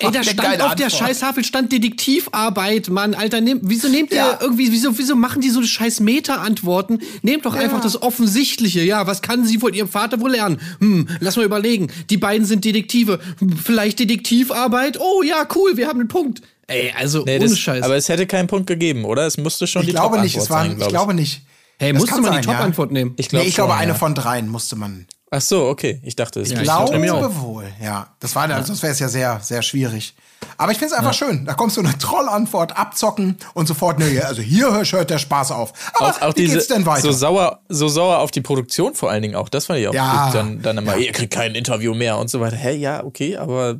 Ja, 0.00 0.10
das 0.10 0.26
Ey, 0.28 0.34
da 0.36 0.42
eine 0.42 0.50
stand 0.54 0.62
auf 0.62 0.74
der 0.74 0.86
Antwort. 0.86 0.92
Scheißtafel 1.08 1.44
stand 1.44 1.72
Detektivarbeit, 1.72 2.88
Mann, 2.88 3.14
Alter. 3.14 3.40
Nehm, 3.40 3.60
wieso 3.62 3.88
nehmt 3.88 4.10
ihr 4.10 4.16
Ja. 4.18 4.38
irgendwie, 4.40 4.72
wieso, 4.72 4.96
wieso 4.98 5.14
machen 5.16 5.40
die 5.42 5.50
so 5.50 5.62
scheiß 5.62 6.00
Meta-Antworten? 6.00 7.00
Nehmt 7.22 7.44
doch 7.46 7.54
einfach 7.54 7.80
das 7.80 8.00
Offensichtliche. 8.02 8.82
Ja, 8.82 9.06
was 9.06 9.22
kann 9.22 9.44
sie 9.44 9.58
von 9.58 9.72
ihrem 9.74 9.88
Vater 9.88 10.20
wohl 10.20 10.30
lernen? 10.32 10.60
Hm, 10.80 11.08
lass 11.20 11.36
mal 11.36 11.44
überlegen. 11.44 11.88
Die 12.10 12.16
beiden 12.16 12.46
sind 12.46 12.64
Detektive. 12.64 13.20
Hm, 13.38 13.56
Vielleicht 13.56 13.98
Detektivarbeit? 13.98 14.98
Oh 15.00 15.22
ja, 15.22 15.46
cool, 15.54 15.76
wir 15.76 15.88
haben 15.88 16.00
einen 16.00 16.08
Punkt. 16.08 16.42
Ey, 16.68 16.92
also 16.98 17.22
Nee, 17.24 17.36
ohne 17.36 17.48
das, 17.48 17.58
Scheiß. 17.58 17.84
aber 17.84 17.94
es 17.96 18.08
hätte 18.08 18.26
keinen 18.26 18.48
Punkt 18.48 18.66
gegeben, 18.66 19.04
oder? 19.04 19.26
Es 19.26 19.36
musste 19.38 19.66
schon 19.66 19.82
Ich 19.82 19.86
die 19.88 19.92
glaube 19.92 20.20
nicht, 20.20 20.34
Top-Antwort 20.34 20.44
es 20.44 20.50
war, 20.50 20.62
sein, 20.62 20.70
ich 20.72 20.76
glaub 20.78 20.90
glaube 20.90 21.14
nicht. 21.14 21.42
hey, 21.78 21.92
Das 21.92 22.00
musste 22.00 22.20
man 22.20 22.32
sein, 22.32 22.42
die 22.42 22.48
ja. 22.48 22.54
Top-Antwort 22.54 22.90
nehmen? 22.90 23.14
Ich 23.16 23.28
glaube 23.28 23.44
nee, 23.44 23.48
ich 23.48 23.54
glaube, 23.54 23.72
schon, 23.72 23.80
eine 23.82 23.92
ja. 23.92 23.98
von 23.98 24.14
dreien 24.16 24.48
musste 24.48 24.74
man. 24.74 25.06
Ach 25.30 25.40
so, 25.40 25.66
okay. 25.66 26.00
Ich 26.04 26.14
dachte, 26.14 26.40
es 26.40 26.50
Ja, 26.50 26.54
Ich 26.54 26.90
ich 26.90 27.02
glaube 27.02 27.40
wohl, 27.40 27.64
ja. 27.82 28.06
Das 28.20 28.34
war, 28.36 28.48
ja. 28.48 28.62
sonst 28.62 28.82
wäre 28.82 28.92
es 28.92 29.00
ja 29.00 29.08
sehr, 29.08 29.40
sehr 29.42 29.60
schwierig. 29.62 30.14
Aber 30.56 30.70
ich 30.72 30.78
finde 30.78 30.94
es 30.94 30.98
einfach 30.98 31.14
schön. 31.14 31.44
Da 31.44 31.54
kommt 31.54 31.72
so 31.72 31.80
eine 31.80 31.96
Trollantwort, 31.98 32.76
abzocken 32.76 33.36
und 33.54 33.66
sofort, 33.66 33.98
nee, 33.98 34.20
also 34.20 34.40
hier 34.40 34.72
hört 34.72 35.10
der 35.10 35.18
Spaß 35.18 35.50
auf. 35.50 35.72
Aber 35.94 36.10
auch, 36.10 36.22
auch 36.22 36.36
wie 36.36 36.42
diese 36.42 36.54
geht's 36.54 36.68
denn 36.68 36.86
weiter? 36.86 37.02
so 37.02 37.12
sauer, 37.12 37.60
so 37.68 37.88
sauer 37.88 38.18
auf 38.18 38.30
die 38.30 38.40
Produktion 38.40 38.94
vor 38.94 39.10
allen 39.10 39.22
Dingen 39.22 39.34
auch. 39.34 39.48
Das 39.48 39.66
fand 39.66 39.80
ich 39.80 39.88
auch 39.88 39.94
Ja. 39.94 40.26
gut. 40.26 40.34
Dann, 40.36 40.62
dann 40.62 40.78
immer, 40.78 40.96
ihr 40.96 41.12
kriegt 41.12 41.32
kein 41.32 41.54
Interview 41.54 41.92
mehr 41.94 42.18
und 42.18 42.30
so 42.30 42.40
weiter. 42.40 42.56
Hä, 42.56 42.76
ja, 42.76 43.02
okay, 43.04 43.36
aber 43.36 43.78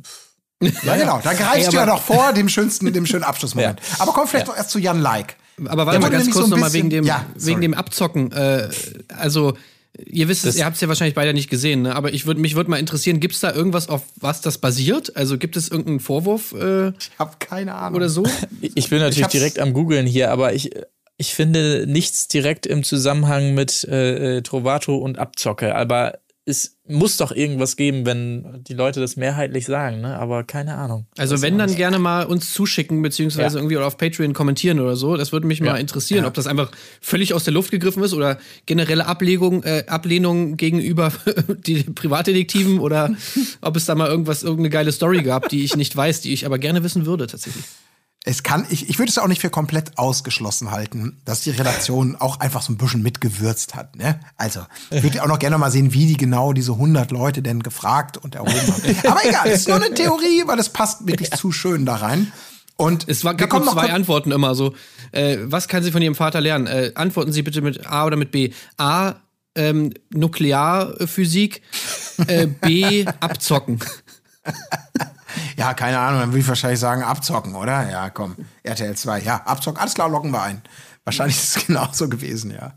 ja, 0.83 0.95
genau. 0.97 1.19
Da 1.23 1.33
greifst 1.33 1.71
du 1.71 1.77
ja 1.77 1.85
noch 1.85 2.01
vor 2.01 2.33
dem 2.33 2.49
schönsten, 2.49 2.91
dem 2.91 3.05
schönen 3.05 3.23
Abschlussmoment. 3.23 3.79
Ja. 3.79 3.95
Aber 4.01 4.11
komm 4.11 4.27
vielleicht 4.27 4.47
doch 4.49 4.57
erst 4.57 4.71
zu 4.71 4.79
Jan 4.79 4.99
Like. 5.01 5.37
Aber 5.65 5.85
warte 5.85 5.99
mal 5.99 6.09
ganz 6.11 6.29
kurz 6.29 6.45
so 6.45 6.51
nochmal 6.51 6.73
wegen 6.73 6.89
dem, 6.89 7.05
Ja, 7.05 7.25
wegen 7.35 7.61
dem 7.61 7.73
Abzocken. 7.73 8.31
Äh, 8.31 8.69
also, 9.17 9.53
ihr 10.05 10.27
wisst 10.27 10.45
es, 10.45 10.57
ihr 10.57 10.65
habt 10.65 10.75
es 10.75 10.81
ja 10.81 10.87
wahrscheinlich 10.87 11.15
beide 11.15 11.33
nicht 11.33 11.49
gesehen, 11.49 11.81
ne? 11.83 11.95
aber 11.95 12.13
ich 12.13 12.25
würd, 12.25 12.37
mich 12.37 12.55
würde 12.55 12.69
mal 12.69 12.77
interessieren, 12.79 13.19
gibt 13.19 13.33
es 13.35 13.39
da 13.41 13.53
irgendwas, 13.53 13.89
auf 13.89 14.03
was 14.17 14.41
das 14.41 14.57
basiert? 14.57 15.15
Also 15.15 15.37
gibt 15.37 15.57
es 15.57 15.69
irgendeinen 15.69 15.99
Vorwurf 15.99 16.53
äh, 16.53 16.89
Ich 16.89 17.11
habe 17.19 17.35
keine 17.39 17.75
Ahnung. 17.75 17.95
oder 17.97 18.09
so? 18.09 18.23
ich 18.61 18.89
bin 18.89 18.99
natürlich 18.99 19.23
hab's- 19.23 19.31
direkt 19.31 19.59
am 19.59 19.73
googeln 19.73 20.05
hier, 20.05 20.31
aber 20.31 20.53
ich, 20.53 20.71
ich 21.17 21.33
finde 21.33 21.85
nichts 21.87 22.27
direkt 22.27 22.65
im 22.65 22.83
Zusammenhang 22.83 23.53
mit 23.53 23.83
äh, 23.85 24.37
äh, 24.37 24.41
Trovato 24.41 24.95
und 24.97 25.17
Abzocke. 25.17 25.75
Aber 25.75 26.19
es 26.49 26.77
muss 26.87 27.17
doch 27.17 27.33
irgendwas 27.33 27.75
geben, 27.75 28.05
wenn 28.05 28.63
die 28.63 28.73
Leute 28.73 29.01
das 29.01 29.17
mehrheitlich 29.17 29.65
sagen, 29.65 29.99
ne? 29.99 30.17
Aber 30.17 30.45
keine 30.45 30.75
Ahnung. 30.75 31.05
Also 31.17 31.41
wenn 31.41 31.57
dann 31.57 31.75
gerne 31.75 31.99
mal 31.99 32.23
uns 32.25 32.53
zuschicken, 32.53 33.01
beziehungsweise 33.01 33.55
Ja. 33.57 33.59
irgendwie 33.61 33.75
oder 33.75 33.85
auf 33.85 33.97
Patreon 33.97 34.31
kommentieren 34.31 34.79
oder 34.79 34.95
so. 34.95 35.17
Das 35.17 35.33
würde 35.33 35.45
mich 35.45 35.59
mal 35.59 35.67
Ja. 35.67 35.75
interessieren, 35.75 36.23
ob 36.23 36.33
das 36.35 36.47
einfach 36.47 36.71
völlig 37.01 37.33
aus 37.33 37.43
der 37.43 37.53
Luft 37.53 37.71
gegriffen 37.71 38.01
ist 38.01 38.13
oder 38.13 38.37
generelle 38.65 39.05
Ablegung, 39.07 39.63
äh, 39.63 39.83
Ablehnung 39.87 40.55
gegenüber 40.55 41.11
die 41.67 41.83
Privatdetektiven 41.83 42.79
oder 42.79 43.13
ob 43.61 43.75
es 43.75 43.83
da 43.85 43.95
mal 43.95 44.07
irgendwas, 44.09 44.41
irgendeine 44.43 44.69
geile 44.69 44.93
Story 44.93 45.23
gab, 45.23 45.49
die 45.49 45.65
ich 45.65 45.75
nicht 45.75 45.93
weiß, 45.93 46.21
die 46.21 46.31
ich 46.31 46.45
aber 46.45 46.59
gerne 46.59 46.81
wissen 46.81 47.05
würde 47.05 47.27
tatsächlich. 47.27 47.65
Es 48.27 48.43
kann, 48.43 48.65
ich, 48.69 48.89
ich 48.89 48.99
würde 48.99 49.09
es 49.09 49.17
auch 49.19 49.27
nicht 49.27 49.39
für 49.39 49.49
komplett 49.49 49.97
ausgeschlossen 49.97 50.71
halten, 50.71 51.15
dass 51.23 51.41
die 51.41 51.51
Redaktion 51.51 52.17
auch 52.17 52.41
einfach 52.41 52.61
so 52.61 52.73
ein 52.73 52.77
bisschen 52.77 53.01
mitgewürzt 53.01 53.73
hat. 53.73 53.95
Ne? 53.95 54.19
Also, 54.35 54.59
ich 54.89 55.01
würde 55.01 55.23
auch 55.23 55.27
noch 55.27 55.39
gerne 55.39 55.57
mal 55.57 55.71
sehen, 55.71 55.93
wie 55.93 56.07
die 56.07 56.17
genau 56.17 56.51
diese 56.51 56.73
100 56.73 57.11
Leute 57.11 57.41
denn 57.41 57.63
gefragt 57.63 58.17
und 58.17 58.35
erhoben 58.35 58.51
haben. 58.53 58.95
Aber 59.07 59.25
egal, 59.25 59.47
es 59.47 59.61
ist 59.61 59.69
nur 59.69 59.77
eine 59.77 59.93
Theorie, 59.93 60.43
weil 60.45 60.59
es 60.59 60.67
passt 60.67 61.07
wirklich 61.07 61.31
zu 61.31 61.53
schön 61.53 61.85
da 61.85 61.95
rein. 61.95 62.33
Und 62.75 63.07
Es 63.07 63.23
war, 63.23 63.33
gab 63.33 63.49
noch 63.53 63.71
zwei 63.71 63.93
Antworten 63.93 64.33
immer 64.33 64.55
so. 64.55 64.75
Äh, 65.13 65.37
was 65.43 65.69
kann 65.69 65.81
sie 65.81 65.93
von 65.93 66.01
ihrem 66.01 66.15
Vater 66.15 66.41
lernen? 66.41 66.67
Äh, 66.67 66.91
antworten 66.95 67.31
Sie 67.31 67.43
bitte 67.43 67.61
mit 67.61 67.87
A 67.87 68.05
oder 68.05 68.17
mit 68.17 68.31
B. 68.31 68.51
A, 68.75 69.15
ähm, 69.55 69.93
Nuklearphysik. 70.09 71.61
Äh, 72.27 72.47
B, 72.47 73.05
abzocken. 73.21 73.79
Ja, 75.57 75.73
keine 75.73 75.97
Ahnung, 75.99 76.19
dann 76.21 76.29
würde 76.29 76.39
ich 76.41 76.47
wahrscheinlich 76.47 76.79
sagen, 76.79 77.01
abzocken, 77.03 77.55
oder? 77.55 77.89
Ja, 77.89 78.09
komm, 78.11 78.35
RTL 78.63 78.95
2. 78.95 79.21
Ja, 79.21 79.37
abzocken, 79.45 79.79
alles 79.81 79.93
klar, 79.95 80.09
locken 80.09 80.31
wir 80.31 80.41
ein. 80.43 80.61
Wahrscheinlich 81.03 81.35
ist 81.37 81.57
es 81.57 81.65
genauso 81.67 82.07
gewesen, 82.09 82.51
ja. 82.51 82.73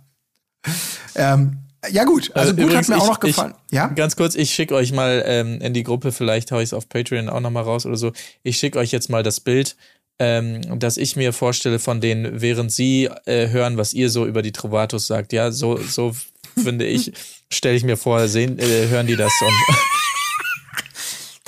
Ähm, 1.14 1.58
Ja, 1.90 2.04
gut. 2.04 2.30
Also, 2.34 2.52
gut 2.54 2.64
Übrigens, 2.64 2.88
hat 2.88 2.96
mir 2.96 3.02
auch 3.02 3.04
ich- 3.04 3.10
noch 3.10 3.20
gefallen. 3.20 3.54
Ich, 3.68 3.74
ja? 3.74 3.86
Ganz 3.88 4.16
kurz, 4.16 4.34
ich 4.34 4.50
schicke 4.54 4.74
euch 4.74 4.92
mal 4.92 5.22
ähm, 5.26 5.60
in 5.60 5.72
die 5.74 5.82
Gruppe, 5.82 6.12
vielleicht 6.12 6.52
haue 6.52 6.62
ich 6.62 6.68
es 6.70 6.72
auf 6.74 6.88
Patreon 6.88 7.28
auch 7.28 7.40
nochmal 7.40 7.62
raus 7.64 7.86
oder 7.86 7.96
so. 7.96 8.12
Ich 8.42 8.56
schicke 8.58 8.78
euch 8.78 8.92
jetzt 8.92 9.08
mal 9.10 9.22
das 9.22 9.40
Bild, 9.40 9.76
ähm, 10.18 10.78
das 10.78 10.96
ich 10.98 11.16
mir 11.16 11.32
vorstelle 11.32 11.78
von 11.78 12.00
denen, 12.02 12.40
während 12.42 12.70
sie 12.72 13.10
äh, 13.26 13.48
hören, 13.48 13.76
was 13.78 13.92
ihr 13.94 14.10
so 14.10 14.26
über 14.26 14.42
die 14.42 14.52
Trovatos 14.52 15.06
sagt. 15.06 15.32
Ja, 15.32 15.50
so, 15.52 15.78
so 15.78 16.14
finde 16.62 16.84
ich, 16.86 17.12
stelle 17.52 17.76
ich 17.76 17.84
mir 17.84 17.96
vor, 17.96 18.28
sehen, 18.28 18.58
äh, 18.58 18.88
hören 18.88 19.06
die 19.06 19.16
das 19.16 19.32
und 19.40 19.76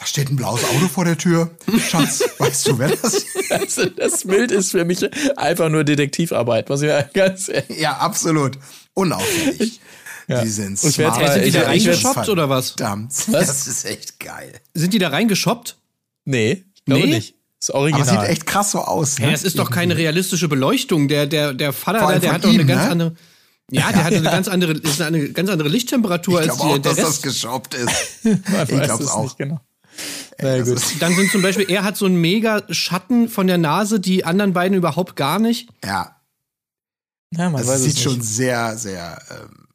Da 0.02 0.06
steht 0.08 0.30
ein 0.30 0.36
blaues 0.36 0.64
Auto 0.64 0.88
vor 0.88 1.04
der 1.04 1.16
Tür. 1.16 1.52
Schatz, 1.88 2.24
weißt 2.38 2.66
du, 2.66 2.78
wer 2.80 2.88
das 2.88 3.14
ist? 3.14 3.52
also 3.52 3.84
das 3.86 4.24
Bild 4.24 4.50
ist 4.50 4.72
für 4.72 4.84
mich 4.84 5.08
einfach 5.38 5.68
nur 5.68 5.84
Detektivarbeit, 5.84 6.68
muss 6.68 6.82
ich 6.82 6.88
mir 6.88 7.08
ganz 7.14 7.48
ehrlich. 7.48 7.78
Ja, 7.78 7.98
absolut. 7.98 8.58
Unauffällig. 8.94 9.80
Die 10.28 10.48
sind 10.48 10.82
Ich 10.82 10.98
werd 10.98 11.14
smart. 11.14 11.22
mal- 11.22 11.32
Sind 11.34 11.42
die 11.42 11.48
ich 11.50 11.54
da 11.54 11.60
ich 11.72 11.86
reingeshoppt 11.86 12.28
oder 12.30 12.48
was? 12.48 12.70
Verdammt. 12.70 13.12
Das 13.30 13.66
ist 13.68 13.84
echt 13.84 14.18
geil. 14.18 14.52
Sind 14.74 14.92
die 14.92 14.98
da 14.98 15.10
reingeshoppt? 15.10 15.76
Nee, 16.24 16.64
ich 16.74 16.84
glaube 16.84 17.06
Nee? 17.06 17.14
nicht. 17.14 17.34
Das 17.60 17.68
ist 17.68 17.70
Aber 17.70 17.78
original. 17.82 18.02
es 18.02 18.10
sieht 18.10 18.22
echt 18.28 18.46
krass 18.46 18.72
so 18.72 18.80
aus. 18.80 19.20
Ne? 19.20 19.26
Ja, 19.26 19.30
das 19.30 19.44
ist 19.44 19.56
doch 19.56 19.70
keine 19.70 19.96
realistische 19.96 20.48
Beleuchtung. 20.48 21.06
Der, 21.06 21.26
der, 21.26 21.54
der 21.54 21.72
Vater, 21.72 22.00
da, 22.00 22.06
allem 22.06 22.20
der 22.20 22.32
hat 22.32 22.42
doch 22.44 22.48
eine 22.50 22.62
ihm, 22.62 22.66
ganz 22.66 22.82
ne? 22.86 22.90
andere. 22.90 23.16
Ja, 23.70 23.92
der 23.92 24.02
hat 24.04 24.12
eine 24.14 24.22
ganz 24.30 24.48
andere, 24.48 24.72
ist 24.72 25.00
eine 25.00 25.28
ganz 25.30 25.48
andere 25.48 25.68
Lichttemperatur 25.68 26.42
ich 26.42 26.50
als 26.50 26.58
glaube 26.58 26.72
auch, 26.72 26.76
die, 26.76 26.82
der 26.82 26.92
dass 26.94 27.00
das 27.04 27.08
Rest. 27.08 27.22
geshoppt 27.22 27.74
ist. 27.74 27.90
Ich 28.24 28.42
glaube 28.42 28.74
es 28.94 29.00
es 29.00 29.08
auch. 29.08 29.22
nicht 29.22 29.38
genau. 29.38 29.60
Na 30.40 30.58
Das 30.58 30.68
gut. 30.68 30.82
Dann 31.00 31.14
sind 31.14 31.30
zum 31.30 31.42
Beispiel, 31.42 31.66
er 31.70 31.84
hat 31.84 31.96
so 31.96 32.06
einen 32.06 32.16
mega 32.20 32.62
Schatten 32.72 33.28
von 33.28 33.46
der 33.46 33.58
Nase, 33.58 34.00
die 34.00 34.24
anderen 34.24 34.52
beiden 34.52 34.76
überhaupt 34.76 35.16
gar 35.16 35.38
nicht. 35.38 35.68
Ja, 35.84 36.16
Ja, 37.34 37.50
man 37.50 37.62
es 37.62 37.82
sieht 37.82 37.98
schon 37.98 38.20
sehr, 38.22 38.76
sehr. 38.76 39.20
Ähm, 39.30 39.66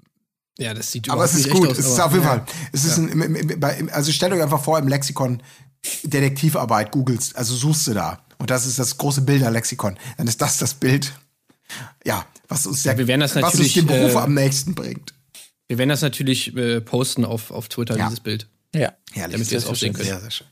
Ja, 0.60 0.74
das 0.74 0.92
sieht 0.92 1.10
aber 1.10 1.24
es 1.24 1.34
ist 1.36 1.50
gut. 1.50 1.70
echt 1.70 1.80
Es 1.80 1.86
aus, 1.86 1.94
ist 1.94 2.00
aber- 2.00 2.06
auf 2.08 2.12
jeden 2.14 2.24
ja. 2.24 2.30
Fall. 2.30 2.46
Es 2.72 2.86
ist 2.86 2.98
ein, 2.98 3.10
im, 3.10 3.22
im, 3.36 3.50
im, 3.50 3.90
also 3.92 4.12
stellt 4.12 4.34
euch 4.34 4.42
einfach 4.42 4.64
vor, 4.64 4.78
im 4.80 4.88
Lexikon 4.88 5.42
Detektivarbeit 6.04 6.92
googelst, 6.92 7.36
also 7.36 7.56
suchst 7.56 7.88
du 7.88 7.94
da. 7.94 8.20
Und 8.40 8.50
das 8.50 8.66
ist 8.66 8.78
das 8.80 8.98
große 8.98 9.22
Bilderlexikon. 9.22 9.98
Dann 10.18 10.28
ist 10.28 10.42
das 10.42 10.58
das 10.58 10.74
Bild, 10.74 11.14
ja, 12.06 12.26
was 12.48 12.66
uns, 12.68 12.84
der, 12.84 12.98
wir 12.98 13.08
werden 13.08 13.22
das 13.22 13.36
was 13.36 13.56
uns 13.60 13.74
dem 13.74 13.88
Beruf 13.88 14.14
äh, 14.14 14.18
am 14.18 14.34
nächsten 14.34 14.76
bringt. 14.76 15.14
Wir 15.68 15.78
werden 15.78 15.90
das 15.90 16.02
natürlich 16.02 16.56
äh, 16.56 16.82
posten 16.82 17.26
auf, 17.26 17.52
auf 17.52 17.68
Twitter, 17.70 17.98
Ja. 17.98 18.06
dieses 18.06 18.20
Bild. 18.20 18.48
Ja. 18.76 18.94
Herrlich. 19.14 19.34
damit 19.34 19.52
wir 19.52 19.58
es 19.58 19.66
auch 19.66 19.76
sehen 19.76 19.94
können. 19.94 20.08
Sehr, 20.08 20.20
sehr 20.20 20.32
schön. 20.32 20.48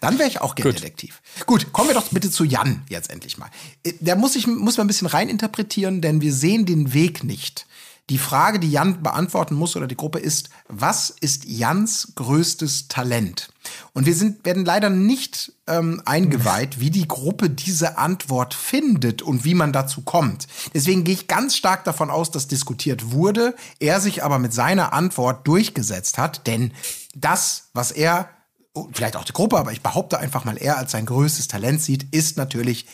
Dann 0.00 0.18
wäre 0.18 0.28
ich 0.28 0.40
auch 0.40 0.54
gerne 0.54 0.72
Detektiv. 0.72 1.20
Gut, 1.46 1.72
kommen 1.72 1.88
wir 1.88 1.94
doch 1.94 2.08
bitte 2.10 2.30
zu 2.30 2.44
Jan 2.44 2.82
jetzt 2.88 3.10
endlich 3.10 3.38
mal. 3.38 3.50
Äh, 3.84 3.94
Da 4.00 4.14
muss 4.14 4.36
ich 4.36 4.46
muss 4.46 4.76
man 4.76 4.84
ein 4.84 4.88
bisschen 4.88 5.08
reininterpretieren, 5.08 6.00
denn 6.00 6.20
wir 6.20 6.32
sehen 6.32 6.64
den 6.66 6.92
Weg 6.92 7.24
nicht. 7.24 7.66
Die 8.08 8.18
Frage, 8.18 8.58
die 8.58 8.70
Jan 8.72 9.04
beantworten 9.04 9.54
muss 9.54 9.76
oder 9.76 9.86
die 9.86 9.96
Gruppe 9.96 10.18
ist, 10.18 10.50
was 10.66 11.10
ist 11.10 11.44
Jans 11.44 12.12
größtes 12.16 12.88
Talent? 12.88 13.50
Und 13.92 14.04
wir 14.04 14.16
sind, 14.16 14.44
werden 14.44 14.64
leider 14.64 14.90
nicht 14.90 15.52
ähm, 15.68 16.02
eingeweiht, 16.06 16.80
wie 16.80 16.90
die 16.90 17.06
Gruppe 17.06 17.50
diese 17.50 17.98
Antwort 17.98 18.52
findet 18.54 19.22
und 19.22 19.44
wie 19.44 19.54
man 19.54 19.72
dazu 19.72 20.00
kommt. 20.00 20.48
Deswegen 20.74 21.04
gehe 21.04 21.14
ich 21.14 21.28
ganz 21.28 21.54
stark 21.54 21.84
davon 21.84 22.10
aus, 22.10 22.32
dass 22.32 22.48
diskutiert 22.48 23.12
wurde, 23.12 23.54
er 23.78 24.00
sich 24.00 24.24
aber 24.24 24.40
mit 24.40 24.52
seiner 24.52 24.92
Antwort 24.92 25.46
durchgesetzt 25.46 26.18
hat, 26.18 26.48
denn 26.48 26.72
das, 27.14 27.70
was 27.74 27.90
er 27.90 28.28
oh, 28.74 28.88
vielleicht 28.92 29.16
auch 29.16 29.24
die 29.24 29.32
Gruppe, 29.32 29.58
aber 29.58 29.72
ich 29.72 29.82
behaupte 29.82 30.18
einfach 30.18 30.44
mal, 30.44 30.56
er 30.56 30.78
als 30.78 30.92
sein 30.92 31.06
größtes 31.06 31.48
Talent 31.48 31.82
sieht, 31.82 32.14
ist 32.14 32.36
natürlich 32.36 32.86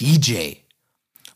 DJ. 0.00 0.54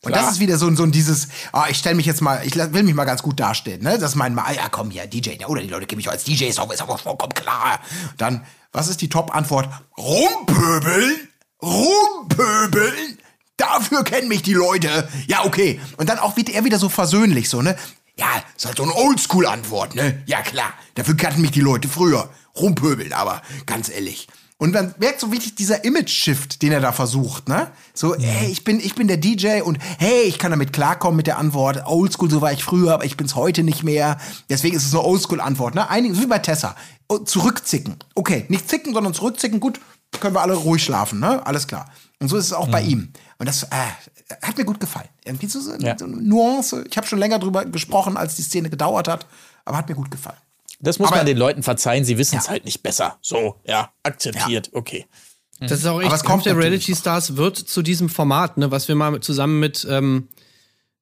Und 0.03 0.17
das 0.17 0.31
ist 0.33 0.41
wieder 0.41 0.57
so, 0.57 0.67
ein- 0.67 0.77
so 0.77 0.83
ein 0.83 0.93
dieses, 0.93 1.29
ah, 1.53 1.67
ich 1.69 1.77
stelle 1.77 1.95
mich 1.97 2.07
jetzt 2.07 2.23
mal, 2.23 2.41
ich 2.47 2.55
will 2.57 2.83
mich 2.85 2.95
mal 2.95 3.05
ganz 3.05 3.23
gut 3.23 3.39
darstellen, 3.39 3.83
ne? 3.83 3.99
Das 3.99 4.13
ist 4.13 4.17
mein, 4.17 4.39
ah, 4.39 4.51
ja 4.53 4.69
komm 4.71 4.91
hier, 4.91 5.07
DJ, 5.07 5.37
ne? 5.37 5.47
oder 5.47 5.61
die 5.61 5.69
Leute 5.69 5.87
kennen 5.87 5.99
mich 5.99 6.09
auch 6.09 6.13
als 6.13 6.25
DJ, 6.25 6.45
ist 6.45 6.59
auch, 6.59 6.73
ist 6.73 6.81
auch 6.83 6.99
vollkommen 7.01 7.35
klar. 7.35 7.81
Dann, 8.17 8.47
was 8.73 8.89
ist 8.89 9.03
die 9.03 9.11
Top-Antwort? 9.11 9.69
Rumpöbeln? 9.99 11.29
Rumpöbeln? 11.63 13.19
Dafür 13.57 14.05
kennen 14.05 14.29
mich 14.29 14.41
die 14.43 14.55
Leute. 14.55 15.07
Ja, 15.27 15.45
okay. 15.45 15.79
Und 15.99 16.09
dann 16.09 16.19
auch 16.19 16.37
wird 16.37 16.49
er 16.49 16.65
wieder 16.65 16.79
so 16.79 16.89
versöhnlich, 16.89 17.51
so, 17.51 17.61
ne? 17.61 17.77
Ja, 18.21 18.43
ist 18.55 18.67
halt 18.67 18.77
so 18.77 18.83
eine 18.83 18.95
Oldschool-Antwort, 18.95 19.95
ne? 19.95 20.23
Ja, 20.27 20.43
klar. 20.43 20.75
Dafür 20.95 21.17
kannten 21.17 21.41
mich 21.41 21.53
die 21.53 21.63
Leute 21.63 21.89
früher. 21.89 22.29
Rumpöbeln, 22.55 23.15
aber 23.15 23.41
ganz 23.65 23.89
ehrlich. 23.89 24.29
Und 24.59 24.75
man 24.75 24.95
merkt 24.99 25.21
so 25.21 25.33
wirklich 25.33 25.55
dieser 25.55 25.85
Image-Shift, 25.85 26.61
den 26.61 26.71
er 26.73 26.81
da 26.81 26.93
versucht, 26.93 27.49
ne? 27.49 27.71
So, 27.95 28.15
hey, 28.15 28.51
ich 28.51 28.63
bin, 28.63 28.79
ich 28.79 28.95
bin 28.95 29.09
der 29.09 29.17
DJ 29.17 29.63
und 29.63 29.79
hey, 29.99 30.25
ich 30.25 30.39
kann 30.39 30.51
damit 30.51 30.75
klarkommen 30.75 31.17
mit 31.17 31.27
der 31.27 31.39
Antwort. 31.39 31.87
Oldschool, 31.87 32.31
so 32.31 32.43
war 32.43 32.53
ich 32.53 32.63
früher, 32.63 32.93
aber 32.93 33.07
ich 33.07 33.17
bin's 33.17 33.37
heute 33.37 33.63
nicht 33.63 33.85
mehr. 33.85 34.19
Deswegen 34.51 34.77
ist 34.77 34.85
es 34.85 34.93
eine 34.93 35.03
Oldschool-Antwort, 35.03 35.75
ne? 35.75 35.89
Einige, 35.89 36.19
wie 36.19 36.27
bei 36.27 36.41
Tessa. 36.41 36.77
Oh, 37.09 37.19
Zurückzicken. 37.21 37.97
Okay, 38.15 38.45
nicht 38.49 38.69
zicken, 38.69 38.93
sondern 38.93 39.15
zurückzicken. 39.15 39.61
Gut, 39.61 39.81
können 40.19 40.35
wir 40.35 40.41
alle 40.43 40.55
ruhig 40.55 40.83
schlafen, 40.83 41.21
ne? 41.21 41.45
Alles 41.47 41.67
klar. 41.67 41.91
Und 42.19 42.29
so 42.29 42.37
ist 42.37 42.47
es 42.47 42.53
auch 42.53 42.69
bei 42.69 42.83
ihm. 42.83 43.13
Und 43.39 43.47
das 43.49 43.63
äh, 43.65 43.69
hat 44.43 44.59
mir 44.59 44.65
gut 44.65 44.81
gefallen. 44.81 45.09
Irgendwie 45.25 45.47
so, 45.47 45.61
so, 45.61 45.75
Ja. 45.79 45.97
so 45.97 46.05
eine 46.05 46.17
Nuance. 46.17 46.85
Ich 46.91 46.97
habe 46.97 47.07
schon 47.07 47.19
länger 47.19 47.39
drüber 47.39 47.65
gesprochen, 47.65 48.17
als 48.17 48.37
die 48.37 48.43
Szene 48.43 48.69
gedauert 48.69 49.09
hat, 49.09 49.27
aber 49.65 49.79
hat 49.79 49.89
mir 49.89 49.95
gut 49.95 50.11
gefallen. 50.11 50.37
Das 50.81 50.99
muss 50.99 51.09
Aber- 51.09 51.19
man 51.19 51.27
den 51.27 51.37
Leuten 51.39 51.63
verzeihen, 51.63 52.05
sie 52.05 52.19
wissen 52.19 52.37
es 52.39 52.45
Ja. 52.47 52.51
halt 52.51 52.65
nicht 52.65 52.83
besser. 52.83 53.19
So, 53.23 53.57
ja, 53.67 53.91
akzeptiert, 54.03 54.71
okay. 54.73 55.07
Das 55.61 55.73
ist 55.73 55.87
auch 55.87 56.03
Aber 56.03 56.15
echt, 56.15 56.25
kommt 56.25 56.47
der 56.47 56.57
Reality 56.57 56.95
Stars 56.97 57.37
wird 57.37 57.57
zu 57.59 57.83
diesem 57.83 58.09
Format, 58.09 58.57
ne, 58.57 58.71
was 58.71 58.89
wir 58.89 58.95
mal 58.95 59.21
zusammen 59.21 59.61
mit, 59.61 59.87
ähm, 59.91 60.29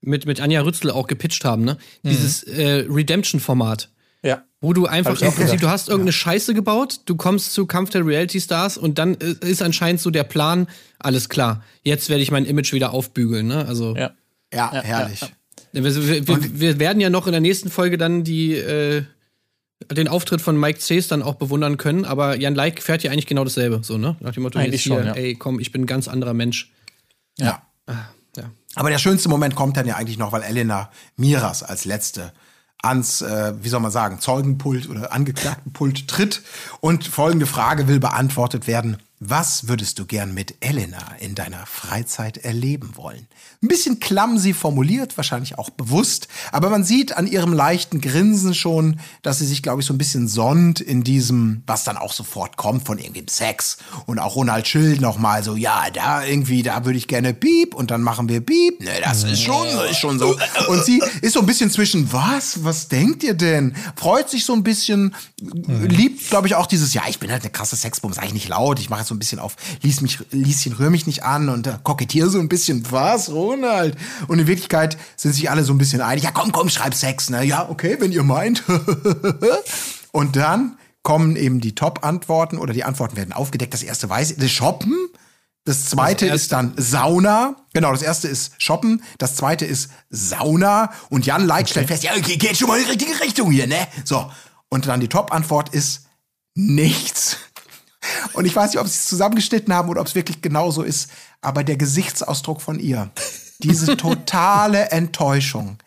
mit, 0.00 0.26
mit 0.26 0.40
Anja 0.40 0.60
Rützel 0.62 0.90
auch 0.90 1.06
gepitcht 1.06 1.44
haben, 1.44 1.64
ne? 1.64 1.78
Dieses 2.02 2.42
äh, 2.44 2.84
Redemption-Format. 2.88 3.88
Ja. 4.22 4.42
Wo 4.60 4.72
du 4.72 4.86
einfach 4.86 5.20
im 5.20 5.32
Prinzip, 5.32 5.60
du 5.60 5.68
hast 5.68 5.88
irgendeine 5.88 6.12
Scheiße 6.12 6.52
gebaut, 6.52 7.00
du 7.06 7.14
kommst 7.14 7.52
zu 7.52 7.66
Kampf 7.66 7.90
der 7.90 8.04
Reality 8.04 8.40
Stars 8.40 8.76
und 8.76 8.98
dann 8.98 9.14
äh, 9.14 9.34
ist 9.42 9.62
anscheinend 9.62 10.00
so 10.00 10.10
der 10.10 10.24
Plan, 10.24 10.66
alles 10.98 11.28
klar, 11.28 11.62
jetzt 11.82 12.08
werde 12.08 12.22
ich 12.22 12.30
mein 12.30 12.44
Image 12.44 12.72
wieder 12.72 12.92
aufbügeln, 12.92 13.46
ne? 13.46 13.66
Also 13.66 13.94
Ja. 13.96 14.10
Ja, 14.52 14.72
herrlich. 14.72 15.20
wir, 15.72 15.84
wir, 15.84 16.26
wir, 16.26 16.60
wir 16.60 16.78
werden 16.78 17.00
ja 17.00 17.10
noch 17.10 17.26
in 17.26 17.32
der 17.32 17.42
nächsten 17.42 17.70
Folge 17.70 17.98
dann 17.98 18.24
die 18.24 18.54
äh, 18.54 19.04
den 19.92 20.08
Auftritt 20.08 20.40
von 20.40 20.58
Mike 20.58 20.80
Cees 20.80 21.06
dann 21.06 21.22
auch 21.22 21.36
bewundern 21.36 21.76
können, 21.76 22.04
aber 22.04 22.36
Jan 22.36 22.54
Like 22.54 22.82
fährt 22.82 23.02
ja 23.02 23.12
eigentlich 23.12 23.26
genau 23.26 23.44
dasselbe, 23.44 23.80
so, 23.82 23.96
ne? 23.96 24.16
Nach 24.20 24.32
dem 24.32 24.42
Motto, 24.42 24.58
Eigentlich 24.58 24.82
hier, 24.82 24.96
schon, 24.96 25.06
ja. 25.06 25.12
ey, 25.12 25.34
komm, 25.36 25.60
ich 25.60 25.70
bin 25.70 25.82
ein 25.82 25.86
ganz 25.86 26.08
anderer 26.08 26.34
Mensch. 26.34 26.72
Ja. 27.38 27.62
Ja. 28.36 28.50
Aber 28.74 28.90
der 28.90 28.98
schönste 28.98 29.28
Moment 29.28 29.54
kommt 29.54 29.76
dann 29.76 29.86
ja 29.86 29.96
eigentlich 29.96 30.18
noch, 30.18 30.32
weil 30.32 30.42
Elena 30.42 30.90
Miras 31.16 31.62
als 31.62 31.84
letzte 31.84 32.32
ans, 32.82 33.22
äh, 33.22 33.54
wie 33.60 33.68
soll 33.68 33.80
man 33.80 33.90
sagen, 33.90 34.20
Zeugenpult 34.20 34.88
oder 34.88 35.12
Angeklagtenpult 35.12 36.08
tritt 36.08 36.42
und 36.80 37.06
folgende 37.06 37.46
Frage 37.46 37.88
will 37.88 38.00
beantwortet 38.00 38.66
werden. 38.66 38.98
Was 39.20 39.66
würdest 39.66 39.98
du 39.98 40.06
gern 40.06 40.32
mit 40.32 40.54
Elena 40.60 41.16
in 41.18 41.34
deiner 41.34 41.66
Freizeit 41.66 42.38
erleben 42.38 42.92
wollen? 42.94 43.26
Ein 43.60 43.66
bisschen 43.66 43.98
clumsy 43.98 44.54
formuliert, 44.54 45.16
wahrscheinlich 45.16 45.58
auch 45.58 45.70
bewusst, 45.70 46.28
aber 46.52 46.70
man 46.70 46.84
sieht 46.84 47.16
an 47.16 47.26
ihrem 47.26 47.52
leichten 47.52 48.00
Grinsen 48.00 48.54
schon, 48.54 49.00
dass 49.22 49.40
sie 49.40 49.46
sich, 49.46 49.64
glaube 49.64 49.80
ich, 49.80 49.86
so 49.86 49.92
ein 49.92 49.98
bisschen 49.98 50.28
sonnt 50.28 50.80
in 50.80 51.02
diesem, 51.02 51.64
was 51.66 51.82
dann 51.82 51.96
auch 51.96 52.12
sofort 52.12 52.56
kommt 52.56 52.86
von 52.86 52.98
irgendwie 52.98 53.24
Sex. 53.28 53.78
Und 54.06 54.20
auch 54.20 54.36
Ronald 54.36 54.68
Schild 54.68 55.00
nochmal 55.00 55.42
so, 55.42 55.56
ja, 55.56 55.90
da 55.92 56.24
irgendwie, 56.24 56.62
da 56.62 56.84
würde 56.84 56.98
ich 56.98 57.08
gerne 57.08 57.34
Piep 57.34 57.74
und 57.74 57.90
dann 57.90 58.00
machen 58.00 58.28
wir 58.28 58.40
Piep. 58.40 58.80
Ne, 58.80 58.90
das 59.02 59.24
ist 59.24 59.42
schon, 59.42 59.66
ist 59.90 59.98
schon 59.98 60.20
so. 60.20 60.38
Und 60.68 60.84
sie 60.84 61.02
ist 61.20 61.32
so 61.32 61.40
ein 61.40 61.46
bisschen 61.46 61.72
zwischen, 61.72 62.12
was, 62.12 62.62
was 62.62 62.86
denkt 62.86 63.24
ihr 63.24 63.34
denn? 63.34 63.74
Freut 63.96 64.30
sich 64.30 64.44
so 64.44 64.52
ein 64.52 64.62
bisschen, 64.62 65.16
liebt, 65.40 66.30
glaube 66.30 66.46
ich, 66.46 66.54
auch 66.54 66.66
dieses, 66.66 66.94
ja, 66.94 67.02
ich 67.08 67.18
bin 67.18 67.32
halt 67.32 67.42
eine 67.42 67.50
krasse 67.50 67.74
Sexbombe, 67.74 68.14
sag 68.14 68.26
ich 68.26 68.34
nicht 68.34 68.48
laut, 68.48 68.78
ich 68.78 68.88
mache 68.88 69.00
jetzt 69.00 69.08
so 69.08 69.16
ein 69.16 69.18
bisschen 69.18 69.40
auf, 69.40 69.56
lies 69.82 70.00
mich, 70.00 70.20
Lieschen, 70.30 70.74
rühr 70.74 70.90
mich 70.90 71.08
nicht 71.08 71.24
an 71.24 71.48
und 71.48 71.66
äh, 71.66 71.76
kokettiere 71.82 72.30
so 72.30 72.38
ein 72.38 72.48
bisschen, 72.48 72.88
was, 72.92 73.28
Ronald? 73.28 73.47
Und 73.56 74.38
in 74.38 74.46
Wirklichkeit 74.46 74.96
sind 75.16 75.34
sich 75.34 75.50
alle 75.50 75.64
so 75.64 75.72
ein 75.72 75.78
bisschen 75.78 76.00
einig, 76.00 76.24
ja, 76.24 76.30
komm, 76.30 76.52
komm, 76.52 76.68
schreib 76.68 76.94
Sex, 76.94 77.30
ne? 77.30 77.44
Ja, 77.44 77.68
okay, 77.68 77.96
wenn 78.00 78.12
ihr 78.12 78.22
meint. 78.22 78.62
und 80.12 80.36
dann 80.36 80.76
kommen 81.02 81.36
eben 81.36 81.60
die 81.60 81.74
Top-Antworten 81.74 82.58
oder 82.58 82.72
die 82.72 82.84
Antworten 82.84 83.16
werden 83.16 83.32
aufgedeckt. 83.32 83.72
Das 83.72 83.82
erste 83.82 84.08
weiß, 84.08 84.36
das 84.36 84.50
Shoppen. 84.50 84.94
Das 85.64 85.84
zweite 85.84 86.28
Das 86.28 86.42
ist 86.42 86.52
dann 86.52 86.72
Sauna. 86.76 87.56
Genau, 87.74 87.92
das 87.92 88.02
erste 88.02 88.28
ist 88.28 88.54
Shoppen. 88.56 89.02
Das 89.18 89.36
zweite 89.36 89.66
ist 89.66 89.90
Sauna. 90.08 90.90
Und 91.10 91.26
Jan 91.26 91.46
Like 91.46 91.68
stellt 91.68 91.88
fest, 91.88 92.04
ja, 92.04 92.12
okay, 92.16 92.36
geht 92.36 92.56
schon 92.56 92.68
mal 92.68 92.78
in 92.78 92.84
die 92.84 92.90
richtige 92.90 93.20
Richtung 93.20 93.50
hier, 93.50 93.66
ne? 93.66 93.86
So. 94.04 94.30
Und 94.70 94.86
dann 94.86 95.00
die 95.00 95.08
Top-Antwort 95.08 95.70
ist 95.70 96.06
nichts. 96.54 97.38
Und 98.32 98.44
ich 98.44 98.54
weiß 98.54 98.70
nicht, 98.70 98.80
ob 98.80 98.86
sie 98.86 98.94
es 98.94 99.06
zusammengeschnitten 99.06 99.72
haben 99.72 99.88
oder 99.88 100.00
ob 100.00 100.06
es 100.06 100.14
wirklich 100.14 100.42
genauso 100.42 100.82
ist. 100.82 101.10
Aber 101.40 101.64
der 101.64 101.76
Gesichtsausdruck 101.76 102.60
von 102.60 102.78
ihr, 102.80 103.10
diese 103.58 103.96
totale 103.96 104.90
Enttäuschung, 104.90 105.78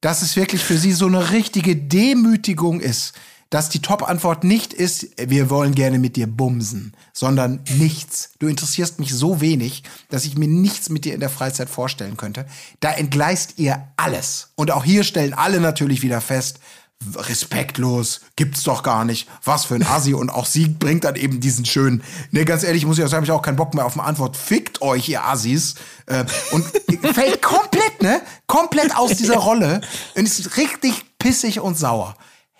dass 0.00 0.22
es 0.22 0.36
wirklich 0.36 0.62
für 0.62 0.78
sie 0.78 0.92
so 0.92 1.06
eine 1.06 1.30
richtige 1.30 1.76
Demütigung 1.76 2.80
ist, 2.80 3.14
dass 3.50 3.68
die 3.68 3.82
Top-Antwort 3.82 4.44
nicht 4.44 4.72
ist, 4.72 5.08
wir 5.18 5.50
wollen 5.50 5.74
gerne 5.74 5.98
mit 5.98 6.14
dir 6.14 6.28
bumsen, 6.28 6.94
sondern 7.12 7.60
nichts. 7.76 8.30
Du 8.38 8.46
interessierst 8.46 9.00
mich 9.00 9.12
so 9.12 9.40
wenig, 9.40 9.82
dass 10.08 10.24
ich 10.24 10.38
mir 10.38 10.46
nichts 10.46 10.88
mit 10.88 11.04
dir 11.04 11.14
in 11.14 11.20
der 11.20 11.30
Freizeit 11.30 11.68
vorstellen 11.68 12.16
könnte. 12.16 12.46
Da 12.78 12.92
entgleist 12.92 13.54
ihr 13.58 13.88
alles. 13.96 14.50
Und 14.54 14.70
auch 14.70 14.84
hier 14.84 15.02
stellen 15.02 15.34
alle 15.34 15.60
natürlich 15.60 16.02
wieder 16.02 16.20
fest, 16.20 16.60
respektlos, 17.16 18.20
gibt's 18.36 18.62
doch 18.62 18.82
gar 18.82 19.04
nicht. 19.04 19.28
Was 19.44 19.64
für 19.64 19.74
ein 19.74 19.86
Assi 19.86 20.14
und 20.14 20.30
auch 20.30 20.46
sie 20.46 20.68
bringt 20.68 21.04
dann 21.04 21.16
eben 21.16 21.40
diesen 21.40 21.64
schönen, 21.64 22.02
ne, 22.30 22.44
ganz 22.44 22.62
ehrlich, 22.62 22.84
muss 22.84 22.98
ich 22.98 23.04
auch 23.04 23.08
sagen, 23.08 23.22
hab 23.22 23.24
ich 23.24 23.32
auch 23.32 23.42
keinen 23.42 23.56
Bock 23.56 23.74
mehr 23.74 23.86
auf 23.86 23.98
eine 23.98 24.06
Antwort. 24.06 24.36
Fickt 24.36 24.82
euch, 24.82 25.08
ihr 25.08 25.24
Assis. 25.24 25.76
Äh, 26.06 26.24
und 26.52 26.64
fällt 27.14 27.42
komplett, 27.42 28.02
ne, 28.02 28.20
komplett 28.46 28.96
aus 28.96 29.16
dieser 29.16 29.36
Rolle 29.36 29.80
und 30.14 30.24
ist 30.24 30.56
richtig 30.56 30.92
pissig 31.18 31.60
und 31.60 31.78
sauer. 31.78 32.16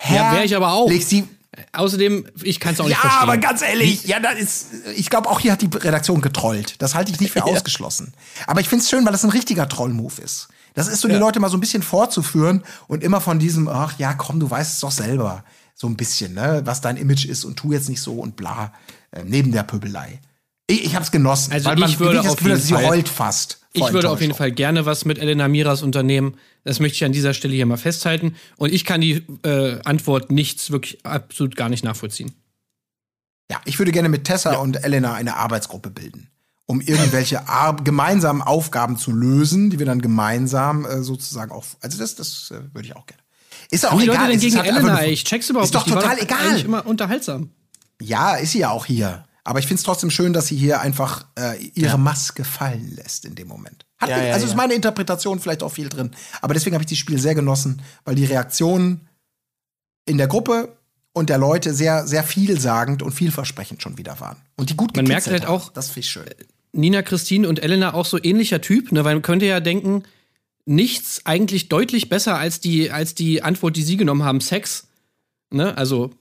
Ja, 0.09 0.33
wär 0.33 0.43
ich 0.43 0.55
aber 0.55 0.71
auch. 0.73 0.89
Sie, 0.89 1.27
Außerdem, 1.73 2.27
ich 2.43 2.59
kann 2.59 2.73
es 2.73 2.79
auch 2.79 2.85
nicht 2.85 2.95
ja, 2.95 3.01
verstehen. 3.01 3.23
aber 3.23 3.37
ganz 3.37 3.61
ehrlich, 3.61 4.05
ja, 4.05 4.19
das 4.19 4.39
ist, 4.39 4.67
ich 4.95 5.09
glaube, 5.09 5.29
auch 5.29 5.41
hier 5.41 5.51
hat 5.51 5.61
die 5.61 5.69
Redaktion 5.71 6.21
getrollt. 6.21 6.75
Das 6.79 6.95
halte 6.95 7.11
ich 7.11 7.19
nicht 7.19 7.31
für 7.31 7.43
ausgeschlossen. 7.43 8.13
Aber 8.47 8.61
ich 8.61 8.69
finde 8.69 8.83
es 8.83 8.89
schön, 8.89 9.05
weil 9.05 9.11
das 9.11 9.23
ein 9.23 9.29
richtiger 9.31 9.67
Troll-Move 9.67 10.21
ist. 10.21 10.47
Das 10.73 10.87
ist 10.87 11.01
so, 11.01 11.07
die 11.07 11.15
Leute 11.15 11.39
mal 11.39 11.49
so 11.49 11.57
ein 11.57 11.61
bisschen 11.61 11.83
vorzuführen 11.83 12.63
und 12.87 13.03
immer 13.03 13.19
von 13.21 13.39
diesem, 13.39 13.67
ach 13.67 13.97
ja, 13.99 14.13
komm, 14.13 14.39
du 14.39 14.49
weißt 14.49 14.73
es 14.75 14.79
doch 14.79 14.91
selber. 14.91 15.43
So 15.75 15.87
ein 15.87 15.97
bisschen, 15.97 16.33
ne, 16.33 16.61
was 16.65 16.81
dein 16.81 16.97
Image 16.97 17.25
ist 17.25 17.43
und 17.43 17.57
tu 17.57 17.71
jetzt 17.73 17.89
nicht 17.89 18.01
so 18.01 18.13
und 18.15 18.35
bla, 18.35 18.71
äh, 19.11 19.23
neben 19.25 19.51
der 19.51 19.63
Pöbelei. 19.63 20.19
Ich, 20.67 20.85
ich 20.85 20.95
habe 20.95 21.03
es 21.03 21.11
genossen, 21.11 21.51
Also 21.53 21.69
weil 21.69 21.75
man 21.77 21.89
ich 21.89 21.99
würde 21.99 22.17
das 22.17 22.27
auf 22.27 22.35
Gefühl 22.37 22.51
jeden 22.51 22.61
sie 22.61 22.73
Fall- 22.73 22.85
heult 22.87 23.09
fast. 23.09 23.57
Ich 23.73 23.93
würde 23.93 24.09
auf 24.09 24.19
jeden. 24.19 24.33
Fall 24.33 24.51
gerne 24.51 24.85
was 24.85 25.05
mit 25.05 25.17
Elena 25.17 25.47
Miras 25.47 25.81
unternehmen. 25.81 26.35
Das 26.65 26.81
möchte 26.81 26.95
ich 26.97 27.05
an 27.05 27.13
dieser 27.13 27.33
Stelle 27.33 27.53
hier 27.53 27.65
mal 27.65 27.77
festhalten. 27.77 28.35
Und 28.57 28.73
ich 28.73 28.83
kann 28.83 28.99
die 28.99 29.25
äh, 29.43 29.79
Antwort 29.85 30.29
nichts 30.29 30.71
wirklich 30.71 31.05
absolut 31.05 31.55
gar 31.55 31.69
nicht 31.69 31.81
nachvollziehen. 31.85 32.33
Ja, 33.49 33.61
ich 33.63 33.79
würde 33.79 33.93
gerne 33.93 34.09
mit 34.09 34.25
Tessa 34.25 34.55
und 34.57 34.83
Elena 34.83 35.13
eine 35.13 35.37
Arbeitsgruppe 35.37 35.89
bilden, 35.89 36.27
um 36.71 36.79
irgendwelche 36.79 37.43
gemeinsamen 37.83 38.41
Aufgaben 38.41 38.97
zu 38.97 39.11
lösen, 39.11 39.69
die 39.69 39.77
wir 39.79 39.85
dann 39.85 40.01
gemeinsam 40.01 40.85
äh, 40.85 41.03
sozusagen 41.03 41.51
auch. 41.51 41.65
Also 41.81 41.97
das, 41.97 42.15
das 42.15 42.49
äh, 42.51 42.61
würde 42.73 42.87
ich 42.87 42.95
auch 42.95 43.05
gerne. 43.05 43.21
Ist 43.69 43.85
auch 43.85 43.91
Haben 43.91 43.99
die 43.99 44.05
egal. 44.05 44.15
Leute 44.15 44.27
denn 44.29 44.37
ist 44.37 44.41
gegen 44.43 44.55
halt 44.57 44.67
Elena? 44.67 45.03
Ich 45.03 45.23
check's 45.25 45.49
überhaupt 45.49 45.65
Ist 45.65 45.75
doch 45.75 45.85
nicht. 45.85 45.91
Die 45.91 45.95
war 45.95 46.01
total 46.03 46.19
egal. 46.23 46.47
Eigentlich 46.47 46.63
immer 46.65 46.85
unterhaltsam. 46.85 47.49
Ja, 48.01 48.35
ist 48.35 48.51
sie 48.53 48.59
ja 48.59 48.69
auch 48.69 48.85
hier. 48.85 49.25
Aber 49.43 49.59
ich 49.59 49.65
finde 49.67 49.79
es 49.79 49.83
trotzdem 49.83 50.11
schön, 50.11 50.33
dass 50.33 50.47
sie 50.47 50.55
hier 50.55 50.79
einfach 50.81 51.25
äh, 51.37 51.57
ihre 51.73 51.97
Maske 51.97 52.43
fallen 52.45 52.95
lässt 52.95 53.25
in 53.25 53.35
dem 53.35 53.47
Moment. 53.49 53.85
Hat 53.97 54.09
Ja, 54.09 54.21
ja, 54.23 54.33
also 54.33 54.45
ist 54.45 54.51
ja. 54.51 54.57
meine 54.57 54.73
Interpretation 54.75 55.39
vielleicht 55.39 55.63
auch 55.63 55.71
viel 55.73 55.89
drin. 55.89 56.11
Aber 56.41 56.53
deswegen 56.53 56.73
habe 56.75 56.83
ich 56.83 56.89
das 56.89 56.97
Spiel 56.99 57.19
sehr 57.19 57.35
genossen, 57.35 57.81
weil 58.05 58.15
die 58.15 58.25
Reaktionen 58.25 59.07
in 60.05 60.17
der 60.17 60.27
Gruppe 60.27 60.77
und 61.13 61.29
der 61.29 61.37
Leute 61.37 61.73
sehr, 61.73 62.07
sehr 62.07 62.23
vielsagend 62.23 63.01
und 63.03 63.11
vielversprechend 63.11 63.81
schon 63.81 63.97
wieder 63.97 64.19
waren. 64.19 64.37
Und 64.57 64.69
die 64.69 64.77
gut 64.77 64.95
Man 64.95 65.05
merkt 65.05 65.27
halt 65.27 65.45
haben. 65.45 65.53
auch- 65.55 65.69
Das 65.73 65.87
finde 65.87 65.99
ich 66.01 66.09
schön. 66.09 66.25
Nina, 66.73 67.01
Christine 67.01 67.47
und 67.47 67.61
Elena 67.61 67.93
auch 67.93 68.05
so 68.05 68.17
ähnlicher 68.21 68.61
Typ, 68.61 68.91
ne? 68.91 69.03
Weil 69.03 69.15
man 69.15 69.21
könnte 69.21 69.45
ja 69.45 69.59
denken, 69.59 70.03
nichts 70.65 71.25
eigentlich 71.25 71.69
deutlich 71.69 72.09
besser 72.09 72.37
als 72.37 72.59
die, 72.59 72.91
als 72.91 73.15
die 73.15 73.43
Antwort, 73.43 73.75
die 73.75 73.83
sie 73.83 73.97
genommen 73.97 74.23
haben, 74.23 74.41
Sex. 74.41 74.87
Ne? 75.51 75.77
Also, 75.77 76.11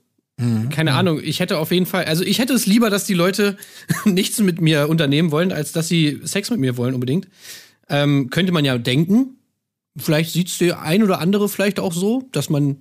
keine 0.70 0.94
Ahnung, 0.94 1.20
ich 1.22 1.40
hätte 1.40 1.58
auf 1.58 1.70
jeden 1.70 1.84
Fall, 1.84 2.06
also 2.06 2.24
ich 2.24 2.38
hätte 2.38 2.54
es 2.54 2.64
lieber, 2.64 2.88
dass 2.88 3.04
die 3.04 3.14
Leute 3.14 3.58
nichts 4.06 4.38
mit 4.40 4.60
mir 4.60 4.88
unternehmen 4.88 5.30
wollen, 5.30 5.52
als 5.52 5.72
dass 5.72 5.88
sie 5.88 6.20
Sex 6.24 6.50
mit 6.50 6.58
mir 6.58 6.78
wollen 6.78 6.94
unbedingt. 6.94 7.28
Ähm, 7.88 8.30
könnte 8.30 8.52
man 8.52 8.64
ja 8.64 8.78
denken. 8.78 9.36
Vielleicht 9.98 10.32
sieht 10.32 10.48
es 10.48 10.58
der 10.58 10.80
ein 10.80 11.02
oder 11.02 11.20
andere 11.20 11.48
vielleicht 11.48 11.78
auch 11.78 11.92
so, 11.92 12.28
dass 12.32 12.48
man 12.48 12.78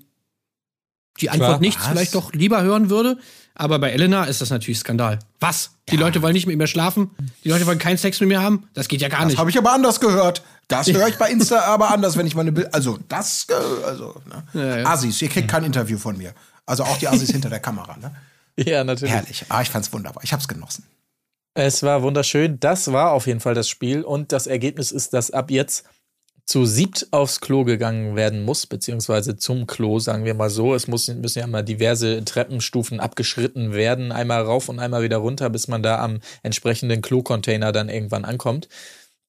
die 1.20 1.30
Antwort 1.30 1.60
nichts 1.60 1.82
Was? 1.82 1.90
vielleicht 1.90 2.16
doch 2.16 2.32
lieber 2.32 2.62
hören 2.62 2.90
würde. 2.90 3.18
Aber 3.62 3.78
bei 3.78 3.92
Elena 3.92 4.24
ist 4.24 4.40
das 4.40 4.52
natürlich 4.52 4.80
Skandal. 4.80 5.20
Was? 5.42 5.72
Die 5.90 5.98
Leute 5.98 6.22
wollen 6.22 6.32
nicht 6.32 6.48
mit 6.48 6.58
mir 6.58 6.66
schlafen? 6.66 7.10
Die 7.44 7.50
Leute 7.50 7.66
wollen 7.68 7.78
keinen 7.78 7.98
Sex 7.98 8.18
mit 8.22 8.30
mir 8.30 8.42
haben? 8.42 8.70
Das 8.74 8.88
geht 8.88 9.02
ja 9.02 9.10
gar 9.10 9.20
Das 9.20 9.28
nicht. 9.30 9.38
habe 9.38 9.50
ich 9.50 9.58
aber 9.58 9.74
anders 9.74 10.00
gehört. 10.00 10.44
Das 10.70 10.88
höre 10.88 11.10
ich 11.10 11.18
bei 11.18 11.30
Insta 11.30 11.60
aber 11.66 11.90
anders, 11.92 12.16
wenn 12.16 12.26
ich 12.26 12.36
meine 12.36 12.54
Bild. 12.54 12.74
Also, 12.74 12.98
das. 13.10 13.48
Also, 13.86 14.16
ne? 14.30 14.44
Ja, 14.54 14.78
ja. 14.78 14.86
Assis, 14.86 15.22
ihr 15.22 15.28
kriegt 15.28 15.50
kein 15.50 15.66
Interview 15.66 15.98
von 15.98 16.18
mir. 16.18 16.34
Also 16.66 16.84
auch 16.86 16.98
die 17.00 17.10
Assis 17.10 17.32
hinter 17.32 17.50
der 17.50 17.60
Kamera, 17.60 17.98
ne? 17.98 18.16
Ja, 18.66 18.84
natürlich. 18.86 19.14
Herrlich. 19.14 19.46
Ah, 19.50 19.62
ich 19.62 19.70
fand's 19.70 19.92
wunderbar. 19.92 20.24
Ich 20.24 20.32
hab's 20.32 20.48
genossen. 20.48 20.86
Es 21.54 21.84
war 21.84 22.02
wunderschön. 22.02 22.62
Das 22.62 22.94
war 22.94 23.12
auf 23.12 23.28
jeden 23.28 23.42
Fall 23.42 23.56
das 23.56 23.68
Spiel. 23.68 24.04
Und 24.04 24.32
das 24.32 24.48
Ergebnis 24.48 24.92
ist, 24.94 25.14
dass 25.14 25.32
ab 25.32 25.52
jetzt 25.52 25.84
zu 26.50 26.66
siebt 26.66 27.10
aufs 27.12 27.42
Klo 27.42 27.64
gegangen 27.64 28.16
werden 28.16 28.44
muss, 28.44 28.66
beziehungsweise 28.66 29.38
zum 29.38 29.68
Klo, 29.68 30.00
sagen 30.00 30.26
wir 30.26 30.34
mal 30.34 30.50
so. 30.50 30.74
Es 30.74 30.88
muss, 30.88 31.08
müssen 31.08 31.38
ja 31.38 31.46
mal 31.46 31.62
diverse 31.62 32.26
Treppenstufen 32.26 33.00
abgeschritten 33.00 33.74
werden, 33.74 34.12
einmal 34.12 34.42
rauf 34.42 34.68
und 34.68 34.80
einmal 34.80 35.04
wieder 35.04 35.18
runter, 35.18 35.52
bis 35.52 35.68
man 35.68 35.84
da 35.84 36.04
am 36.04 36.22
entsprechenden 36.42 37.04
Klo-Container 37.04 37.72
dann 37.72 37.88
irgendwann 37.88 38.26
ankommt. 38.26 38.68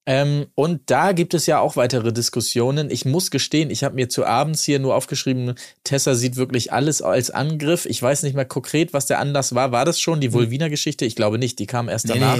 Ähm, 0.06 0.46
und 0.54 0.80
da 0.86 1.12
gibt 1.12 1.34
es 1.34 1.44
ja 1.44 1.60
auch 1.60 1.76
weitere 1.76 2.10
Diskussionen. 2.10 2.90
Ich 2.90 3.04
muss 3.04 3.30
gestehen, 3.30 3.68
ich 3.68 3.84
habe 3.84 3.96
mir 3.96 4.08
zu 4.08 4.24
abends 4.24 4.62
hier 4.62 4.78
nur 4.78 4.94
aufgeschrieben, 4.94 5.56
Tessa 5.84 6.14
sieht 6.14 6.36
wirklich 6.36 6.72
alles 6.72 7.02
als 7.02 7.30
Angriff. 7.30 7.84
Ich 7.84 8.00
weiß 8.02 8.22
nicht 8.22 8.34
mehr 8.34 8.46
konkret, 8.46 8.94
was 8.94 9.04
der 9.04 9.18
Anlass 9.18 9.54
war. 9.54 9.72
War 9.72 9.84
das 9.84 10.00
schon 10.00 10.22
die 10.22 10.32
Vulvina 10.32 10.68
Geschichte? 10.68 11.04
Ich 11.04 11.16
glaube 11.16 11.36
nicht, 11.38 11.58
die 11.58 11.66
kam 11.66 11.90
erst 11.90 12.08
danach. 12.08 12.38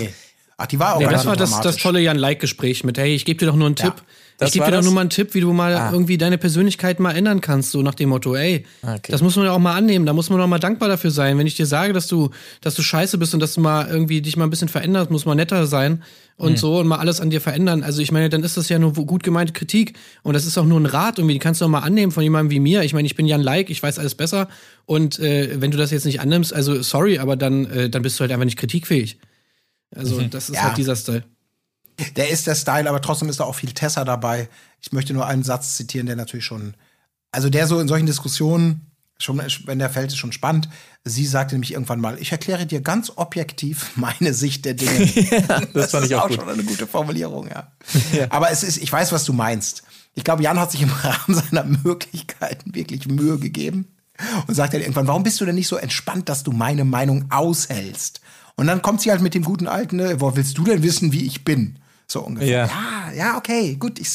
Ach, 0.57 0.66
die 0.66 0.78
war 0.78 0.95
auch 0.95 0.99
Nee, 1.01 1.05
gar 1.05 1.12
das 1.12 1.24
nicht 1.24 1.28
war 1.28 1.37
das, 1.37 1.61
das 1.61 1.76
tolle 1.76 2.01
Jan-Like-Gespräch 2.01 2.85
mit, 2.85 2.97
hey, 2.97 3.14
ich 3.14 3.26
gebe 3.26 3.39
dir 3.39 3.47
doch 3.47 3.57
nur 3.57 3.66
einen 3.66 3.76
Tipp. 3.76 3.95
Das 4.41 4.49
ich 4.49 4.55
gebe 4.55 4.66
dir 4.66 4.72
doch 4.78 4.82
nur 4.82 4.93
mal 4.93 5.03
einen 5.03 5.11
Tipp, 5.11 5.34
wie 5.34 5.41
du 5.41 5.53
mal 5.53 5.74
Ah. 5.74 5.91
irgendwie 5.93 6.18
deine 6.18 6.38
Persönlichkeit 6.38 6.99
mal 6.99 7.12
ändern 7.12 7.41
kannst, 7.41 7.70
so 7.70 7.82
nach 7.82 7.95
dem 7.95 8.09
Motto, 8.09 8.34
ey, 8.34 8.66
Okay. 8.82 9.12
das 9.12 9.22
muss 9.22 9.36
man 9.36 9.45
ja 9.45 9.53
auch 9.53 9.59
mal 9.59 9.76
annehmen, 9.76 10.07
da 10.07 10.12
muss 10.12 10.30
man 10.30 10.41
auch 10.41 10.47
mal 10.49 10.59
dankbar 10.59 10.88
dafür 10.88 11.11
sein. 11.12 11.38
Wenn 11.38 11.47
ich 11.47 11.55
dir 11.55 11.66
sage, 11.66 11.93
dass 11.93 12.07
du, 12.09 12.30
dass 12.61 12.74
du 12.74 12.82
scheiße 12.82 13.18
bist 13.18 13.34
und 13.34 13.41
dass 13.41 13.55
du 13.55 13.61
mal 13.61 13.86
irgendwie 13.88 14.20
dich 14.22 14.36
mal 14.36 14.45
ein 14.45 14.51
bisschen 14.51 14.68
veränderst, 14.68 15.11
muss 15.11 15.24
man 15.26 15.36
netter 15.36 15.66
sein 15.66 16.03
und 16.36 16.59
so 16.59 16.78
und 16.80 16.86
mal 16.88 16.97
alles 16.97 17.20
an 17.20 17.28
dir 17.28 17.41
verändern. 17.43 17.82
Also 17.82 18.01
ich 18.01 18.12
meine, 18.12 18.30
dann 18.30 18.43
ist 18.43 18.57
das 18.57 18.70
ja 18.70 18.78
nur 18.78 18.95
gut 18.95 19.22
gemeinte 19.22 19.53
Kritik 19.53 19.93
und 20.22 20.32
das 20.32 20.47
ist 20.47 20.57
auch 20.57 20.64
nur 20.64 20.80
ein 20.80 20.86
Rat 20.86 21.18
irgendwie, 21.18 21.34
die 21.34 21.38
kannst 21.38 21.61
du 21.61 21.66
auch 21.66 21.68
mal 21.68 21.80
annehmen 21.80 22.11
von 22.12 22.22
jemandem 22.22 22.51
wie 22.51 22.61
mir. 22.61 22.82
Ich 22.82 22.95
meine, 22.95 23.05
ich 23.07 23.14
bin 23.14 23.26
Jan 23.26 23.43
Like, 23.43 23.68
ich 23.68 23.82
weiß 23.82 23.99
alles 23.99 24.14
besser 24.14 24.49
und 24.86 25.18
äh, 25.18 25.61
wenn 25.61 25.70
du 25.70 25.76
das 25.76 25.91
jetzt 25.91 26.07
nicht 26.07 26.20
annimmst, 26.20 26.55
also 26.55 26.80
sorry, 26.82 27.18
aber 27.18 27.36
dann, 27.36 27.66
äh, 27.66 27.91
dann 27.91 28.01
bist 28.01 28.18
du 28.18 28.22
halt 28.22 28.32
einfach 28.32 28.47
nicht 28.47 28.57
kritikfähig. 28.59 29.18
Also 29.95 30.22
das 30.22 30.49
ist 30.49 30.57
Ja. 30.57 30.62
halt 30.62 30.78
dieser 30.78 30.97
Style. 30.97 31.24
Der 32.16 32.30
ist 32.30 32.46
der 32.46 32.55
Style, 32.55 32.88
aber 32.88 33.01
trotzdem 33.01 33.28
ist 33.28 33.40
da 33.40 33.44
auch 33.44 33.55
viel 33.55 33.72
Tessa 33.72 34.05
dabei. 34.05 34.48
Ich 34.80 34.92
möchte 34.92 35.12
nur 35.12 35.26
einen 35.26 35.42
Satz 35.42 35.76
zitieren, 35.76 36.07
der 36.07 36.16
natürlich 36.16 36.44
schon, 36.44 36.74
also 37.32 37.51
der 37.51 37.66
so 37.66 37.80
in 37.80 37.88
solchen 37.88 38.07
Diskussionen, 38.07 38.90
schon, 39.18 39.40
wenn 39.66 39.78
der 39.78 39.90
fällt, 39.90 40.09
ist 40.09 40.16
schon 40.16 40.32
spannend. 40.32 40.68
Sie 41.05 41.26
sagte 41.26 41.55
nämlich 41.55 41.72
irgendwann 41.72 42.01
mal, 42.01 42.18
ich 42.18 42.32
erkläre 42.32 42.66
dir 42.66 42.80
ganz 42.80 43.12
objektiv 43.16 43.96
meine 43.96 44.34
Sicht 44.34 44.64
der 44.64 44.74
Dinge. 44.74 45.07
das 45.74 45.90
fand 45.90 46.07
ich 46.07 46.14
auch 46.14 46.28
ist 46.28 46.38
auch 46.38 46.42
schon 46.42 46.48
eine 46.48 46.64
gute 46.64 46.86
Formulierung, 46.86 47.48
ja. 47.48 47.72
Aber 48.30 48.51
es 48.51 48.62
ist, 48.62 48.78
ich 48.78 48.90
weiß, 48.90 49.12
was 49.12 49.24
du 49.24 49.32
meinst. 49.32 49.82
Ich 50.14 50.24
glaube, 50.24 50.42
Jan 50.42 50.59
hat 50.59 50.70
sich 50.70 50.82
im 50.82 50.92
Rahmen 51.03 51.34
seiner 51.34 51.64
Möglichkeiten 51.64 52.74
wirklich 52.74 53.07
Mühe 53.09 53.38
gegeben 53.38 53.88
und 54.46 54.55
sagt 54.55 54.74
dann 54.74 54.80
irgendwann, 54.80 55.07
warum 55.07 55.22
bist 55.22 55.40
du 55.40 55.46
denn 55.46 55.55
nicht 55.55 55.68
so 55.68 55.76
entspannt, 55.76 56.28
dass 56.28 56.42
du 56.42 56.53
meine 56.53 56.84
Meinung 56.84 57.30
aushältst? 57.30 58.20
Und 58.57 58.66
dann 58.66 58.82
kommt 58.82 59.01
sie 59.01 59.11
halt 59.11 59.22
mit 59.22 59.34
dem 59.34 59.44
guten 59.44 59.66
alten, 59.66 59.96
ne, 59.96 60.20
wo 60.20 60.36
willst 60.36 60.59
du 60.59 60.64
denn 60.64 60.82
wissen, 60.82 61.12
wie 61.12 61.24
ich 61.24 61.44
bin? 61.44 61.78
So 62.11 62.20
ungefähr. 62.22 62.48
Ja. 62.48 62.66
Ja, 62.66 63.12
ja, 63.16 63.36
okay, 63.38 63.76
gut. 63.78 63.98
Ich, 64.00 64.08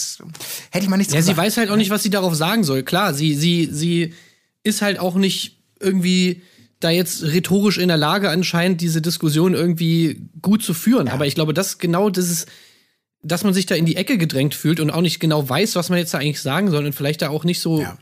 hätte 0.72 0.84
ich 0.84 0.90
mal 0.90 0.98
nichts 0.98 1.14
Ja, 1.14 1.22
sie 1.22 1.30
gesagt. 1.32 1.46
weiß 1.48 1.58
halt 1.58 1.70
auch 1.70 1.78
nicht, 1.78 1.90
was 1.90 2.04
sie 2.04 2.10
darauf 2.10 2.36
sagen 2.36 2.64
soll. 2.66 2.84
Klar, 2.84 3.14
sie, 3.14 3.34
sie, 3.36 3.70
sie 3.72 4.14
ist 4.64 4.82
halt 4.82 5.00
auch 5.00 5.16
nicht 5.16 5.60
irgendwie 5.80 6.42
da 6.82 6.90
jetzt 6.90 7.24
rhetorisch 7.24 7.78
in 7.78 7.88
der 7.88 7.98
Lage, 7.98 8.30
anscheinend 8.30 8.82
diese 8.82 9.02
Diskussion 9.02 9.54
irgendwie 9.54 10.28
gut 10.42 10.62
zu 10.62 10.74
führen. 10.74 11.08
Aber 11.08 11.26
ich 11.26 11.36
glaube, 11.36 11.54
das 11.54 11.78
genau 11.78 12.10
dieses, 12.10 12.48
dass 13.24 13.44
man 13.46 13.54
sich 13.54 13.66
da 13.66 13.76
in 13.76 13.86
die 13.86 13.96
Ecke 13.96 14.18
gedrängt 14.18 14.56
fühlt 14.56 14.82
und 14.82 14.92
auch 14.92 15.02
nicht 15.02 15.20
genau 15.22 15.48
weiß, 15.48 15.76
was 15.76 15.90
man 15.90 15.98
jetzt 15.98 16.14
da 16.14 16.18
eigentlich 16.18 16.42
sagen 16.42 16.70
soll 16.72 16.86
und 16.86 16.94
vielleicht 16.94 17.22
da 17.22 17.30
auch 17.30 17.46
nicht 17.46 17.62
so 17.62 17.82
Ja. 17.82 17.98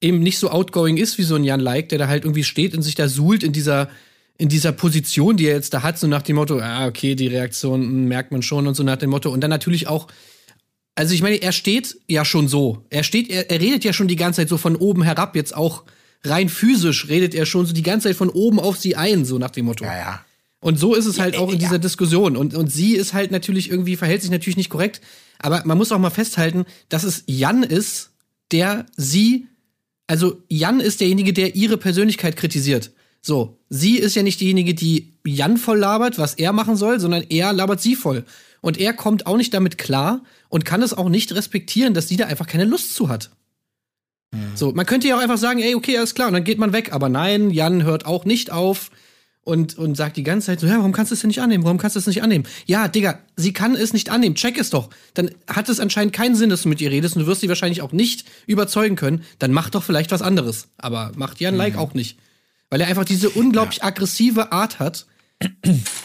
eben 0.00 0.20
nicht 0.20 0.38
so 0.38 0.50
outgoing 0.50 0.96
ist 0.96 1.18
wie 1.18 1.22
so 1.24 1.34
ein 1.34 1.44
Jan 1.44 1.60
Like, 1.60 1.90
der 1.90 1.98
da 1.98 2.08
halt 2.08 2.24
irgendwie 2.24 2.42
steht 2.44 2.74
und 2.74 2.82
sich 2.82 2.94
da 2.94 3.06
suhlt 3.08 3.42
in 3.42 3.52
dieser 3.52 3.90
in 4.38 4.48
dieser 4.48 4.72
Position, 4.72 5.36
die 5.36 5.46
er 5.46 5.54
jetzt 5.54 5.72
da 5.72 5.82
hat, 5.82 5.98
so 5.98 6.06
nach 6.06 6.22
dem 6.22 6.36
Motto, 6.36 6.58
ah, 6.58 6.86
okay, 6.86 7.14
die 7.14 7.28
Reaktion 7.28 7.82
hm, 7.82 8.04
merkt 8.08 8.32
man 8.32 8.42
schon 8.42 8.66
und 8.66 8.74
so 8.74 8.82
nach 8.82 8.96
dem 8.96 9.10
Motto. 9.10 9.30
Und 9.30 9.40
dann 9.40 9.50
natürlich 9.50 9.88
auch, 9.88 10.08
also 10.94 11.14
ich 11.14 11.22
meine, 11.22 11.36
er 11.36 11.52
steht 11.52 11.98
ja 12.08 12.24
schon 12.24 12.48
so. 12.48 12.84
Er 12.90 13.02
steht, 13.02 13.30
er, 13.30 13.50
er 13.50 13.60
redet 13.60 13.84
ja 13.84 13.92
schon 13.92 14.08
die 14.08 14.16
ganze 14.16 14.42
Zeit 14.42 14.48
so 14.48 14.56
von 14.56 14.76
oben 14.76 15.02
herab, 15.02 15.36
jetzt 15.36 15.54
auch 15.56 15.84
rein 16.24 16.48
physisch 16.48 17.08
redet 17.08 17.34
er 17.34 17.46
schon 17.46 17.66
so 17.66 17.72
die 17.72 17.82
ganze 17.82 18.08
Zeit 18.08 18.16
von 18.16 18.30
oben 18.30 18.58
auf 18.58 18.76
sie 18.76 18.96
ein, 18.96 19.24
so 19.24 19.38
nach 19.38 19.50
dem 19.50 19.66
Motto. 19.66 19.84
Ja, 19.84 19.96
ja. 19.96 20.24
Und 20.60 20.78
so 20.78 20.94
ist 20.94 21.06
es 21.06 21.20
halt 21.20 21.36
auch 21.36 21.48
in 21.48 21.60
ja. 21.60 21.68
dieser 21.68 21.78
Diskussion. 21.78 22.36
Und, 22.36 22.54
und 22.54 22.72
sie 22.72 22.96
ist 22.96 23.12
halt 23.12 23.30
natürlich 23.30 23.70
irgendwie, 23.70 23.96
verhält 23.96 24.22
sich 24.22 24.30
natürlich 24.30 24.56
nicht 24.56 24.70
korrekt. 24.70 25.00
Aber 25.38 25.62
man 25.64 25.78
muss 25.78 25.92
auch 25.92 25.98
mal 25.98 26.10
festhalten, 26.10 26.64
dass 26.88 27.04
es 27.04 27.24
Jan 27.26 27.62
ist, 27.62 28.10
der 28.50 28.86
sie, 28.96 29.46
also 30.06 30.42
Jan 30.48 30.80
ist 30.80 31.00
derjenige, 31.00 31.32
der 31.32 31.54
ihre 31.54 31.76
Persönlichkeit 31.76 32.36
kritisiert. 32.36 32.90
So, 33.26 33.58
sie 33.68 33.98
ist 33.98 34.14
ja 34.14 34.22
nicht 34.22 34.40
diejenige, 34.40 34.72
die 34.72 35.14
Jan 35.26 35.56
voll 35.56 35.80
labert, 35.80 36.16
was 36.16 36.34
er 36.34 36.52
machen 36.52 36.76
soll, 36.76 37.00
sondern 37.00 37.24
er 37.28 37.52
labert 37.52 37.80
sie 37.80 37.96
voll. 37.96 38.24
Und 38.60 38.78
er 38.78 38.92
kommt 38.92 39.26
auch 39.26 39.36
nicht 39.36 39.52
damit 39.52 39.78
klar 39.78 40.22
und 40.48 40.64
kann 40.64 40.80
es 40.80 40.94
auch 40.94 41.08
nicht 41.08 41.34
respektieren, 41.34 41.92
dass 41.92 42.06
sie 42.06 42.16
da 42.16 42.26
einfach 42.26 42.46
keine 42.46 42.66
Lust 42.66 42.94
zu 42.94 43.08
hat. 43.08 43.30
So, 44.54 44.70
man 44.70 44.86
könnte 44.86 45.08
ja 45.08 45.16
auch 45.16 45.20
einfach 45.20 45.38
sagen, 45.38 45.58
ey, 45.58 45.74
okay, 45.74 45.98
alles 45.98 46.14
klar, 46.14 46.28
und 46.28 46.34
dann 46.34 46.44
geht 46.44 46.58
man 46.58 46.72
weg. 46.72 46.92
Aber 46.92 47.08
nein, 47.08 47.50
Jan 47.50 47.82
hört 47.82 48.06
auch 48.06 48.26
nicht 48.26 48.52
auf 48.52 48.92
und, 49.42 49.76
und 49.76 49.96
sagt 49.96 50.16
die 50.16 50.22
ganze 50.22 50.46
Zeit 50.46 50.60
so, 50.60 50.68
ja, 50.68 50.76
warum 50.76 50.92
kannst 50.92 51.10
du 51.10 51.14
es 51.14 51.20
denn 51.20 51.28
nicht 51.28 51.40
annehmen? 51.40 51.64
Warum 51.64 51.78
kannst 51.78 51.96
du 51.96 51.98
es 51.98 52.06
nicht 52.06 52.22
annehmen? 52.22 52.44
Ja, 52.66 52.86
Digga, 52.86 53.18
sie 53.34 53.52
kann 53.52 53.74
es 53.74 53.92
nicht 53.92 54.08
annehmen. 54.08 54.36
Check 54.36 54.56
es 54.56 54.70
doch. 54.70 54.88
Dann 55.14 55.32
hat 55.48 55.68
es 55.68 55.80
anscheinend 55.80 56.12
keinen 56.12 56.36
Sinn, 56.36 56.50
dass 56.50 56.62
du 56.62 56.68
mit 56.68 56.80
ihr 56.80 56.92
redest 56.92 57.16
und 57.16 57.22
du 57.22 57.26
wirst 57.26 57.40
sie 57.40 57.48
wahrscheinlich 57.48 57.82
auch 57.82 57.90
nicht 57.90 58.24
überzeugen 58.46 58.94
können. 58.94 59.24
Dann 59.40 59.52
mach 59.52 59.68
doch 59.68 59.82
vielleicht 59.82 60.12
was 60.12 60.22
anderes. 60.22 60.68
Aber 60.78 61.10
macht 61.16 61.40
Jan 61.40 61.56
Like 61.56 61.76
auch 61.76 61.92
nicht. 61.92 62.18
Weil 62.70 62.80
er 62.80 62.88
einfach 62.88 63.04
diese 63.04 63.30
unglaublich 63.30 63.84
aggressive 63.84 64.52
Art 64.52 64.78
hat. 64.78 65.06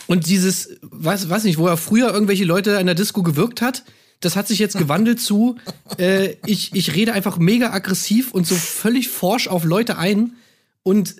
Und 0.07 0.27
dieses, 0.27 0.77
weiß, 0.81 1.29
weiß 1.29 1.45
nicht, 1.45 1.57
wo 1.57 1.67
er 1.67 1.77
früher 1.77 2.13
irgendwelche 2.13 2.43
Leute 2.43 2.71
in 2.71 2.85
der 2.85 2.95
Disco 2.95 3.23
gewirkt 3.23 3.61
hat, 3.61 3.83
das 4.19 4.35
hat 4.35 4.47
sich 4.47 4.59
jetzt 4.59 4.77
gewandelt 4.77 5.19
zu, 5.19 5.57
äh, 5.97 6.35
ich, 6.45 6.75
ich 6.75 6.93
rede 6.93 7.13
einfach 7.13 7.37
mega 7.37 7.71
aggressiv 7.71 8.31
und 8.31 8.45
so 8.45 8.55
völlig 8.55 9.09
forsch 9.09 9.47
auf 9.47 9.63
Leute 9.63 9.97
ein. 9.97 10.33
Und, 10.83 11.15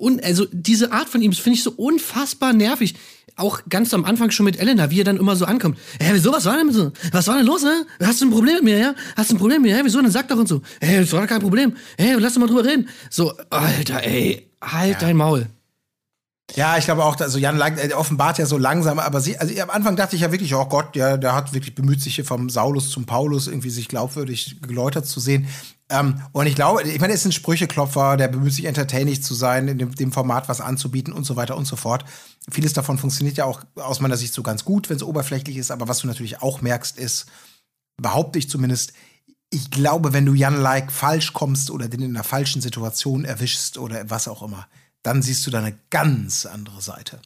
und 0.00 0.24
also 0.24 0.46
diese 0.50 0.92
Art 0.92 1.08
von 1.08 1.22
ihm, 1.22 1.30
das 1.30 1.40
finde 1.40 1.58
ich 1.58 1.62
so 1.62 1.72
unfassbar 1.72 2.52
nervig. 2.52 2.94
Auch 3.36 3.60
ganz 3.68 3.94
am 3.94 4.04
Anfang 4.04 4.30
schon 4.30 4.44
mit 4.44 4.58
Elena, 4.58 4.90
wie 4.90 5.00
er 5.00 5.04
dann 5.04 5.16
immer 5.16 5.36
so 5.36 5.44
ankommt. 5.44 5.78
Hä, 6.00 6.10
wieso, 6.12 6.32
was 6.32 6.44
war 6.44 6.56
denn 6.56 6.72
so? 6.72 6.92
Was 7.12 7.26
war 7.26 7.36
denn 7.36 7.46
los, 7.46 7.62
hä? 7.62 8.04
Hast 8.04 8.20
du 8.20 8.26
ein 8.26 8.30
Problem 8.30 8.56
mit 8.56 8.64
mir, 8.64 8.78
ja? 8.78 8.94
Hast 9.16 9.30
du 9.30 9.36
ein 9.36 9.38
Problem 9.38 9.62
mit 9.62 9.70
mir, 9.70 9.76
hä? 9.78 9.82
Wieso? 9.84 10.02
Dann 10.02 10.10
sag 10.10 10.28
doch 10.28 10.36
und 10.36 10.48
so. 10.48 10.62
Hä, 10.80 11.00
das 11.00 11.12
war 11.12 11.22
doch 11.22 11.28
kein 11.28 11.40
Problem. 11.40 11.74
Hä, 11.96 12.14
lass 12.18 12.34
doch 12.34 12.40
mal 12.40 12.48
drüber 12.48 12.64
reden. 12.64 12.88
So, 13.08 13.32
Alter, 13.50 14.02
ey, 14.02 14.50
halt 14.60 15.00
dein 15.00 15.16
Maul. 15.16 15.46
Ja, 16.56 16.76
ich 16.76 16.84
glaube 16.84 17.04
auch, 17.04 17.18
also 17.20 17.38
Jan 17.38 17.56
Lang, 17.56 17.78
äh, 17.78 17.92
offenbart 17.94 18.38
ja 18.38 18.46
so 18.46 18.58
langsam, 18.58 18.98
aber 18.98 19.20
sie, 19.20 19.38
also 19.38 19.58
am 19.60 19.70
Anfang 19.70 19.96
dachte 19.96 20.16
ich 20.16 20.22
ja 20.22 20.32
wirklich, 20.32 20.54
oh 20.54 20.66
Gott, 20.66 20.96
ja, 20.96 21.16
der 21.16 21.34
hat 21.34 21.52
wirklich 21.52 21.74
bemüht, 21.74 22.02
sich 22.02 22.16
hier 22.16 22.24
vom 22.24 22.50
Saulus 22.50 22.90
zum 22.90 23.06
Paulus 23.06 23.46
irgendwie 23.46 23.70
sich 23.70 23.88
glaubwürdig 23.88 24.56
geläutert 24.66 25.06
zu 25.06 25.20
sehen. 25.20 25.46
Ähm, 25.90 26.22
und 26.32 26.46
ich 26.46 26.54
glaube, 26.54 26.82
ich 26.82 27.00
meine, 27.00 27.12
er 27.12 27.16
ist 27.16 27.24
ein 27.24 27.32
Sprücheklopfer, 27.32 28.16
der 28.16 28.28
bemüht 28.28 28.52
sich 28.52 28.64
entertaining 28.64 29.20
zu 29.20 29.34
sein, 29.34 29.68
in 29.68 29.78
dem, 29.78 29.94
dem 29.94 30.12
Format 30.12 30.48
was 30.48 30.60
anzubieten 30.60 31.12
und 31.12 31.24
so 31.24 31.36
weiter 31.36 31.56
und 31.56 31.66
so 31.66 31.76
fort. 31.76 32.04
Vieles 32.50 32.72
davon 32.72 32.96
funktioniert 32.96 33.36
ja 33.36 33.44
auch 33.44 33.62
aus 33.74 34.00
meiner 34.00 34.16
Sicht 34.16 34.32
so 34.32 34.42
ganz 34.42 34.64
gut, 34.64 34.88
wenn 34.88 34.96
es 34.96 35.02
oberflächlich 35.02 35.56
ist, 35.56 35.70
aber 35.70 35.88
was 35.88 35.98
du 35.98 36.06
natürlich 36.06 36.42
auch 36.42 36.62
merkst, 36.62 36.96
ist, 36.96 37.26
behaupte 38.00 38.38
ich 38.38 38.48
zumindest, 38.48 38.92
ich 39.50 39.70
glaube, 39.70 40.12
wenn 40.12 40.24
du 40.24 40.34
Jan 40.34 40.60
Like 40.60 40.92
falsch 40.92 41.32
kommst 41.32 41.70
oder 41.70 41.88
den 41.88 42.02
in 42.02 42.14
einer 42.14 42.24
falschen 42.24 42.62
Situation 42.62 43.24
erwischst 43.24 43.78
oder 43.78 44.08
was 44.08 44.28
auch 44.28 44.42
immer, 44.42 44.68
dann 45.02 45.22
siehst 45.22 45.46
du 45.46 45.50
da 45.50 45.58
eine 45.58 45.76
ganz 45.90 46.46
andere 46.46 46.80
Seite. 46.80 47.20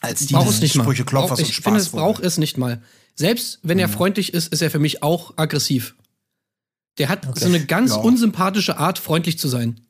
Als 0.00 0.26
die 0.26 0.36
es 0.36 0.60
nicht 0.60 0.76
mal. 0.76 0.84
Sprücheklopfers 0.84 1.30
Brauch- 1.30 1.38
und 1.38 1.48
ich 1.48 1.60
finde, 1.60 1.80
es 1.80 1.88
braucht 1.88 2.22
es 2.22 2.38
nicht 2.38 2.56
mal. 2.56 2.80
Selbst 3.16 3.58
wenn 3.64 3.80
er 3.80 3.88
freundlich 3.88 4.32
ist, 4.32 4.52
ist 4.52 4.62
er 4.62 4.70
für 4.70 4.78
mich 4.78 5.02
auch 5.02 5.32
aggressiv. 5.36 5.96
Der 6.98 7.08
hat 7.08 7.38
so 7.38 7.46
eine 7.46 7.64
ganz 7.64 7.92
Ja. 7.92 7.96
unsympathische 7.98 8.78
Art, 8.78 8.98
freundlich 8.98 9.38
zu 9.38 9.48
sein. 9.48 9.80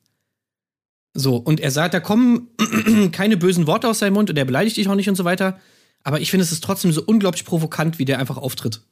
So, 1.14 1.36
und 1.36 1.58
er 1.60 1.70
sagt, 1.70 1.94
da 1.94 2.00
kommen 2.00 2.48
keine 3.12 3.36
bösen 3.36 3.66
Worte 3.66 3.88
aus 3.88 3.98
seinem 3.98 4.14
Mund 4.14 4.30
und 4.30 4.36
er 4.36 4.44
beleidigt 4.44 4.76
dich 4.76 4.88
auch 4.88 4.94
nicht 4.94 5.08
und 5.08 5.16
so 5.16 5.24
weiter. 5.24 5.58
Aber 6.04 6.20
ich 6.20 6.30
finde, 6.30 6.44
es 6.44 6.52
ist 6.52 6.62
trotzdem 6.62 6.92
so 6.92 7.02
unglaublich 7.02 7.44
provokant, 7.44 7.98
wie 7.98 8.04
der 8.04 8.18
einfach 8.18 8.36
auftritt. 8.36 8.82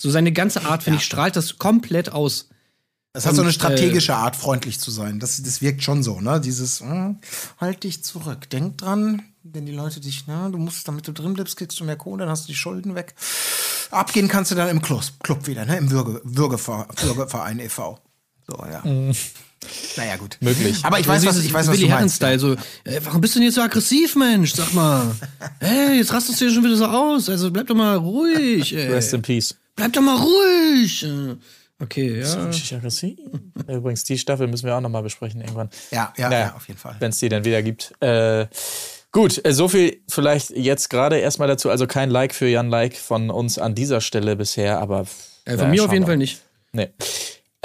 So 0.00 0.10
seine 0.10 0.32
ganze 0.32 0.64
Art, 0.64 0.82
finde 0.82 0.98
ich, 0.98 1.04
strahlt 1.04 1.36
das 1.36 1.58
komplett 1.58 2.10
aus. 2.10 2.48
Es 3.12 3.26
hat 3.26 3.34
so 3.34 3.42
eine 3.42 3.48
Und, 3.50 3.54
äh, 3.54 3.58
strategische 3.58 4.14
Art, 4.16 4.34
freundlich 4.34 4.80
zu 4.80 4.90
sein. 4.90 5.20
Das, 5.20 5.40
das 5.42 5.60
wirkt 5.60 5.82
schon 5.84 6.02
so, 6.02 6.20
ne? 6.20 6.40
Dieses, 6.40 6.80
hm, 6.80 7.18
halt 7.60 7.84
dich 7.84 8.02
zurück. 8.02 8.50
Denk 8.50 8.78
dran, 8.78 9.22
wenn 9.44 9.66
die 9.66 9.72
Leute 9.72 10.00
dich, 10.00 10.26
ne, 10.26 10.48
du 10.50 10.58
musst, 10.58 10.88
damit 10.88 11.06
du 11.06 11.12
drin 11.12 11.34
bleibst, 11.34 11.56
kriegst 11.56 11.78
du 11.78 11.84
mehr 11.84 11.96
Kohle, 11.96 12.20
dann 12.20 12.30
hast 12.30 12.44
du 12.44 12.48
die 12.48 12.56
Schulden 12.56 12.94
weg. 12.94 13.14
Abgehen 13.90 14.26
kannst 14.28 14.50
du 14.50 14.54
dann 14.54 14.68
im 14.68 14.80
Club, 14.82 15.02
Club 15.22 15.46
wieder, 15.46 15.64
ne? 15.66 15.76
Im 15.76 15.90
Würge, 15.90 16.20
Würgever, 16.24 16.88
Würgeverein 17.00 17.60
e.V. 17.60 17.98
So, 18.46 18.56
ja. 18.70 18.82
Naja, 19.96 20.16
gut. 20.16 20.38
Möglich. 20.40 20.84
Aber 20.84 20.98
ich 20.98 21.06
weiß, 21.06 21.24
was, 21.24 21.38
ich 21.38 21.52
weiß, 21.52 21.66
was 21.68 21.76
Willi 21.76 21.86
du 21.86 21.94
meinst. 21.94 22.20
Herren-Style, 22.22 22.56
so, 22.84 22.90
äh, 22.90 23.00
warum 23.04 23.20
bist 23.20 23.34
du 23.34 23.38
denn 23.38 23.46
jetzt 23.46 23.54
so 23.54 23.62
aggressiv, 23.62 24.16
Mensch? 24.16 24.54
Sag 24.54 24.72
mal. 24.74 25.14
Ey, 25.60 25.98
jetzt 25.98 26.12
rastest 26.12 26.40
du 26.40 26.46
dir 26.46 26.54
schon 26.54 26.64
wieder 26.64 26.76
so 26.76 26.86
aus. 26.86 27.28
Also 27.28 27.50
bleib 27.50 27.66
doch 27.66 27.74
mal 27.74 27.96
ruhig, 27.96 28.74
ey. 28.74 28.92
Rest 28.92 29.14
in 29.14 29.22
Peace. 29.22 29.56
Bleib 29.76 29.92
doch 29.92 30.02
mal 30.02 30.16
ruhig. 30.16 31.06
Okay, 31.80 32.20
ja. 32.20 32.44
Richtig 32.44 32.74
aggressiv. 32.74 33.18
Übrigens, 33.66 34.04
die 34.04 34.18
Staffel 34.18 34.46
müssen 34.46 34.66
wir 34.66 34.76
auch 34.76 34.80
nochmal 34.80 35.02
besprechen 35.02 35.40
irgendwann. 35.40 35.70
Ja, 35.90 36.12
ja, 36.16 36.28
Naja, 36.28 36.46
ja, 36.46 36.54
auf 36.54 36.68
jeden 36.68 36.78
Fall. 36.78 36.96
Wenn 36.98 37.10
es 37.10 37.18
die 37.18 37.28
dann 37.28 37.44
wieder 37.44 37.62
gibt. 37.62 37.92
Äh, 38.00 38.46
gut, 39.14 39.42
äh, 39.42 39.52
so 39.54 39.68
viel 39.68 40.02
vielleicht 40.08 40.50
jetzt 40.50 40.90
gerade 40.90 41.18
erstmal 41.18 41.48
dazu. 41.48 41.70
Also 41.70 41.86
kein 41.86 42.10
Like 42.10 42.34
für 42.34 42.46
Jan 42.46 42.68
Like 42.68 42.98
von 42.98 43.30
uns 43.30 43.58
an 43.58 43.74
dieser 43.74 44.02
Stelle 44.02 44.36
bisher, 44.36 44.80
aber. 44.80 45.06
Äh, 45.46 45.52
von 45.52 45.56
naja, 45.56 45.68
mir 45.70 45.84
auf 45.84 45.92
jeden 45.92 46.02
wir. 46.02 46.08
Fall 46.08 46.16
nicht. 46.18 46.42
Nee. 46.72 46.90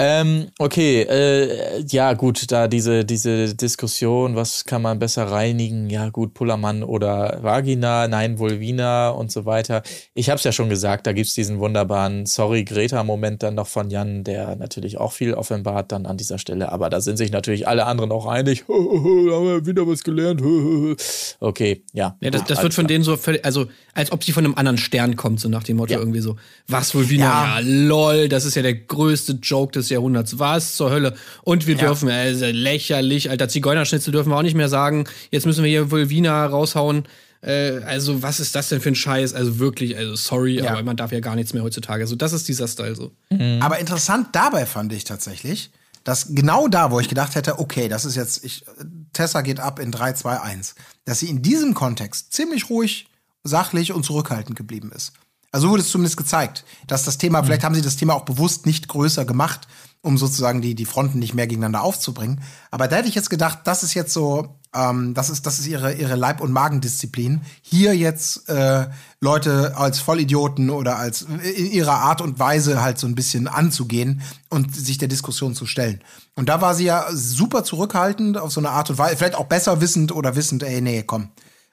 Ähm, 0.02 0.46
okay, 0.58 1.02
äh, 1.02 1.84
ja 1.86 2.14
gut, 2.14 2.50
da 2.50 2.68
diese, 2.68 3.04
diese 3.04 3.54
Diskussion, 3.54 4.34
was 4.34 4.64
kann 4.64 4.80
man 4.80 4.98
besser 4.98 5.24
reinigen? 5.30 5.90
Ja 5.90 6.08
gut, 6.08 6.32
Pullermann 6.32 6.82
oder 6.82 7.40
Vagina, 7.42 8.08
nein, 8.08 8.38
Vulvina 8.38 9.10
und 9.10 9.30
so 9.30 9.44
weiter. 9.44 9.82
Ich 10.14 10.30
habe 10.30 10.38
es 10.38 10.44
ja 10.44 10.52
schon 10.52 10.70
gesagt, 10.70 11.06
da 11.06 11.12
gibt's 11.12 11.34
diesen 11.34 11.58
wunderbaren 11.58 12.24
Sorry-Greta-Moment 12.24 13.42
dann 13.42 13.56
noch 13.56 13.66
von 13.66 13.90
Jan, 13.90 14.24
der 14.24 14.56
natürlich 14.56 14.96
auch 14.96 15.12
viel 15.12 15.34
offenbart 15.34 15.92
dann 15.92 16.06
an 16.06 16.16
dieser 16.16 16.38
Stelle, 16.38 16.72
aber 16.72 16.88
da 16.88 17.02
sind 17.02 17.18
sich 17.18 17.30
natürlich 17.30 17.68
alle 17.68 17.84
anderen 17.84 18.10
auch 18.10 18.24
einig. 18.24 18.64
da 18.68 18.72
haben 18.72 19.44
wir 19.44 19.66
wieder 19.66 19.86
was 19.86 20.02
gelernt. 20.02 20.40
okay, 21.40 21.82
ja. 21.92 22.16
Ja, 22.22 22.30
das, 22.30 22.44
das 22.44 22.52
alles 22.52 22.62
wird 22.62 22.74
von 22.74 22.86
klar. 22.86 22.94
denen 22.94 23.04
so 23.04 23.18
völlig, 23.18 23.44
also 23.44 23.66
als 23.92 24.12
ob 24.12 24.24
sie 24.24 24.32
von 24.32 24.46
einem 24.46 24.54
anderen 24.54 24.78
Stern 24.78 25.16
kommt, 25.16 25.40
so 25.40 25.50
nach 25.50 25.64
dem 25.64 25.76
Motto 25.76 25.92
Ja. 25.92 25.98
irgendwie 25.98 26.20
so. 26.20 26.36
Was 26.68 26.94
wieder? 26.94 27.24
Ja. 27.24 27.60
Ja. 27.60 27.60
lol, 27.62 28.30
das 28.30 28.46
ist 28.46 28.54
ja 28.54 28.62
der 28.62 28.74
größte 28.74 29.40
Joke 29.42 29.72
des 29.72 29.89
Jahrhunderts. 29.90 30.38
Was 30.38 30.76
zur 30.76 30.90
Hölle? 30.90 31.14
Und 31.42 31.66
wir 31.66 31.76
dürfen, 31.76 32.08
also 32.08 32.46
lächerlich, 32.46 33.30
alter 33.30 33.48
Zigeunerschnitzel 33.48 34.12
dürfen 34.12 34.30
wir 34.30 34.36
auch 34.36 34.42
nicht 34.42 34.56
mehr 34.56 34.68
sagen. 34.68 35.04
Jetzt 35.30 35.46
müssen 35.46 35.62
wir 35.64 35.70
hier 35.70 35.90
Vulvina 35.90 36.46
raushauen. 36.46 37.04
Äh, 37.42 37.78
also, 37.84 38.22
was 38.22 38.40
ist 38.40 38.54
das 38.54 38.68
denn 38.68 38.80
für 38.80 38.90
ein 38.90 38.94
Scheiß? 38.94 39.34
Also 39.34 39.58
wirklich, 39.58 39.96
also 39.96 40.14
sorry, 40.14 40.60
Ja. 40.60 40.70
aber 40.72 40.82
man 40.82 40.96
darf 40.96 41.12
ja 41.12 41.20
gar 41.20 41.36
nichts 41.36 41.52
mehr 41.54 41.62
heutzutage. 41.62 42.06
So, 42.06 42.16
das 42.16 42.32
ist 42.32 42.48
dieser 42.48 42.68
Style 42.68 42.94
so. 42.94 43.12
Aber 43.60 43.78
interessant 43.78 44.28
dabei 44.32 44.66
fand 44.66 44.92
ich 44.92 45.04
tatsächlich, 45.04 45.70
dass 46.04 46.34
genau 46.34 46.68
da, 46.68 46.90
wo 46.90 47.00
ich 47.00 47.08
gedacht 47.08 47.34
hätte, 47.34 47.58
okay, 47.58 47.88
das 47.88 48.04
ist 48.04 48.16
jetzt, 48.16 48.44
ich, 48.44 48.64
Tessa 49.12 49.42
geht 49.42 49.60
ab 49.60 49.78
in 49.78 49.90
3, 49.92 50.14
2, 50.14 50.40
1, 50.40 50.74
dass 51.04 51.20
sie 51.20 51.28
in 51.28 51.42
diesem 51.42 51.74
Kontext 51.74 52.32
ziemlich 52.32 52.70
ruhig, 52.70 53.06
sachlich 53.44 53.92
und 53.92 54.04
zurückhaltend 54.04 54.56
geblieben 54.56 54.92
ist. 54.94 55.12
Also 55.52 55.66
so 55.66 55.72
wurde 55.72 55.82
es 55.82 55.90
zumindest 55.90 56.16
gezeigt, 56.16 56.64
dass 56.86 57.04
das 57.04 57.18
Thema, 57.18 57.42
vielleicht 57.42 57.64
haben 57.64 57.74
sie 57.74 57.82
das 57.82 57.96
Thema 57.96 58.14
auch 58.14 58.24
bewusst 58.24 58.66
nicht 58.66 58.86
größer 58.86 59.24
gemacht, 59.24 59.66
um 60.02 60.16
sozusagen 60.16 60.62
die, 60.62 60.74
die 60.74 60.86
Fronten 60.86 61.18
nicht 61.18 61.34
mehr 61.34 61.46
gegeneinander 61.46 61.82
aufzubringen. 61.82 62.40
Aber 62.70 62.88
da 62.88 62.96
hätte 62.96 63.08
ich 63.08 63.14
jetzt 63.14 63.30
gedacht, 63.30 63.60
das 63.64 63.82
ist 63.82 63.94
jetzt 63.94 64.12
so, 64.12 64.56
ähm, 64.74 65.12
das 65.14 65.28
ist, 65.28 65.46
das 65.46 65.58
ist 65.58 65.66
ihre, 65.66 65.92
ihre 65.92 66.16
Leib- 66.16 66.40
und 66.40 66.52
Magendisziplin. 66.52 67.42
Hier 67.60 67.94
jetzt 67.94 68.48
äh, 68.48 68.86
Leute 69.20 69.76
als 69.76 70.00
Vollidioten 70.00 70.70
oder 70.70 70.96
als 70.96 71.22
in 71.22 71.70
ihrer 71.70 71.96
Art 71.96 72.22
und 72.22 72.38
Weise 72.38 72.82
halt 72.82 72.98
so 72.98 73.06
ein 73.06 73.14
bisschen 73.14 73.46
anzugehen 73.46 74.22
und 74.48 74.74
sich 74.74 74.96
der 74.96 75.08
Diskussion 75.08 75.54
zu 75.54 75.66
stellen. 75.66 76.00
Und 76.34 76.48
da 76.48 76.62
war 76.62 76.74
sie 76.74 76.84
ja 76.84 77.06
super 77.12 77.64
zurückhaltend 77.64 78.38
auf 78.38 78.52
so 78.52 78.60
eine 78.60 78.70
Art 78.70 78.88
und 78.88 78.96
Weise, 78.96 79.16
vielleicht 79.16 79.34
auch 79.34 79.46
besser 79.46 79.82
wissend 79.82 80.12
oder 80.12 80.34
wissend, 80.34 80.62
ey, 80.62 80.80
nee, 80.80 81.02
komm. 81.02 81.28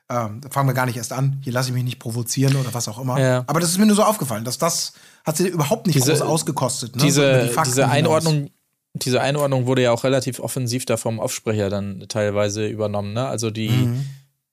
Ähm, 0.10 0.40
fangen 0.50 0.70
wir 0.70 0.74
gar 0.74 0.86
nicht 0.86 0.96
erst 0.96 1.12
an. 1.12 1.42
Hier 1.44 1.52
lasse 1.52 1.70
ich 1.70 1.74
mich 1.76 1.84
nicht 1.84 2.00
provozieren 2.00 2.56
oder 2.56 2.74
was 2.74 2.88
auch 2.88 2.98
immer. 3.00 3.20
Ja. 3.20 3.44
Aber 3.48 3.60
das 3.60 3.72
ist 3.72 3.78
mir 3.78 3.86
nur 3.86 3.96
so 3.98 4.04
aufgefallen, 4.04 4.46
dass 4.46 4.58
das 4.58 4.94
hat 5.26 5.36
sie 5.38 5.48
überhaupt 5.50 5.86
nicht 5.86 5.98
Diese- 5.98 6.12
groß 6.14 6.22
ausgekostet. 6.22 6.96
Ne? 6.96 7.02
Diese, 7.04 7.50
die 7.54 7.62
diese. 7.66 7.90
Einordnung, 7.90 8.50
diese 8.94 9.20
Einordnung 9.20 9.66
wurde 9.66 9.82
ja 9.82 9.92
auch 9.92 10.06
relativ 10.06 10.40
offensiv 10.40 10.86
da 10.86 10.96
vom 10.96 11.20
Aufsprecher 11.20 11.70
dann 11.70 12.06
teilweise 12.08 12.68
übernommen. 12.68 13.12
Ne? 13.14 13.28
Also 13.28 13.52
die, 13.52 13.70
Mhm. 13.70 14.06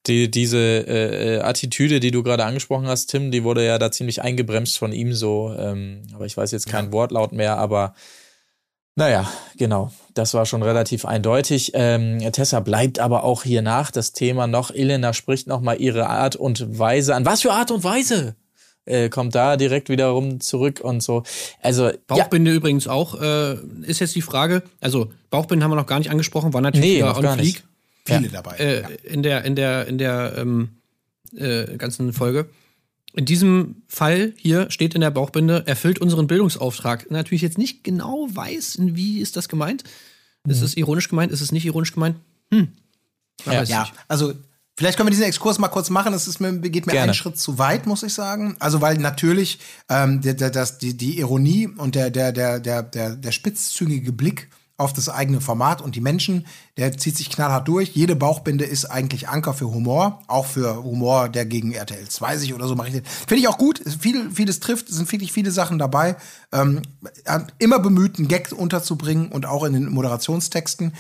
die 0.09 0.29
diese 0.29 0.59
äh, 0.59 1.37
äh, 1.37 1.41
Attitüde, 1.43 2.01
die 2.01 2.11
du 2.11 2.25
gerade 2.25 2.45
angesprochen 2.45 2.89
hast, 2.89 3.07
Tim, 3.07 3.31
die 3.31 3.45
wurde 3.45 3.65
ja 3.65 3.79
da 3.79 3.93
ziemlich 3.93 4.23
eingebremst 4.23 4.77
von 4.77 4.93
ihm 4.93 5.13
so. 5.15 5.55
Ähm, 5.57 6.03
aber 6.15 6.27
ich 6.27 6.37
weiß 6.37 6.51
jetzt 6.51 6.67
kein 6.67 6.93
Wortlaut 6.93 7.31
mehr, 7.33 7.59
aber 7.59 7.95
naja, 8.97 9.31
genau. 9.57 9.91
Das 10.15 10.35
war 10.35 10.47
schon 10.47 10.63
relativ 10.63 11.05
eindeutig. 11.05 11.73
Ähm, 11.75 12.21
Tessa 12.33 12.61
bleibt 12.61 13.01
aber 13.01 13.25
auch 13.25 13.43
hier 13.43 13.63
nach 13.63 13.91
das 13.91 14.13
Thema 14.13 14.47
noch. 14.47 14.71
Elena 14.71 15.13
spricht 15.13 15.49
noch 15.49 15.61
mal 15.61 15.81
ihre 15.81 16.09
Art 16.09 16.37
und 16.37 16.79
Weise 16.79 17.15
an. 17.17 17.25
Was 17.27 17.43
für 17.43 17.53
Art 17.53 17.71
und 17.73 17.83
Weise? 17.83 18.37
Äh, 18.87 19.09
kommt 19.09 19.35
da 19.35 19.57
direkt 19.57 19.89
wiederum 19.89 20.41
zurück 20.41 20.81
und 20.83 21.03
so. 21.03 21.23
Also 21.63 21.89
ja, 21.89 21.95
Bauchbinde 22.07 22.53
übrigens 22.53 22.87
auch, 22.87 23.21
äh, 23.21 23.55
ist 23.83 23.99
jetzt 24.01 24.15
die 24.15 24.21
Frage. 24.23 24.63
Also, 24.81 25.11
Bauchbinde 25.31 25.65
haben 25.65 25.71
wir 25.73 25.77
noch 25.77 25.87
gar 25.87 25.99
nicht 25.99 26.11
angesprochen, 26.11 26.53
war 26.53 26.61
natürlich 26.61 26.99
Nee, 26.99 27.01
noch 27.01 27.21
gar 27.21 27.35
fleek. 27.35 27.47
nicht. 27.47 27.65
Viele 28.05 28.29
dabei. 28.29 28.57
äh, 28.59 28.83
in 29.05 29.23
der, 29.23 29.45
in 29.45 29.57
der, 29.57 29.87
in 29.89 29.97
der 29.99 30.35
ähm, 30.37 30.69
äh, 31.35 31.77
ganzen 31.79 32.13
Folge. 32.13 32.47
In 33.17 33.27
diesem 33.27 33.83
Fall 33.87 34.33
hier 34.37 34.71
steht 34.73 34.95
in 34.95 35.01
der 35.01 35.11
Bauchbinde, 35.11 35.63
erfüllt 35.67 36.01
unseren 36.01 36.27
Bildungsauftrag. 36.27 37.11
Natürlich 37.11 37.43
jetzt 37.43 37.59
nicht 37.59 37.85
genau 37.85 38.29
weiß, 38.31 38.75
in 38.75 38.97
wie 38.97 39.21
ist 39.21 39.37
das 39.37 39.49
gemeint. 39.49 39.85
Ist 40.49 40.63
es 40.63 40.77
ironisch 40.77 41.09
gemeint? 41.09 41.33
Ist 41.33 41.41
es 41.41 41.53
nicht 41.53 41.65
ironisch 41.65 41.93
gemeint? 41.93 42.17
Hm. 42.51 42.69
Ja. 43.47 43.63
Ja, 43.63 43.89
also 44.09 44.35
vielleicht 44.77 44.97
können 44.97 45.07
wir 45.07 45.13
diesen 45.13 45.25
Exkurs 45.25 45.59
mal 45.59 45.69
kurz 45.69 45.91
machen. 45.91 46.13
Es 46.13 46.41
mir, 46.41 46.59
geht 46.59 46.87
mir 46.87 46.93
Gerne. 46.93 47.05
einen 47.05 47.15
Schritt 47.15 47.39
zu 47.39 47.59
weit, 47.59 47.87
muss 47.87 48.03
ich 48.03 48.13
sagen. 48.13 48.57
Also 48.59 48.81
weil 48.81 48.99
natürlich 48.99 49.61
ähm, 49.89 50.21
der, 50.21 50.35
der, 50.35 50.51
das, 50.51 50.79
die, 50.79 50.97
die 50.97 51.19
Ironie 51.19 51.69
und 51.69 51.95
der, 51.95 52.11
der, 52.11 52.33
der, 52.33 52.59
der, 52.59 52.83
der, 52.83 53.17
der 53.17 53.33
spitzzüngige 53.33 54.13
Blick 54.13 54.49
auf 54.77 54.93
das 54.93 55.09
eigene 55.09 55.41
Format 55.41 55.81
und 55.81 55.95
die 55.95 56.01
Menschen. 56.01 56.47
Der 56.77 56.97
zieht 56.97 57.17
sich 57.17 57.31
knallhart 57.31 57.69
durch. 57.69 57.91
Jede 57.91 58.17
Bauchbinde 58.17 58.65
ist 58.65 58.87
eigentlich 58.87 59.29
Anker 59.29 59.55
für 59.55 59.67
Humor, 59.67 60.23
auch 60.27 60.47
für 60.47 60.83
Humor, 60.83 61.29
der 61.29 61.47
gegen 61.47 61.73
RTL 61.73 62.09
2 62.09 62.39
sich 62.39 62.55
oder 62.55 62.67
so 62.67 62.75
macht. 62.75 62.91
Finde 62.91 63.37
ich 63.37 63.49
auch 63.49 63.59
gut. 63.59 63.81
Viel, 64.01 64.31
vieles 64.33 64.61
trifft, 64.61 64.89
es 64.89 64.97
sind 64.97 65.11
wirklich 65.13 65.33
viele 65.33 65.53
Sachen 65.53 65.79
dabei. 65.79 66.17
Ähm, 66.53 66.83
immer 67.59 67.79
bemüht, 67.79 68.19
einen 68.19 68.29
Gag 68.29 68.53
unterzubringen 68.53 69.29
und 69.29 69.47
auch 69.47 69.65
in 69.65 69.75
den 69.75 69.89
Moderationstexten 69.91 70.93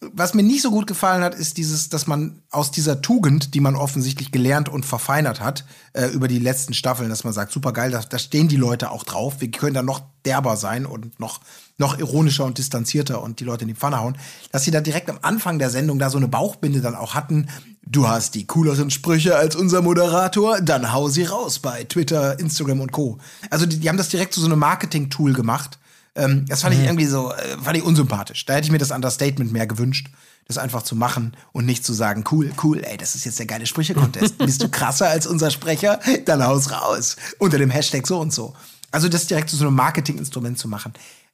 was 0.00 0.34
mir 0.34 0.42
nicht 0.42 0.62
so 0.62 0.70
gut 0.70 0.86
gefallen 0.86 1.22
hat, 1.22 1.34
ist 1.34 1.56
dieses, 1.56 1.88
dass 1.88 2.06
man 2.06 2.42
aus 2.50 2.70
dieser 2.70 3.02
Tugend, 3.02 3.54
die 3.54 3.60
man 3.60 3.74
offensichtlich 3.74 4.30
gelernt 4.30 4.68
und 4.68 4.86
verfeinert 4.86 5.40
hat, 5.40 5.64
äh, 5.92 6.06
über 6.06 6.28
die 6.28 6.38
letzten 6.38 6.72
Staffeln, 6.72 7.08
dass 7.08 7.24
man 7.24 7.32
sagt, 7.32 7.52
super 7.52 7.72
geil, 7.72 7.90
da, 7.90 8.00
da 8.00 8.18
stehen 8.18 8.48
die 8.48 8.56
Leute 8.56 8.90
auch 8.90 9.02
drauf. 9.02 9.40
Wir 9.40 9.50
können 9.50 9.74
da 9.74 9.82
noch 9.82 10.02
derber 10.24 10.56
sein 10.56 10.86
und 10.86 11.18
noch, 11.18 11.40
noch 11.78 11.98
ironischer 11.98 12.44
und 12.44 12.58
distanzierter 12.58 13.22
und 13.22 13.40
die 13.40 13.44
Leute 13.44 13.62
in 13.62 13.68
die 13.68 13.74
Pfanne 13.74 14.00
hauen, 14.00 14.18
dass 14.52 14.64
sie 14.64 14.70
da 14.70 14.80
direkt 14.80 15.08
am 15.08 15.18
Anfang 15.22 15.58
der 15.58 15.70
Sendung 15.70 15.98
da 15.98 16.10
so 16.10 16.18
eine 16.18 16.28
Bauchbinde 16.28 16.80
dann 16.80 16.94
auch 16.94 17.14
hatten. 17.14 17.48
Du 17.86 18.06
hast 18.08 18.34
die 18.34 18.46
cooleren 18.46 18.90
Sprüche 18.90 19.36
als 19.36 19.56
unser 19.56 19.80
Moderator, 19.80 20.60
dann 20.60 20.92
hau 20.92 21.08
sie 21.08 21.24
raus 21.24 21.58
bei 21.60 21.84
Twitter, 21.84 22.38
Instagram 22.38 22.80
und 22.80 22.92
Co. 22.92 23.18
Also 23.48 23.64
die, 23.64 23.78
die 23.78 23.88
haben 23.88 23.96
das 23.96 24.10
direkt 24.10 24.34
zu 24.34 24.40
so 24.40 24.46
einem 24.46 24.58
Marketing-Tool 24.58 25.32
gemacht 25.32 25.78
ähm, 26.18 26.46
das 26.48 26.62
fand 26.62 26.74
ich 26.74 26.80
mhm. 26.80 26.86
irgendwie 26.86 27.06
so, 27.06 27.32
äh, 27.32 27.56
fand 27.62 27.76
ich 27.76 27.84
unsympathisch. 27.84 28.44
Da 28.44 28.54
hätte 28.54 28.66
ich 28.66 28.72
mir 28.72 28.78
das 28.78 28.90
Understatement 28.90 29.52
mehr 29.52 29.66
gewünscht, 29.66 30.08
das 30.46 30.58
einfach 30.58 30.82
zu 30.82 30.96
machen 30.96 31.36
und 31.52 31.64
nicht 31.64 31.84
zu 31.84 31.92
sagen, 31.92 32.24
cool, 32.32 32.50
cool, 32.62 32.82
ey, 32.82 32.96
das 32.96 33.14
ist 33.14 33.24
jetzt 33.24 33.38
der 33.38 33.46
geile 33.46 33.66
Sprüche-Contest. 33.66 34.38
Bist 34.38 34.62
du 34.62 34.68
krasser 34.68 35.08
als 35.08 35.26
unser 35.26 35.50
Sprecher? 35.50 36.00
Dann 36.24 36.44
haus 36.44 36.72
raus. 36.72 37.16
Unter 37.38 37.58
dem 37.58 37.70
Hashtag 37.70 38.06
so 38.06 38.18
und 38.18 38.32
so. 38.32 38.54
Also 38.90 39.08
das 39.08 39.26
direkt 39.26 39.50
zu 39.50 39.56
so 39.56 39.66
einem 39.66 39.76
Marketinginstrument 39.76 40.58
zu 40.58 40.66
machen. 40.66 40.92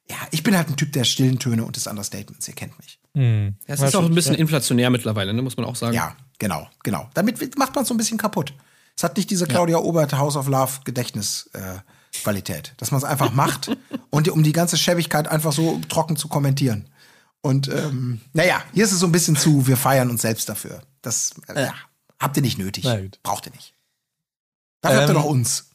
Ja, 0.09 0.17
ich 0.31 0.43
bin 0.43 0.55
halt 0.55 0.69
ein 0.69 0.75
Typ 0.75 0.91
der 0.93 1.03
stillen 1.03 1.39
Töne 1.39 1.65
und 1.65 1.75
des 1.75 1.87
Understatements, 1.87 2.47
ihr 2.47 2.53
kennt 2.53 2.77
mich. 2.77 2.99
Mhm. 3.13 3.55
Es 3.65 3.81
ist 3.81 3.95
auch 3.95 4.03
ein 4.03 4.13
bisschen 4.13 4.35
inflationär 4.35 4.89
mittlerweile, 4.89 5.33
ne, 5.33 5.41
muss 5.41 5.57
man 5.57 5.65
auch 5.65 5.75
sagen. 5.75 5.95
Ja, 5.95 6.15
genau, 6.37 6.69
genau. 6.83 7.09
Damit 7.13 7.57
macht 7.57 7.73
man 7.73 7.83
es 7.83 7.87
so 7.87 7.93
ein 7.93 7.97
bisschen 7.97 8.17
kaputt. 8.17 8.53
Es 8.95 9.03
hat 9.03 9.17
nicht 9.17 9.29
diese 9.29 9.45
Claudia 9.45 9.77
ja. 9.77 9.83
Obert 9.83 10.13
House 10.13 10.35
of 10.35 10.47
Love 10.47 10.81
Gedächtnis 10.83 11.49
äh, 11.53 11.79
Qualität. 12.21 12.73
Dass 12.77 12.91
man 12.91 12.99
es 12.99 13.03
einfach 13.03 13.33
macht 13.33 13.75
und 14.09 14.29
um 14.29 14.43
die 14.43 14.53
ganze 14.53 14.77
Schäbigkeit 14.77 15.27
einfach 15.27 15.51
so 15.51 15.81
trocken 15.89 16.15
zu 16.15 16.27
kommentieren. 16.27 16.87
Und 17.41 17.67
ähm, 17.67 18.21
naja, 18.33 18.63
hier 18.73 18.85
ist 18.85 18.91
es 18.91 18.99
so 18.99 19.05
ein 19.05 19.11
bisschen 19.11 19.35
zu, 19.35 19.67
wir 19.67 19.77
feiern 19.77 20.09
uns 20.09 20.21
selbst 20.21 20.49
dafür. 20.49 20.81
Das 21.01 21.31
äh, 21.47 21.65
ja, 21.65 21.73
habt 22.19 22.37
ihr 22.37 22.41
nicht 22.41 22.57
nötig. 22.57 22.87
Braucht 23.21 23.45
ihr 23.47 23.51
nicht. 23.51 23.73
Dafür 24.81 24.97
ähm, 24.97 25.01
habt 25.01 25.09
ihr 25.09 25.15
ähm, 25.15 25.21
doch 25.21 25.29
uns. 25.29 25.69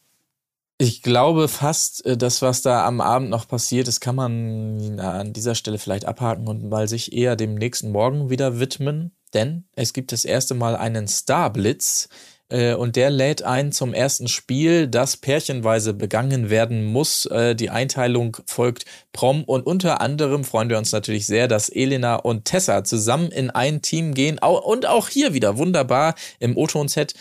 Ich 0.83 1.03
glaube 1.03 1.49
fast, 1.49 2.07
äh, 2.07 2.17
das, 2.17 2.41
was 2.41 2.63
da 2.63 2.87
am 2.87 3.03
Abend 3.03 3.29
noch 3.29 3.47
passiert 3.47 3.87
ist, 3.87 4.01
kann 4.01 4.17
man 4.17 4.99
an 4.99 5.35
dieser 5.35 5.55
Stelle 5.55 5.77
vielleicht 5.77 6.07
abhaken 6.07 6.49
und 6.49 6.71
mal 6.71 6.89
sich 6.89 7.13
eher 7.13 7.37
dem 7.37 7.55
nächsten 7.55 7.93
Morgen 7.93 8.31
wieder 8.31 8.61
widmen. 8.61 9.13
Denn 9.35 9.65
es 9.77 9.93
gibt 9.93 10.11
das 10.11 10.25
erste 10.25 10.55
Mal 10.55 10.77
einen 10.77 11.07
Starblitz 11.07 12.09
äh, 12.49 12.73
und 12.73 12.97
der 12.97 13.11
lädt 13.11 13.43
ein 13.43 13.73
zum 13.73 13.93
ersten 13.93 14.27
Spiel, 14.27 14.89
das 14.89 15.19
pärchenweise 15.19 15.93
begangen 15.93 16.49
werden 16.49 16.87
muss. 16.87 17.27
Äh, 17.27 17.55
die 17.55 17.69
Einteilung 17.69 18.39
folgt 18.47 18.87
Prom 19.13 19.45
und 19.45 19.67
unter 19.67 20.01
anderem 20.01 20.45
freuen 20.45 20.71
wir 20.71 20.79
uns 20.79 20.93
natürlich 20.93 21.27
sehr, 21.27 21.47
dass 21.47 21.69
Elena 21.69 22.17
und 22.17 22.47
Tessa 22.47 22.85
zusammen 22.85 23.31
in 23.31 23.51
ein 23.51 23.83
Team 23.83 24.15
gehen 24.15 24.39
und 24.39 24.87
auch 24.87 25.11
hier 25.11 25.35
wieder 25.35 25.59
wunderbar 25.59 26.15
im 26.39 26.57
O-Ton-Set. 26.57 27.13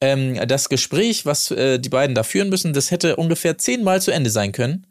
Ähm, 0.00 0.38
das 0.46 0.68
Gespräch, 0.68 1.24
was 1.26 1.50
äh, 1.50 1.78
die 1.78 1.88
beiden 1.88 2.14
da 2.14 2.22
führen 2.22 2.48
müssen, 2.48 2.72
das 2.72 2.90
hätte 2.90 3.16
ungefähr 3.16 3.58
zehnmal 3.58 4.02
zu 4.02 4.10
Ende 4.10 4.30
sein 4.30 4.52
können. 4.52 4.86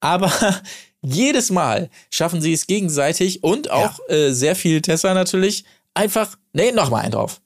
Aber 0.00 0.32
jedes 1.02 1.50
Mal 1.50 1.90
schaffen 2.10 2.40
sie 2.40 2.52
es 2.52 2.66
gegenseitig 2.66 3.44
und 3.44 3.70
auch 3.70 3.98
ja. 4.08 4.14
äh, 4.14 4.32
sehr 4.32 4.56
viel 4.56 4.82
Tessa 4.82 5.14
natürlich 5.14 5.64
einfach, 5.94 6.36
nee, 6.52 6.72
nochmal 6.72 7.02
einen 7.02 7.12
drauf. 7.12 7.40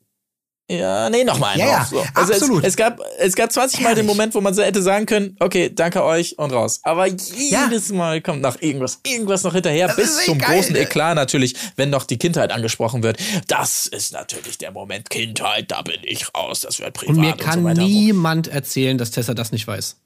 Ja, 0.71 1.11
nee, 1.11 1.25
nochmal 1.25 1.59
ja, 1.59 1.67
ja, 1.67 1.85
so. 1.85 2.03
also 2.15 2.33
absolut. 2.33 2.63
Es, 2.63 2.71
es, 2.71 2.77
gab, 2.77 3.01
es 3.19 3.35
gab 3.35 3.53
20 3.53 3.81
Mal 3.81 3.95
den 3.95 4.07
Moment, 4.07 4.35
wo 4.35 4.41
man 4.41 4.55
so 4.55 4.63
hätte 4.63 4.81
sagen 4.81 5.07
können, 5.07 5.37
okay, 5.41 5.71
danke 5.75 6.03
euch 6.03 6.39
und 6.39 6.53
raus. 6.53 6.81
Aber 6.85 7.07
jedes 7.07 7.89
ja. 7.89 7.95
Mal 7.95 8.23
kommt 8.23 8.43
noch 8.43 8.61
irgendwas, 8.63 9.01
irgendwas 9.05 9.43
noch 9.43 9.53
hinterher, 9.53 9.89
das 9.89 9.97
bis 9.97 10.25
zum 10.25 10.39
geil. 10.39 10.57
großen 10.57 10.77
Eklat 10.77 11.17
natürlich, 11.17 11.57
wenn 11.77 11.91
noch 11.91 12.05
die 12.05 12.17
Kindheit 12.17 12.53
angesprochen 12.53 13.03
wird. 13.03 13.19
Das 13.49 13.87
ist 13.87 14.13
natürlich 14.13 14.57
der 14.59 14.71
Moment 14.71 15.11
Kindheit, 15.11 15.71
da 15.71 15.83
bin 15.83 16.01
ich 16.05 16.33
raus, 16.35 16.61
das 16.61 16.79
wird 16.79 16.95
privat 16.95 17.17
und 17.17 17.21
mir 17.21 17.37
kann 17.37 17.67
und 17.67 17.77
so 17.77 17.83
niemand 17.83 18.49
erzählen, 18.49 18.97
dass 18.97 19.11
Tessa 19.11 19.35
das 19.35 19.53
nicht 19.53 19.67
weiß. 19.67 19.97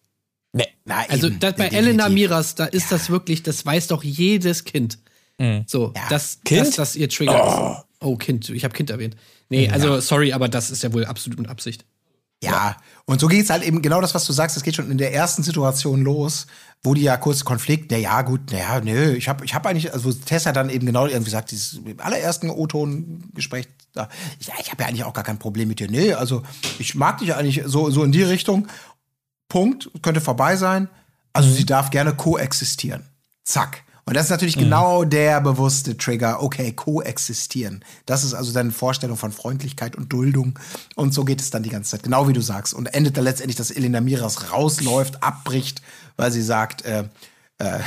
Nee, 0.52 0.68
na, 0.84 1.04
also 1.08 1.28
das, 1.28 1.54
bei 1.54 1.68
Elena 1.68 2.08
Miras, 2.08 2.54
da 2.54 2.64
ist 2.64 2.90
das 2.90 3.10
wirklich, 3.10 3.42
das 3.42 3.64
weiß 3.64 3.88
doch 3.88 4.02
jedes 4.02 4.64
Kind. 4.64 4.98
Mhm. 5.38 5.64
So, 5.66 5.92
das, 6.08 6.40
kind? 6.44 6.66
das, 6.66 6.76
das 6.76 6.96
ihr 6.96 7.08
Trigger 7.10 7.44
oh. 7.44 7.72
ist. 7.72 7.85
Oh, 8.00 8.16
Kind, 8.16 8.48
ich 8.50 8.64
habe 8.64 8.74
Kind 8.74 8.90
erwähnt. 8.90 9.16
Nee, 9.48 9.70
also 9.70 9.94
ja. 9.94 10.00
sorry, 10.00 10.32
aber 10.32 10.48
das 10.48 10.70
ist 10.70 10.82
ja 10.82 10.92
wohl 10.92 11.04
absolut 11.04 11.38
mit 11.38 11.48
Absicht. 11.48 11.84
Ja, 12.42 12.50
ja. 12.50 12.76
und 13.06 13.18
so 13.18 13.28
geht's 13.28 13.48
halt 13.48 13.62
eben 13.62 13.80
genau 13.80 14.02
das, 14.02 14.14
was 14.14 14.26
du 14.26 14.32
sagst, 14.32 14.58
es 14.58 14.62
geht 14.62 14.76
schon 14.76 14.90
in 14.90 14.98
der 14.98 15.14
ersten 15.14 15.42
Situation 15.42 16.02
los, 16.02 16.46
wo 16.82 16.92
die 16.92 17.02
ja 17.02 17.16
kurz 17.16 17.44
Konflikt, 17.44 17.90
na 17.90 17.96
ja, 17.96 18.20
gut, 18.20 18.40
na 18.50 18.58
ja, 18.58 18.80
nö, 18.80 19.14
ich 19.14 19.28
habe 19.28 19.44
ich 19.44 19.54
hab 19.54 19.64
eigentlich, 19.64 19.94
also 19.94 20.12
Tessa 20.12 20.52
dann 20.52 20.68
eben 20.68 20.84
genau 20.84 21.06
irgendwie 21.06 21.30
sagt, 21.30 21.50
dieses 21.50 21.80
im 21.84 21.98
allerersten 21.98 22.50
O-Ton-Gespräch, 22.50 23.68
ja, 23.94 24.08
ich 24.38 24.70
habe 24.70 24.82
ja 24.82 24.88
eigentlich 24.88 25.04
auch 25.04 25.14
gar 25.14 25.24
kein 25.24 25.38
Problem 25.38 25.68
mit 25.68 25.80
dir, 25.80 25.90
nee, 25.90 26.12
also 26.12 26.42
ich 26.78 26.94
mag 26.94 27.18
dich 27.18 27.34
eigentlich 27.34 27.62
so, 27.64 27.88
so 27.88 28.04
in 28.04 28.12
die 28.12 28.22
Richtung, 28.22 28.68
Punkt, 29.48 29.90
könnte 30.02 30.20
vorbei 30.20 30.56
sein, 30.56 30.88
also 31.32 31.50
sie 31.50 31.64
darf 31.64 31.88
gerne 31.88 32.14
koexistieren, 32.14 33.06
zack. 33.44 33.82
Und 34.06 34.14
das 34.14 34.26
ist 34.26 34.30
natürlich 34.30 34.56
mhm. 34.56 34.60
genau 34.60 35.04
der 35.04 35.40
bewusste 35.40 35.96
Trigger. 35.96 36.40
Okay, 36.40 36.72
koexistieren. 36.72 37.84
Das 38.06 38.22
ist 38.22 38.34
also 38.34 38.52
deine 38.52 38.70
Vorstellung 38.70 39.16
von 39.16 39.32
Freundlichkeit 39.32 39.96
und 39.96 40.12
Duldung. 40.12 40.58
Und 40.94 41.12
so 41.12 41.24
geht 41.24 41.40
es 41.40 41.50
dann 41.50 41.64
die 41.64 41.70
ganze 41.70 41.90
Zeit, 41.90 42.04
genau 42.04 42.28
wie 42.28 42.32
du 42.32 42.40
sagst. 42.40 42.72
Und 42.72 42.86
endet 42.86 43.16
dann 43.16 43.24
letztendlich, 43.24 43.56
dass 43.56 43.72
Elena 43.72 44.00
Miras 44.00 44.52
rausläuft, 44.52 45.24
abbricht, 45.24 45.82
weil 46.16 46.30
sie 46.30 46.42
sagt, 46.42 46.84
äh, 46.84 47.08
äh, 47.58 47.80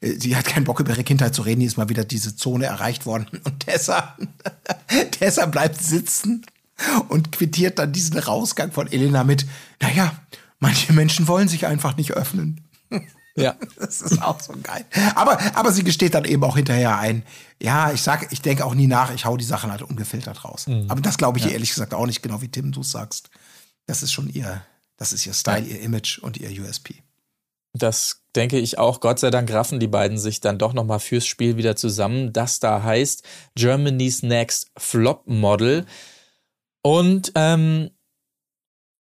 sie 0.00 0.34
hat 0.34 0.44
keinen 0.44 0.64
Bock 0.64 0.80
über 0.80 0.90
ihre 0.90 1.04
Kindheit 1.04 1.36
zu 1.36 1.42
reden, 1.42 1.60
die 1.60 1.66
ist 1.66 1.76
mal 1.76 1.88
wieder 1.88 2.04
diese 2.04 2.34
Zone 2.34 2.66
erreicht 2.66 3.06
worden. 3.06 3.26
Und 3.44 3.60
Tessa, 3.60 4.16
Tessa 5.12 5.46
bleibt 5.46 5.80
sitzen 5.80 6.44
und 7.10 7.30
quittiert 7.30 7.78
dann 7.78 7.92
diesen 7.92 8.18
Rausgang 8.18 8.72
von 8.72 8.90
Elena 8.90 9.22
mit, 9.22 9.44
naja, 9.82 10.18
manche 10.60 10.94
Menschen 10.94 11.28
wollen 11.28 11.46
sich 11.46 11.66
einfach 11.66 11.98
nicht 11.98 12.12
öffnen. 12.12 12.62
Ja. 13.36 13.56
Das 13.76 14.02
ist 14.02 14.22
auch 14.22 14.40
so 14.40 14.52
geil. 14.62 14.84
Aber, 15.14 15.38
aber 15.54 15.72
sie 15.72 15.84
gesteht 15.84 16.14
dann 16.14 16.24
eben 16.24 16.44
auch 16.44 16.56
hinterher 16.56 16.98
ein, 16.98 17.24
ja, 17.60 17.92
ich 17.92 18.02
sag, 18.02 18.32
ich 18.32 18.42
denke 18.42 18.64
auch 18.64 18.74
nie 18.74 18.86
nach, 18.86 19.12
ich 19.12 19.24
hau 19.24 19.36
die 19.36 19.44
Sachen 19.44 19.70
halt 19.70 19.82
ungefiltert 19.82 20.44
raus. 20.44 20.66
Mhm. 20.66 20.86
Aber 20.88 21.00
das 21.00 21.18
glaube 21.18 21.38
ich 21.38 21.44
ja. 21.46 21.50
ehrlich 21.52 21.70
gesagt 21.70 21.94
auch 21.94 22.06
nicht, 22.06 22.22
genau 22.22 22.42
wie 22.42 22.48
Tim 22.48 22.72
du 22.72 22.82
sagst. 22.82 23.30
Das 23.86 24.02
ist 24.02 24.12
schon 24.12 24.28
ihr, 24.28 24.62
das 24.96 25.12
ist 25.12 25.26
ihr 25.26 25.34
Style, 25.34 25.66
ja. 25.66 25.76
ihr 25.76 25.80
Image 25.80 26.18
und 26.18 26.36
ihr 26.36 26.50
USP. 26.62 27.02
Das 27.72 28.22
denke 28.34 28.58
ich 28.58 28.78
auch. 28.78 29.00
Gott 29.00 29.18
sei 29.18 29.30
Dank 29.30 29.50
raffen 29.52 29.80
die 29.80 29.86
beiden 29.86 30.18
sich 30.18 30.40
dann 30.40 30.58
doch 30.58 30.72
nochmal 30.72 31.00
fürs 31.00 31.26
Spiel 31.26 31.56
wieder 31.56 31.76
zusammen. 31.76 32.32
Das 32.32 32.58
da 32.58 32.82
heißt 32.82 33.22
Germany's 33.54 34.22
Next 34.22 34.70
Flop 34.76 35.26
Model. 35.26 35.86
Und 36.82 37.32
ähm, 37.34 37.90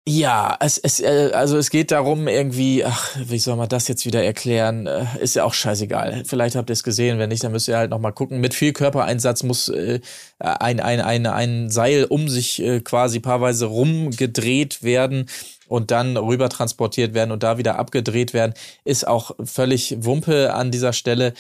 ja, 0.10 0.58
es, 0.60 0.80
es, 0.80 1.00
äh, 1.00 1.30
also 1.36 1.56
es 1.60 1.70
geht 1.70 1.92
darum, 1.92 2.28
irgendwie, 2.28 2.84
ach, 2.84 3.16
wie 3.24 3.38
soll 3.38 3.56
man 3.58 3.70
das 3.70 3.88
jetzt 3.88 4.08
wieder 4.08 4.24
erklären? 4.24 4.88
Äh, 4.88 5.06
ist 5.20 5.36
ja 5.36 5.44
auch 5.44 5.54
scheißegal. 5.54 6.24
Vielleicht 6.26 6.56
habt 6.56 6.72
ihr 6.72 6.74
es 6.74 6.82
gesehen, 6.82 7.20
wenn 7.20 7.30
nicht, 7.30 7.44
dann 7.44 7.52
müsst 7.52 7.68
ihr 7.68 7.78
halt 7.78 7.92
nochmal 7.92 8.14
gucken. 8.14 8.42
Mit 8.42 8.56
viel 8.56 8.74
Körpereinsatz 8.74 9.44
muss 9.44 9.70
äh, 9.70 10.00
ein, 10.40 10.80
ein, 10.80 11.00
ein, 11.00 11.28
ein 11.28 11.70
Seil 11.70 12.06
um 12.06 12.28
sich 12.28 12.60
äh, 12.60 12.80
quasi 12.80 13.20
paarweise 13.20 13.68
rumgedreht 13.68 14.82
werden 14.82 15.30
und 15.68 15.92
dann 15.92 16.18
rüber 16.18 16.50
transportiert 16.50 17.14
werden 17.14 17.32
und 17.32 17.44
da 17.44 17.60
wieder 17.60 17.78
abgedreht 17.78 18.34
werden. 18.34 18.56
Ist 18.86 19.08
auch 19.08 19.36
völlig 19.44 19.96
Wumpe 20.00 20.56
an 20.56 20.72
dieser 20.72 20.94
Stelle. 20.94 21.36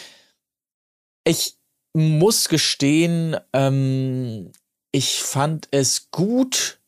Ich 1.23 1.55
muss 1.93 2.49
gestehen, 2.49 3.35
ähm, 3.51 4.51
ich 4.91 5.23
fand 5.23 5.67
es 5.71 6.11
gut, 6.11 6.78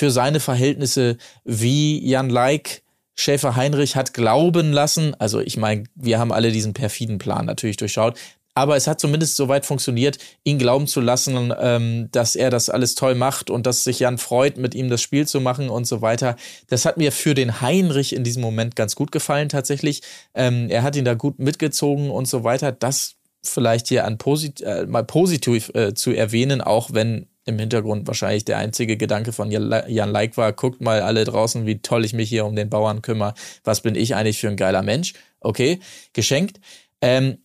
für 0.00 0.10
seine 0.10 0.40
Verhältnisse, 0.40 1.18
wie 1.44 2.02
Jan 2.08 2.30
Leik 2.30 2.82
Schäfer 3.16 3.54
Heinrich 3.54 3.96
hat 3.96 4.14
glauben 4.14 4.72
lassen. 4.72 5.14
Also 5.18 5.40
ich 5.40 5.58
meine, 5.58 5.84
wir 5.94 6.18
haben 6.18 6.32
alle 6.32 6.52
diesen 6.52 6.72
perfiden 6.72 7.18
Plan 7.18 7.44
natürlich 7.44 7.76
durchschaut. 7.76 8.18
Aber 8.54 8.76
es 8.76 8.86
hat 8.86 8.98
zumindest 8.98 9.36
so 9.36 9.48
weit 9.48 9.66
funktioniert, 9.66 10.16
ihn 10.42 10.58
glauben 10.58 10.86
zu 10.86 11.02
lassen, 11.02 11.52
ähm, 11.60 12.08
dass 12.12 12.34
er 12.34 12.48
das 12.48 12.70
alles 12.70 12.94
toll 12.94 13.14
macht 13.14 13.50
und 13.50 13.66
dass 13.66 13.84
sich 13.84 13.98
Jan 13.98 14.16
freut, 14.16 14.56
mit 14.56 14.74
ihm 14.74 14.88
das 14.88 15.02
Spiel 15.02 15.28
zu 15.28 15.38
machen 15.38 15.68
und 15.68 15.84
so 15.84 16.00
weiter. 16.00 16.34
Das 16.68 16.86
hat 16.86 16.96
mir 16.96 17.12
für 17.12 17.34
den 17.34 17.60
Heinrich 17.60 18.14
in 18.14 18.24
diesem 18.24 18.40
Moment 18.40 18.76
ganz 18.76 18.96
gut 18.96 19.12
gefallen 19.12 19.50
tatsächlich. 19.50 20.00
Ähm, 20.32 20.70
er 20.70 20.82
hat 20.82 20.96
ihn 20.96 21.04
da 21.04 21.12
gut 21.12 21.38
mitgezogen 21.38 22.10
und 22.10 22.26
so 22.26 22.42
weiter. 22.42 22.72
Das 22.72 23.16
vielleicht 23.42 23.88
hier 23.88 24.06
an 24.06 24.16
posit 24.16 24.62
äh, 24.62 24.86
mal 24.86 25.04
positiv 25.04 25.70
äh, 25.74 25.92
zu 25.92 26.12
erwähnen, 26.12 26.62
auch 26.62 26.94
wenn 26.94 27.26
im 27.46 27.58
Hintergrund 27.58 28.06
wahrscheinlich 28.06 28.44
der 28.44 28.58
einzige 28.58 28.96
Gedanke 28.96 29.32
von 29.32 29.50
Jan 29.50 30.10
Leik 30.10 30.36
war, 30.36 30.52
guckt 30.52 30.80
mal 30.80 31.00
alle 31.02 31.24
draußen, 31.24 31.66
wie 31.66 31.80
toll 31.80 32.04
ich 32.04 32.12
mich 32.12 32.28
hier 32.28 32.44
um 32.46 32.54
den 32.56 32.70
Bauern 32.70 33.02
kümmere, 33.02 33.34
was 33.64 33.80
bin 33.80 33.94
ich 33.94 34.14
eigentlich 34.14 34.38
für 34.38 34.48
ein 34.48 34.56
geiler 34.56 34.82
Mensch. 34.82 35.14
Okay, 35.40 35.80
geschenkt. 36.12 36.60
Ähm, 37.00 37.38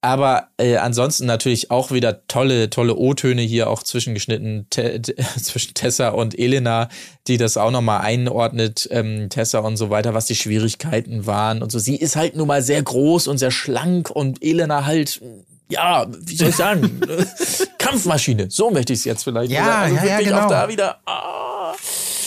Aber 0.00 0.48
äh, 0.58 0.76
ansonsten 0.76 1.24
natürlich 1.24 1.70
auch 1.70 1.90
wieder 1.90 2.26
tolle, 2.26 2.68
tolle 2.68 2.94
O-Töne 2.94 3.40
hier 3.40 3.70
auch 3.70 3.82
zwischengeschnitten 3.82 4.66
te 4.68 5.00
zwischen 5.42 5.72
Tessa 5.72 6.10
und 6.10 6.38
Elena, 6.38 6.90
die 7.26 7.38
das 7.38 7.56
auch 7.56 7.70
nochmal 7.70 8.02
einordnet, 8.02 8.86
ähm, 8.90 9.30
Tessa 9.30 9.60
und 9.60 9.78
so 9.78 9.88
weiter, 9.88 10.12
was 10.12 10.26
die 10.26 10.34
Schwierigkeiten 10.34 11.24
waren 11.24 11.62
und 11.62 11.72
so. 11.72 11.78
Sie 11.78 11.96
ist 11.96 12.16
halt 12.16 12.36
nun 12.36 12.48
mal 12.48 12.62
sehr 12.62 12.82
groß 12.82 13.28
und 13.28 13.38
sehr 13.38 13.50
schlank 13.50 14.10
und 14.10 14.42
Elena 14.44 14.84
halt, 14.84 15.22
ja, 15.68 16.06
wie 16.20 16.36
soll 16.36 16.48
ich 16.48 16.56
sagen, 16.56 17.00
Kampfmaschine. 17.78 18.50
So 18.50 18.70
möchte 18.70 18.92
ich 18.92 19.00
es 19.00 19.04
jetzt 19.04 19.24
vielleicht. 19.24 19.50
Ja, 19.50 19.80
also 19.82 19.96
ja, 19.96 20.04
ja, 20.04 20.20
genau. 20.20 20.40
Auch 20.40 20.48
da 20.48 20.68
wieder. 20.68 21.00
Ah. 21.06 21.72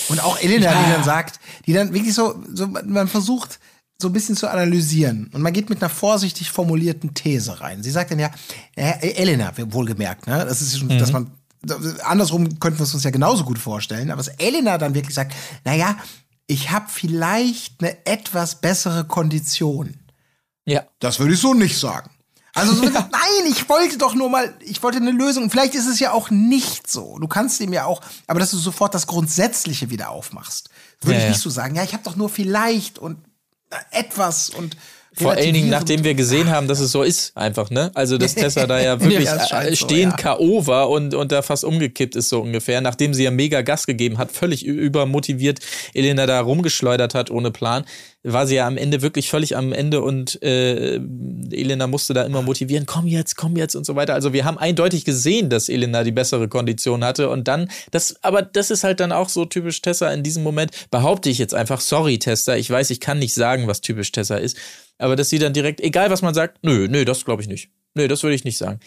Und 0.09 0.23
auch 0.23 0.39
Elena, 0.39 0.71
Ja. 0.71 0.83
die 0.83 0.91
dann 0.91 1.03
sagt, 1.03 1.39
die 1.65 1.73
dann 1.73 1.93
wirklich 1.93 2.13
so, 2.13 2.41
so 2.53 2.67
man 2.67 3.07
versucht 3.07 3.59
so 3.99 4.09
ein 4.09 4.13
bisschen 4.13 4.35
zu 4.35 4.49
analysieren 4.49 5.29
und 5.33 5.41
man 5.41 5.53
geht 5.53 5.69
mit 5.69 5.81
einer 5.81 5.89
vorsichtig 5.89 6.51
formulierten 6.51 7.13
These 7.13 7.59
rein. 7.61 7.81
Sie 7.83 7.89
sagt 7.91 8.11
dann 8.11 8.19
ja, 8.19 8.29
Elena, 8.75 9.51
wohlgemerkt, 9.57 10.27
ne? 10.27 10.45
Das 10.45 10.61
ist 10.61 10.77
schon, 10.77 10.89
dass 10.99 11.11
man 11.11 11.31
andersrum 12.03 12.59
könnten 12.59 12.79
wir 12.79 12.83
es 12.83 12.93
uns 12.93 13.03
ja 13.03 13.09
genauso 13.09 13.43
gut 13.43 13.57
vorstellen, 13.57 14.11
aber 14.11 14.23
dass 14.23 14.27
Elena 14.37 14.77
dann 14.77 14.93
wirklich 14.93 15.15
sagt, 15.15 15.33
na 15.65 15.73
ja, 15.73 15.97
ich 16.45 16.69
habe 16.69 16.85
vielleicht 16.89 17.81
eine 17.81 18.05
etwas 18.05 18.55
bessere 18.55 19.03
Kondition. 19.05 19.95
Ja. 20.65 20.83
Das 20.99 21.19
würde 21.19 21.33
ich 21.33 21.39
so 21.39 21.53
nicht 21.53 21.77
sagen. 21.77 22.09
Also 22.57 22.73
so, 22.73 22.83
nein, 22.83 23.01
ich 23.49 23.69
wollte 23.69 23.97
doch 23.97 24.15
nur 24.15 24.29
mal, 24.29 24.53
ich 24.61 24.81
wollte 24.83 24.97
eine 24.97 25.11
Lösung. 25.11 25.49
Vielleicht 25.49 25.75
ist 25.75 25.87
es 25.87 25.99
ja 25.99 26.11
auch 26.11 26.29
nicht 26.31 26.89
so. 26.89 27.17
Du 27.19 27.27
kannst 27.27 27.59
ihm 27.61 27.71
ja 27.71 27.85
auch, 27.85 28.01
aber 28.25 28.39
dass 28.39 28.51
du 28.51 28.57
sofort 28.57 28.93
das 28.93 29.07
Grundsätzliche 29.07 29.89
wieder 29.89 30.09
aufmachst, 30.09 30.69
würde 31.01 31.13
Ja, 31.13 31.17
ich 31.19 31.23
ja. 31.25 31.29
nicht 31.29 31.41
so 31.41 31.49
sagen. 31.49 31.75
Ja, 31.75 31.83
ich 31.83 31.93
habe 31.93 32.03
doch 32.03 32.15
nur 32.15 32.29
vielleicht 32.29 32.97
und 32.99 33.19
äh, 33.69 33.75
etwas 33.99 34.49
und 34.49 34.75
Vor 35.17 35.31
allen 35.31 35.53
Dingen, 35.53 35.69
nachdem 35.69 36.03
wir 36.03 36.13
gesehen 36.13 36.49
haben, 36.49 36.67
dass 36.67 36.79
es 36.79 36.91
so 36.91 37.03
ist, 37.03 37.35
einfach, 37.35 37.69
ne? 37.69 37.91
Also, 37.93 38.17
dass 38.17 38.35
Tessa 38.35 38.67
da 38.67 38.79
ja 38.79 38.99
wirklich 39.01 39.25
Ja, 39.25 39.63
äh, 39.63 39.69
so, 39.69 39.85
stehend 39.85 40.13
ja. 40.13 40.35
K.O. 40.35 40.67
war 40.67 40.89
und, 40.89 41.13
und 41.13 41.31
da 41.31 41.41
fast 41.41 41.63
umgekippt 41.63 42.15
ist, 42.15 42.29
so 42.29 42.41
ungefähr, 42.41 42.81
nachdem 42.81 43.13
sie 43.13 43.23
ja 43.23 43.31
mega 43.31 43.61
Gas 43.61 43.87
gegeben 43.87 44.17
hat, 44.17 44.31
völlig 44.31 44.65
übermotiviert 44.65 45.59
Elena 45.93 46.25
da 46.25 46.39
rumgeschleudert 46.39 47.15
hat 47.15 47.31
ohne 47.31 47.51
Plan, 47.51 47.85
war 48.23 48.45
sie 48.45 48.55
ja 48.55 48.67
am 48.67 48.77
Ende 48.77 49.01
wirklich 49.01 49.29
völlig 49.29 49.55
am 49.55 49.71
Ende 49.71 50.01
und 50.01 50.41
äh, 50.43 50.95
Elena 50.95 51.87
musste 51.87 52.13
da 52.13 52.23
immer 52.23 52.41
motivieren, 52.41 52.85
komm 52.85 53.07
jetzt, 53.07 53.37
komm 53.37 53.55
jetzt 53.55 53.75
und 53.75 53.85
so 53.85 53.95
weiter. 53.95 54.13
Also 54.13 54.33
wir 54.33 54.43
haben 54.43 54.57
eindeutig 54.57 55.05
gesehen, 55.05 55.49
dass 55.49 55.69
Elena 55.69 56.03
die 56.03 56.11
bessere 56.11 56.47
Kondition 56.47 57.03
hatte 57.03 57.29
und 57.29 57.47
dann, 57.47 57.69
das, 57.91 58.21
aber 58.23 58.41
das 58.41 58.69
ist 58.69 58.83
halt 58.83 58.99
dann 58.99 59.11
auch 59.11 59.29
so 59.29 59.45
typisch 59.45 59.81
Tessa 59.81 60.11
in 60.11 60.23
diesem 60.23 60.43
Moment, 60.43 60.71
behaupte 60.91 61.29
ich 61.29 61.37
jetzt 61.37 61.53
einfach, 61.53 61.79
sorry 61.79 62.19
Tessa, 62.19 62.55
ich 62.55 62.69
weiß, 62.69 62.89
ich 62.89 62.99
kann 62.99 63.19
nicht 63.19 63.33
sagen, 63.33 63.67
was 63.67 63.81
typisch 63.81 64.11
Tessa 64.11 64.35
ist, 64.35 64.57
aber 64.97 65.15
dass 65.15 65.29
sie 65.29 65.39
dann 65.39 65.53
direkt, 65.53 65.81
egal 65.81 66.09
was 66.09 66.21
man 66.21 66.33
sagt, 66.33 66.63
nö, 66.63 66.87
nö, 66.89 67.05
das 67.05 67.25
glaube 67.25 67.41
ich 67.41 67.47
nicht. 67.47 67.69
Nö, 67.95 68.07
das 68.07 68.23
würde 68.23 68.35
ich 68.35 68.43
nicht 68.43 68.57
sagen. 68.57 68.79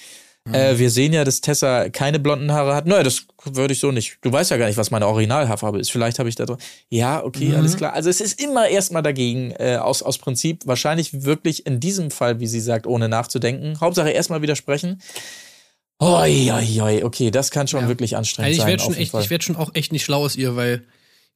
Äh, 0.51 0.79
wir 0.79 0.91
sehen 0.91 1.13
ja, 1.13 1.23
dass 1.23 1.43
Tessa 1.43 1.91
keine 1.91 2.19
blonden 2.19 2.51
Haare 2.53 2.75
hat. 2.75 2.87
Nö, 2.87 3.03
das 3.03 3.27
würde 3.45 3.75
ich 3.75 3.79
so 3.79 3.93
nicht. 3.93 4.17
Du 4.23 4.33
weißt 4.33 4.51
ja 4.51 4.57
gar 4.57 4.67
nicht, 4.67 4.79
was 4.79 4.91
meine 4.91 5.07
Originalhaarfarbe 5.07 5.79
ist. 5.79 5.91
Vielleicht 5.91 6.19
habe 6.19 6.29
ich 6.31 6.35
da 6.35 6.47
drin. 6.47 6.57
Ja, 6.89 7.23
okay, 7.23 7.55
alles 7.55 7.77
klar. 7.77 7.93
Also 7.93 8.09
es 8.09 8.21
ist 8.23 8.41
immer 8.41 8.67
erstmal 8.69 9.03
dagegen, 9.03 9.53
äh, 9.59 9.77
aus, 9.77 10.03
aus 10.03 10.17
Prinzip, 10.17 10.67
wahrscheinlich 10.67 11.25
wirklich 11.25 11.67
in 11.67 11.79
diesem 11.79 12.11
Fall, 12.11 12.41
wie 12.41 12.47
sie 12.47 12.61
sagt, 12.61 12.87
ohne 12.87 13.09
nachzudenken. 13.09 13.79
Hauptsache 13.81 14.11
erstmal 14.11 14.41
widersprechen. 14.41 15.03
Oi, 15.99 16.51
oi, 16.51 16.81
oi, 16.81 17.05
okay, 17.05 17.31
das 17.31 17.51
kann 17.51 17.69
schon 17.69 17.87
wirklich 17.87 18.17
anstrengend 18.17 18.59
Also 18.59 18.63
ich 18.63 18.81
sein. 18.81 18.93
schon 18.95 18.95
echt, 18.95 19.15
ich 19.15 19.31
werde 19.31 19.45
schon 19.45 19.57
auch 19.57 19.71
echt 19.75 19.93
nicht 19.93 20.05
schlau 20.05 20.25
aus 20.25 20.37
ihr, 20.37 20.57
weil 20.57 20.83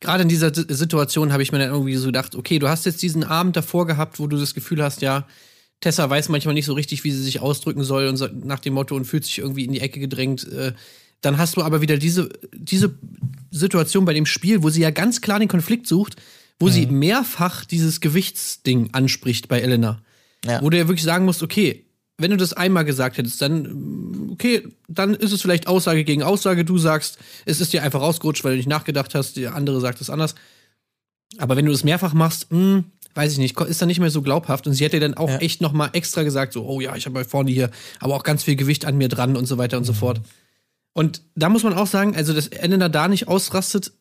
gerade 0.05 0.23
in 0.23 0.29
dieser 0.29 0.55
Si- 0.55 0.67
Situation 0.69 1.33
habe 1.33 1.43
ich 1.43 1.51
mir 1.53 1.59
dann 1.59 1.71
irgendwie 1.71 1.97
so 1.97 2.07
gedacht, 2.07 2.35
okay, 2.37 2.59
du 2.59 2.69
hast 2.69 2.87
jetzt 2.87 3.03
diesen 3.03 3.25
Abend 3.25 3.57
davor 3.57 3.87
gehabt, 3.87 4.19
wo 4.21 4.27
du 4.27 4.37
das 4.39 4.55
Gefühl 4.55 4.83
hast, 4.83 5.03
ja, 5.03 5.27
Tessa 5.81 6.09
weiß 6.09 6.29
manchmal 6.29 6.55
nicht 6.55 6.67
so 6.67 6.73
richtig, 6.75 7.03
wie 7.05 7.11
sie 7.11 7.23
sich 7.23 7.41
ausdrücken 7.41 7.83
soll 7.83 8.07
und 8.07 8.17
so, 8.17 8.29
nach 8.29 8.61
dem 8.61 8.75
Motto 8.75 8.95
und 8.95 9.05
fühlt 9.05 9.25
sich 9.25 9.39
irgendwie 9.39 9.65
in 9.65 9.73
die 9.73 9.81
Ecke 9.81 9.99
gedrängt. 10.01 10.47
Äh, 10.51 10.73
dann 11.21 11.37
hast 11.39 11.57
du 11.57 11.63
aber 11.63 11.81
wieder 11.81 11.97
diese, 11.97 12.29
diese 12.55 12.95
Situation 13.51 14.05
bei 14.05 14.15
dem 14.15 14.27
Spiel, 14.27 14.63
wo 14.63 14.71
sie 14.71 14.81
ja 14.83 14.91
ganz 14.91 15.21
klar 15.21 15.39
den 15.39 15.49
Konflikt 15.49 15.87
sucht, 15.87 16.17
wo 16.61 16.69
sie 16.69 16.87
Mhm. 16.87 16.99
mehrfach 17.01 17.65
dieses 17.65 18.01
Gewichtsding 18.01 18.91
anspricht 18.93 19.49
bei 19.49 19.61
Elena. 19.61 20.01
Ja. 20.45 20.63
Wo 20.63 20.71
du 20.71 20.77
ja 20.79 20.87
wirklich 20.89 21.03
sagen 21.05 21.25
musst, 21.25 21.43
okay, 21.43 21.84
wenn 22.19 22.31
du 22.31 22.37
das 22.37 22.53
einmal 22.53 22.85
gesagt 22.85 23.19
hättest, 23.19 23.43
dann, 23.43 24.29
okay, 24.31 24.67
dann 24.89 25.15
ist 25.15 25.33
es 25.33 25.43
vielleicht 25.43 25.67
Aussage 25.67 26.05
gegen 26.05 26.23
Aussage. 26.23 26.65
Du 26.65 26.79
sagst, 26.79 27.19
es 27.45 27.61
ist 27.61 27.73
dir 27.73 27.83
einfach 27.83 28.01
rausgerutscht, 28.01 28.45
weil 28.45 28.53
du 28.53 28.57
nicht 28.59 28.69
nachgedacht 28.69 29.15
hast, 29.15 29.37
der 29.37 29.55
andere 29.55 29.81
sagt 29.81 30.01
es 30.01 30.11
anders. 30.11 30.35
Aber 31.39 31.57
wenn 31.57 31.67
du 31.67 31.73
das 31.73 31.83
mehrfach 31.83 32.15
machst, 32.15 32.47
hm, 32.51 32.85
weiß 33.15 33.33
ich 33.33 33.39
nicht, 33.39 33.61
ist 33.61 33.81
dann 33.83 33.89
nicht 33.89 34.01
mehr 34.01 34.11
so 34.11 34.23
glaubhaft. 34.23 34.67
Und 34.67 34.75
sie 34.75 34.85
hätte 34.85 35.01
dann 35.01 35.15
auch 35.15 35.29
Ja. 35.29 35.39
echt 35.39 35.61
noch 35.61 35.73
mal 35.73 35.91
extra 35.93 36.23
gesagt, 36.23 36.53
so, 36.53 36.65
oh 36.67 36.81
ja, 36.81 36.95
ich 36.95 37.07
habe 37.07 37.25
vorne 37.25 37.51
hier 37.51 37.71
aber 37.99 38.15
auch 38.15 38.23
ganz 38.23 38.45
viel 38.45 38.57
Gewicht 38.57 38.85
an 38.85 38.97
mir 38.97 39.09
dran 39.09 39.37
und 39.37 39.47
so 39.47 39.59
weiter 39.59 39.77
und 39.77 39.85
so 39.85 39.93
fort. 39.93 40.21
Und 40.93 41.23
da 41.35 41.49
muss 41.49 41.65
man 41.65 41.75
auch 41.75 41.89
sagen, 41.89 42.15
also, 42.15 42.33
dass 42.33 42.47
Elena 42.49 42.89
da 42.89 43.09
nicht 43.09 43.27
ausrastet, 43.27 43.93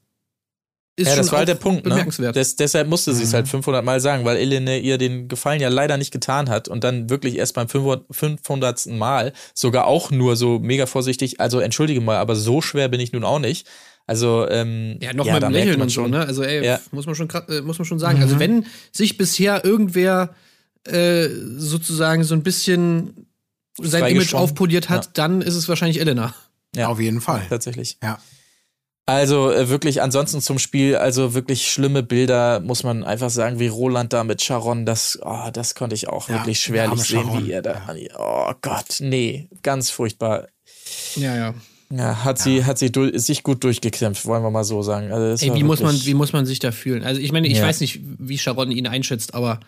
ist 0.95 1.07
ja, 1.07 1.13
schon 1.13 1.17
das 1.23 1.31
war 1.31 1.39
halt 1.39 1.47
der 1.47 1.55
Punkt. 1.55 1.85
Ne? 1.85 2.05
Des, 2.33 2.55
deshalb 2.55 2.87
musste 2.87 3.13
sie 3.13 3.23
es 3.23 3.33
halt 3.33 3.47
500 3.47 3.83
Mal 3.83 3.99
sagen, 3.99 4.25
weil 4.25 4.37
Elene 4.37 4.77
ihr 4.79 4.97
den 4.97 5.27
Gefallen 5.27 5.59
ja 5.59 5.69
leider 5.69 5.97
nicht 5.97 6.11
getan 6.11 6.49
hat 6.49 6.67
und 6.67 6.83
dann 6.83 7.09
wirklich 7.09 7.37
erst 7.37 7.55
beim 7.55 7.67
500. 7.67 8.05
500. 8.11 8.85
Mal 8.87 9.33
sogar 9.55 9.87
auch 9.87 10.11
nur 10.11 10.35
so 10.35 10.59
mega 10.59 10.85
vorsichtig. 10.85 11.39
Also 11.39 11.59
entschuldige 11.59 11.99
mal, 12.01 12.17
aber 12.17 12.35
so 12.35 12.61
schwer 12.61 12.89
bin 12.89 12.99
ich 12.99 13.11
nun 13.11 13.23
auch 13.23 13.39
nicht. 13.39 13.67
Also 14.05 14.47
ähm, 14.49 14.97
Ja, 15.01 15.13
noch 15.13 15.25
ja, 15.25 15.37
Lächeln 15.37 15.79
man 15.79 15.83
und 15.83 15.89
so, 15.89 16.01
schon. 16.01 16.11
ne? 16.11 16.25
Also, 16.25 16.43
ey, 16.43 16.63
Ja. 16.65 16.79
muss 16.91 17.05
man 17.05 17.15
schon 17.15 17.29
äh, 17.29 17.61
muss 17.61 17.79
man 17.79 17.85
schon 17.85 17.99
sagen. 17.99 18.21
Also, 18.21 18.37
wenn 18.37 18.65
sich 18.91 19.17
bisher 19.17 19.63
irgendwer 19.65 20.35
äh, 20.85 21.29
sozusagen 21.57 22.23
so 22.23 22.35
ein 22.35 22.43
bisschen 22.43 23.27
sein 23.81 24.05
Image 24.13 24.33
aufpoliert 24.33 24.89
hat, 24.89 25.05
Ja. 25.05 25.11
dann 25.15 25.41
ist 25.41 25.55
es 25.55 25.67
wahrscheinlich 25.69 25.99
Elena. 25.99 26.35
Ja. 26.75 26.87
Auf 26.89 26.99
jeden 26.99 27.21
Fall. 27.21 27.43
Tatsächlich. 27.49 27.97
Ja. 28.03 28.19
Also 29.05 29.51
äh, 29.51 29.67
wirklich, 29.67 30.01
ansonsten 30.01 30.39
zum 30.41 30.59
Spiel, 30.59 30.95
also 30.95 31.33
wirklich 31.33 31.69
schlimme 31.69 32.03
Bilder, 32.03 32.61
muss 32.61 32.83
man 32.83 33.03
einfach 33.03 33.29
sagen, 33.29 33.59
wie 33.59 33.67
Roland 33.67 34.13
da 34.13 34.23
mit 34.23 34.41
Sharon, 34.41 34.85
das, 34.85 35.19
oh, 35.21 35.49
das 35.51 35.75
konnte 35.75 35.93
ich 35.93 36.07
auch 36.07 36.29
Ja, 36.29 36.35
wirklich 36.35 36.61
schwerlich 36.61 37.03
sehen, 37.03 37.25
Sharon, 37.25 37.45
wie 37.45 37.51
er 37.51 37.61
da, 37.61 37.81
oh 38.17 38.53
Gott, 38.61 38.97
nee, 38.99 39.49
ganz 39.61 39.89
furchtbar. 39.89 40.47
Ja, 41.15 41.35
ja. 41.35 41.53
Ja, 41.91 42.23
hat 42.23 42.39
sie, 42.39 42.65
hat 42.65 42.79
sie 42.79 42.91
sich 43.15 43.43
gut 43.43 43.63
durchgekämpft, 43.63 44.25
wollen 44.25 44.41
wir 44.41 44.49
mal 44.49 44.63
so 44.63 44.81
sagen. 44.81 45.11
Also 45.11 45.45
Ey, 45.45 45.53
wie 45.53 45.63
muss 45.63 45.81
man, 45.81 45.93
wie 46.05 46.13
muss 46.15 46.33
man 46.33 46.45
sich 46.45 46.57
da 46.57 46.71
fühlen? 46.71 47.03
Also, 47.03 47.21
ich 47.21 47.31
meine, 47.31 47.47
ich 47.47 47.57
Ja. 47.57 47.67
weiß 47.67 47.81
nicht, 47.81 47.99
wie 48.01 48.37
Sharon 48.39 48.71
ihn 48.71 48.87
einschätzt, 48.87 49.35
aber 49.35 49.59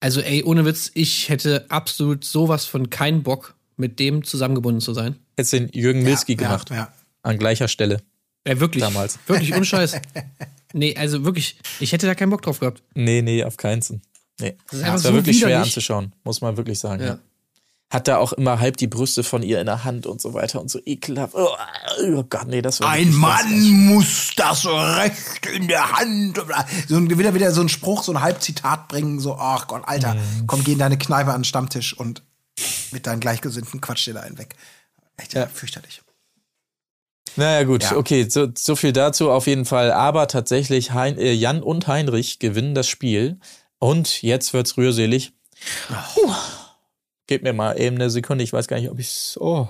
also, 0.00 0.20
ey, 0.20 0.42
ohne 0.44 0.66
Witz, 0.66 0.90
ich 0.92 1.30
hätte 1.30 1.64
absolut 1.70 2.24
sowas 2.24 2.66
von 2.66 2.90
keinen 2.90 3.22
Bock, 3.22 3.54
mit 3.78 3.98
dem 3.98 4.24
zusammengebunden 4.24 4.80
zu 4.80 4.92
sein. 4.92 5.16
Jetzt 5.38 5.52
den 5.52 5.70
Jürgen 5.72 6.02
Milski 6.02 6.32
ja, 6.32 6.38
gemacht, 6.38 6.70
Ja, 6.70 6.92
an 7.22 7.38
gleicher 7.38 7.68
Stelle. 7.68 8.02
Ja, 8.46 8.60
wirklich. 8.60 8.82
Damals. 8.82 9.18
Wirklich, 9.26 9.54
unscheiß. 9.54 9.96
nee, 10.72 10.96
also 10.96 11.24
wirklich, 11.24 11.58
ich 11.80 11.92
hätte 11.92 12.06
da 12.06 12.14
keinen 12.14 12.30
Bock 12.30 12.42
drauf 12.42 12.60
gehabt. 12.60 12.82
Nee, 12.94 13.22
nee, 13.22 13.42
auf 13.44 13.56
keinen. 13.56 13.80
Nee. 14.40 14.56
Das 14.70 14.74
ist 14.74 14.82
Das 14.82 14.88
war 14.90 14.98
so 14.98 15.14
wirklich 15.14 15.38
schwer 15.40 15.62
anzuschauen, 15.62 16.12
muss 16.24 16.40
man 16.40 16.56
wirklich 16.56 16.78
sagen. 16.78 17.02
Ja. 17.02 17.08
Ja. 17.08 17.18
Hat 17.88 18.08
da 18.08 18.16
auch 18.18 18.32
immer 18.32 18.58
halb 18.58 18.76
die 18.78 18.88
Brüste 18.88 19.22
von 19.22 19.44
ihr 19.44 19.60
in 19.60 19.66
der 19.66 19.84
Hand 19.84 20.06
und 20.06 20.20
so 20.20 20.34
weiter 20.34 20.60
und 20.60 20.68
so 20.68 20.80
ekelhaft. 20.84 21.34
Oh, 21.36 21.48
oh 22.02 22.24
Gott, 22.28 22.48
nee, 22.48 22.60
das 22.60 22.80
war 22.80 22.90
Ein 22.90 23.14
Mann 23.14 23.70
muss 23.86 24.32
das 24.36 24.66
Recht 24.66 25.46
in 25.54 25.68
der 25.68 25.92
Hand. 25.92 26.36
So 26.88 26.96
ein, 26.96 27.16
wieder, 27.16 27.32
wieder 27.34 27.52
so 27.52 27.60
ein 27.60 27.68
Spruch, 27.68 28.02
so 28.02 28.12
ein 28.12 28.20
Halbzitat 28.20 28.88
bringen, 28.88 29.20
so, 29.20 29.36
ach 29.36 29.68
Gott, 29.68 29.82
Alter, 29.86 30.14
Mhm. 30.14 30.46
komm, 30.48 30.64
geh 30.64 30.72
in 30.72 30.78
deine 30.80 30.98
Kneipe 30.98 31.30
an 31.32 31.40
den 31.42 31.44
Stammtisch 31.44 31.96
und 31.96 32.22
mit 32.90 33.06
deinen 33.06 33.20
Gleichgesinnten 33.20 33.80
quatsch 33.80 34.04
dir 34.06 34.14
da 34.14 34.20
einen 34.20 34.36
weg. 34.38 34.56
Echt. 35.16 35.34
Ja. 35.34 35.46
fürchterlich. 35.46 36.02
Naja, 37.34 37.64
gut, 37.64 37.82
Ja. 37.82 37.96
okay, 37.96 38.26
so, 38.28 38.48
so 38.56 38.76
viel 38.76 38.92
dazu 38.92 39.30
auf 39.30 39.46
jeden 39.46 39.64
Fall. 39.64 39.90
Aber 39.92 40.28
tatsächlich, 40.28 40.92
hein, 40.92 41.18
äh, 41.18 41.32
Jan 41.32 41.62
und 41.62 41.86
Heinrich 41.88 42.38
gewinnen 42.38 42.74
das 42.74 42.88
Spiel. 42.88 43.38
Und 43.78 44.22
jetzt 44.22 44.52
wird's 44.54 44.76
rührselig. 44.76 45.32
Puh. 46.14 46.32
Gebt 47.26 47.42
mir 47.44 47.52
mal 47.52 47.78
eben 47.80 47.96
eine 47.96 48.08
Sekunde, 48.08 48.44
ich 48.44 48.52
weiß 48.52 48.68
gar 48.68 48.78
nicht, 48.78 48.88
ob 48.90 48.98
ich's. 48.98 49.36
Oh. 49.40 49.68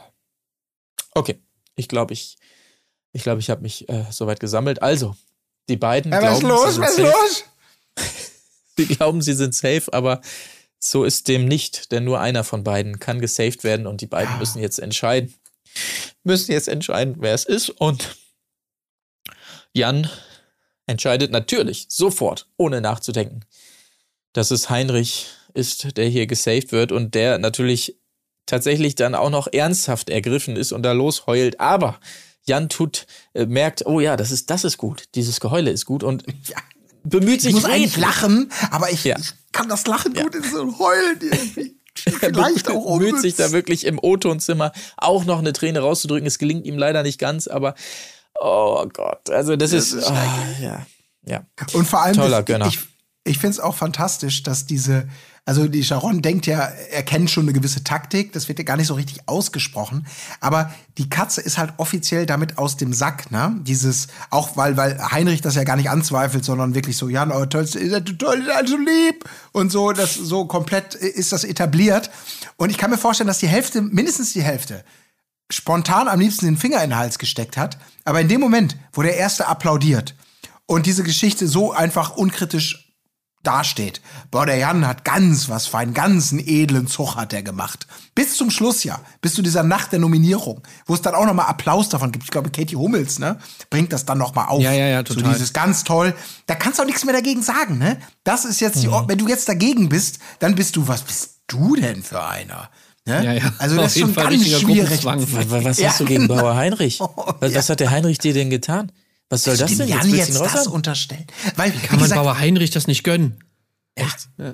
Okay, 1.14 1.40
ich 1.74 1.88
glaube, 1.88 2.12
ich, 2.12 2.36
ich 3.12 3.22
glaube, 3.22 3.40
ich 3.40 3.48
habe 3.50 3.62
mich 3.62 3.88
äh, 3.88 4.04
soweit 4.10 4.38
gesammelt. 4.38 4.82
Also, 4.82 5.16
die 5.68 5.76
beiden 5.78 6.12
Ja, 6.12 6.22
was 6.22 6.34
ist 6.34 6.40
glauben, 6.40 6.60
sie 6.60 6.66
los? 6.66 6.74
sind 6.74 6.84
Was 6.84 6.96
safe. 6.96 7.08
los? 7.10 7.44
Sie 8.78 8.84
glauben, 8.86 9.22
sie 9.22 9.32
sind 9.32 9.54
safe, 9.54 9.84
aber 9.92 10.20
so 10.78 11.04
ist 11.04 11.28
dem 11.28 11.46
nicht, 11.46 11.92
denn 11.92 12.04
nur 12.04 12.20
einer 12.20 12.44
von 12.44 12.62
beiden 12.62 12.98
kann 13.00 13.22
gesaved 13.22 13.64
werden 13.64 13.86
und 13.86 14.02
die 14.02 14.06
beiden 14.06 14.36
müssen 14.38 14.60
jetzt 14.60 14.78
entscheiden. 14.78 15.32
Müssen 16.24 16.52
jetzt 16.52 16.68
entscheiden, 16.68 17.16
wer 17.18 17.34
es 17.34 17.44
ist 17.44 17.70
und 17.70 18.16
Jan 19.72 20.08
entscheidet 20.86 21.30
natürlich 21.30 21.86
sofort, 21.88 22.48
ohne 22.56 22.80
nachzudenken, 22.80 23.44
dass 24.32 24.50
es 24.50 24.70
Heinrich 24.70 25.26
ist, 25.54 25.96
der 25.96 26.08
hier 26.08 26.26
gesaved 26.26 26.72
wird 26.72 26.92
und 26.92 27.14
der 27.14 27.38
natürlich 27.38 27.96
tatsächlich 28.46 28.94
dann 28.94 29.14
auch 29.14 29.30
noch 29.30 29.48
ernsthaft 29.52 30.08
ergriffen 30.10 30.56
ist 30.56 30.72
und 30.72 30.82
da 30.82 30.92
losheult, 30.92 31.58
aber 31.60 31.98
Jan 32.44 32.68
tut, 32.68 33.06
äh, 33.34 33.44
merkt, 33.46 33.84
oh 33.86 33.98
ja, 33.98 34.16
das 34.16 34.30
ist, 34.30 34.50
das 34.50 34.62
ist 34.64 34.78
gut, 34.78 35.04
dieses 35.16 35.40
Geheule 35.40 35.70
ist 35.70 35.84
gut 35.84 36.04
und 36.04 36.24
Ja. 36.48 36.56
bemüht 37.02 37.40
sich 37.42 37.50
Ich 37.50 37.54
muss 37.56 37.64
eigentlich 37.64 37.96
lachen, 37.96 38.52
aber 38.70 38.90
ich, 38.92 39.02
Ja. 39.04 39.16
ich 39.18 39.32
kann 39.52 39.68
das 39.68 39.86
Lachen 39.86 40.14
gut 40.14 40.34
in 40.34 40.44
so 40.44 40.62
ein 40.62 40.78
Heulen 40.78 41.18
irgendwie. 41.20 41.76
Vielleicht 42.20 42.70
auch 42.70 42.98
bemüht 42.98 43.20
sich 43.20 43.34
unnütz. 43.34 43.36
da 43.36 43.52
wirklich 43.52 43.84
im 43.84 43.98
O-Tonzimmer 43.98 44.72
auch 44.96 45.24
noch 45.24 45.38
eine 45.38 45.52
Träne 45.52 45.80
rauszudrücken. 45.80 46.26
Es 46.26 46.38
gelingt 46.38 46.66
ihm 46.66 46.78
leider 46.78 47.02
nicht 47.02 47.18
ganz, 47.18 47.48
aber 47.48 47.74
oh 48.40 48.86
Gott, 48.92 49.30
also 49.30 49.56
das, 49.56 49.72
ist, 49.72 49.92
ist 49.92 50.10
ah, 50.10 50.24
ja, 50.60 50.86
ja. 51.24 51.44
Und 51.72 51.86
vor 51.86 52.02
allem, 52.02 52.14
Toller 52.14 52.42
das, 52.42 52.68
ich, 52.68 52.78
ich 53.24 53.38
finde 53.38 53.54
es 53.54 53.60
auch 53.60 53.74
fantastisch, 53.74 54.42
dass 54.42 54.66
diese, 54.66 55.08
also 55.46 55.68
die 55.68 55.84
Sharon 55.84 56.22
denkt 56.22 56.46
ja, 56.46 56.58
er 56.90 57.04
kennt 57.04 57.30
schon 57.30 57.44
eine 57.44 57.52
gewisse 57.52 57.84
Taktik, 57.84 58.32
das 58.32 58.48
wird 58.48 58.58
ja 58.58 58.64
gar 58.64 58.76
nicht 58.76 58.88
so 58.88 58.94
richtig 58.94 59.28
ausgesprochen, 59.28 60.04
aber 60.40 60.74
die 60.98 61.08
Katze 61.08 61.40
ist 61.40 61.56
halt 61.56 61.74
offiziell 61.76 62.26
damit 62.26 62.58
aus 62.58 62.76
dem 62.76 62.92
Sack, 62.92 63.30
ne? 63.30 63.56
Dieses, 63.62 64.08
auch 64.30 64.56
weil, 64.56 64.76
weil 64.76 65.00
Heinrich 65.12 65.42
das 65.42 65.54
ja 65.54 65.62
gar 65.62 65.76
nicht 65.76 65.88
anzweifelt, 65.88 66.44
sondern 66.44 66.74
wirklich 66.74 66.96
so, 66.96 67.08
ja, 67.08 67.24
oh, 67.30 67.46
toll, 67.46 67.64
seid 67.64 68.18
toll, 68.18 68.40
ihr 68.40 68.46
seid 68.46 68.68
so 68.68 68.76
lieb 68.76 69.24
und 69.52 69.70
so, 69.70 69.92
das 69.92 70.14
so 70.16 70.46
komplett 70.46 70.96
ist 70.96 71.32
das 71.32 71.44
etabliert. 71.44 72.10
Und 72.56 72.70
ich 72.70 72.76
kann 72.76 72.90
mir 72.90 72.98
vorstellen, 72.98 73.28
dass 73.28 73.38
die 73.38 73.46
Hälfte, 73.46 73.82
mindestens 73.82 74.32
die 74.32 74.42
Hälfte, 74.42 74.84
spontan 75.48 76.08
am 76.08 76.18
liebsten 76.18 76.46
den 76.46 76.56
Finger 76.56 76.82
in 76.82 76.90
den 76.90 76.98
Hals 76.98 77.20
gesteckt 77.20 77.56
hat. 77.56 77.78
Aber 78.04 78.20
in 78.20 78.26
dem 78.26 78.40
Moment, 78.40 78.76
wo 78.92 79.02
der 79.02 79.16
Erste 79.16 79.46
applaudiert 79.46 80.16
und 80.66 80.86
diese 80.86 81.04
Geschichte 81.04 81.46
so 81.46 81.72
einfach 81.72 82.16
unkritisch 82.16 82.85
dasteht, 83.46 84.00
boah, 84.30 84.44
der 84.46 84.56
Jan 84.56 84.86
hat 84.86 85.04
ganz 85.04 85.48
was 85.48 85.66
fein, 85.66 85.94
ganz 85.94 86.32
einen 86.32 86.46
edlen 86.46 86.86
Zug 86.86 87.14
hat 87.16 87.32
er 87.32 87.42
gemacht. 87.42 87.86
Bis 88.14 88.36
zum 88.36 88.50
Schluss 88.50 88.82
ja, 88.84 89.00
bis 89.20 89.34
zu 89.34 89.42
dieser 89.42 89.62
Nacht 89.62 89.92
der 89.92 89.98
Nominierung, 89.98 90.62
wo 90.86 90.94
es 90.94 91.02
dann 91.02 91.14
auch 91.14 91.26
nochmal 91.26 91.46
Applaus 91.46 91.88
davon 91.88 92.12
gibt. 92.12 92.24
Ich 92.24 92.30
glaube, 92.30 92.50
Katie 92.50 92.76
Hummels, 92.76 93.18
ne, 93.18 93.38
bringt 93.70 93.92
das 93.92 94.04
dann 94.04 94.18
nochmal 94.18 94.48
auf. 94.48 94.62
Ja, 94.62 94.72
ja, 94.72 94.86
ja, 94.86 94.98
So 94.98 95.14
total. 95.14 95.32
dieses 95.34 95.52
ganz 95.52 95.84
toll. 95.84 96.14
Da 96.46 96.54
kannst 96.54 96.78
du 96.78 96.82
auch 96.82 96.86
nichts 96.86 97.04
mehr 97.04 97.14
dagegen 97.14 97.42
sagen, 97.42 97.78
ne? 97.78 97.98
Das 98.24 98.44
ist 98.44 98.60
jetzt 98.60 98.82
die, 98.82 98.88
Mhm. 98.88 99.04
wenn 99.08 99.18
du 99.18 99.28
jetzt 99.28 99.48
dagegen 99.48 99.88
bist, 99.88 100.18
dann 100.38 100.54
bist 100.54 100.76
du, 100.76 100.88
was 100.88 101.02
bist 101.02 101.36
du 101.46 101.76
denn 101.76 102.02
für 102.02 102.22
einer? 102.24 102.70
Ne? 103.04 103.24
Ja, 103.24 103.32
ja. 103.34 103.52
Also 103.58 103.76
Auf 103.78 103.82
das 103.84 103.92
ist 103.92 103.96
jeden 103.98 104.06
schon 104.08 104.14
Fall 104.14 104.24
ganz 104.32 104.34
richtiger 104.44 104.58
schwierig. 104.58 105.04
Was, 105.04 105.64
was 105.64 105.78
Ja, 105.78 105.88
hast 105.90 106.00
du 106.00 106.04
gegen 106.04 106.26
genau. 106.26 106.40
Bauer 106.42 106.56
Heinrich? 106.56 106.98
Was, 107.40 107.52
ja. 107.52 107.58
was 107.58 107.68
hat 107.70 107.78
der 107.80 107.90
Heinrich 107.90 108.18
dir 108.18 108.34
denn 108.34 108.50
getan? 108.50 108.90
Was 109.28 109.42
soll 109.42 109.56
das 109.56 109.70
Dem 109.70 109.78
denn? 109.78 109.88
Jan 109.88 110.08
ihn 110.08 110.14
jetzt 110.14 110.38
das 110.38 110.66
unterstellen. 110.66 111.26
Weil, 111.56 111.74
wie 111.74 111.78
Kann 111.78 111.98
man 111.98 112.04
gesagt, 112.04 112.22
Bauer 112.22 112.38
Heinrich 112.38 112.70
das 112.70 112.86
nicht 112.86 113.02
gönnen? 113.02 113.42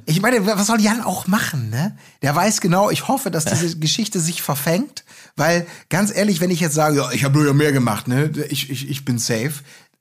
ich 0.07 0.23
meine, 0.23 0.47
was 0.47 0.69
soll 0.69 0.81
Jan 0.81 1.01
auch 1.01 1.27
machen, 1.27 1.69
ne? 1.69 1.97
Der 2.23 2.35
weiß 2.35 2.61
genau, 2.61 2.91
ich 2.91 3.09
hoffe, 3.09 3.31
dass 3.31 3.45
diese 3.45 3.77
Geschichte 3.79 4.21
sich 4.21 4.41
verfängt, 4.41 5.05
weil 5.35 5.67
ganz 5.89 6.15
ehrlich, 6.15 6.41
wenn 6.41 6.51
ich 6.51 6.61
jetzt 6.61 6.75
sage, 6.75 6.99
ja, 6.99 7.11
ich 7.11 7.25
habe 7.25 7.39
nur 7.39 7.47
ja 7.49 7.53
mehr 7.53 7.73
gemacht, 7.73 8.07
ne? 8.07 8.31
Ich, 8.51 8.71
ich, 8.71 8.89
ich 8.89 9.05
bin 9.05 9.19
safe. 9.19 9.55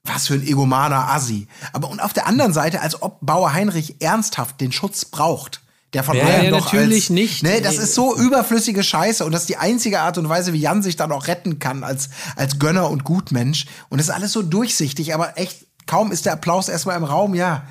Was 0.03 0.27
für 0.27 0.34
ein 0.34 0.45
egomaner 0.45 1.10
Assi. 1.10 1.48
Aber 1.73 1.89
und 1.89 1.99
auf 1.99 2.14
der 2.14 2.26
anderen 2.26 2.53
Seite, 2.53 2.81
als 2.81 3.02
ob 3.03 3.19
Bauer 3.22 3.53
Heinrich 3.53 4.02
ernsthaft 4.02 4.60
den 4.60 4.72
Schutz 4.72 5.06
braucht. 5.06 5.60
Der 5.93 6.03
von 6.03 6.15
Ja, 6.15 6.23
allem 6.26 6.45
ja, 6.45 6.51
doch 6.51 6.72
natürlich 6.72 7.03
als, 7.05 7.09
nicht. 7.09 7.43
Ne, 7.43 7.61
das 7.61 7.77
ist 7.77 7.95
so 7.95 8.15
überflüssige 8.15 8.81
Scheiße 8.81 9.26
und 9.26 9.31
das 9.34 9.41
ist 9.41 9.49
die 9.49 9.57
einzige 9.57 9.99
Art 9.99 10.18
und 10.18 10.30
Weise, 10.30 10.53
wie 10.53 10.59
Jan 10.59 10.81
sich 10.81 10.95
dann 10.95 11.11
auch 11.11 11.27
retten 11.27 11.59
kann 11.59 11.84
als, 11.84 12.09
als 12.38 12.59
Gönner 12.59 12.89
und 12.89 13.03
Gutmensch. 13.03 13.65
Und 13.89 13.97
das 13.99 14.07
ist 14.07 14.13
alles 14.13 14.31
so 14.31 14.41
durchsichtig, 14.41 15.13
aber 15.13 15.38
echt, 15.38 15.65
kaum 15.88 16.11
ist 16.13 16.26
der 16.26 16.34
Applaus 16.34 16.69
erstmal 16.69 16.95
im 16.95 17.03
Raum, 17.03 17.35
ja. 17.35 17.63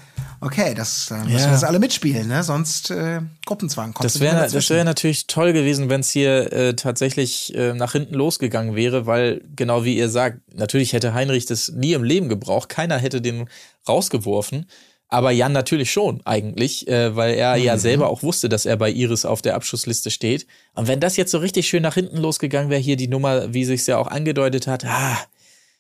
Okay, 0.42 0.72
das 0.74 1.10
äh, 1.10 1.14
müssen 1.18 1.30
Ja. 1.32 1.44
wir 1.46 1.50
das 1.52 1.64
alle 1.64 1.78
mitspielen, 1.78 2.26
ne? 2.26 2.42
Sonst 2.42 2.90
äh, 2.90 3.20
Gruppenzwang 3.44 3.92
kommt. 3.92 4.06
Das 4.06 4.20
wäre 4.20 4.48
das 4.50 4.70
wär 4.70 4.84
natürlich 4.84 5.26
toll 5.26 5.52
gewesen, 5.52 5.90
wenn 5.90 6.00
es 6.00 6.08
hier 6.10 6.50
äh, 6.50 6.74
tatsächlich 6.76 7.54
äh, 7.54 7.74
nach 7.74 7.92
hinten 7.92 8.14
losgegangen 8.14 8.74
wäre, 8.74 9.04
weil 9.06 9.42
genau 9.54 9.84
wie 9.84 9.98
ihr 9.98 10.08
sagt, 10.08 10.38
natürlich 10.54 10.94
hätte 10.94 11.12
Heinrich 11.12 11.44
das 11.44 11.68
nie 11.68 11.92
im 11.92 12.04
Leben 12.04 12.30
gebraucht, 12.30 12.70
keiner 12.70 12.96
hätte 12.96 13.20
den 13.20 13.48
rausgeworfen, 13.86 14.66
aber 15.10 15.32
Jan 15.32 15.52
natürlich 15.52 15.90
schon 15.90 16.20
eigentlich, 16.24 16.86
äh, 16.88 17.14
weil 17.16 17.34
er 17.34 17.56
ja 17.56 17.76
selber 17.76 18.08
auch 18.08 18.22
wusste, 18.22 18.48
dass 18.48 18.64
er 18.64 18.76
bei 18.76 18.90
Iris 18.90 19.24
auf 19.24 19.42
der 19.42 19.56
Abschussliste 19.56 20.10
steht. 20.10 20.46
Und 20.74 20.86
wenn 20.86 21.00
das 21.00 21.16
jetzt 21.16 21.32
so 21.32 21.38
richtig 21.38 21.68
schön 21.68 21.82
nach 21.82 21.94
hinten 21.94 22.16
losgegangen 22.16 22.70
wäre, 22.70 22.80
hier 22.80 22.96
die 22.96 23.08
Nummer, 23.08 23.52
wie 23.52 23.64
sich's 23.64 23.86
ja 23.88 23.98
auch 23.98 24.06
angedeutet 24.06 24.68
hat, 24.68 24.84
ah, 24.84 25.18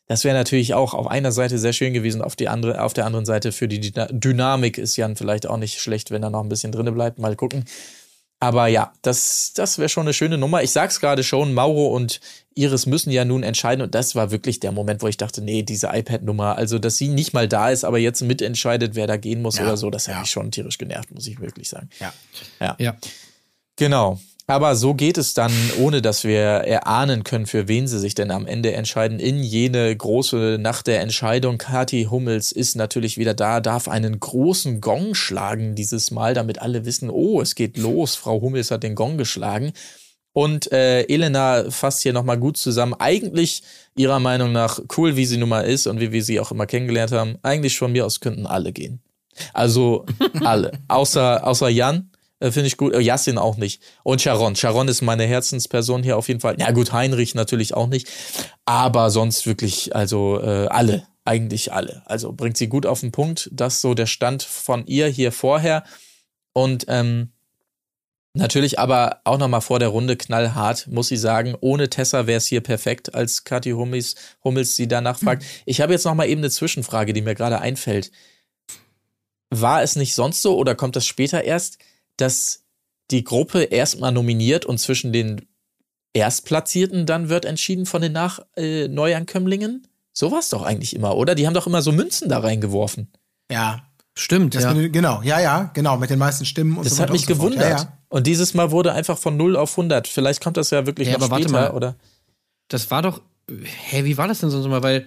das 0.08 0.24
wäre 0.24 0.36
natürlich 0.36 0.74
auch 0.74 0.92
auf 0.92 1.06
einer 1.06 1.30
Seite 1.30 1.56
sehr 1.58 1.72
schön 1.72 1.92
gewesen, 1.92 2.20
auf, 2.20 2.34
die 2.34 2.48
andere, 2.48 2.82
auf 2.82 2.92
der 2.92 3.06
anderen 3.06 3.24
Seite 3.24 3.52
für 3.52 3.68
die 3.68 3.78
Dyna- 3.80 4.08
Dynamik 4.10 4.76
ist 4.76 4.96
Jan 4.96 5.14
vielleicht 5.14 5.46
auch 5.46 5.56
nicht 5.56 5.78
schlecht, 5.78 6.10
wenn 6.10 6.24
er 6.24 6.30
noch 6.30 6.42
ein 6.42 6.48
bisschen 6.48 6.72
drinne 6.72 6.90
bleibt. 6.90 7.20
Mal 7.20 7.36
gucken. 7.36 7.64
Aber 8.42 8.68
ja, 8.68 8.94
das, 9.02 9.52
das 9.54 9.76
wäre 9.76 9.90
schon 9.90 10.04
eine 10.04 10.14
schöne 10.14 10.38
Nummer. 10.38 10.62
Ich 10.62 10.70
sag's 10.70 10.98
gerade 10.98 11.22
schon, 11.22 11.52
Mauro 11.52 11.88
und 11.94 12.20
Iris 12.54 12.86
müssen 12.86 13.10
ja 13.10 13.26
nun 13.26 13.42
entscheiden. 13.42 13.82
Und 13.82 13.94
das 13.94 14.14
war 14.14 14.30
wirklich 14.30 14.60
der 14.60 14.72
Moment, 14.72 15.02
wo 15.02 15.08
ich 15.08 15.18
dachte, 15.18 15.42
nee, 15.42 15.62
diese 15.62 15.88
iPad-Nummer, 15.88 16.56
also 16.56 16.78
dass 16.78 16.96
sie 16.96 17.08
nicht 17.08 17.34
mal 17.34 17.46
da 17.46 17.68
ist, 17.68 17.84
aber 17.84 17.98
jetzt 17.98 18.22
mitentscheidet, 18.22 18.94
wer 18.94 19.06
da 19.06 19.18
gehen 19.18 19.42
muss 19.42 19.58
Ja, 19.58 19.64
oder 19.64 19.76
so, 19.76 19.90
das 19.90 20.08
hat 20.08 20.14
ja. 20.14 20.20
mich 20.22 20.30
schon 20.30 20.50
tierisch 20.50 20.78
genervt, 20.78 21.12
muss 21.12 21.26
ich 21.26 21.38
wirklich 21.38 21.68
sagen. 21.68 21.90
Ja. 22.00 22.14
Ja. 22.60 22.76
Ja. 22.78 22.96
Genau. 23.76 24.18
Aber 24.50 24.74
so 24.74 24.94
geht 24.94 25.16
es 25.16 25.32
dann, 25.32 25.52
ohne 25.78 26.02
dass 26.02 26.24
wir 26.24 26.40
erahnen 26.40 27.22
können, 27.22 27.46
für 27.46 27.68
wen 27.68 27.86
sie 27.86 28.00
sich 28.00 28.16
denn 28.16 28.32
am 28.32 28.46
Ende 28.48 28.72
entscheiden, 28.72 29.20
in 29.20 29.44
jene 29.44 29.96
große 29.96 30.58
Nacht 30.60 30.88
der 30.88 31.02
Entscheidung. 31.02 31.56
Kathi 31.56 32.08
Hummels 32.10 32.50
ist 32.50 32.74
natürlich 32.74 33.16
wieder 33.16 33.32
da, 33.32 33.60
darf 33.60 33.86
einen 33.86 34.18
großen 34.18 34.80
Gong 34.80 35.14
schlagen 35.14 35.76
dieses 35.76 36.10
Mal, 36.10 36.34
damit 36.34 36.60
alle 36.60 36.84
wissen, 36.84 37.10
oh, 37.10 37.40
es 37.40 37.54
geht 37.54 37.76
los. 37.76 38.16
Frau 38.16 38.40
Hummels 38.40 38.72
hat 38.72 38.82
den 38.82 38.96
Gong 38.96 39.18
geschlagen. 39.18 39.70
Und 40.32 40.72
äh, 40.72 41.02
Elena 41.02 41.70
fasst 41.70 42.02
hier 42.02 42.12
nochmal 42.12 42.38
gut 42.38 42.56
zusammen. 42.56 42.94
Eigentlich 42.98 43.62
ihrer 43.94 44.18
Meinung 44.18 44.50
nach 44.50 44.80
cool, 44.96 45.14
wie 45.14 45.26
sie 45.26 45.36
nun 45.36 45.50
mal 45.50 45.60
ist 45.60 45.86
und 45.86 46.00
wie 46.00 46.10
wir 46.10 46.24
sie 46.24 46.40
auch 46.40 46.50
immer 46.50 46.66
kennengelernt 46.66 47.12
haben. 47.12 47.36
Eigentlich 47.42 47.78
von 47.78 47.92
mir 47.92 48.04
aus 48.04 48.18
könnten 48.18 48.46
alle 48.46 48.72
gehen. 48.72 49.00
Also 49.52 50.06
alle. 50.44 50.72
außer, 50.88 51.46
außer 51.46 51.68
Jan, 51.68 52.10
äh, 52.40 52.50
finde 52.50 52.66
ich 52.66 52.76
gut. 52.76 52.94
Äh, 52.94 53.00
Yassin 53.00 53.38
auch 53.38 53.56
nicht. 53.56 53.82
Und 54.02 54.20
Sharon. 54.20 54.56
Sharon 54.56 54.88
ist 54.88 55.02
meine 55.02 55.24
Herzensperson 55.24 56.02
hier 56.02 56.16
auf 56.16 56.28
jeden 56.28 56.40
Fall. 56.40 56.56
Ja 56.58 56.72
gut, 56.72 56.92
Heinrich 56.92 57.34
natürlich 57.34 57.74
auch 57.74 57.86
nicht. 57.86 58.10
Aber 58.64 59.10
sonst 59.10 59.46
wirklich, 59.46 59.94
also 59.94 60.40
äh, 60.40 60.66
alle. 60.66 61.06
Eigentlich 61.24 61.72
alle. 61.72 62.02
Also 62.06 62.32
bringt 62.32 62.56
sie 62.56 62.68
gut 62.68 62.86
auf 62.86 63.00
den 63.00 63.12
Punkt. 63.12 63.50
Das 63.52 63.80
so 63.80 63.94
der 63.94 64.06
Stand 64.06 64.42
von 64.42 64.86
ihr 64.86 65.06
hier 65.06 65.32
vorher. 65.32 65.84
Und 66.52 66.86
ähm, 66.88 67.30
Natürlich 68.32 68.78
aber 68.78 69.22
auch 69.24 69.38
nochmal 69.38 69.60
vor 69.60 69.80
der 69.80 69.88
Runde 69.88 70.16
knallhart, 70.16 70.86
muss 70.86 71.08
sie 71.08 71.16
sagen. 71.16 71.56
Ohne 71.60 71.90
Tessa 71.90 72.28
wäre 72.28 72.38
es 72.38 72.46
hier 72.46 72.60
perfekt, 72.60 73.12
als 73.12 73.42
Kathi 73.42 73.72
Hummels, 73.72 74.14
Hummels 74.44 74.76
sie 74.76 74.86
danach 74.86 75.18
fragt. 75.18 75.44
Ich 75.66 75.80
habe 75.80 75.92
jetzt 75.92 76.04
nochmal 76.04 76.28
eben 76.28 76.40
eine 76.40 76.50
Zwischenfrage, 76.50 77.12
die 77.12 77.22
mir 77.22 77.34
gerade 77.34 77.60
einfällt. 77.60 78.12
War 79.50 79.82
es 79.82 79.96
nicht 79.96 80.14
sonst 80.14 80.42
so 80.42 80.56
oder 80.56 80.76
kommt 80.76 80.94
das 80.94 81.06
später 81.06 81.42
erst, 81.42 81.78
dass 82.20 82.64
die 83.10 83.24
Gruppe 83.24 83.62
erstmal 83.64 84.12
nominiert 84.12 84.64
und 84.66 84.78
zwischen 84.78 85.12
den 85.12 85.46
Erstplatzierten 86.12 87.06
dann 87.06 87.28
wird 87.28 87.44
entschieden 87.44 87.86
von 87.86 88.02
den 88.02 88.12
Nach 88.12 88.40
äh, 88.56 88.88
Neuankömmlingen? 88.88 89.86
So 90.12 90.32
war 90.32 90.40
es 90.40 90.48
doch 90.48 90.62
eigentlich 90.62 90.94
immer, 90.94 91.16
oder? 91.16 91.34
Die 91.34 91.46
haben 91.46 91.54
doch 91.54 91.66
immer 91.66 91.82
so 91.82 91.92
Münzen 91.92 92.28
da 92.28 92.38
reingeworfen. 92.40 93.12
Ja. 93.50 93.82
Stimmt, 94.16 94.54
Das 94.56 94.64
ja. 94.64 94.74
mit, 94.74 94.92
genau, 94.92 95.22
ja, 95.22 95.40
ja, 95.40 95.70
genau, 95.72 95.96
mit 95.96 96.10
den 96.10 96.18
meisten 96.18 96.44
Stimmen 96.44 96.76
und 96.76 96.84
Das 96.84 96.96
so 96.96 97.02
hat 97.02 97.08
weiter 97.08 97.12
mich 97.12 97.26
gewundert. 97.26 97.62
Ja, 97.62 97.68
ja. 97.84 97.98
Und 98.08 98.26
dieses 98.26 98.54
Mal 98.54 98.72
wurde 98.72 98.92
einfach 98.92 99.16
von 99.16 99.36
0 99.36 99.56
auf 99.56 99.70
100. 99.70 100.08
Vielleicht 100.08 100.42
kommt 100.42 100.56
das 100.56 100.70
ja 100.70 100.84
wirklich 100.84 101.06
Ja, 101.08 101.14
noch 101.14 101.22
aber 101.22 101.30
warte 101.30 101.44
später, 101.44 101.60
mal. 101.68 101.70
oder? 101.70 101.96
Das 102.68 102.90
war 102.90 103.02
doch. 103.02 103.22
Hä, 103.48 104.04
wie 104.04 104.18
war 104.18 104.26
das 104.26 104.40
denn 104.40 104.50
sonst 104.50 104.66
mal? 104.66 104.82
Weil 104.82 105.06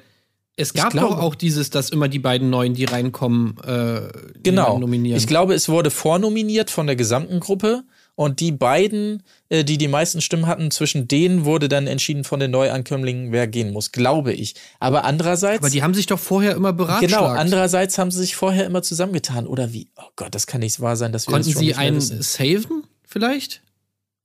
es 0.55 0.73
gab 0.73 0.91
glaube- 0.91 1.07
doch 1.15 1.19
auch 1.19 1.35
dieses, 1.35 1.69
dass 1.69 1.89
immer 1.89 2.07
die 2.07 2.19
beiden 2.19 2.49
Neuen, 2.49 2.73
die 2.73 2.85
reinkommen, 2.85 3.57
äh, 3.65 4.01
Genau. 4.43 4.77
nominieren. 4.77 5.17
Ich 5.17 5.27
glaube, 5.27 5.53
es 5.53 5.69
wurde 5.69 5.89
vornominiert 5.91 6.69
von 6.69 6.85
der 6.87 6.95
gesamten 6.95 7.39
Gruppe 7.39 7.83
und 8.15 8.39
die 8.39 8.51
beiden, 8.51 9.23
äh, 9.49 9.63
die 9.63 9.79
die 9.79 9.87
meisten 9.87 10.21
Stimmen 10.21 10.45
hatten, 10.45 10.69
zwischen 10.69 11.07
denen 11.07 11.45
wurde 11.45 11.67
dann 11.69 11.87
entschieden 11.87 12.23
von 12.23 12.39
den 12.39 12.51
Neuankömmlingen, 12.51 13.31
wer 13.31 13.47
gehen 13.47 13.73
muss, 13.73 13.91
glaube 13.91 14.31
ich. 14.33 14.53
Aber 14.79 15.03
andererseits, 15.05 15.59
Aber 15.61 15.71
die 15.71 15.81
haben 15.81 15.95
sich 15.95 16.05
doch 16.05 16.19
vorher 16.19 16.55
immer 16.55 16.73
beratschlagt. 16.73 17.11
genau, 17.11 17.25
andererseits 17.25 17.97
haben 17.97 18.11
sie 18.11 18.19
sich 18.19 18.35
vorher 18.35 18.65
immer 18.67 18.83
zusammengetan 18.83 19.47
oder 19.47 19.73
wie? 19.73 19.87
Oh 19.97 20.03
Gott, 20.15 20.35
das 20.35 20.45
kann 20.45 20.59
nicht 20.61 20.79
wahr 20.79 20.95
sein, 20.95 21.11
dass 21.11 21.25
wir 21.27 21.31
Konnten 21.31 21.47
das 21.47 21.53
schon 21.53 21.59
sie 21.61 21.67
nicht 21.69 21.77
mehr 21.77 21.85
einen 21.87 21.97
wissen. 21.97 22.21
saven, 22.21 22.83
vielleicht? 23.07 23.61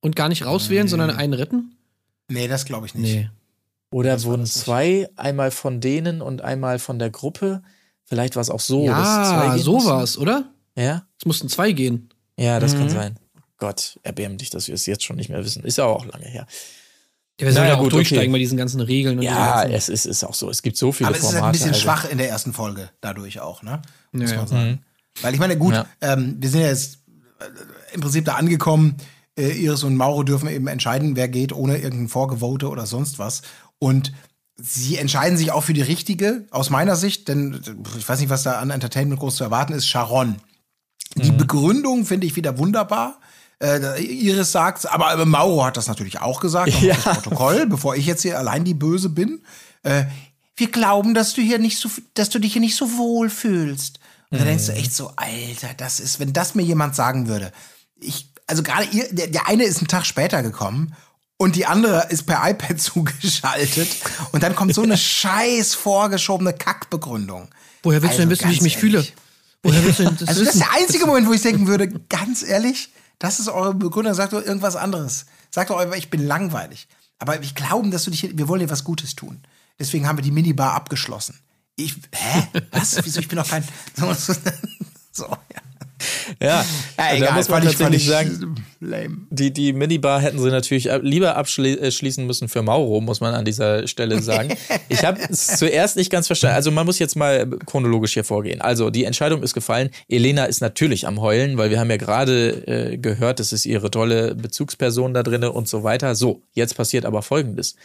Und 0.00 0.14
gar 0.14 0.28
nicht 0.28 0.44
rauswählen, 0.44 0.86
sondern 0.88 1.10
einen 1.10 1.32
retten? 1.32 1.74
Nee, 2.30 2.46
das 2.48 2.66
glaube 2.66 2.86
ich 2.86 2.94
nicht. 2.94 3.30
Oder 3.90 4.12
war 4.18 4.24
wurden 4.24 4.42
das 4.42 4.56
nicht. 4.56 4.64
zwei, 4.64 5.08
einmal 5.16 5.50
von 5.50 5.80
denen 5.80 6.20
und 6.22 6.42
einmal 6.42 6.78
von 6.78 6.98
der 6.98 7.10
Gruppe? 7.10 7.62
Vielleicht 8.04 8.36
war 8.36 8.40
es 8.42 8.50
auch 8.50 8.60
so, 8.60 8.84
ja, 8.86 9.56
so 9.58 9.74
mussten? 9.74 9.90
war's, 9.90 10.18
oder? 10.18 10.52
Ja, 10.76 11.06
Es 11.18 11.26
mussten 11.26 11.48
zwei 11.48 11.72
gehen. 11.72 12.10
ja, 12.36 12.60
das 12.60 12.72
kann 12.74 12.84
Mhm. 12.84 12.90
sein. 12.90 13.18
Gott, 13.58 13.98
erbärm 14.02 14.36
dich, 14.36 14.50
dass 14.50 14.68
wir 14.68 14.74
es 14.74 14.86
jetzt 14.86 15.02
schon 15.04 15.16
nicht 15.16 15.28
mehr 15.30 15.44
wissen. 15.44 15.64
Ist 15.64 15.78
ja 15.78 15.84
auch 15.84 16.04
lange 16.06 16.26
her. 16.26 16.46
Ja, 17.40 17.46
wir 17.46 17.52
sollen 17.52 17.64
Naja, 17.64 17.74
ja 17.74 17.78
auch 17.80 17.84
gut, 17.84 17.92
durchsteigen 17.92 18.24
okay. 18.26 18.32
bei 18.32 18.38
diesen 18.38 18.56
ganzen 18.58 18.80
Regeln 18.80 19.18
und 19.18 19.24
Ja, 19.24 19.62
ganzen- 19.62 19.74
es 19.74 19.88
ist, 19.88 20.06
ist 20.06 20.24
auch 20.24 20.34
so. 20.34 20.48
Es 20.50 20.62
gibt 20.62 20.76
so 20.76 20.92
viele 20.92 21.08
Aber 21.08 21.16
es 21.16 21.22
ist 21.22 21.30
Formate. 21.30 21.44
halt 21.46 21.50
ein 21.50 21.52
bisschen 21.58 21.68
also- 21.70 21.80
schwach 21.80 22.10
in 22.10 22.18
der 22.18 22.28
ersten 22.28 22.52
Folge, 22.52 22.90
dadurch 23.00 23.40
auch, 23.40 23.62
ne? 23.62 23.82
Muss 24.12 24.30
Ja, 24.30 24.36
man 24.38 24.46
sagen. 24.48 24.84
Weil 25.22 25.34
ich 25.34 25.40
meine, 25.40 25.56
gut, 25.56 25.74
Ja. 25.74 25.86
ähm, 26.00 26.36
wir 26.38 26.48
sind 26.50 26.60
ja 26.60 26.68
jetzt 26.68 26.98
äh, 27.40 27.94
im 27.94 28.00
Prinzip 28.00 28.24
da 28.24 28.34
angekommen. 28.34 28.96
Äh, 29.36 29.50
Iris 29.50 29.82
und 29.84 29.94
Mauro 29.96 30.22
dürfen 30.24 30.48
eben 30.48 30.66
entscheiden, 30.66 31.14
wer 31.16 31.28
geht, 31.28 31.52
ohne 31.52 31.76
irgendein 31.78 32.08
Vorgevote 32.08 32.68
oder 32.68 32.86
sonst 32.86 33.18
was. 33.20 33.42
Und 33.78 34.12
sie 34.56 34.96
entscheiden 34.96 35.38
sich 35.38 35.52
auch 35.52 35.62
für 35.62 35.72
die 35.74 35.82
richtige, 35.82 36.46
aus 36.50 36.70
meiner 36.70 36.96
Sicht, 36.96 37.28
denn 37.28 37.60
ich 37.96 38.08
weiß 38.08 38.18
nicht, 38.20 38.28
was 38.30 38.42
da 38.42 38.58
an 38.58 38.70
Entertainment 38.70 39.20
groß 39.20 39.36
zu 39.36 39.44
erwarten 39.44 39.72
ist, 39.72 39.86
Sharon. 39.86 40.36
Die 41.16 41.30
Begründung 41.30 42.04
finde 42.06 42.26
ich 42.26 42.36
wieder 42.36 42.58
wunderbar. 42.58 43.20
Äh, 43.62 44.02
Iris 44.04 44.52
sagt, 44.52 44.90
aber 44.90 45.24
Mauro 45.26 45.64
hat 45.64 45.76
das 45.76 45.88
natürlich 45.88 46.20
auch 46.20 46.40
gesagt, 46.40 46.72
auch 46.74 46.82
Ja. 46.82 46.94
das 46.94 47.22
Protokoll, 47.22 47.66
bevor 47.70 47.96
ich 47.96 48.06
jetzt 48.06 48.22
hier 48.22 48.38
allein 48.38 48.64
die 48.64 48.74
Böse 48.74 49.08
bin. 49.08 49.42
Äh, 49.82 50.04
wir 50.56 50.70
glauben, 50.70 51.14
dass 51.14 51.34
du 51.34 51.40
hier 51.40 51.58
nicht 51.58 51.78
so, 51.78 51.88
dass 52.14 52.30
du 52.30 52.38
dich 52.38 52.52
hier 52.52 52.60
nicht 52.60 52.76
so 52.76 52.98
wohl 52.98 53.30
fühlst. 53.30 54.00
Und 54.30 54.38
dann 54.38 54.46
denkst 54.46 54.66
du 54.66 54.72
echt 54.72 54.92
so, 54.94 55.12
Alter, 55.16 55.70
das 55.76 56.00
ist, 56.00 56.20
wenn 56.20 56.32
das 56.32 56.54
mir 56.54 56.62
jemand 56.62 56.94
sagen 56.94 57.28
würde. 57.28 57.52
Ich, 58.00 58.30
also 58.46 58.62
gerade 58.62 58.84
ihr, 58.92 59.12
der, 59.12 59.28
der 59.28 59.48
eine 59.48 59.64
ist 59.64 59.78
einen 59.78 59.88
Tag 59.88 60.04
später 60.04 60.42
gekommen 60.42 60.94
und 61.38 61.56
die 61.56 61.64
andere 61.64 62.08
ist 62.10 62.26
per 62.26 62.48
iPad 62.50 62.78
zugeschaltet 62.80 63.88
und 64.32 64.42
dann 64.42 64.54
kommt 64.54 64.74
so 64.74 64.82
eine 64.82 64.98
scheiß 64.98 65.74
vorgeschobene 65.74 66.52
Kackbegründung. 66.52 67.48
Woher 67.82 68.02
willst 68.02 68.16
du 68.18 68.22
denn 68.22 68.28
Also, 68.28 68.42
wissen, 68.42 68.50
wie 68.50 68.54
ich 68.54 68.60
mich 68.60 68.76
fühle? 68.76 68.98
ehrlich. 68.98 69.14
Woher 69.62 69.82
willst 69.84 70.00
du 70.00 70.04
denn 70.04 70.16
das 70.18 70.28
Also 70.28 70.44
das 70.44 70.54
ist 70.54 70.60
der 70.60 70.72
einzige 70.72 71.06
Moment, 71.06 71.26
wo 71.26 71.32
ich 71.32 71.40
denken 71.42 71.66
würde, 71.66 71.88
ganz 71.88 72.42
ehrlich, 72.42 72.92
das 73.18 73.40
ist 73.40 73.48
eure 73.48 73.74
Begründung, 73.74 74.14
sagt 74.14 74.32
doch 74.32 74.44
irgendwas 74.44 74.76
anderes. 74.76 75.26
Sagt 75.50 75.70
doch 75.70 75.94
ich 75.94 76.10
bin 76.10 76.26
langweilig. 76.26 76.86
Aber 77.18 77.40
wir 77.40 77.50
glauben, 77.52 77.90
dass 77.90 78.04
du 78.04 78.10
dich, 78.10 78.36
wir 78.36 78.46
wollen 78.48 78.60
dir 78.60 78.70
was 78.70 78.84
Gutes 78.84 79.16
tun. 79.16 79.40
Deswegen 79.78 80.06
haben 80.06 80.18
wir 80.18 80.22
die 80.22 80.30
Minibar 80.30 80.74
abgeschlossen. 80.74 81.38
Ich, 81.76 81.94
hä? 82.12 82.48
Was? 82.72 82.98
Wieso? 83.04 83.20
Ich 83.20 83.28
bin 83.28 83.36
doch 83.38 83.48
kein, 83.48 83.64
so, 83.96 84.12
so, 84.12 84.34
so 85.12 85.26
ja. 85.26 85.60
Ja, 86.40 86.64
da 86.96 87.32
muss 87.32 87.48
man 87.48 87.62
tatsächlich 87.62 88.02
ich 88.02 88.08
sagen, 88.08 88.54
lame. 88.80 89.18
Die, 89.30 89.52
die 89.52 89.72
Minibar 89.72 90.20
hätten 90.20 90.38
sie 90.38 90.50
natürlich 90.50 90.88
lieber 91.02 91.36
abschließen 91.36 92.26
müssen 92.26 92.48
für 92.48 92.62
Mauro, 92.62 93.00
muss 93.00 93.20
man 93.20 93.34
an 93.34 93.44
dieser 93.44 93.86
Stelle 93.88 94.22
sagen. 94.22 94.54
Ich 94.88 95.04
habe 95.04 95.20
es 95.28 95.58
zuerst 95.58 95.96
nicht 95.96 96.10
ganz 96.10 96.26
verstanden. 96.26 96.56
Also 96.56 96.70
man 96.70 96.86
muss 96.86 96.98
jetzt 96.98 97.16
mal 97.16 97.48
chronologisch 97.66 98.14
hier 98.14 98.24
vorgehen. 98.24 98.60
Also 98.60 98.90
die 98.90 99.04
Entscheidung 99.04 99.42
ist 99.42 99.54
gefallen. 99.54 99.90
Elena 100.08 100.44
ist 100.44 100.60
natürlich 100.60 101.06
am 101.06 101.20
Heulen, 101.20 101.58
weil 101.58 101.70
wir 101.70 101.80
haben 101.80 101.90
ja 101.90 101.96
gerade 101.96 102.66
äh, 102.66 102.98
gehört, 102.98 103.40
das 103.40 103.52
ist 103.52 103.66
ihre 103.66 103.90
tolle 103.90 104.34
Bezugsperson 104.34 105.14
da 105.14 105.22
drinne 105.22 105.52
und 105.52 105.68
so 105.68 105.82
weiter. 105.82 106.14
So, 106.14 106.42
jetzt 106.52 106.76
passiert 106.76 107.04
aber 107.04 107.22
Folgendes. 107.22 107.76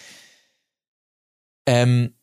Ähm, 1.66 2.14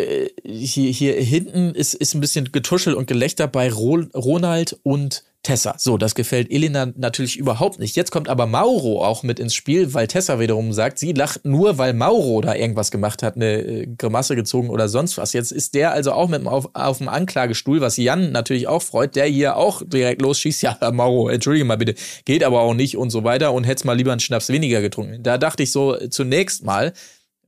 äh, 0.00 0.30
hier, 0.44 0.90
hier 0.90 1.14
hinten 1.14 1.74
ist, 1.74 1.94
ist 1.94 2.14
ein 2.14 2.20
bisschen 2.20 2.52
Getuschel 2.52 2.94
und 2.94 3.06
Gelächter 3.06 3.46
bei 3.48 3.70
Ro 3.70 4.02
Ronald 4.14 4.78
und 4.82 5.24
Tessa. 5.42 5.74
So, 5.78 5.96
das 5.96 6.14
gefällt 6.14 6.50
Elena 6.50 6.92
natürlich 6.96 7.38
überhaupt 7.38 7.78
nicht. 7.78 7.96
Jetzt 7.96 8.10
kommt 8.10 8.28
aber 8.28 8.44
Mauro 8.46 9.02
auch 9.02 9.22
mit 9.22 9.40
ins 9.40 9.54
Spiel, 9.54 9.94
weil 9.94 10.06
Tessa 10.06 10.38
wiederum 10.38 10.74
sagt, 10.74 10.98
sie 10.98 11.12
lacht 11.12 11.46
nur, 11.46 11.78
weil 11.78 11.94
Mauro 11.94 12.42
da 12.42 12.54
irgendwas 12.54 12.90
gemacht 12.90 13.22
hat, 13.22 13.36
eine 13.36 13.62
äh, 13.62 13.86
Grimasse 13.86 14.36
gezogen 14.36 14.68
oder 14.68 14.88
sonst 14.90 15.16
was. 15.16 15.32
Jetzt 15.32 15.50
ist 15.50 15.74
der 15.74 15.92
also 15.92 16.12
auch 16.12 16.28
mit 16.28 16.46
auf, 16.46 16.68
auf 16.74 16.98
dem 16.98 17.08
Anklagestuhl, 17.08 17.80
was 17.80 17.96
Jan 17.96 18.32
natürlich 18.32 18.68
auch 18.68 18.82
freut, 18.82 19.16
der 19.16 19.24
hier 19.24 19.56
auch 19.56 19.82
direkt 19.84 20.20
losschießt. 20.22 20.60
Ja, 20.70 20.76
Mauro, 20.92 21.30
entschuldige 21.30 21.64
mal 21.64 21.78
bitte, 21.78 21.94
geht 22.26 22.44
aber 22.44 22.60
auch 22.60 22.74
nicht 22.74 22.96
und 22.96 23.08
so 23.08 23.24
weiter 23.24 23.54
und 23.54 23.64
hätt's 23.64 23.84
mal 23.84 23.96
lieber 23.96 24.12
einen 24.12 24.20
Schnaps 24.20 24.50
weniger 24.50 24.82
getrunken. 24.82 25.22
Da 25.22 25.38
dachte 25.38 25.62
ich 25.62 25.72
so 25.72 25.96
äh, 25.96 26.10
zunächst 26.10 26.64
mal, 26.64 26.92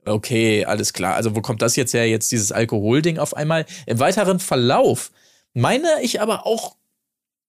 Okay, 0.05 0.65
alles 0.65 0.93
klar. 0.93 1.15
Also 1.15 1.35
wo 1.35 1.41
kommt 1.41 1.61
das 1.61 1.75
jetzt 1.75 1.93
her, 1.93 2.07
jetzt 2.07 2.31
dieses 2.31 2.51
Alkoholding 2.51 3.19
auf 3.19 3.35
einmal? 3.35 3.65
Im 3.85 3.99
weiteren 3.99 4.39
Verlauf 4.39 5.11
meine 5.53 5.87
ich 6.01 6.21
aber 6.21 6.45
auch 6.45 6.75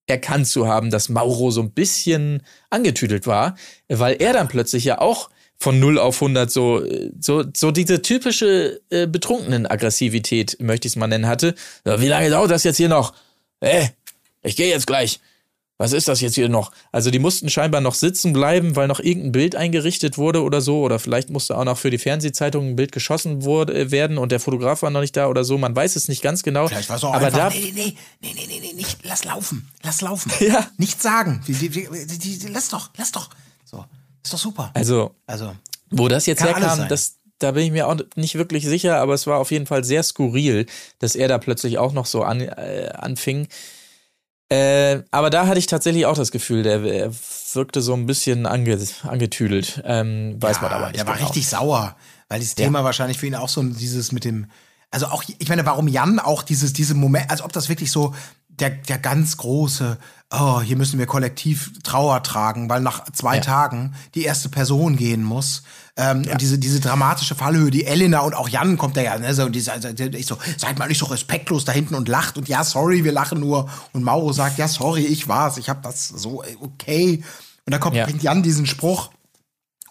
erkannt 0.07 0.47
zu 0.47 0.67
haben, 0.67 0.91
dass 0.91 1.09
Mauro 1.09 1.51
so 1.51 1.61
ein 1.61 1.71
bisschen 1.71 2.43
angetüdelt 2.69 3.25
war, 3.25 3.55
weil 3.89 4.17
er 4.19 4.33
dann 4.33 4.47
plötzlich 4.47 4.85
ja 4.85 5.01
auch 5.01 5.29
von 5.57 5.79
0 5.79 5.97
auf 5.97 6.21
100 6.21 6.51
so, 6.51 6.83
so, 7.19 7.43
so 7.55 7.71
diese 7.71 8.01
typische 8.01 8.81
äh, 8.89 9.07
betrunkenen 9.07 9.65
Aggressivität, 9.65 10.57
möchte 10.59 10.87
ich 10.87 10.93
es 10.93 10.95
mal 10.95 11.07
nennen, 11.07 11.27
hatte. 11.27 11.55
Wie 11.83 12.07
lange 12.07 12.29
dauert 12.29 12.51
das 12.51 12.63
jetzt 12.63 12.77
hier 12.77 12.89
noch? 12.89 13.13
Äh, 13.61 13.87
ich 14.43 14.55
gehe 14.55 14.69
jetzt 14.69 14.85
gleich. 14.85 15.19
Was 15.77 15.91
ist 15.91 16.07
das 16.07 16.21
jetzt 16.21 16.35
hier 16.35 16.47
noch? 16.47 16.71
Also 16.93 17.11
die 17.11 17.19
mussten 17.19 17.49
scheinbar 17.49 17.81
noch 17.81 17.95
sitzen 17.95 18.31
bleiben, 18.31 18.77
weil 18.77 18.87
noch 18.87 19.01
irgendein 19.01 19.33
Bild 19.33 19.55
eingerichtet 19.57 20.17
wurde 20.17 20.41
oder 20.41 20.61
so. 20.61 20.79
Oder 20.81 20.99
vielleicht 20.99 21.29
musste 21.29 21.57
auch 21.57 21.65
noch 21.65 21.77
für 21.77 21.89
die 21.89 21.97
Fernsehzeitung 21.97 22.69
ein 22.69 22.75
Bild 22.77 22.93
geschossen 22.93 23.43
wurde, 23.43 23.73
äh, 23.73 23.91
werden 23.91 24.17
und 24.17 24.31
der 24.31 24.39
Fotograf 24.39 24.83
war 24.83 24.89
noch 24.89 25.01
nicht 25.01 25.17
da 25.17 25.27
oder 25.27 25.43
so. 25.43 25.57
Man 25.57 25.75
weiß 25.75 25.97
es 25.97 26.07
nicht 26.07 26.21
ganz 26.21 26.43
genau. 26.43 26.69
Vielleicht 26.69 26.87
war 26.87 26.95
es 26.95 27.03
auch 27.03 27.13
Aber 27.13 27.25
einfach, 27.25 27.39
da, 27.39 27.49
nee, 27.49 27.73
nee, 27.75 27.93
nee, 28.21 28.33
nee, 28.33 28.45
nee, 28.47 28.59
nee, 28.61 28.73
nicht, 28.73 28.99
lass 29.03 29.25
laufen, 29.25 29.69
lass 29.83 30.01
laufen. 30.01 30.31
Ja. 30.45 30.67
Nichts 30.77 31.01
sagen. 31.01 31.43
Lass 32.51 32.69
doch, 32.69 32.91
lass 32.97 33.11
doch. 33.11 33.29
So, 33.65 33.83
ist 34.23 34.31
doch 34.31 34.37
super. 34.39 34.71
also 34.73 35.15
Also, 35.25 35.55
Wo 35.89 36.07
das 36.07 36.25
jetzt 36.25 36.43
herkam, 36.43 36.87
das, 36.87 37.17
da 37.39 37.51
bin 37.51 37.65
ich 37.65 37.71
mir 37.71 37.87
auch 37.87 37.97
nicht 38.15 38.35
wirklich 38.35 38.63
sicher, 38.63 38.97
aber 38.97 39.13
es 39.13 39.27
war 39.27 39.39
auf 39.39 39.51
jeden 39.51 39.65
Fall 39.65 39.83
sehr 39.83 40.03
skurril, 40.03 40.67
dass 40.99 41.15
er 41.15 41.27
da 41.27 41.37
plötzlich 41.37 41.79
auch 41.79 41.93
noch 41.93 42.05
so 42.05 42.23
an, 42.23 42.41
äh, 42.41 42.91
anfing. 42.95 43.47
Äh, 44.49 45.01
aber 45.11 45.29
da 45.29 45.47
hatte 45.47 45.57
ich 45.57 45.65
tatsächlich 45.65 46.05
auch 46.05 46.15
das 46.15 46.31
Gefühl, 46.31 46.63
der, 46.63 46.83
er 46.83 47.11
wirkte 47.53 47.81
so 47.81 47.93
ein 47.93 48.05
bisschen 48.05 48.45
ange, 48.45 48.77
angetüdelt. 49.03 49.81
Ähm, 49.85 50.35
weiß 50.39 50.61
man 50.61 50.71
aber 50.71 50.87
nicht. 50.87 50.99
Der 50.99 51.07
war 51.07 51.15
genau. 51.15 51.27
richtig 51.27 51.47
sauer, 51.47 51.95
weil 52.29 52.39
dieses 52.39 52.55
Thema 52.55 52.83
wahrscheinlich 52.83 53.17
für 53.17 53.25
ihn 53.25 53.35
auch 53.35 53.49
so 53.49 53.63
dieses 53.63 54.11
mit 54.11 54.23
dem, 54.23 54.47
also 54.91 55.07
auch, 55.07 55.23
ich 55.39 55.49
meine, 55.49 55.65
warum 55.65 55.87
Jan 55.87 56.19
auch 56.19 56.43
dieses, 56.43 56.73
diese 56.73 56.93
Moment, 56.93 57.31
als 57.31 57.41
ob 57.41 57.53
das 57.53 57.69
wirklich 57.69 57.91
so 57.91 58.13
der, 58.59 58.69
der 58.71 58.97
ganz 58.97 59.37
große, 59.37 59.97
oh, 60.31 60.61
hier 60.61 60.77
müssen 60.77 60.99
wir 60.99 61.05
kollektiv 61.05 61.71
Trauer 61.83 62.23
tragen, 62.23 62.69
weil 62.69 62.81
nach 62.81 63.03
zwei 63.11 63.35
Ja. 63.35 63.41
Tagen 63.41 63.95
die 64.15 64.23
erste 64.23 64.49
Person 64.49 64.95
gehen 64.97 65.23
muss. 65.23 65.63
Ähm, 65.97 66.25
Und 66.29 66.41
diese, 66.41 66.57
diese 66.57 66.79
dramatische 66.79 67.35
Fallhöhe, 67.35 67.71
die 67.71 67.85
Elena 67.85 68.19
und 68.19 68.33
auch 68.33 68.49
Jan 68.49 68.77
kommt 68.77 68.97
da 68.97 69.01
ja, 69.01 69.17
ne, 69.17 69.33
so, 69.33 69.43
und 69.45 69.55
die, 69.55 69.69
also, 69.69 69.87
ich 69.89 70.25
so, 70.25 70.37
seid 70.57 70.77
mal 70.77 70.87
nicht 70.87 70.99
so 70.99 71.05
respektlos 71.05 71.63
da 71.65 71.71
hinten 71.71 71.95
und 71.95 72.07
lacht 72.09 72.37
und 72.37 72.47
ja, 72.49 72.63
sorry, 72.63 73.03
wir 73.03 73.11
lachen 73.13 73.39
nur. 73.39 73.69
Und 73.93 74.03
Mauro 74.03 74.33
sagt, 74.33 74.57
ja, 74.57 74.67
sorry, 74.67 75.05
ich 75.05 75.27
war's, 75.27 75.57
ich 75.57 75.69
hab 75.69 75.83
das 75.83 76.07
so, 76.09 76.43
äh, 76.43 76.55
okay. 76.59 77.23
Und 77.65 77.71
dann 77.71 77.79
kommt, 77.79 77.95
Ja. 77.95 78.05
bringt 78.05 78.23
Jan 78.23 78.43
diesen 78.43 78.65
Spruch, 78.65 79.11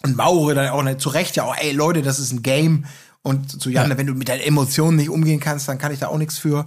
und 0.03 0.17
Mauro 0.17 0.53
dann 0.53 0.69
auch 0.69 0.83
nicht 0.83 1.01
zu 1.01 1.09
Recht 1.09 1.37
ja 1.37 1.45
auch, 1.45 1.57
ey 1.57 1.73
Leute, 1.73 2.03
das 2.03 2.19
ist 2.19 2.31
ein 2.33 2.43
Game. 2.43 2.85
Und 3.23 3.59
zu 3.63 3.71
Jan, 3.71 3.97
wenn 3.97 4.07
du 4.07 4.13
mit 4.13 4.29
deinen 4.29 4.43
Emotionen 4.43 4.99
nicht 4.99 5.09
umgehen 5.09 5.41
kannst, 5.41 5.67
dann 5.67 5.79
kann 5.79 5.93
ich 5.93 6.01
da 6.01 6.09
auch 6.09 6.19
nichts 6.19 6.37
für. 6.37 6.67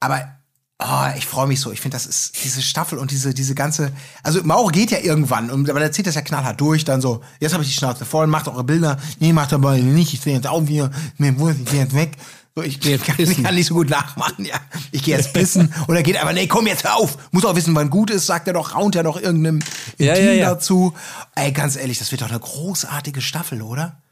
Aber 0.00 0.36
oh, 0.78 1.06
ich 1.16 1.26
freue 1.26 1.46
mich 1.46 1.60
so. 1.60 1.72
Ich 1.72 1.80
finde, 1.80 1.96
das 1.96 2.06
ist 2.06 2.44
diese 2.44 2.62
Staffel 2.62 2.98
und 2.98 3.10
diese, 3.10 3.34
diese 3.34 3.54
ganze. 3.54 3.92
Also 4.22 4.42
Mauro 4.44 4.68
geht 4.68 4.90
ja 4.90 4.98
irgendwann, 4.98 5.50
und, 5.50 5.68
aber 5.70 5.80
der 5.80 5.92
zieht 5.92 6.06
das 6.06 6.14
ja 6.14 6.22
knallhart 6.22 6.60
durch, 6.60 6.84
dann 6.84 7.00
so, 7.00 7.22
jetzt 7.40 7.52
habe 7.52 7.62
ich 7.62 7.70
die 7.70 7.76
Schnauze 7.76 8.04
voll, 8.04 8.26
macht 8.26 8.48
eure 8.48 8.64
Bilder. 8.64 8.98
Nee, 9.20 9.32
macht 9.32 9.52
aber 9.52 9.76
nicht, 9.76 10.14
ich 10.14 10.20
sehe 10.20 10.34
jetzt 10.34 10.46
auf 10.46 10.66
hier, 10.66 10.90
mir 11.18 11.38
wurscht, 11.38 11.60
ich 11.64 11.70
gehe 11.70 11.80
jetzt 11.80 11.94
weg. 11.94 12.12
So, 12.56 12.62
ich, 12.62 12.78
Geh 12.78 12.90
jetzt 12.92 13.04
kann, 13.04 13.16
ich 13.18 13.42
kann 13.42 13.56
nicht 13.56 13.66
so 13.66 13.74
gut 13.74 13.90
nachmachen, 13.90 14.44
ja. 14.44 14.54
Ich 14.92 15.02
gehe 15.02 15.16
jetzt 15.16 15.32
pissen. 15.32 15.74
und 15.88 15.96
er 15.96 16.04
geht 16.04 16.16
einfach, 16.16 16.32
nee, 16.32 16.46
komm 16.46 16.68
jetzt 16.68 16.84
hör 16.84 16.96
auf. 16.96 17.18
Muss 17.32 17.44
auch 17.44 17.56
wissen, 17.56 17.74
wann 17.74 17.90
gut 17.90 18.10
ist, 18.10 18.26
sagt 18.26 18.46
er 18.46 18.52
doch, 18.52 18.76
raunt 18.76 18.94
er 18.94 19.02
doch 19.02 19.20
irgendeinem 19.20 19.58
Ja, 19.98 20.14
Team 20.14 20.26
ja, 20.26 20.32
ja. 20.34 20.50
dazu. 20.50 20.94
Ey, 21.34 21.50
ganz 21.50 21.74
ehrlich, 21.74 21.98
das 21.98 22.12
wird 22.12 22.22
doch 22.22 22.30
eine 22.30 22.38
großartige 22.38 23.20
Staffel, 23.20 23.60
oder? 23.60 24.03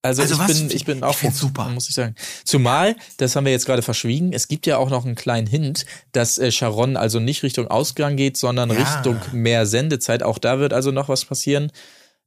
Also, 0.00 0.22
Also 0.22 0.34
ich, 0.34 0.40
was- 0.40 0.58
bin, 0.60 0.70
ich 0.70 0.84
bin 0.84 0.98
ich 0.98 1.02
auch 1.02 1.14
find's 1.14 1.38
super. 1.38 1.68
muss 1.70 1.88
ich 1.88 1.94
sagen. 1.94 2.14
Zumal, 2.44 2.94
das 3.16 3.34
haben 3.34 3.44
wir 3.44 3.52
jetzt 3.52 3.66
gerade 3.66 3.82
verschwiegen, 3.82 4.32
es 4.32 4.46
gibt 4.48 4.66
ja 4.66 4.76
auch 4.78 4.90
noch 4.90 5.04
einen 5.04 5.16
kleinen 5.16 5.46
Hint, 5.48 5.86
dass 6.12 6.38
äh, 6.38 6.52
Sharon 6.52 6.96
also 6.96 7.18
nicht 7.18 7.42
Richtung 7.42 7.66
Ausgang 7.68 8.16
geht, 8.16 8.36
sondern 8.36 8.70
Ja. 8.70 8.76
Richtung 8.76 9.20
mehr 9.32 9.66
Sendezeit. 9.66 10.22
Auch 10.22 10.38
da 10.38 10.60
wird 10.60 10.72
also 10.72 10.92
noch 10.92 11.08
was 11.08 11.24
passieren. 11.24 11.72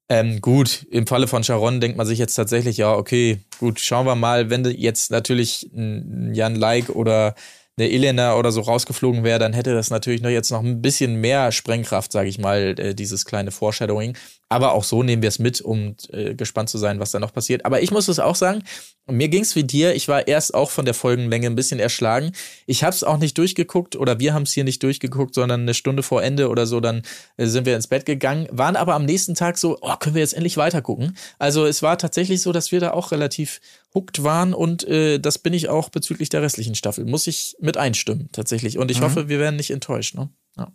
Ähm, 0.10 0.42
gut, 0.42 0.86
im 0.92 1.08
Falle 1.08 1.28
von 1.28 1.42
Sharon 1.46 1.80
denkt 1.80 1.96
man 1.98 2.06
sich 2.06 2.20
jetzt 2.20 2.36
tatsächlich, 2.36 2.76
ja, 2.76 2.92
okay, 2.94 3.40
gut, 3.60 3.80
schauen 3.80 4.06
wir 4.06 4.16
mal, 4.16 4.50
wenn 4.50 4.66
jetzt 4.66 5.10
natürlich 5.10 5.70
ein 5.74 6.34
Jan 6.34 6.56
Like 6.56 6.90
oder 6.90 7.34
eine 7.78 7.90
Elena 7.90 8.36
oder 8.36 8.52
so 8.52 8.62
rausgeflogen 8.62 9.24
wäre, 9.24 9.40
dann 9.40 9.54
hätte 9.54 9.74
das 9.74 9.90
natürlich 9.90 10.22
noch 10.22 10.30
jetzt 10.30 10.52
noch 10.52 10.62
ein 10.62 10.82
bisschen 10.82 11.16
mehr 11.16 11.52
Sprengkraft, 11.52 12.12
sage 12.12 12.30
ich 12.30 12.38
mal, 12.38 12.76
äh, 12.78 12.94
dieses 12.94 13.26
kleine 13.26 13.52
Foreshadowing. 13.52 14.18
Aber 14.50 14.74
auch 14.74 14.84
so 14.84 15.02
nehmen 15.02 15.22
wir 15.22 15.30
es 15.30 15.40
mit, 15.40 15.62
um 15.62 15.96
äh, 16.12 16.36
gespannt 16.36 16.70
zu 16.70 16.78
sein, 16.78 17.00
was 17.00 17.12
da 17.12 17.20
noch 17.20 17.34
passiert. 17.34 17.66
Aber 17.66 17.82
ich 17.82 17.92
muss 17.92 18.10
es 18.10 18.20
auch 18.20 18.36
sagen, 18.36 18.64
mir 19.10 19.30
ging's 19.30 19.56
wie 19.56 19.64
dir. 19.64 19.96
Ich 19.96 20.10
war 20.10 20.28
erst 20.28 20.54
auch 20.54 20.70
von 20.70 20.84
der 20.84 20.94
Folgenlänge 20.94 21.48
ein 21.48 21.56
bisschen 21.56 21.80
erschlagen. 21.80 22.34
Ich 22.66 22.84
habe 22.84 22.94
es 22.94 23.04
auch 23.04 23.18
nicht 23.18 23.38
durchgeguckt 23.38 23.96
oder 23.96 24.20
wir 24.20 24.34
haben 24.34 24.44
es 24.44 24.52
hier 24.52 24.66
nicht 24.66 24.84
durchgeguckt, 24.84 25.36
sondern 25.36 25.62
eine 25.62 25.74
Stunde 25.74 26.04
vor 26.04 26.22
Ende 26.22 26.50
oder 26.50 26.68
so, 26.68 26.82
dann 26.82 27.04
äh, 27.38 27.46
sind 27.46 27.66
wir 27.66 27.78
ins 27.78 27.88
Bett 27.88 28.06
gegangen, 28.06 28.48
waren 28.52 28.76
aber 28.76 28.96
am 28.96 29.06
nächsten 29.06 29.36
Tag 29.36 29.58
so, 29.58 29.78
oh, 29.82 29.96
können 29.98 30.16
wir 30.16 30.22
jetzt 30.22 30.34
endlich 30.34 30.58
weitergucken. 30.58 31.16
Also 31.40 31.66
es 31.66 31.82
war 31.82 31.98
tatsächlich 31.98 32.42
so, 32.42 32.52
dass 32.52 32.74
wir 32.74 32.82
da 32.82 32.92
auch 32.92 33.12
relativ 33.12 33.62
hooked 33.94 34.24
waren 34.24 34.54
und 34.54 34.84
äh, 34.88 35.20
das 35.20 35.38
bin 35.40 35.54
ich 35.54 35.70
auch 35.70 35.90
bezüglich 35.90 36.30
der 36.30 36.42
restlichen 36.42 36.76
Staffel. 36.76 37.06
Muss 37.06 37.28
ich 37.28 37.56
mit 37.60 37.78
einstimmen, 37.78 38.30
tatsächlich. 38.32 38.78
Und 38.78 38.90
ich 38.92 39.00
Mhm. 39.00 39.04
hoffe, 39.06 39.28
wir 39.30 39.40
werden 39.40 39.56
nicht 39.58 39.72
enttäuscht. 39.72 40.16
Ne? 40.16 40.30
Ja. 40.58 40.72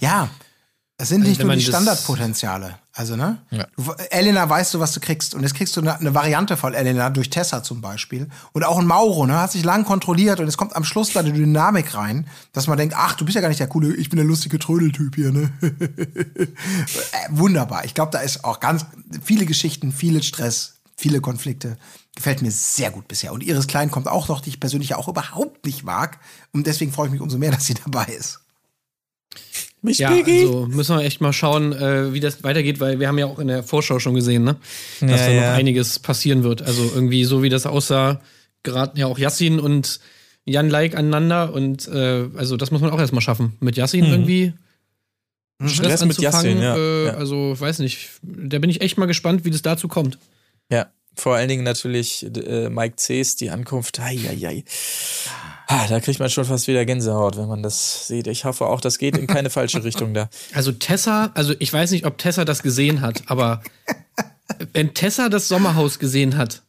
Ja. 0.00 0.30
Es 1.00 1.10
sind 1.10 1.22
nicht 1.22 1.40
nur 1.40 1.54
die 1.54 1.64
das- 1.64 1.68
Standardpotenziale. 1.68 2.76
Also, 2.92 3.14
ne? 3.14 3.38
Ja. 3.52 3.68
Du, 3.76 3.92
Elena 4.10 4.48
weißt 4.50 4.74
du, 4.74 4.80
was 4.80 4.92
du 4.94 4.98
kriegst. 4.98 5.32
Und 5.32 5.42
jetzt 5.44 5.54
kriegst 5.54 5.76
du 5.76 5.80
eine, 5.80 5.96
eine 5.96 6.12
Variante 6.12 6.56
von 6.56 6.74
Elena 6.74 7.08
durch 7.10 7.30
Tessa 7.30 7.62
zum 7.62 7.80
Beispiel. 7.80 8.28
Und 8.52 8.64
auch 8.64 8.78
ein 8.80 8.86
Mauro, 8.86 9.24
ne? 9.24 9.38
Hat 9.40 9.52
sich 9.52 9.62
lang 9.62 9.84
kontrolliert 9.84 10.40
und 10.40 10.48
es 10.48 10.56
kommt 10.56 10.74
am 10.74 10.82
Schluss 10.82 11.12
da 11.12 11.20
eine 11.20 11.32
Dynamik 11.32 11.94
rein, 11.94 12.26
dass 12.52 12.66
man 12.66 12.76
denkt, 12.78 12.96
ach, 12.98 13.14
du 13.14 13.24
bist 13.24 13.36
ja 13.36 13.40
gar 13.40 13.46
nicht 13.48 13.60
der 13.60 13.68
coole, 13.68 13.94
ich 13.94 14.08
bin 14.10 14.16
der 14.16 14.26
lustige 14.26 14.58
Trödeltyp 14.58 15.14
hier, 15.14 15.30
ne? 15.30 15.52
äh, 15.62 16.46
wunderbar. 17.30 17.84
Ich 17.84 17.94
glaube, 17.94 18.10
da 18.12 18.18
ist 18.18 18.44
auch 18.44 18.60
ganz 18.60 18.84
viele 19.22 19.46
Geschichten, 19.46 19.92
viele 19.92 20.22
Stress, 20.24 20.74
viele 20.96 21.20
Konflikte. 21.20 21.76
Gefällt 22.18 22.42
mir 22.42 22.50
sehr 22.50 22.90
gut 22.90 23.06
bisher. 23.06 23.32
Und 23.32 23.44
Iris 23.44 23.68
Klein 23.68 23.92
kommt 23.92 24.08
auch 24.08 24.26
noch, 24.26 24.40
die 24.40 24.48
ich 24.50 24.58
persönlich 24.58 24.88
ja 24.88 24.96
auch 24.96 25.06
überhaupt 25.06 25.64
nicht 25.64 25.84
mag. 25.84 26.18
Und 26.52 26.66
deswegen 26.66 26.90
freue 26.90 27.06
ich 27.06 27.12
mich 27.12 27.20
umso 27.20 27.38
mehr, 27.38 27.52
dass 27.52 27.66
sie 27.66 27.74
dabei 27.74 28.06
ist. 28.06 28.40
Mich 29.82 29.98
Ja, 29.98 30.10
Biggie. 30.10 30.40
also 30.40 30.66
müssen 30.66 30.96
wir 30.98 31.04
echt 31.04 31.20
mal 31.20 31.32
schauen, 31.32 31.72
äh, 31.72 32.12
wie 32.12 32.18
das 32.18 32.42
weitergeht, 32.42 32.80
weil 32.80 32.98
wir 32.98 33.06
haben 33.06 33.18
ja 33.18 33.26
auch 33.26 33.38
in 33.38 33.46
der 33.46 33.62
Vorschau 33.62 34.00
schon 34.00 34.14
gesehen, 34.16 34.42
ne? 34.42 34.56
Dass 35.00 35.10
Ja, 35.12 35.16
da 35.26 35.30
ja. 35.30 35.50
noch 35.52 35.56
einiges 35.58 36.00
passieren 36.00 36.42
wird. 36.42 36.62
Also 36.62 36.82
irgendwie 36.92 37.22
so 37.22 37.44
wie 37.44 37.50
das 37.50 37.66
aussah, 37.66 38.20
geraten 38.64 38.98
ja 38.98 39.06
auch 39.06 39.20
Yassin 39.20 39.60
und 39.60 40.00
Jan 40.44 40.68
Like 40.70 40.96
aneinander 40.96 41.52
und 41.52 41.86
äh, 41.86 42.26
also 42.36 42.56
das 42.56 42.72
muss 42.72 42.80
man 42.80 42.90
auch 42.90 42.98
erstmal 42.98 43.20
schaffen. 43.22 43.56
Mit 43.60 43.76
Yassin 43.76 44.06
irgendwie 44.06 44.54
Stress, 45.60 45.72
Stress 45.76 46.04
mit 46.06 46.18
anzufangen. 46.18 46.58
Yassin, 46.58 46.62
ja, 46.62 46.76
äh, 46.76 47.06
ja. 47.06 47.14
Also 47.14 47.54
weiß 47.60 47.78
nicht, 47.78 48.08
da 48.22 48.58
bin 48.58 48.70
ich 48.70 48.80
echt 48.80 48.98
mal 48.98 49.06
gespannt, 49.06 49.44
wie 49.44 49.50
das 49.50 49.62
dazu 49.62 49.86
kommt. 49.86 50.18
Ja, 50.72 50.88
vor 51.20 51.34
allen 51.36 51.48
Dingen 51.48 51.64
natürlich 51.64 52.24
äh, 52.24 52.68
Mike 52.68 52.96
C's, 52.96 53.36
die 53.36 53.50
Ankunft. 53.50 54.00
Eieiei. 54.00 54.64
Ah, 55.66 55.86
da 55.86 56.00
kriegt 56.00 56.18
man 56.18 56.30
schon 56.30 56.44
fast 56.44 56.66
wieder 56.68 56.84
Gänsehaut, 56.86 57.36
wenn 57.36 57.48
man 57.48 57.62
das 57.62 58.06
sieht. 58.08 58.26
Ich 58.26 58.44
hoffe 58.44 58.66
auch, 58.66 58.80
das 58.80 58.98
geht 58.98 59.18
in 59.18 59.26
keine 59.26 59.50
falsche 59.50 59.84
Richtung 59.84 60.14
da. 60.14 60.30
Also 60.54 60.72
Tessa, 60.72 61.30
also 61.34 61.54
ich 61.58 61.72
weiß 61.72 61.90
nicht, 61.90 62.06
ob 62.06 62.16
Tessa 62.18 62.44
das 62.44 62.62
gesehen 62.62 63.00
hat, 63.00 63.24
aber 63.26 63.62
wenn 64.72 64.94
Tessa 64.94 65.28
das 65.28 65.48
Sommerhaus 65.48 65.98
gesehen 65.98 66.36
hat, 66.36 66.62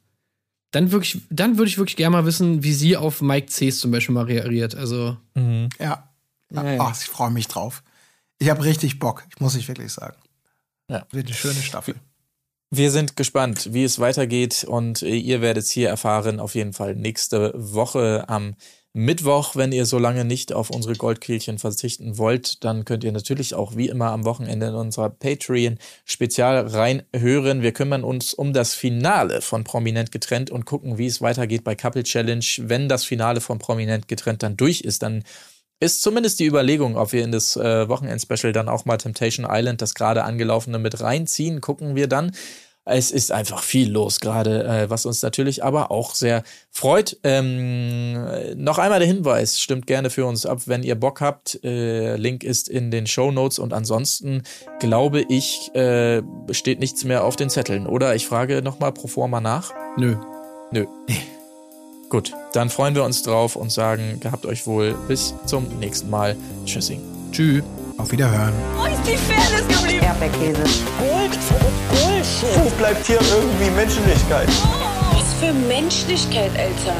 dann 0.71 0.91
wirklich, 0.91 1.21
dann 1.29 1.57
würde 1.57 1.69
ich 1.69 1.77
wirklich 1.77 1.95
gerne 1.95 2.17
mal 2.17 2.25
wissen, 2.25 2.63
wie 2.63 2.73
sie 2.73 2.97
auf 2.97 3.21
Mike 3.21 3.47
C's 3.47 3.79
zum 3.79 3.91
Beispiel 3.91 4.13
mal 4.13 4.25
reagiert. 4.25 4.75
Also 4.75 5.17
Ja. 5.35 5.69
ja. 5.79 6.09
Ja, 6.51 6.71
ja. 6.73 6.81
Ach, 6.81 6.99
ich 6.99 7.07
freue 7.07 7.29
mich 7.31 7.47
drauf. 7.47 7.83
Ich 8.39 8.49
habe 8.49 8.63
richtig 8.63 8.99
Bock, 8.99 9.25
ich 9.29 9.39
muss 9.39 9.55
ich 9.55 9.67
wirklich 9.67 9.93
sagen. 9.93 10.17
Ja. 10.89 11.05
Wird 11.11 11.27
eine 11.27 11.35
schöne 11.35 11.61
Staffel. 11.61 11.95
Wir 12.71 12.91
sind 12.91 13.15
gespannt, 13.15 13.73
wie 13.73 13.83
es 13.83 13.97
weitergeht 13.97 14.63
und 14.63 15.01
äh, 15.01 15.15
ihr 15.15 15.41
werdet 15.41 15.63
es 15.63 15.71
hier 15.71 15.89
erfahren, 15.89 16.39
auf 16.39 16.53
jeden 16.53 16.73
Fall 16.73 16.95
nächste 16.95 17.51
Woche 17.55 18.25
am 18.27 18.53
Mittwoch. 18.93 19.55
Wenn 19.55 19.71
ihr 19.71 19.87
so 19.87 19.97
lange 19.97 20.23
nicht 20.23 20.53
auf 20.53 20.69
unsere 20.69 20.93
Goldkehlchen 20.93 21.57
verzichten 21.57 22.19
wollt, 22.19 22.63
dann 22.63 22.85
könnt 22.85 23.03
ihr 23.03 23.11
natürlich 23.11 23.55
auch 23.55 23.75
wie 23.75 23.89
immer 23.89 24.11
am 24.11 24.23
Wochenende 24.23 24.67
in 24.67 24.75
unserer 24.75 25.09
Patreon-Spezial 25.09 26.67
reinhören. 26.67 27.63
Wir 27.63 27.71
kümmern 27.71 28.03
uns 28.03 28.35
um 28.35 28.53
das 28.53 28.75
Finale 28.75 29.41
von 29.41 29.63
Prominent 29.63 30.11
getrennt 30.11 30.51
und 30.51 30.65
gucken, 30.65 30.99
wie 30.99 31.07
es 31.07 31.21
weitergeht 31.21 31.63
bei 31.63 31.73
Couple 31.73 32.03
Challenge. 32.03 32.45
Wenn 32.59 32.87
das 32.87 33.03
Finale 33.03 33.41
von 33.41 33.57
Prominent 33.57 34.07
getrennt 34.07 34.43
dann 34.43 34.57
durch 34.57 34.81
ist, 34.81 35.01
dann 35.01 35.23
ist 35.79 36.01
zumindest 36.01 36.39
die 36.39 36.45
Überlegung, 36.45 36.97
ob 36.97 37.13
wir 37.13 37.23
in 37.23 37.31
das 37.31 37.55
äh, 37.55 37.87
Wochenend-Special 37.87 38.53
dann 38.53 38.69
auch 38.69 38.85
mal 38.85 38.97
Temptation 38.97 39.47
Island, 39.49 39.81
das 39.81 39.95
gerade 39.95 40.23
angelaufene, 40.23 40.79
mit 40.79 41.01
reinziehen, 41.01 41.61
gucken 41.61 41.95
wir 41.95 42.07
dann. 42.07 42.31
Es 42.85 43.11
ist 43.11 43.31
einfach 43.31 43.61
viel 43.61 43.91
los 43.91 44.19
gerade, 44.19 44.63
äh, 44.63 44.89
was 44.89 45.05
uns 45.05 45.21
natürlich 45.21 45.63
aber 45.63 45.91
auch 45.91 46.15
sehr 46.15 46.43
freut. 46.71 47.17
Ähm, 47.23 48.15
äh, 48.15 48.55
noch 48.55 48.79
einmal 48.79 48.99
der 48.99 49.07
Hinweis, 49.07 49.59
stimmt 49.59 49.85
gerne 49.85 50.09
für 50.09 50.25
uns 50.25 50.45
ab, 50.45 50.61
wenn 50.65 50.81
ihr 50.81 50.95
Bock 50.95 51.21
habt. 51.21 51.63
Äh, 51.63 52.15
Link 52.15 52.43
ist 52.43 52.67
in 52.67 52.89
den 52.89 53.05
Show 53.05 53.31
Notes 53.31 53.59
und 53.59 53.73
ansonsten 53.73 54.41
glaube 54.79 55.23
ich, 55.29 55.73
äh, 55.75 56.23
steht 56.51 56.79
nichts 56.79 57.03
mehr 57.03 57.23
auf 57.23 57.35
den 57.35 57.49
Zetteln. 57.49 57.85
Oder 57.85 58.15
ich 58.15 58.25
frage 58.25 58.61
nochmal 58.63 58.91
pro 58.91 59.07
forma 59.07 59.39
nach. 59.39 59.71
nö. 59.97 60.15
Nö. 60.71 60.85
Gut, 62.09 62.33
dann 62.53 62.71
freuen 62.71 62.95
wir 62.95 63.03
uns 63.03 63.21
drauf 63.21 63.55
und 63.55 63.71
sagen, 63.71 64.19
gehabt 64.19 64.47
euch 64.47 64.65
wohl. 64.65 64.95
Bis 65.07 65.35
zum 65.45 65.67
nächsten 65.79 66.09
Mal. 66.09 66.35
Tschüssing. 66.65 67.01
Tschüss. 67.31 67.63
Auf 67.99 68.11
Wiederhören. 68.11 68.53
Wo 68.77 68.85
ist 68.85 69.01
die 69.05 69.17
Fairness 69.17 69.67
geblieben? 69.67 70.03
Erdbeerkäse. 70.05 70.63
Gold, 70.97 71.37
Bullshit. 71.89 72.63
Wo 72.63 72.69
bleibt 72.77 73.05
hier 73.05 73.19
irgendwie 73.19 73.69
Menschlichkeit? 73.71 74.47
Was 75.11 75.33
für 75.39 75.53
Menschlichkeit, 75.53 76.51
Alter. 76.57 76.95